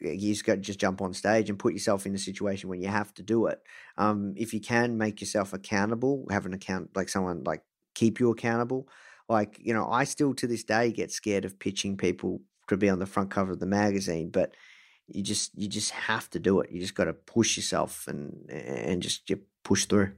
you 0.00 0.32
just 0.32 0.44
got 0.44 0.54
to 0.54 0.60
just 0.60 0.78
jump 0.78 1.02
on 1.02 1.12
stage 1.12 1.50
and 1.50 1.58
put 1.58 1.72
yourself 1.72 2.06
in 2.06 2.14
a 2.14 2.18
situation 2.18 2.68
when 2.68 2.80
you 2.80 2.88
have 2.88 3.12
to 3.14 3.22
do 3.22 3.46
it. 3.46 3.60
Um, 3.96 4.34
if 4.36 4.54
you 4.54 4.60
can 4.60 4.96
make 4.96 5.20
yourself 5.20 5.52
accountable, 5.52 6.26
have 6.30 6.46
an 6.46 6.54
account 6.54 6.90
like 6.94 7.08
someone 7.08 7.42
like 7.44 7.62
keep 7.94 8.20
you 8.20 8.30
accountable. 8.30 8.88
Like 9.28 9.58
you 9.60 9.74
know, 9.74 9.88
I 9.88 10.04
still 10.04 10.34
to 10.34 10.46
this 10.46 10.64
day 10.64 10.92
get 10.92 11.10
scared 11.10 11.44
of 11.44 11.58
pitching 11.58 11.96
people 11.96 12.40
to 12.68 12.76
be 12.76 12.88
on 12.88 12.98
the 12.98 13.06
front 13.06 13.30
cover 13.30 13.52
of 13.52 13.60
the 13.60 13.66
magazine, 13.66 14.30
but 14.30 14.54
you 15.06 15.22
just 15.22 15.56
you 15.56 15.68
just 15.68 15.90
have 15.90 16.28
to 16.30 16.38
do 16.38 16.60
it. 16.60 16.70
You 16.70 16.80
just 16.80 16.94
got 16.94 17.04
to 17.04 17.12
push 17.12 17.56
yourself 17.56 18.06
and 18.08 18.48
and 18.50 19.02
just 19.02 19.28
you 19.28 19.40
push 19.64 19.86
through. 19.86 20.12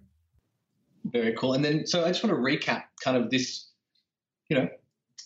Very 1.04 1.34
cool. 1.34 1.54
And 1.54 1.64
then, 1.64 1.86
so 1.86 2.04
I 2.04 2.08
just 2.08 2.22
want 2.22 2.36
to 2.36 2.42
recap 2.42 2.84
kind 3.02 3.16
of 3.16 3.30
this, 3.30 3.68
you 4.48 4.56
know, 4.56 4.68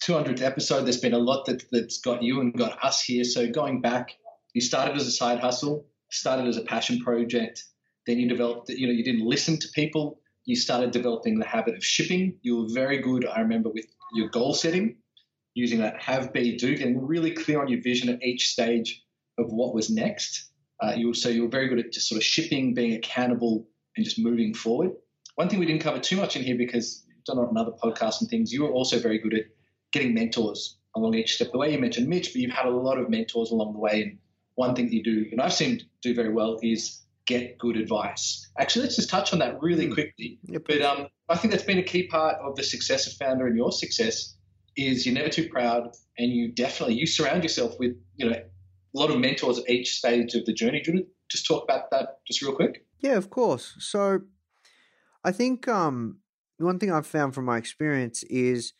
200th 0.04 0.42
episode. 0.42 0.84
There's 0.84 1.00
been 1.00 1.14
a 1.14 1.18
lot 1.18 1.46
that, 1.46 1.64
that's 1.70 1.98
got 1.98 2.22
you 2.22 2.40
and 2.40 2.54
got 2.54 2.82
us 2.84 3.02
here. 3.02 3.24
So 3.24 3.50
going 3.50 3.80
back, 3.80 4.10
you 4.54 4.60
started 4.60 4.96
as 4.96 5.06
a 5.06 5.10
side 5.10 5.40
hustle, 5.40 5.86
started 6.10 6.46
as 6.46 6.56
a 6.56 6.62
passion 6.62 7.00
project. 7.00 7.62
Then 8.06 8.18
you 8.18 8.28
developed, 8.28 8.70
you 8.70 8.86
know, 8.86 8.92
you 8.92 9.04
didn't 9.04 9.26
listen 9.26 9.58
to 9.58 9.68
people. 9.74 10.20
You 10.44 10.56
started 10.56 10.90
developing 10.90 11.38
the 11.38 11.46
habit 11.46 11.74
of 11.74 11.84
shipping. 11.84 12.38
You 12.42 12.62
were 12.62 12.68
very 12.72 12.98
good, 12.98 13.26
I 13.26 13.40
remember, 13.40 13.70
with 13.70 13.86
your 14.14 14.28
goal 14.28 14.54
setting, 14.54 14.96
using 15.54 15.80
that 15.80 16.00
have, 16.00 16.32
be, 16.32 16.56
do, 16.56 16.76
getting 16.76 17.04
really 17.04 17.32
clear 17.32 17.60
on 17.60 17.68
your 17.68 17.82
vision 17.82 18.08
at 18.08 18.22
each 18.22 18.48
stage 18.48 19.02
of 19.38 19.46
what 19.50 19.74
was 19.74 19.90
next. 19.90 20.50
Uh, 20.82 20.92
you 20.96 21.08
were, 21.08 21.14
so 21.14 21.28
you 21.28 21.42
were 21.42 21.48
very 21.48 21.68
good 21.68 21.78
at 21.78 21.92
just 21.92 22.08
sort 22.08 22.18
of 22.18 22.24
shipping, 22.24 22.74
being 22.74 22.94
accountable, 22.94 23.66
and 23.96 24.04
just 24.04 24.18
moving 24.18 24.54
forward. 24.54 24.90
One 25.36 25.48
thing 25.48 25.58
we 25.58 25.66
didn't 25.66 25.82
cover 25.82 25.98
too 25.98 26.16
much 26.16 26.36
in 26.36 26.42
here 26.42 26.56
because 26.56 27.04
you've 27.08 27.24
done 27.24 27.38
it 27.38 27.48
on 27.48 27.56
other 27.56 27.72
podcasts 27.82 28.20
and 28.20 28.30
things, 28.30 28.52
you 28.52 28.62
were 28.62 28.70
also 28.70 28.98
very 28.98 29.18
good 29.18 29.34
at 29.34 29.44
getting 29.92 30.14
mentors 30.14 30.78
along 30.94 31.14
each 31.14 31.34
step. 31.34 31.50
The 31.50 31.58
way 31.58 31.72
you 31.72 31.78
mentioned 31.78 32.08
Mitch, 32.08 32.32
but 32.32 32.36
you've 32.36 32.52
had 32.52 32.66
a 32.66 32.70
lot 32.70 32.98
of 32.98 33.08
mentors 33.08 33.50
along 33.50 33.72
the 33.72 33.78
way. 33.78 34.02
And 34.02 34.18
one 34.54 34.74
thing 34.74 34.86
that 34.86 34.94
you 34.94 35.02
do, 35.02 35.26
and 35.32 35.40
I've 35.40 35.52
seen 35.52 35.80
do 36.02 36.14
very 36.14 36.32
well, 36.32 36.58
is 36.62 37.02
get 37.26 37.58
good 37.58 37.76
advice. 37.76 38.48
Actually, 38.58 38.82
let's 38.82 38.96
just 38.96 39.10
touch 39.10 39.32
on 39.32 39.38
that 39.38 39.60
really 39.60 39.88
mm. 39.88 39.94
quickly. 39.94 40.38
Yep. 40.44 40.62
But 40.66 40.82
um, 40.82 41.06
I 41.28 41.36
think 41.36 41.52
that's 41.52 41.64
been 41.64 41.78
a 41.78 41.82
key 41.82 42.06
part 42.06 42.36
of 42.36 42.56
the 42.56 42.62
success 42.62 43.06
of 43.06 43.14
Foundr 43.14 43.46
and 43.46 43.56
your 43.56 43.72
success 43.72 44.34
is 44.76 45.06
you're 45.06 45.14
never 45.14 45.28
too 45.28 45.48
proud, 45.48 45.90
and 46.18 46.30
you 46.30 46.52
definitely 46.52 46.94
you 46.94 47.06
surround 47.06 47.42
yourself 47.42 47.78
with 47.78 47.96
you 48.16 48.28
know 48.28 48.36
a 48.36 48.98
lot 48.98 49.10
of 49.10 49.18
mentors 49.18 49.58
at 49.58 49.68
each 49.70 49.96
stage 49.96 50.34
of 50.34 50.44
the 50.46 50.52
journey. 50.52 50.80
Do 50.82 50.92
you 50.92 50.98
want 50.98 51.06
to 51.06 51.12
just 51.28 51.46
talk 51.46 51.64
about 51.64 51.90
that 51.90 52.18
just 52.26 52.42
real 52.42 52.54
quick? 52.54 52.84
Yeah, 53.00 53.16
of 53.16 53.30
course. 53.30 53.74
So 53.78 54.20
I 55.24 55.32
think 55.32 55.68
um, 55.68 56.18
one 56.58 56.78
thing 56.78 56.92
I've 56.92 57.06
found 57.06 57.34
from 57.34 57.44
my 57.44 57.58
experience 57.58 58.22
is 58.24 58.72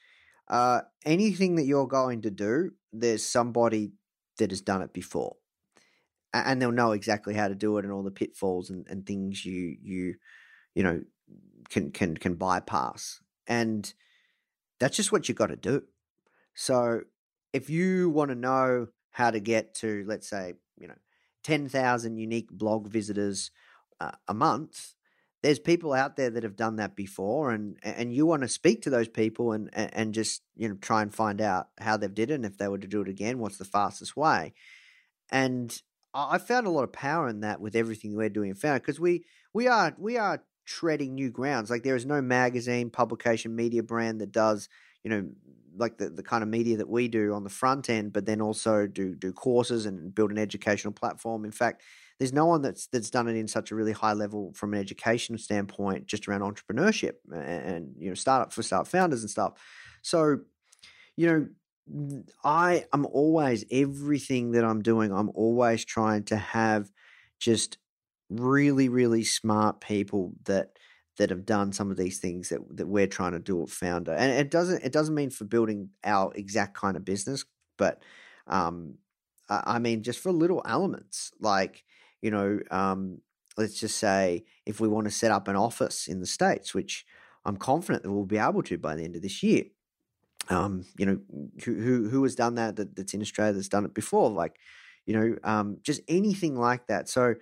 uh, 0.49 0.83
anything 1.05 1.57
that 1.57 1.65
you're 1.65 1.87
going 1.87 2.23
to 2.23 2.31
do, 2.31 2.71
there's 2.93 3.25
somebody 3.25 3.93
that 4.39 4.51
has 4.51 4.61
done 4.61 4.83
it 4.83 4.93
before, 4.93 5.37
and 6.35 6.61
they'll 6.61 6.73
know 6.73 6.93
exactly 6.93 7.35
how 7.35 7.49
to 7.49 7.55
do 7.55 7.79
it 7.79 7.85
and 7.85 7.93
all 7.93 8.03
the 8.03 8.11
pitfalls 8.11 8.71
and, 8.71 8.87
and 8.89 9.07
things 9.07 9.45
you 9.45 9.77
you 9.83 10.15
you 10.75 10.83
know 10.83 11.03
can 11.71 11.91
can 11.91 12.17
can 12.17 12.35
bypass, 12.35 13.21
and 13.47 13.95
that's 14.81 14.97
just 14.97 15.13
what 15.13 15.29
you 15.29 15.35
got 15.35 15.47
to 15.47 15.57
do. 15.57 15.85
So 16.55 17.03
if 17.53 17.71
you 17.71 18.11
want 18.11 18.31
to 18.31 18.35
know 18.35 18.89
how 19.11 19.31
to 19.31 19.41
get 19.41 19.75
to, 19.77 20.05
let's 20.07 20.29
say, 20.29 20.55
you 20.79 20.89
know, 20.89 20.99
ten 21.43 21.69
thousand 21.69 22.19
unique 22.19 22.51
blog 22.51 22.89
visitors 22.89 23.51
uh, 24.01 24.13
a 24.29 24.35
month, 24.35 24.95
there's 25.45 25.59
people 25.59 25.93
out 25.93 26.17
there 26.17 26.31
that 26.31 26.43
have 26.43 26.57
done 26.57 26.77
that 26.77 26.97
before 26.97 27.51
and 27.51 27.77
and 27.83 28.15
you 28.15 28.25
want 28.25 28.41
to 28.41 28.49
speak 28.49 28.81
to 28.81 28.91
those 28.91 29.09
people 29.09 29.53
and 29.53 29.69
and 29.75 30.15
just 30.15 30.43
you 30.57 30.67
know 30.67 30.75
try 30.81 31.03
and 31.03 31.15
find 31.15 31.41
out 31.41 31.69
how 31.79 31.99
they've 31.99 32.15
did 32.15 32.31
it 32.31 32.35
and 32.35 32.47
if 32.47 32.57
they 32.57 32.67
were 32.67 32.79
to 32.79 32.87
do 32.87 33.03
it 33.03 33.09
again 33.09 33.39
what's 33.39 33.59
the 33.59 33.65
fastest 33.67 34.17
way 34.17 34.55
and 35.31 35.83
i 36.15 36.39
found 36.39 36.67
a 36.67 36.71
lot 36.71 36.85
of 36.85 36.93
power 36.93 37.29
in 37.29 37.41
that 37.41 37.61
with 37.61 37.77
everything 37.77 38.15
we're 38.15 38.29
doing 38.29 38.51
in 38.51 38.55
found 38.57 38.81
because 38.81 39.01
we 39.01 39.25
we 39.53 39.67
are 39.69 39.95
we 39.99 40.17
are 40.17 40.45
treading 40.65 41.15
new 41.15 41.31
grounds 41.31 41.71
like 41.71 41.83
there 41.83 41.97
is 41.97 42.07
no 42.07 42.23
magazine 42.23 42.89
publication 42.91 43.55
media 43.55 43.83
brand 43.83 44.21
that 44.21 44.33
does 44.33 44.69
you 45.03 45.11
know 45.11 45.29
like 45.77 45.99
the, 45.99 46.09
the 46.09 46.23
kind 46.23 46.43
of 46.43 46.49
media 46.49 46.77
that 46.77 46.89
we 46.89 47.09
do 47.09 47.33
on 47.35 47.43
the 47.45 47.51
front 47.51 47.91
end 47.91 48.13
but 48.13 48.27
then 48.27 48.41
also 48.41 48.87
do 48.87 49.15
do 49.15 49.33
courses 49.33 49.87
and 49.87 50.15
build 50.15 50.31
an 50.31 50.39
educational 50.39 50.93
platform 50.93 51.45
in 51.45 51.51
fact 51.51 51.83
there's 52.19 52.33
no 52.33 52.47
one 52.47 52.63
that's 52.63 52.87
that's 52.87 53.11
done 53.11 53.29
it 53.29 53.37
in 53.37 53.49
such 53.49 53.71
a 53.71 53.75
really 53.75 53.93
high 53.93 54.13
level 54.13 54.53
from 54.55 54.73
an 54.73 54.79
education 54.79 55.37
standpoint, 55.37 56.07
just 56.07 56.29
around 56.29 56.43
entrepreneurship 56.43 57.15
and, 57.33 57.43
and 57.43 57.95
you 57.99 58.09
know 58.09 58.15
startup 58.15 58.53
for 58.53 58.63
startup 58.63 58.87
founders 58.87 59.23
and 59.23 59.31
stuff. 59.31 59.61
So, 60.03 60.39
you 61.17 61.27
know, 61.27 61.49
I 62.43 62.87
am 62.93 63.07
always 63.07 63.65
everything 63.71 64.53
that 64.53 64.65
I'm 64.65 64.83
doing. 64.83 65.13
I'm 65.13 65.31
always 65.35 65.85
trying 65.85 66.25
to 66.25 66.37
have 66.37 66.91
just 67.39 67.79
really, 68.31 68.89
really 68.89 69.25
smart 69.25 69.81
people 69.81 70.33
that 70.45 70.79
that 71.17 71.31
have 71.31 71.47
done 71.47 71.73
some 71.73 71.91
of 71.91 71.97
these 71.97 72.19
things 72.19 72.49
that 72.49 72.61
that 72.77 72.89
we're 72.89 73.07
trying 73.07 73.33
to 73.33 73.39
do 73.39 73.63
at 73.63 73.69
Foundr. 73.69 74.15
And 74.17 74.33
it 74.33 74.51
doesn't 74.51 74.83
it 74.83 74.93
doesn't 74.93 75.15
mean 75.15 75.31
for 75.31 75.45
building 75.45 75.91
our 76.05 76.33
exact 76.35 76.75
kind 76.77 76.97
of 76.97 77.05
business, 77.05 77.45
but 77.77 78.03
um, 78.47 78.95
I 79.49 79.79
mean 79.79 80.03
just 80.03 80.21
for 80.21 80.33
little 80.33 80.63
elements 80.65 81.33
like 81.41 81.85
you 82.23 82.31
know 82.31 82.61
um, 82.71 83.19
let's 83.59 83.79
just 83.79 83.99
say 83.99 84.45
if 84.65 84.81
we 84.81 84.89
want 84.89 85.07
to 85.07 85.11
set 85.11 85.31
up 85.31 85.49
an 85.49 85.57
office 85.57 86.09
in 86.09 86.21
the 86.21 86.27
states, 86.27 86.75
which 86.75 87.05
I'm 87.45 87.59
confident 87.59 88.03
that 88.05 88.13
we'll 88.13 88.25
be 88.25 88.39
able 88.39 88.63
to 88.65 88.79
by 88.79 88.95
the 88.97 89.05
end 89.05 89.17
of 89.17 89.23
this 89.23 89.43
year. 89.43 89.65
Um, 90.51 90.85
you 90.99 91.07
know, 91.07 91.21
who, 91.65 91.75
who 91.75 92.09
who 92.09 92.23
has 92.25 92.35
done 92.35 92.57
that, 92.57 92.77
that 92.77 92.97
that's 92.97 93.15
in 93.15 93.21
Australia 93.23 93.53
that's 93.55 93.69
done 93.69 93.85
it 93.85 93.95
before? 93.95 94.31
Like, 94.31 94.57
you 95.07 95.15
know, 95.15 95.37
um, 95.43 95.79
just 95.83 96.01
anything 96.09 96.57
like 96.57 96.87
that. 96.89 97.09
So, 97.09 97.35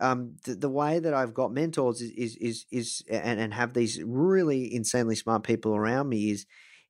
um, 0.00 0.36
the, 0.44 0.54
the 0.54 0.68
way 0.70 0.98
that 0.98 1.14
I've 1.14 1.34
got 1.34 1.52
mentors 1.52 2.00
is 2.00 2.10
is 2.12 2.36
is, 2.40 2.66
is 2.70 3.02
and, 3.10 3.38
and 3.40 3.54
have 3.54 3.74
these 3.74 4.02
really 4.02 4.74
insanely 4.74 5.14
smart 5.14 5.42
people 5.44 5.74
around 5.76 6.08
me 6.08 6.30
is 6.30 6.46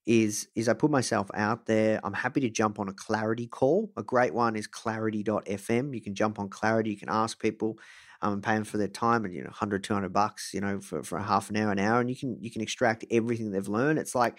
is 0.06 0.48
is 0.54 0.68
I 0.68 0.74
put 0.74 0.90
myself 0.90 1.30
out 1.34 1.66
there. 1.66 2.00
I'm 2.02 2.14
happy 2.14 2.40
to 2.40 2.50
jump 2.50 2.78
on 2.78 2.88
a 2.88 2.94
Clarity 2.94 3.46
call. 3.46 3.90
A 3.96 4.02
great 4.02 4.32
one 4.34 4.56
is 4.56 4.66
clarity.fm. 4.66 5.94
You 5.94 6.00
can 6.00 6.14
jump 6.14 6.38
on 6.38 6.48
Clarity, 6.48 6.90
you 6.90 6.96
can 6.98 7.10
ask 7.10 7.40
people 7.40 7.78
um, 8.22 8.34
and 8.34 8.42
pay 8.42 8.54
them 8.54 8.64
for 8.64 8.78
their 8.78 8.88
time 8.88 9.24
and 9.24 9.34
you 9.34 9.40
know 9.42 9.48
100 9.48 9.84
200 9.84 10.12
bucks 10.12 10.52
you 10.54 10.60
know 10.60 10.80
for, 10.80 11.02
for 11.02 11.18
a 11.18 11.22
half 11.22 11.50
an 11.50 11.56
hour 11.56 11.70
an 11.70 11.78
hour 11.78 12.00
and 12.00 12.10
you 12.10 12.16
can 12.16 12.36
you 12.42 12.50
can 12.50 12.62
extract 12.62 13.04
everything 13.10 13.50
they've 13.50 13.68
learned 13.68 13.98
it's 13.98 14.14
like 14.14 14.38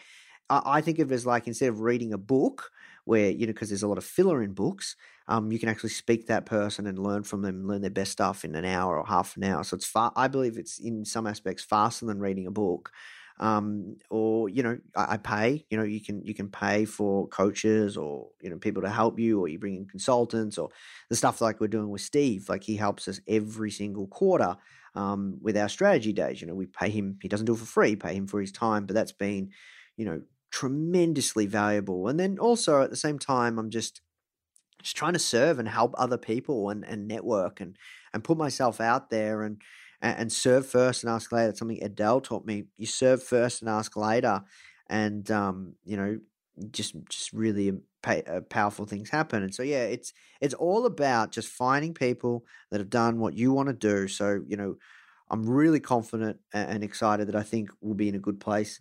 I, 0.49 0.81
think 0.81 0.99
of 0.99 1.11
it 1.11 1.15
as 1.15 1.25
like 1.25 1.47
instead 1.47 1.69
of 1.69 1.81
reading 1.81 2.13
a 2.13 2.17
book 2.17 2.71
where 3.05 3.29
you 3.29 3.45
know 3.45 3.53
because 3.53 3.69
there's 3.69 3.83
a 3.83 3.87
lot 3.87 3.97
of 3.97 4.03
filler 4.03 4.41
in 4.41 4.53
books 4.53 4.95
um, 5.27 5.51
you 5.51 5.59
can 5.59 5.69
actually 5.69 5.91
speak 5.91 6.27
that 6.27 6.45
person 6.45 6.87
and 6.87 6.97
learn 6.97 7.23
from 7.23 7.41
them 7.41 7.67
learn 7.67 7.81
their 7.81 7.89
best 7.89 8.11
stuff 8.11 8.43
in 8.43 8.55
an 8.55 8.65
hour 8.65 8.97
or 8.97 9.05
half 9.05 9.37
an 9.37 9.43
hour. 9.43 9.63
So 9.63 9.75
it's 9.75 9.85
far 9.85 10.11
i 10.15 10.27
believe 10.27 10.57
it's 10.57 10.79
in 10.79 11.05
some 11.05 11.27
aspects 11.27 11.63
faster 11.63 12.05
than 12.05 12.19
reading 12.19 12.47
a 12.47 12.51
book 12.51 12.91
um, 13.39 13.95
or 14.09 14.49
you 14.49 14.63
know 14.63 14.77
I, 14.95 15.13
I, 15.13 15.17
pay 15.17 15.65
you 15.69 15.77
know 15.77 15.83
you 15.83 16.01
can 16.01 16.23
you 16.25 16.33
can 16.33 16.49
pay 16.49 16.85
for 16.85 17.27
coaches 17.27 17.95
or 17.95 18.27
you 18.41 18.49
know 18.49 18.57
people 18.57 18.81
to 18.81 18.89
help 18.89 19.17
you 19.17 19.39
or 19.39 19.47
you 19.47 19.57
bring 19.57 19.75
in 19.75 19.85
consultants 19.85 20.57
or 20.57 20.69
the 21.09 21.15
stuff 21.15 21.39
like 21.39 21.61
we're 21.61 21.67
doing 21.67 21.89
with 21.89 22.01
steve 22.01 22.49
like 22.49 22.63
he 22.63 22.75
helps 22.75 23.07
us 23.07 23.21
every 23.27 23.71
single 23.71 24.07
quarter 24.07 24.57
um, 24.95 25.37
with 25.41 25.55
our 25.55 25.69
strategy 25.69 26.13
days. 26.13 26.41
You 26.41 26.47
know 26.47 26.55
we 26.55 26.65
pay 26.65 26.89
him 26.89 27.17
he 27.21 27.27
doesn't 27.27 27.45
do 27.45 27.53
it 27.53 27.59
for 27.59 27.65
free 27.65 27.95
pay 27.95 28.15
him 28.15 28.27
for 28.27 28.41
his 28.41 28.51
time 28.51 28.85
but 28.85 28.93
that's 28.93 29.13
been 29.13 29.51
you 29.95 30.05
know 30.05 30.21
tremendously 30.51 31.45
valuable 31.45 32.07
and 32.07 32.19
then 32.19 32.39
also 32.39 32.81
at 32.81 32.89
the 32.89 32.95
same 32.95 33.19
time 33.19 33.59
i'm 33.59 33.69
just 33.69 34.01
just 34.81 34.95
trying 34.95 35.13
to 35.13 35.19
serve 35.19 35.59
and 35.59 35.67
help 35.67 35.93
other 35.97 36.17
people 36.17 36.69
and, 36.69 36.83
and 36.85 37.07
network 37.07 37.59
and 37.59 37.77
and 38.13 38.23
put 38.23 38.37
myself 38.37 38.81
out 38.81 39.09
there 39.09 39.43
and 39.43 39.61
and, 40.01 40.31
serve 40.31 40.65
first 40.65 41.03
and 41.03 41.11
ask 41.11 41.31
later. 41.31 41.47
That's 41.47 41.59
something 41.59 41.83
Adele 41.83 42.21
taught 42.21 42.45
me. 42.45 42.65
You 42.77 42.85
serve 42.85 43.21
first 43.21 43.61
and 43.61 43.69
ask 43.69 43.97
later, 43.97 44.43
and 44.89 45.29
um, 45.31 45.75
you 45.83 45.97
know, 45.97 46.19
just 46.71 46.95
just 47.09 47.33
really 47.33 47.73
uh, 48.05 48.41
powerful 48.49 48.85
things 48.85 49.09
happen. 49.09 49.43
And 49.43 49.53
so 49.53 49.63
yeah, 49.63 49.83
it's 49.83 50.13
it's 50.41 50.53
all 50.53 50.85
about 50.85 51.31
just 51.31 51.49
finding 51.49 51.93
people 51.93 52.45
that 52.71 52.79
have 52.79 52.89
done 52.89 53.19
what 53.19 53.35
you 53.37 53.51
want 53.51 53.67
to 53.67 53.73
do. 53.73 54.07
So 54.07 54.41
you 54.47 54.57
know, 54.57 54.75
I'm 55.29 55.49
really 55.49 55.79
confident 55.79 56.39
and 56.53 56.83
excited 56.83 57.27
that 57.27 57.35
I 57.35 57.43
think 57.43 57.69
we'll 57.81 57.95
be 57.95 58.09
in 58.09 58.15
a 58.15 58.19
good 58.19 58.39
place 58.39 58.79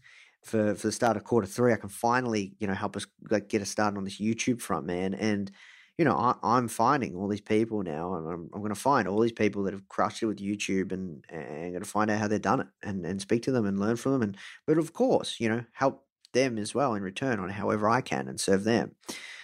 for 0.48 0.74
for 0.74 0.88
the 0.88 0.92
start 0.92 1.16
of 1.16 1.24
quarter 1.24 1.46
three. 1.46 1.72
I 1.72 1.76
can 1.76 1.88
finally 1.88 2.54
you 2.58 2.66
know 2.66 2.74
help 2.74 2.96
us 2.96 3.06
like 3.30 3.48
get 3.48 3.62
us 3.62 3.70
started 3.70 3.96
on 3.96 4.04
this 4.04 4.20
YouTube 4.20 4.60
front, 4.60 4.86
man, 4.86 5.14
and 5.14 5.50
you 5.98 6.04
know, 6.04 6.14
I, 6.14 6.56
am 6.56 6.68
finding 6.68 7.16
all 7.16 7.26
these 7.26 7.40
people 7.40 7.82
now, 7.82 8.14
and 8.14 8.26
I'm, 8.28 8.50
I'm 8.54 8.60
going 8.60 8.72
to 8.72 8.80
find 8.80 9.08
all 9.08 9.20
these 9.20 9.32
people 9.32 9.64
that 9.64 9.74
have 9.74 9.88
crushed 9.88 10.22
it 10.22 10.26
with 10.26 10.38
YouTube, 10.38 10.92
and 10.92 11.24
and 11.28 11.72
going 11.72 11.82
to 11.82 11.88
find 11.88 12.08
out 12.08 12.20
how 12.20 12.28
they've 12.28 12.40
done 12.40 12.60
it, 12.60 12.68
and 12.82 13.04
and 13.04 13.20
speak 13.20 13.42
to 13.42 13.52
them 13.52 13.66
and 13.66 13.80
learn 13.80 13.96
from 13.96 14.12
them, 14.12 14.22
and 14.22 14.36
but 14.64 14.78
of 14.78 14.92
course, 14.92 15.40
you 15.40 15.48
know, 15.48 15.64
help 15.72 16.06
them 16.32 16.56
as 16.56 16.74
well 16.74 16.94
in 16.94 17.02
return 17.02 17.40
on 17.40 17.48
however 17.50 17.88
I 17.88 18.00
can 18.00 18.28
and 18.28 18.38
serve 18.38 18.62
them. 18.62 18.92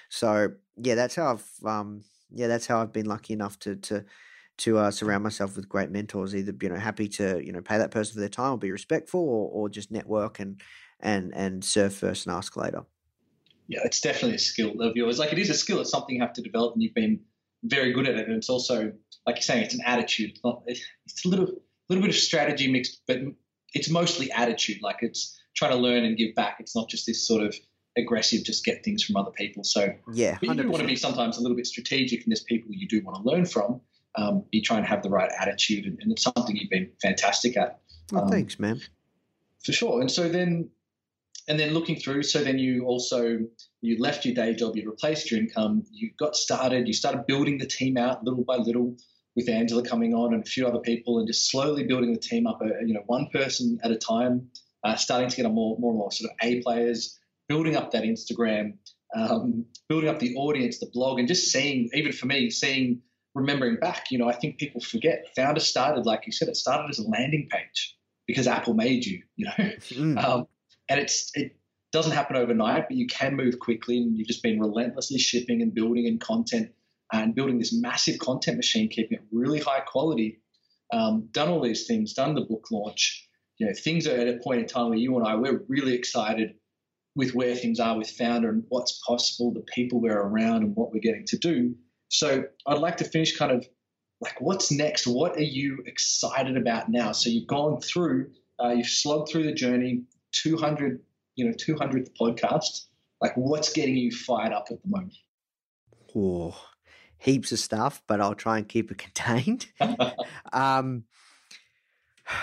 So 0.09 0.53
yeah, 0.77 0.95
that's 0.95 1.17
how 1.17 1.33
I've 1.33 1.67
um 1.67 2.05
yeah 2.31 2.47
that's 2.47 2.69
how 2.69 2.81
I've 2.81 2.93
been 2.93 3.07
lucky 3.07 3.35
enough 3.35 3.59
to 3.61 3.75
to 3.77 4.05
to 4.57 4.79
uh, 4.79 4.91
surround 4.93 5.25
myself 5.25 5.57
with 5.57 5.69
great 5.69 5.91
mentors. 5.91 6.37
Either 6.37 6.55
you 6.63 6.69
know 6.69 6.77
happy 6.77 7.09
to 7.09 7.45
you 7.45 7.51
know 7.51 7.63
pay 7.63 7.79
that 7.79 7.91
person 7.91 8.15
for 8.15 8.21
their 8.21 8.29
time 8.29 8.53
or 8.53 8.59
be 8.59 8.71
respectful, 8.71 9.21
or, 9.21 9.49
or 9.51 9.69
just 9.69 9.91
network 9.91 10.39
and 10.39 10.63
and 11.05 11.33
and 11.35 11.65
serve 11.65 11.95
first 11.95 12.27
and 12.27 12.35
ask 12.35 12.57
later 12.57 12.85
yeah, 13.67 13.81
it's 13.85 14.01
definitely 14.01 14.37
a 14.37 14.39
skill 14.39 14.81
of 14.81 14.97
yours. 14.97 15.19
Like 15.19 15.33
it 15.33 15.39
is 15.39 15.51
a 15.51 15.55
skill. 15.55 15.81
It's 15.81 15.91
something 15.91 16.15
you 16.15 16.21
have 16.21 16.35
to 16.35 16.43
develop, 16.43 16.75
and 16.75 16.83
you've 16.83 16.95
been 16.95 17.21
very 17.63 17.93
good 17.93 18.09
at 18.09 18.17
it. 18.17 18.27
And 18.27 18.37
it's 18.37 18.51
also, 18.51 18.93
like 19.27 19.37
you're 19.37 19.43
saying, 19.43 19.65
it's 19.65 19.75
an 19.75 19.81
attitude. 19.87 20.31
It's, 20.31 20.45
not, 20.45 20.63
it's 20.67 21.25
a 21.25 21.29
little, 21.29 21.47
little 21.89 22.03
bit 22.03 22.11
of 22.11 22.17
strategy 22.17 22.71
mixed, 22.71 23.01
but 23.07 23.19
it's 23.73 23.89
mostly 23.89 24.31
attitude. 24.33 24.83
Like 24.83 24.99
it's 25.01 25.41
trying 25.57 25.71
to 25.71 25.79
learn 25.79 26.05
and 26.05 26.17
give 26.17 26.35
back. 26.35 26.57
It's 26.61 26.77
not 26.77 26.89
just 26.89 27.07
this 27.07 27.27
sort 27.27 27.43
of 27.43 27.55
aggressive, 27.97 28.45
just 28.45 28.65
get 28.65 28.85
things 28.85 29.03
from 29.03 29.17
other 29.17 29.31
people. 29.31 29.65
So 29.65 29.95
yeah, 30.13 30.35
100%. 30.35 30.41
but 30.41 30.49
you 30.49 30.63
do 30.63 30.71
want 30.71 30.83
to 30.83 30.89
be 30.89 30.97
sometimes 30.97 31.39
a 31.39 31.41
little 31.41 31.57
bit 31.57 31.67
strategic, 31.67 32.23
and 32.25 32.33
there's 32.33 32.43
people 32.43 32.71
you 32.71 32.87
do 32.87 33.03
want 33.03 33.23
to 33.23 33.29
learn 33.29 33.47
from. 33.47 33.81
Um, 34.17 34.45
you 34.53 34.63
try 34.63 34.77
and 34.77 34.87
have 34.87 35.03
the 35.03 35.11
right 35.11 35.31
attitude, 35.41 35.87
and, 35.87 35.99
and 36.01 36.13
it's 36.13 36.23
something 36.23 36.55
you've 36.55 36.71
been 36.71 36.91
fantastic 37.01 37.57
at. 37.57 37.81
Um, 38.15 38.29
thanks, 38.29 38.61
man. 38.61 38.81
For 39.65 39.73
sure. 39.73 40.03
And 40.03 40.11
so 40.11 40.29
then 40.29 40.69
and 41.49 41.59
then 41.59 41.75
looking 41.75 41.97
through, 41.97 42.23
so 42.23 42.43
then 42.43 42.59
you 42.59 42.87
also 42.87 43.39
you 43.81 43.99
left 43.99 44.25
your 44.25 44.35
day 44.35 44.55
job, 44.55 44.77
you 44.77 44.89
replaced 44.89 45.31
your 45.31 45.41
income, 45.41 45.85
you 45.91 46.11
got 46.19 46.37
started, 46.37 46.87
you 46.87 46.93
started 46.93 47.27
building 47.27 47.59
the 47.59 47.67
team 47.67 47.97
out 47.97 48.25
little 48.25 48.45
by 48.45 48.57
little 48.57 48.97
with 49.37 49.49
Angela 49.49 49.83
coming 49.83 50.15
on 50.15 50.33
and 50.33 50.43
a 50.43 50.47
few 50.47 50.67
other 50.67 50.79
people, 50.79 51.19
and 51.19 51.27
just 51.27 51.51
slowly 51.51 51.85
building 51.85 52.13
the 52.13 52.19
team 52.19 52.47
up, 52.47 52.61
uh, 52.63 52.79
you 52.85 52.95
know, 52.95 53.03
one 53.07 53.29
person 53.33 53.79
at 53.83 53.91
a 53.91 53.97
time, 53.97 54.49
uh, 54.85 54.95
starting 54.95 55.29
to 55.29 55.37
get 55.37 55.47
a 55.47 55.49
more 55.49 55.77
more 55.79 55.91
and 55.91 55.99
more 55.99 56.13
sort 56.13 56.31
of 56.31 56.37
A 56.43 56.63
players, 56.63 57.19
building 57.49 57.77
up 57.77 57.91
that 57.93 58.05
Instagram, 58.05 58.75
um, 59.15 59.67
building 59.89 60.09
up 60.09 60.19
the 60.19 60.35
audience, 60.37 60.79
the 60.79 60.91
blog, 60.93 61.19
and 61.19 61.29
just 61.29 61.51
seeing, 61.53 61.91
even 61.95 62.13
for 62.13 62.27
me, 62.27 62.51
seeing, 62.51 63.01
remembering 63.35 63.77
back, 63.77 64.11
you 64.11 64.19
know, 64.19 64.29
I 64.29 64.35
think 64.35 64.59
people 64.59 64.81
forget. 64.81 65.27
Foundr 65.37 65.61
started, 65.61 66.07
like 66.07 66.25
you 66.27 66.33
said, 66.33 66.49
it 66.49 66.57
started 66.57 66.89
as 66.91 66.99
a 66.99 67.09
landing 67.09 67.49
page 67.51 67.97
because 68.27 68.47
Apple 68.47 68.75
made 68.75 69.05
you, 69.05 69.23
you 69.37 69.47
know. 69.47 69.53
Mm. 69.59 70.25
Um, 70.25 70.47
and 70.89 71.01
it's 71.01 71.31
it 71.35 71.57
doesn't 71.93 72.13
happen 72.13 72.37
overnight, 72.37 72.89
but 72.89 72.97
you 72.97 73.07
can 73.07 73.37
move 73.37 73.59
quickly, 73.59 73.99
and 73.99 74.17
you've 74.17 74.27
just 74.27 74.43
been 74.43 74.61
relentlessly 74.61 75.19
shipping 75.19 75.63
and 75.63 75.75
building 75.75 76.07
and 76.07 76.21
content 76.21 76.71
and 77.13 77.35
building 77.35 77.59
this 77.59 77.73
massive 77.73 78.19
content 78.19 78.57
machine, 78.57 78.89
keeping 78.89 79.19
it 79.19 79.25
really 79.31 79.61
high 79.61 79.81
quality. 79.81 80.41
Um, 80.93 81.29
done 81.31 81.49
all 81.49 81.63
these 81.63 81.87
things, 81.87 82.15
done 82.15 82.35
the 82.35 82.43
book 82.43 82.67
launch. 82.71 83.29
You 83.59 83.67
know, 83.67 83.73
things 83.73 84.07
are 84.07 84.17
at 84.17 84.29
a 84.29 84.39
point 84.43 84.61
in 84.61 84.67
time 84.67 84.89
where 84.89 84.99
you 84.99 85.17
and 85.17 85.27
I 85.27 85.37
we're 85.37 85.63
really 85.69 85.95
excited 85.95 86.55
with 87.17 87.35
where 87.35 87.55
things 87.55 87.79
are 87.79 87.97
with 87.97 88.09
Foundr 88.19 88.49
and 88.49 88.65
what's 88.69 89.01
possible, 89.07 89.53
the 89.53 89.61
people 89.61 90.01
we're 90.01 90.19
around, 90.19 90.65
and 90.65 90.75
what 90.75 90.93
we're 90.93 91.01
getting 91.01 91.25
to 91.27 91.39
do. 91.39 91.75
So 92.09 92.45
I'd 92.67 92.79
like 92.79 92.97
to 92.99 93.05
finish 93.05 93.37
kind 93.37 93.53
of 93.53 93.67
like 94.21 94.41
what's 94.41 94.73
next? 94.73 95.07
What 95.07 95.37
are 95.37 95.43
you 95.43 95.83
excited 95.87 96.57
about 96.57 96.89
now? 96.89 97.13
So 97.13 97.31
you've 97.31 97.47
gone 97.47 97.81
through, 97.81 98.31
uh, 98.63 98.71
you've 98.71 98.89
slogged 98.89 99.31
through 99.31 99.45
the 99.45 99.53
journey, 99.53 100.03
200, 100.43 101.01
you 101.37 101.47
know, 101.47 101.53
200th 101.53 102.11
podcast? 102.21 102.87
Like, 103.21 103.37
what's 103.37 103.73
getting 103.73 103.97
you 103.97 104.11
fired 104.11 104.53
up 104.53 104.67
at 104.71 104.83
the 104.83 104.89
moment? 104.89 105.15
Oh, 106.15 106.57
heaps 107.19 107.53
of 107.53 107.59
stuff, 107.59 108.03
but 108.07 108.21
I'll 108.21 108.35
try 108.35 108.59
and 108.59 108.69
keep 108.69 108.91
it 108.91 108.99
contained. 108.99 109.67
um, 110.53 111.05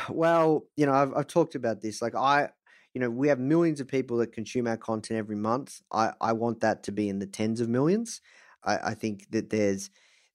well, 0.10 0.66
you 0.76 0.86
know, 0.86 0.94
I've, 0.94 1.14
I've 1.16 1.28
talked 1.28 1.56
about 1.56 1.82
this. 1.82 2.02
Like, 2.02 2.16
I, 2.16 2.50
you 2.94 3.02
know, 3.02 3.10
we 3.10 3.30
have 3.30 3.40
millions 3.40 3.80
of 3.80 3.88
people 3.88 4.18
that 4.18 4.34
consume 4.34 4.68
our 4.68 4.78
content 4.78 5.18
every 5.18 5.36
month. 5.36 5.82
I, 5.92 6.12
I 6.20 6.34
want 6.34 6.62
that 6.62 6.84
to 6.84 6.92
be 6.92 7.10
in 7.10 7.20
the 7.20 7.26
tens 7.26 7.62
of 7.62 7.70
millions. 7.70 8.22
I, 8.64 8.78
I 8.78 8.94
think 8.94 9.30
that 9.32 9.50
there's 9.50 9.90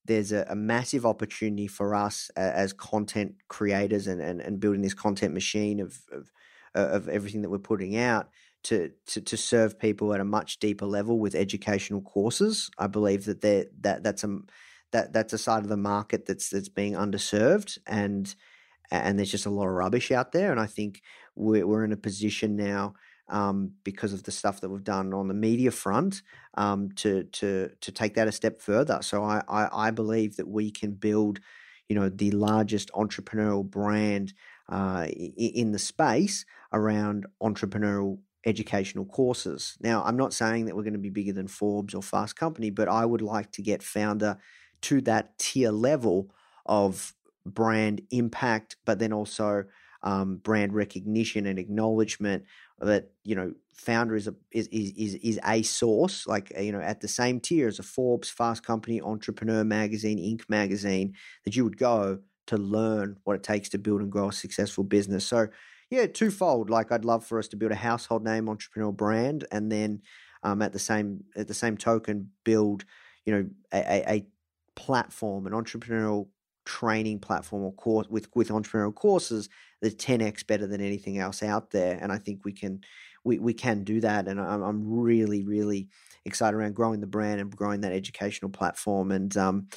there's 0.05 0.31
a, 0.31 0.47
a, 0.49 0.55
massive 0.55 1.05
opportunity 1.05 1.67
for 1.67 1.93
us 1.93 2.31
as 2.37 2.73
content 2.73 3.35
creators 3.49 4.07
and, 4.07 4.21
and, 4.21 4.41
and 4.41 4.61
building 4.61 4.81
this 4.81 4.95
content 4.95 5.35
machine 5.35 5.81
of, 5.81 5.99
of 6.13 6.31
of 6.81 7.09
everything 7.09 7.43
that 7.43 7.51
we're 7.51 7.59
putting 7.59 7.97
out 7.97 8.29
to, 8.65 8.91
to, 9.07 9.21
to 9.21 9.37
serve 9.37 9.79
people 9.79 10.13
at 10.13 10.21
a 10.21 10.25
much 10.25 10.59
deeper 10.59 10.87
level 10.87 11.19
with 11.19 11.35
educational 11.35 12.03
courses. 12.03 12.71
I 12.79 12.89
believe 12.89 13.25
that 13.27 13.41
that 13.43 14.03
that's 14.03 14.25
a 14.25 14.39
that 14.93 15.13
that's 15.13 15.33
a 15.33 15.39
side 15.39 15.63
of 15.63 15.69
the 15.69 15.77
market 15.77 16.27
that's 16.27 16.49
that's 16.49 16.69
being 16.69 16.95
underserved 16.95 17.79
and 17.87 18.35
and 18.91 19.19
there's 19.19 19.31
just 19.31 19.47
a 19.47 19.51
lot 19.51 19.67
of 19.67 19.75
rubbish 19.75 20.11
out 20.13 20.33
there. 20.33 20.51
And 20.51 20.61
I 20.61 20.67
think 20.67 21.03
we're 21.35 21.67
we're 21.67 21.85
in 21.85 21.93
a 21.93 21.97
position 21.97 22.57
now 22.57 22.95
um, 23.29 23.73
because 23.85 24.13
of 24.13 24.23
the 24.23 24.31
stuff 24.31 24.61
that 24.61 24.69
we've 24.69 24.85
done 24.85 25.13
on 25.13 25.29
the 25.29 25.35
media 25.35 25.71
front 25.71 26.23
um, 26.55 26.91
to 26.97 27.25
to 27.25 27.71
to 27.81 27.93
take 27.93 28.15
that 28.15 28.29
a 28.29 28.33
step 28.33 28.61
further. 28.61 28.99
So 29.03 29.25
I, 29.25 29.43
I 29.49 29.89
I 29.89 29.91
believe 29.91 30.37
that 30.37 30.49
we 30.49 30.71
can 30.71 30.93
build, 30.93 31.41
you 31.89 31.97
know, 31.97 32.09
the 32.09 32.31
largest 32.31 32.91
entrepreneurial 32.93 33.65
brand 33.65 34.33
uh, 34.69 35.07
in 35.37 35.73
the 35.73 35.79
space 35.79 36.45
around 36.73 37.27
entrepreneurial 37.43 38.19
educational 38.45 39.05
courses. 39.05 39.77
Now, 39.81 40.05
I'm 40.05 40.17
not 40.17 40.33
saying 40.33 40.67
that 40.67 40.77
we're 40.77 40.85
going 40.85 40.93
to 40.93 40.99
be 40.99 41.11
bigger 41.11 41.33
than 41.33 41.49
Forbes 41.49 41.95
or 41.95 42.03
Fast 42.03 42.37
Company, 42.37 42.71
but 42.71 42.89
I 42.89 43.05
would 43.05 43.23
like 43.23 43.51
to 43.53 43.63
get 43.63 43.81
Foundr 43.81 44.39
to 44.83 45.01
that 45.03 45.37
tier 45.39 45.71
level 45.71 46.31
of 46.65 47.13
brand 47.45 48.03
impact, 48.11 48.77
but 48.85 48.99
then 48.99 49.13
also 49.13 49.65
um, 50.03 50.37
brand 50.37 50.73
recognition 50.75 51.47
and 51.47 51.59
acknowledgement 51.59 52.45
that 52.81 53.11
you 53.25 53.35
know 53.35 53.53
Foundr 53.85 54.17
is 54.17 54.29
a 54.29 54.35
is, 54.53 54.69
is 54.69 55.15
is 55.17 55.41
a 55.45 55.63
source 55.63 56.27
like 56.27 56.53
you 56.59 56.73
know 56.73 56.81
at 56.81 57.01
the 57.01 57.09
same 57.09 57.41
tier 57.41 57.67
as 57.67 57.79
a 57.79 57.83
forbes 57.83 58.29
fast 58.29 58.65
company 58.65 59.01
entrepreneur 59.01 59.65
magazine 59.65 60.19
inc 60.19 60.49
magazine 60.49 61.15
that 61.45 61.57
you 61.57 61.65
would 61.65 61.79
go 61.79 62.19
to 62.47 62.57
learn 62.57 63.17
what 63.25 63.37
it 63.37 63.43
takes 63.43 63.69
to 63.71 63.79
build 63.79 64.01
and 64.01 64.13
grow 64.13 64.29
a 64.29 64.33
successful 64.33 64.85
business 64.85 65.27
so 65.27 65.49
yeah 65.91 66.07
twofold 66.07 66.71
like 66.71 66.91
i'd 66.93 67.05
love 67.05 67.25
for 67.25 67.39
us 67.39 67.49
to 67.49 67.57
build 67.57 67.73
a 67.73 67.77
household 67.77 68.25
name 68.25 68.47
entrepreneurial 68.47 68.97
brand 68.97 69.45
and 69.51 69.71
then 69.71 70.01
um, 70.43 70.63
at 70.63 70.73
the 70.73 70.79
same 70.79 71.25
at 71.37 71.49
the 71.49 71.55
same 71.55 71.77
token 71.77 72.31
build 72.45 72.85
you 73.25 73.33
know 73.33 73.47
a, 73.73 74.15
a 74.15 74.27
platform 74.75 75.47
an 75.47 75.53
entrepreneurial 75.53 76.29
training 76.65 77.19
platform 77.19 77.63
or 77.63 77.73
course 77.73 78.07
with 78.09 78.29
with 78.35 78.49
entrepreneurial 78.49 78.95
courses 78.95 79.49
that's 79.81 79.95
10x 79.95 80.47
better 80.47 80.67
than 80.67 80.81
anything 80.81 81.19
else 81.19 81.43
out 81.43 81.71
there 81.71 81.99
and 82.01 82.13
i 82.13 82.19
think 82.19 82.45
we 82.45 82.53
can 82.53 82.81
we, 83.25 83.39
we 83.41 83.55
can 83.55 83.83
do 83.83 84.01
that 84.01 84.29
and 84.29 84.41
I'm, 84.41 84.63
I'm 84.63 85.01
really 85.01 85.45
really 85.45 85.89
excited 86.25 86.57
around 86.57 86.75
growing 86.75 87.01
the 87.01 87.07
brand 87.07 87.41
and 87.41 87.55
growing 87.55 87.81
that 87.83 87.93
educational 87.93 88.51
platform 88.51 89.13
and 89.13 89.37
um, 89.37 89.69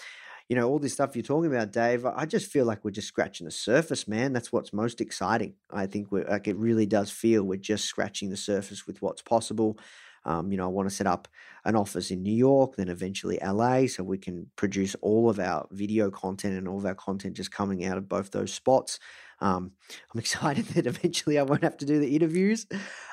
you 0.49 0.55
know 0.55 0.67
all 0.67 0.79
this 0.79 0.93
stuff 0.93 1.15
you're 1.15 1.23
talking 1.23 1.53
about 1.53 1.71
dave 1.71 2.05
i 2.05 2.25
just 2.25 2.51
feel 2.51 2.65
like 2.65 2.83
we're 2.83 2.91
just 2.91 3.07
scratching 3.07 3.45
the 3.45 3.51
surface 3.51 4.07
man. 4.07 4.33
That's 4.33 4.51
what's 4.51 4.73
most 4.73 4.99
exciting. 5.01 5.53
I 5.71 5.85
think 5.85 6.11
we're 6.11 6.25
like 6.25 6.47
it 6.47 6.57
really 6.57 6.85
does 6.85 7.11
feel 7.11 7.43
we're 7.43 7.57
just 7.57 7.85
scratching 7.85 8.29
the 8.29 8.37
surface 8.37 8.87
with 8.87 9.01
what's 9.01 9.21
possible. 9.21 9.77
Um, 10.25 10.51
you 10.51 10.57
know, 10.57 10.65
I 10.65 10.67
want 10.67 10.89
to 10.89 10.95
set 10.95 11.07
up 11.07 11.27
an 11.63 11.75
office 11.75 12.11
in 12.11 12.23
New 12.23 12.33
York, 12.33 12.75
then 12.75 12.89
eventually 12.89 13.39
LA, 13.41 13.87
so 13.87 14.03
we 14.03 14.17
can 14.17 14.47
produce 14.57 14.95
all 15.01 15.29
of 15.29 15.39
our 15.39 15.67
video 15.71 16.11
content 16.11 16.57
and 16.57 16.67
all 16.67 16.77
of 16.77 16.85
our 16.85 16.95
content 16.95 17.37
just 17.37 17.51
coming 17.51 17.85
out 17.85 17.97
of 17.97 18.09
both 18.09 18.31
those 18.31 18.53
spots. 18.53 18.99
Um, 19.41 19.71
I'm 20.13 20.19
excited 20.19 20.65
that 20.67 20.87
eventually 20.87 21.39
I 21.39 21.43
won't 21.43 21.63
have 21.63 21.77
to 21.77 21.85
do 21.85 21.99
the 21.99 22.15
interviews. 22.15 22.65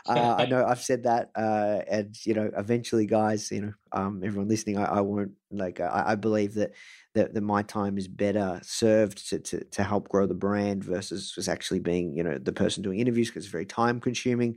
Uh, 0.07 0.37
I 0.39 0.47
know 0.51 0.65
I've 0.65 0.83
said 0.83 1.05
that, 1.05 1.31
uh, 1.35 1.81
and 1.89 2.17
you 2.25 2.35
know, 2.35 2.51
eventually, 2.57 3.07
guys, 3.07 3.51
you 3.51 3.61
know, 3.61 3.73
um, 3.93 4.23
everyone 4.25 4.49
listening, 4.49 4.79
I, 4.79 4.85
I 4.85 5.01
won't 5.01 5.33
like. 5.51 5.81
I, 5.81 6.05
I, 6.09 6.15
believe 6.15 6.55
that, 6.55 6.73
that 7.15 7.35
that 7.35 7.41
my 7.43 7.63
time 7.63 7.99
is 7.99 8.09
better 8.09 8.61
served 8.63 9.29
to, 9.31 9.39
to 9.39 9.65
to 9.65 9.83
help 9.83 10.09
grow 10.09 10.27
the 10.27 10.35
brand 10.35 10.85
versus 10.85 11.33
just 11.33 11.49
actually 11.49 11.81
being, 11.81 12.17
you 12.17 12.23
know, 12.23 12.39
the 12.39 12.53
person 12.53 12.83
doing 12.83 13.01
interviews 13.01 13.29
because 13.29 13.45
it's 13.45 13.53
very 13.53 13.67
time 13.67 14.01
consuming. 14.01 14.57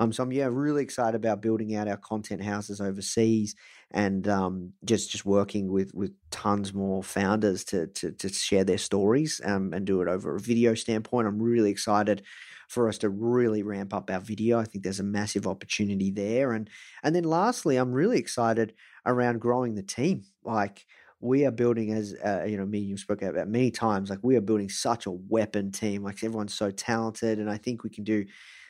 Um, 0.00 0.12
so 0.12 0.24
I'm 0.24 0.32
yeah 0.32 0.48
really 0.50 0.82
excited 0.82 1.14
about 1.14 1.42
building 1.42 1.76
out 1.76 1.88
our 1.88 1.98
content 1.98 2.42
houses 2.42 2.80
overseas 2.80 3.54
and 3.92 4.26
um, 4.28 4.72
just 4.84 5.10
just 5.12 5.26
working 5.26 5.70
with 5.70 5.94
with 5.94 6.12
tons 6.30 6.74
more 6.74 7.02
founders 7.04 7.64
to 7.66 7.86
to, 7.88 8.12
to 8.12 8.28
share 8.30 8.64
their 8.64 8.78
stories 8.78 9.40
um, 9.44 9.74
and 9.74 9.86
do 9.86 10.02
it 10.02 10.08
over 10.08 10.36
a 10.36 10.40
video 10.40 10.74
standpoint. 10.74 11.28
I'm 11.28 11.42
really 11.42 11.70
excited 11.70 12.22
for 12.68 12.88
us 12.88 12.98
to 12.98 13.10
really 13.10 13.62
ramp 13.62 13.92
up 13.94 14.10
our 14.10 14.20
video. 14.20 14.58
I 14.58 14.64
think 14.64 14.84
there's 14.84 15.00
a 15.00 15.04
massive 15.04 15.46
opportunity 15.46 16.10
there, 16.10 16.52
and 16.52 16.70
and 17.02 17.14
then 17.14 17.24
lastly, 17.24 17.76
I'm 17.76 17.92
really 17.92 18.18
excited 18.18 18.74
around 19.06 19.40
growing 19.40 19.74
the 19.74 19.82
team. 19.82 20.24
Like 20.44 20.86
we 21.22 21.44
are 21.44 21.50
building 21.50 21.92
as 21.92 22.14
uh, 22.24 22.44
you 22.48 22.56
know 22.56 22.64
me 22.66 22.78
you 22.78 22.96
spoke 22.96 23.22
about 23.22 23.48
many 23.48 23.70
times 23.70 24.08
like 24.08 24.20
we 24.22 24.36
are 24.36 24.40
building 24.40 24.70
such 24.70 25.04
a 25.04 25.10
weapon 25.10 25.70
team 25.70 26.02
like 26.02 26.24
everyone's 26.24 26.54
so 26.54 26.70
talented 26.70 27.38
and 27.38 27.50
i 27.50 27.58
think 27.58 27.84
we 27.84 27.90
can 27.90 28.04
do 28.04 28.24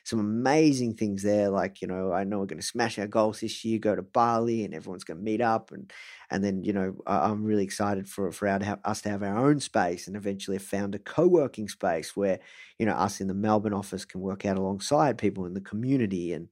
some 0.05 0.19
amazing 0.19 0.95
things 0.95 1.23
there. 1.23 1.49
Like, 1.51 1.83
you 1.83 1.89
know, 1.89 2.13
I 2.13 2.25
know 2.25 2.39
we're 2.39 2.47
going 2.47 2.61
to 2.61 2.67
smash 2.67 2.99
our 2.99 3.07
goals 3.07 3.41
this 3.41 3.65
year, 3.65 3.79
go 3.79 3.95
to 3.95 4.03
Bali 4.03 4.65
and 4.65 4.75
everyone's 4.75 5.05
going 5.05 5.19
to 5.19 5.25
meet 5.25 5.41
up. 5.41 5.73
And, 5.73 5.93
and 6.31 6.43
then, 6.43 6.65
you 6.65 6.73
know, 6.73 6.97
I'm 7.07 7.45
really 7.45 7.65
excited 7.65 8.09
for, 8.09 8.33
for 8.33 8.49
our 8.49 8.79
us 8.85 9.03
to 9.03 9.11
have 9.11 9.23
our 9.23 9.39
own 9.39 9.61
space 9.61 10.07
and 10.07 10.17
eventually 10.17 10.57
have 10.57 10.65
found 10.65 10.95
a 10.95 10.99
co-working 10.99 11.69
space 11.69 12.17
where, 12.17 12.41
you 12.79 12.87
know, 12.87 12.93
us 12.93 13.21
in 13.21 13.29
the 13.29 13.35
Melbourne 13.35 13.75
office 13.75 14.05
can 14.05 14.21
work 14.21 14.45
out 14.47 14.59
alongside 14.59 15.19
people 15.19 15.47
in 15.47 15.55
the 15.55 15.61
community. 15.61 16.33
And 16.33 16.49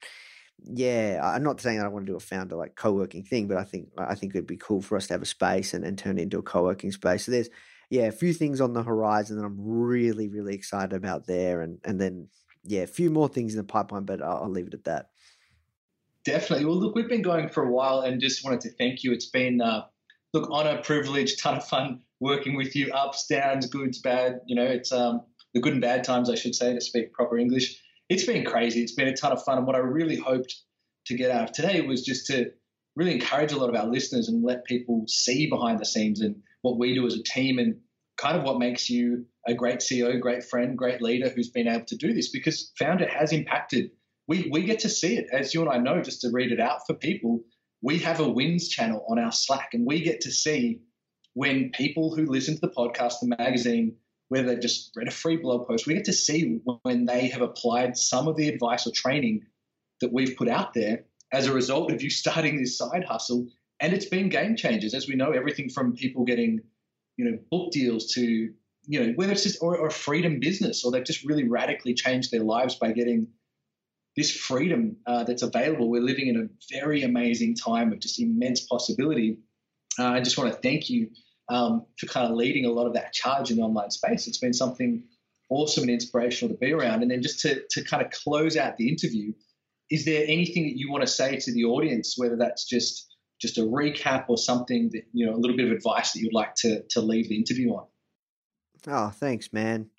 yeah, 0.64 1.20
I'm 1.22 1.42
not 1.42 1.60
saying 1.60 1.80
I 1.80 1.88
want 1.88 2.06
to 2.06 2.12
do 2.12 2.16
a 2.16 2.20
Foundr 2.20 2.52
like 2.52 2.74
co-working 2.76 3.24
thing, 3.24 3.48
but 3.48 3.56
I 3.56 3.64
think, 3.64 3.88
I 3.96 4.14
think 4.14 4.34
it'd 4.34 4.46
be 4.46 4.56
cool 4.56 4.82
for 4.82 4.96
us 4.96 5.06
to 5.06 5.14
have 5.14 5.22
a 5.22 5.26
space 5.26 5.72
and, 5.72 5.84
and 5.84 5.96
turn 5.96 6.18
it 6.18 6.22
into 6.22 6.38
a 6.38 6.42
co-working 6.42 6.92
space. 6.92 7.24
So 7.24 7.32
there's, 7.32 7.48
yeah, 7.90 8.02
a 8.02 8.12
few 8.12 8.34
things 8.34 8.60
on 8.60 8.74
the 8.74 8.82
horizon 8.82 9.38
that 9.38 9.44
I'm 9.44 9.56
really, 9.58 10.28
really 10.28 10.54
excited 10.54 10.92
about 10.92 11.26
there. 11.26 11.62
And, 11.62 11.78
and 11.84 11.98
then, 11.98 12.28
yeah, 12.64 12.82
a 12.82 12.86
few 12.86 13.10
more 13.10 13.28
things 13.28 13.54
in 13.54 13.58
the 13.58 13.64
pipeline, 13.64 14.04
but 14.04 14.22
I'll, 14.22 14.44
I'll 14.44 14.50
leave 14.50 14.68
it 14.68 14.74
at 14.74 14.84
that. 14.84 15.10
Definitely. 16.24 16.66
Well, 16.66 16.76
look, 16.76 16.94
we've 16.94 17.08
been 17.08 17.22
going 17.22 17.48
for 17.48 17.62
a 17.64 17.70
while, 17.70 18.00
and 18.00 18.20
just 18.20 18.44
wanted 18.44 18.60
to 18.62 18.70
thank 18.70 19.02
you. 19.02 19.12
It's 19.12 19.26
been 19.26 19.60
uh, 19.60 19.86
look 20.32 20.48
honor, 20.50 20.80
privilege, 20.82 21.36
ton 21.40 21.56
of 21.56 21.64
fun 21.64 22.02
working 22.20 22.56
with 22.56 22.74
you. 22.76 22.92
Ups, 22.92 23.26
downs, 23.26 23.66
goods, 23.66 23.98
bad. 24.00 24.40
You 24.46 24.56
know, 24.56 24.64
it's 24.64 24.92
um, 24.92 25.22
the 25.54 25.60
good 25.60 25.72
and 25.72 25.82
bad 25.82 26.04
times, 26.04 26.28
I 26.30 26.34
should 26.34 26.54
say, 26.54 26.74
to 26.74 26.80
speak 26.80 27.12
proper 27.12 27.38
English. 27.38 27.82
It's 28.08 28.24
been 28.24 28.44
crazy. 28.44 28.82
It's 28.82 28.92
been 28.92 29.08
a 29.08 29.16
ton 29.16 29.32
of 29.32 29.42
fun, 29.42 29.58
and 29.58 29.66
what 29.66 29.76
I 29.76 29.80
really 29.80 30.16
hoped 30.16 30.54
to 31.06 31.16
get 31.16 31.30
out 31.30 31.44
of 31.44 31.52
today 31.52 31.80
was 31.80 32.04
just 32.04 32.26
to 32.26 32.50
really 32.94 33.14
encourage 33.14 33.52
a 33.52 33.56
lot 33.56 33.70
of 33.70 33.76
our 33.76 33.86
listeners 33.86 34.28
and 34.28 34.42
let 34.42 34.64
people 34.64 35.04
see 35.06 35.48
behind 35.48 35.78
the 35.78 35.86
scenes 35.86 36.20
and 36.20 36.36
what 36.62 36.78
we 36.78 36.94
do 36.94 37.06
as 37.06 37.14
a 37.14 37.22
team 37.22 37.58
and 37.58 37.76
kind 38.18 38.36
of 38.36 38.42
what 38.42 38.58
makes 38.58 38.90
you 38.90 39.24
a 39.46 39.54
great 39.54 39.78
CEO, 39.78 40.20
great 40.20 40.44
friend, 40.44 40.76
great 40.76 41.00
leader 41.00 41.30
who's 41.30 41.50
been 41.50 41.68
able 41.68 41.86
to 41.86 41.96
do 41.96 42.12
this 42.12 42.30
because 42.30 42.72
Foundr 42.80 43.08
has 43.08 43.32
impacted. 43.32 43.90
We, 44.26 44.48
we 44.52 44.64
get 44.64 44.80
to 44.80 44.90
see 44.90 45.16
it, 45.16 45.28
as 45.32 45.54
you 45.54 45.62
and 45.62 45.70
I 45.70 45.78
know, 45.78 46.02
just 46.02 46.20
to 46.22 46.30
read 46.30 46.52
it 46.52 46.60
out 46.60 46.86
for 46.86 46.94
people. 46.94 47.40
We 47.80 47.98
have 48.00 48.20
a 48.20 48.28
wins 48.28 48.68
channel 48.68 49.06
on 49.08 49.18
our 49.18 49.32
Slack, 49.32 49.70
and 49.72 49.86
we 49.86 50.02
get 50.02 50.20
to 50.22 50.32
see 50.32 50.80
when 51.34 51.70
people 51.70 52.14
who 52.14 52.26
listen 52.26 52.54
to 52.56 52.60
the 52.60 52.68
podcast, 52.68 53.20
the 53.20 53.34
magazine, 53.38 53.94
whether 54.28 54.48
they've 54.48 54.60
just 54.60 54.90
read 54.96 55.08
a 55.08 55.12
free 55.12 55.36
blog 55.36 55.66
post, 55.66 55.86
we 55.86 55.94
get 55.94 56.04
to 56.06 56.12
see 56.12 56.58
when 56.82 57.06
they 57.06 57.28
have 57.28 57.40
applied 57.40 57.96
some 57.96 58.26
of 58.28 58.36
the 58.36 58.48
advice 58.48 58.86
or 58.86 58.90
training 58.90 59.42
that 60.00 60.12
we've 60.12 60.36
put 60.36 60.48
out 60.48 60.74
there 60.74 61.04
as 61.32 61.46
a 61.46 61.52
result 61.52 61.92
of 61.92 62.02
you 62.02 62.10
starting 62.10 62.58
this 62.58 62.76
side 62.76 63.04
hustle. 63.04 63.46
And 63.80 63.92
it's 63.92 64.06
been 64.06 64.28
game 64.28 64.56
changers. 64.56 64.92
As 64.92 65.08
we 65.08 65.14
know, 65.14 65.30
everything 65.30 65.70
from 65.70 65.94
people 65.94 66.24
getting 66.24 66.60
you 67.18 67.30
know 67.30 67.38
book 67.50 67.70
deals 67.72 68.14
to 68.14 68.54
you 68.88 69.06
know, 69.06 69.12
whether 69.16 69.32
it's 69.32 69.42
just 69.42 69.62
or, 69.62 69.76
or 69.76 69.90
freedom 69.90 70.40
business, 70.40 70.82
or 70.82 70.90
they've 70.90 71.04
just 71.04 71.24
really 71.24 71.46
radically 71.46 71.92
changed 71.92 72.30
their 72.32 72.42
lives 72.42 72.76
by 72.76 72.90
getting 72.92 73.28
this 74.16 74.34
freedom 74.34 74.96
uh, 75.06 75.24
that's 75.24 75.42
available. 75.42 75.90
We're 75.90 76.00
living 76.00 76.28
in 76.28 76.36
a 76.40 76.74
very 76.74 77.02
amazing 77.02 77.54
time 77.54 77.92
of 77.92 78.00
just 78.00 78.18
immense 78.18 78.62
possibility. 78.62 79.40
Uh, 79.98 80.06
I 80.06 80.20
just 80.20 80.38
want 80.38 80.52
to 80.52 80.58
thank 80.60 80.88
you 80.88 81.10
um, 81.50 81.84
for 81.98 82.06
kind 82.06 82.30
of 82.30 82.36
leading 82.36 82.64
a 82.64 82.70
lot 82.70 82.86
of 82.86 82.94
that 82.94 83.12
charge 83.12 83.50
in 83.50 83.58
the 83.58 83.62
online 83.62 83.90
space. 83.90 84.26
It's 84.26 84.38
been 84.38 84.54
something 84.54 85.04
awesome 85.50 85.82
and 85.82 85.90
inspirational 85.90 86.54
to 86.54 86.58
be 86.58 86.72
around. 86.72 87.02
And 87.02 87.10
then 87.10 87.22
just 87.22 87.40
to, 87.40 87.62
to 87.70 87.84
kind 87.84 88.02
of 88.02 88.10
close 88.10 88.56
out 88.56 88.78
the 88.78 88.88
interview, 88.88 89.34
is 89.90 90.06
there 90.06 90.24
anything 90.26 90.64
that 90.64 90.78
you 90.78 90.90
want 90.90 91.02
to 91.02 91.06
say 91.06 91.36
to 91.36 91.52
the 91.52 91.64
audience, 91.64 92.14
whether 92.16 92.36
that's 92.36 92.64
just 92.64 93.07
just 93.40 93.58
a 93.58 93.62
recap 93.62 94.24
or 94.28 94.36
something 94.36 94.90
that, 94.92 95.04
you 95.12 95.26
know, 95.26 95.34
a 95.34 95.38
little 95.38 95.56
bit 95.56 95.66
of 95.66 95.72
advice 95.72 96.12
that 96.12 96.20
you'd 96.20 96.34
like 96.34 96.54
to, 96.56 96.82
to 96.90 97.00
leave 97.00 97.28
the 97.28 97.36
interview 97.36 97.70
on? 97.70 97.86
Oh, 98.86 99.10
thanks, 99.10 99.52
man. 99.52 99.90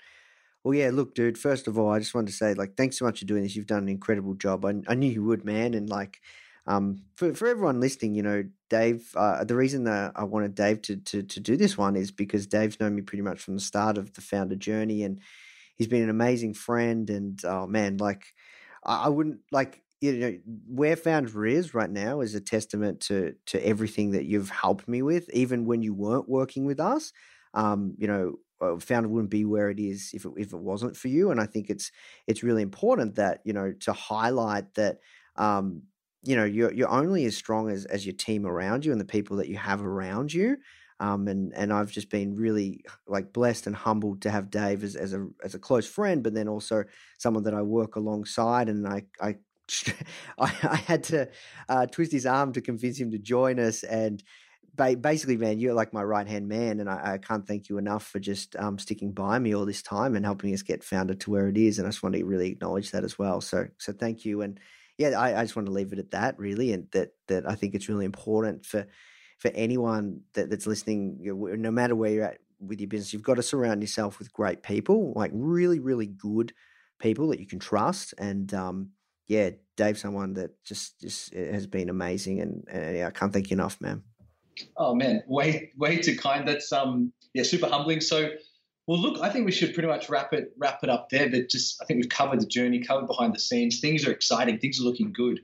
Well, 0.63 0.73
yeah, 0.73 0.89
look, 0.91 1.15
dude, 1.15 1.37
first 1.37 1.67
of 1.67 1.77
all, 1.77 1.89
I 1.89 1.99
just 1.99 2.13
wanted 2.13 2.27
to 2.27 2.33
say, 2.33 2.53
like, 2.53 2.75
thanks 2.75 2.99
so 2.99 3.05
much 3.05 3.19
for 3.19 3.25
doing 3.25 3.43
this. 3.43 3.55
You've 3.55 3.65
done 3.65 3.83
an 3.83 3.89
incredible 3.89 4.33
job. 4.33 4.65
I, 4.65 4.75
I 4.87 4.95
knew 4.95 5.09
you 5.09 5.23
would, 5.23 5.45
man. 5.45 5.73
And, 5.73 5.89
like, 5.89 6.19
um, 6.67 7.03
for, 7.15 7.33
for 7.33 7.47
everyone 7.47 7.79
listening, 7.79 8.13
you 8.13 8.23
know, 8.23 8.43
Dave, 8.69 9.09
uh, 9.15 9.43
the 9.45 9.55
reason 9.55 9.85
that 9.85 10.11
I 10.15 10.25
wanted 10.25 10.55
Dave 10.55 10.81
to, 10.83 10.97
to, 10.97 11.23
to 11.23 11.39
do 11.39 11.55
this 11.55 11.77
one 11.77 11.95
is 11.95 12.11
because 12.11 12.45
Dave's 12.45 12.79
known 12.79 12.95
me 12.95 13.01
pretty 13.01 13.21
much 13.21 13.39
from 13.39 13.55
the 13.55 13.61
start 13.61 13.97
of 13.97 14.13
the 14.13 14.21
Foundr 14.21 14.59
journey. 14.59 15.03
And 15.03 15.21
he's 15.75 15.87
been 15.87 16.03
an 16.03 16.09
amazing 16.09 16.53
friend. 16.55 17.09
And, 17.09 17.39
oh, 17.45 17.65
man, 17.65 17.95
like, 17.97 18.25
I, 18.83 19.05
I 19.05 19.07
wouldn't, 19.07 19.39
like, 19.51 19.81
you 20.01 20.13
know, 20.17 20.37
where 20.67 20.95
Foundr 20.95 21.49
is 21.51 21.73
right 21.73 21.89
now 21.89 22.21
is 22.21 22.35
a 22.35 22.41
testament 22.41 23.01
to 23.01 23.35
to 23.47 23.65
everything 23.65 24.11
that 24.11 24.25
you've 24.25 24.49
helped 24.49 24.87
me 24.87 25.01
with, 25.01 25.29
even 25.31 25.65
when 25.65 25.81
you 25.81 25.93
weren't 25.93 26.29
working 26.29 26.65
with 26.65 26.79
us. 26.79 27.11
Um, 27.53 27.95
you 27.97 28.07
know, 28.07 28.35
uh, 28.61 28.75
Foundr 28.77 29.07
wouldn't 29.09 29.31
be 29.31 29.45
where 29.45 29.69
it 29.69 29.79
is 29.79 30.11
if 30.13 30.25
it, 30.25 30.31
if 30.37 30.53
it 30.53 30.59
wasn't 30.59 30.95
for 30.95 31.07
you. 31.09 31.31
And 31.31 31.39
I 31.41 31.45
think 31.45 31.69
it's 31.69 31.91
it's 32.27 32.43
really 32.43 32.61
important 32.61 33.15
that 33.15 33.41
you 33.43 33.53
know 33.53 33.73
to 33.81 33.93
highlight 33.93 34.73
that 34.75 34.99
um, 35.35 35.83
you 36.23 36.35
know 36.35 36.45
you're 36.45 36.71
you're 36.73 36.89
only 36.89 37.25
as 37.25 37.35
strong 37.37 37.69
as 37.69 37.85
as 37.85 38.05
your 38.05 38.15
team 38.15 38.45
around 38.45 38.85
you 38.85 38.91
and 38.91 39.01
the 39.01 39.05
people 39.05 39.37
that 39.37 39.49
you 39.49 39.57
have 39.57 39.81
around 39.83 40.33
you. 40.33 40.57
Um, 41.01 41.29
and 41.29 41.53
and 41.53 41.71
I've 41.71 41.91
just 41.91 42.09
been 42.09 42.35
really 42.35 42.83
like 43.07 43.31
blessed 43.31 43.67
and 43.67 43.75
humbled 43.75 44.21
to 44.23 44.31
have 44.31 44.49
Dave 44.49 44.83
as, 44.83 44.95
as 44.97 45.13
a 45.13 45.27
as 45.43 45.55
a 45.55 45.59
close 45.59 45.87
friend, 45.87 46.21
but 46.23 46.33
then 46.33 46.49
also 46.49 46.83
someone 47.17 47.43
that 47.43 47.53
I 47.53 47.61
work 47.61 47.95
alongside, 47.95 48.67
and 48.67 48.85
I 48.87 49.03
I 49.21 49.37
I, 50.39 50.53
I 50.63 50.75
had 50.75 51.03
to 51.05 51.29
uh, 51.67 51.85
twist 51.85 52.11
his 52.11 52.25
arm 52.25 52.53
to 52.53 52.61
convince 52.61 52.99
him 52.99 53.11
to 53.11 53.19
join 53.19 53.59
us, 53.59 53.83
and 53.83 54.23
basically, 54.75 55.37
man, 55.37 55.59
you're 55.59 55.73
like 55.73 55.93
my 55.93 56.03
right 56.03 56.27
hand 56.27 56.47
man, 56.47 56.79
and 56.79 56.89
I, 56.89 57.13
I, 57.13 57.17
can't 57.17 57.45
thank 57.45 57.69
you 57.69 57.77
enough 57.77 58.05
for 58.07 58.19
just 58.19 58.55
um, 58.55 58.79
sticking 58.79 59.11
by 59.11 59.39
me 59.39 59.53
all 59.53 59.65
this 59.65 59.81
time 59.81 60.15
and 60.15 60.25
helping 60.25 60.53
us 60.53 60.61
get 60.61 60.81
Foundr 60.81 61.19
to 61.19 61.31
where 61.31 61.47
it 61.49 61.57
is. 61.57 61.77
And 61.77 61.87
I 61.87 61.91
just 61.91 62.03
want 62.03 62.15
to 62.15 62.23
really 62.23 62.49
acknowledge 62.49 62.91
that 62.91 63.03
as 63.03 63.19
well. 63.19 63.41
So, 63.41 63.67
so 63.77 63.91
thank 63.91 64.25
you. 64.25 64.41
And 64.41 64.59
yeah, 64.97 65.19
I, 65.19 65.39
I 65.39 65.43
just 65.43 65.55
want 65.55 65.65
to 65.65 65.71
leave 65.71 65.91
it 65.91 65.99
at 65.99 66.11
that, 66.11 66.37
really, 66.39 66.71
and 66.73 66.87
that 66.91 67.09
that 67.27 67.49
I 67.49 67.55
think 67.55 67.75
it's 67.75 67.89
really 67.89 68.05
important 68.05 68.65
for 68.65 68.85
for 69.39 69.51
anyone 69.55 70.21
that, 70.33 70.49
that's 70.49 70.67
listening. 70.67 71.17
No 71.21 71.71
matter 71.71 71.95
where 71.95 72.11
you're 72.11 72.25
at 72.25 72.39
with 72.59 72.79
your 72.79 72.89
business, 72.89 73.13
you've 73.13 73.23
got 73.23 73.35
to 73.35 73.43
surround 73.43 73.81
yourself 73.81 74.19
with 74.19 74.33
great 74.33 74.63
people, 74.63 75.13
like 75.15 75.31
really, 75.33 75.79
really 75.79 76.07
good 76.07 76.53
people 76.99 77.29
that 77.29 77.39
you 77.39 77.47
can 77.47 77.59
trust. 77.59 78.13
And 78.17 78.53
um, 78.53 78.89
yeah, 79.29 79.51
Dave's 79.77 80.01
someone 80.01 80.33
that 80.33 80.61
just 80.65 80.99
just 80.99 81.33
has 81.33 81.67
been 81.67 81.89
amazing, 81.89 82.41
and, 82.41 82.65
and 82.69 82.97
yeah, 82.97 83.07
I 83.07 83.11
can't 83.11 83.31
thank 83.31 83.49
you 83.49 83.55
enough, 83.55 83.79
man. 83.79 84.03
Oh 84.75 84.93
man, 84.93 85.23
way 85.27 85.71
way 85.77 85.97
too 85.97 86.17
kind. 86.17 86.45
That's 86.45 86.73
um 86.73 87.13
yeah, 87.33 87.43
super 87.43 87.67
humbling. 87.67 88.01
So 88.01 88.31
well, 88.87 88.99
look, 88.99 89.21
I 89.21 89.29
think 89.29 89.45
we 89.45 89.51
should 89.51 89.75
pretty 89.75 89.87
much 89.87 90.09
wrap 90.09 90.33
it 90.33 90.51
wrap 90.57 90.79
it 90.83 90.89
up 90.89 91.09
there. 91.11 91.29
But 91.29 91.47
just 91.47 91.79
I 91.81 91.85
think 91.85 92.01
we've 92.01 92.09
covered 92.09 92.41
the 92.41 92.47
journey, 92.47 92.79
covered 92.81 93.07
behind 93.07 93.35
the 93.35 93.39
scenes. 93.39 93.79
Things 93.79 94.05
are 94.05 94.11
exciting. 94.11 94.57
Things 94.57 94.81
are 94.81 94.83
looking 94.83 95.13
good. 95.13 95.39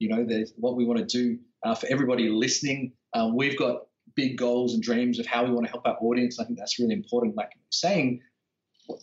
You 0.00 0.08
know, 0.08 0.24
there's 0.26 0.52
what 0.56 0.76
we 0.76 0.84
want 0.84 0.98
to 0.98 1.06
do 1.06 1.38
uh, 1.62 1.76
for 1.76 1.86
everybody 1.86 2.28
listening. 2.28 2.92
Um, 3.14 3.36
we've 3.36 3.56
got 3.56 3.86
big 4.16 4.36
goals 4.36 4.74
and 4.74 4.82
dreams 4.82 5.20
of 5.20 5.26
how 5.26 5.44
we 5.44 5.52
want 5.52 5.64
to 5.66 5.70
help 5.70 5.86
our 5.86 5.96
audience. 6.00 6.40
I 6.40 6.44
think 6.44 6.58
that's 6.58 6.80
really 6.80 6.94
important. 6.94 7.36
Like 7.36 7.52
saying 7.70 8.20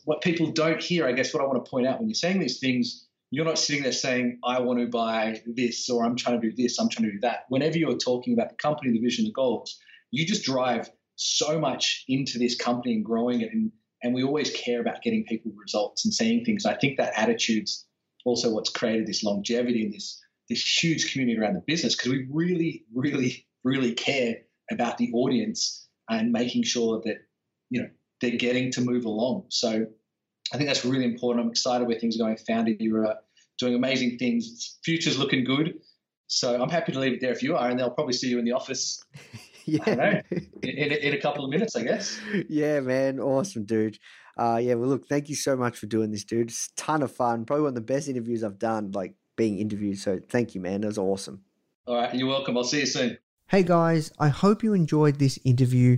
what 0.03 0.22
people 0.22 0.52
don't 0.52 0.82
hear, 0.82 1.07
I 1.07 1.14
guess 1.14 1.34
what 1.34 1.41
I 1.41 1.48
want 1.48 1.64
to 1.64 1.70
point 1.70 1.88
out 1.88 1.99
when 1.99 2.10
you're 2.10 2.16
saying 2.16 2.40
these 2.40 2.60
things, 2.60 3.05
you're 3.36 3.45
not 3.45 3.60
sitting 3.60 3.84
there 3.84 3.91
saying, 3.91 4.40
I 4.45 4.62
want 4.62 4.80
to 4.80 4.88
buy 4.88 5.41
this 5.45 5.90
or 5.90 6.06
I'm 6.06 6.16
trying 6.16 6.40
to 6.40 6.49
do 6.49 6.56
this, 6.56 6.80
I'm 6.80 6.88
trying 6.88 7.07
to 7.07 7.12
do 7.12 7.20
that. 7.22 7.45
Whenever 7.49 7.78
you're 7.78 7.98
talking 7.98 8.34
about 8.34 8.49
the 8.49 8.56
company, 8.56 8.94
the 8.94 8.99
vision, 8.99 9.26
the 9.26 9.32
goals, 9.34 9.78
you 10.12 10.26
just 10.26 10.44
drive 10.44 10.90
so 11.18 11.60
much 11.60 12.06
into 12.07 12.40
this 12.40 12.56
company 12.56 12.94
and 12.94 13.03
growing 13.03 13.41
it. 13.41 13.49
And 13.52 13.74
and 14.03 14.14
we 14.14 14.24
always 14.24 14.52
care 14.52 14.80
about 14.80 15.02
getting 15.02 15.26
people 15.26 15.52
results 15.56 16.06
and 16.06 16.14
seeing 16.14 16.45
things. 16.45 16.66
I 16.66 16.76
think 16.76 16.98
that 16.98 17.14
attitude's 17.18 17.86
also 18.24 18.53
what's 18.53 18.70
created 18.70 19.07
this 19.07 19.24
longevity 19.24 19.84
and 19.84 19.94
this 19.94 20.22
this 20.48 20.84
huge 20.84 21.12
community 21.12 21.38
around 21.38 21.56
the 21.56 21.64
business 21.66 21.95
because 21.95 22.12
we 22.12 22.28
really, 22.32 22.86
really, 22.94 23.48
really 23.64 23.94
care 23.94 24.36
about 24.72 24.98
the 24.98 25.12
audience 25.14 25.88
and 26.10 26.32
making 26.32 26.64
sure 26.64 27.02
that 27.03 27.18
you 27.70 27.82
know 27.82 27.90
they're 28.22 28.38
getting 28.38 28.72
to 28.72 28.82
move 28.82 29.03
along. 29.03 29.48
So 29.49 29.88
I 30.53 30.57
think 30.57 30.70
that's 30.70 30.86
really 30.86 31.06
important. 31.06 31.44
I'm 31.44 31.52
excited 31.52 31.88
where 31.88 31.99
things 31.99 32.16
are 32.16 32.24
going. 32.24 32.38
Foundr, 32.48 32.78
you're 32.80 33.07
uh, 33.07 33.16
doing 33.60 33.76
amazing 33.76 34.18
things. 34.18 34.77
Future's 34.84 35.18
looking 35.18 35.44
good. 35.44 35.76
So 36.27 36.61
I'm 36.61 36.69
happy 36.69 36.91
to 36.91 36.99
leave 36.99 37.14
it 37.14 37.22
there 37.22 37.32
if 37.32 37.44
you 37.44 37.56
are, 37.56 37.69
and 37.69 37.80
they'll 37.80 37.91
probably 37.91 38.14
see 38.14 38.30
you 38.30 38.40
in 38.40 38.45
the 38.45 38.53
office 38.53 39.03
yeah. 39.65 39.95
Know, 39.95 40.22
in, 40.64 40.91
in, 40.91 41.14
a 41.14 41.19
couple 41.19 41.44
of 41.44 41.52
minutes, 41.52 41.76
I 41.76 41.84
guess. 41.84 42.19
Yeah, 42.49 42.80
man. 42.80 43.19
Awesome, 43.19 43.65
dude. 43.65 43.99
Uh, 44.38 44.60
yeah, 44.61 44.73
well, 44.76 44.90
look, 44.90 45.07
thank 45.07 45.30
you 45.30 45.36
so 45.36 45.56
much 45.56 45.77
for 45.77 45.86
doing 45.86 46.11
this, 46.11 46.23
dude. 46.23 46.49
It's 46.49 46.68
a 46.68 46.76
ton 46.76 47.02
of 47.02 47.11
fun. 47.11 47.45
Probably 47.45 47.64
one 47.64 47.69
of 47.69 47.76
the 47.76 47.82
best 47.82 48.07
interviews 48.07 48.44
I've 48.44 48.60
done, 48.60 48.91
like 48.91 49.15
being 49.36 49.60
interviewed. 49.60 49.98
So 49.99 50.19
thank 50.30 50.56
you, 50.56 50.61
man. 50.61 50.82
That 50.82 50.88
was 50.88 50.98
awesome. 50.98 51.41
All 51.88 51.95
right. 51.95 52.14
You're 52.14 52.27
welcome. 52.27 52.57
I'll 52.57 52.64
see 52.64 52.82
you 52.82 52.86
soon. 52.86 53.18
Hey, 53.48 53.64
guys. 53.64 54.11
I 54.19 54.30
hope 54.30 54.64
you 54.64 54.73
enjoyed 54.73 55.19
this 55.19 55.40
interview. 55.44 55.98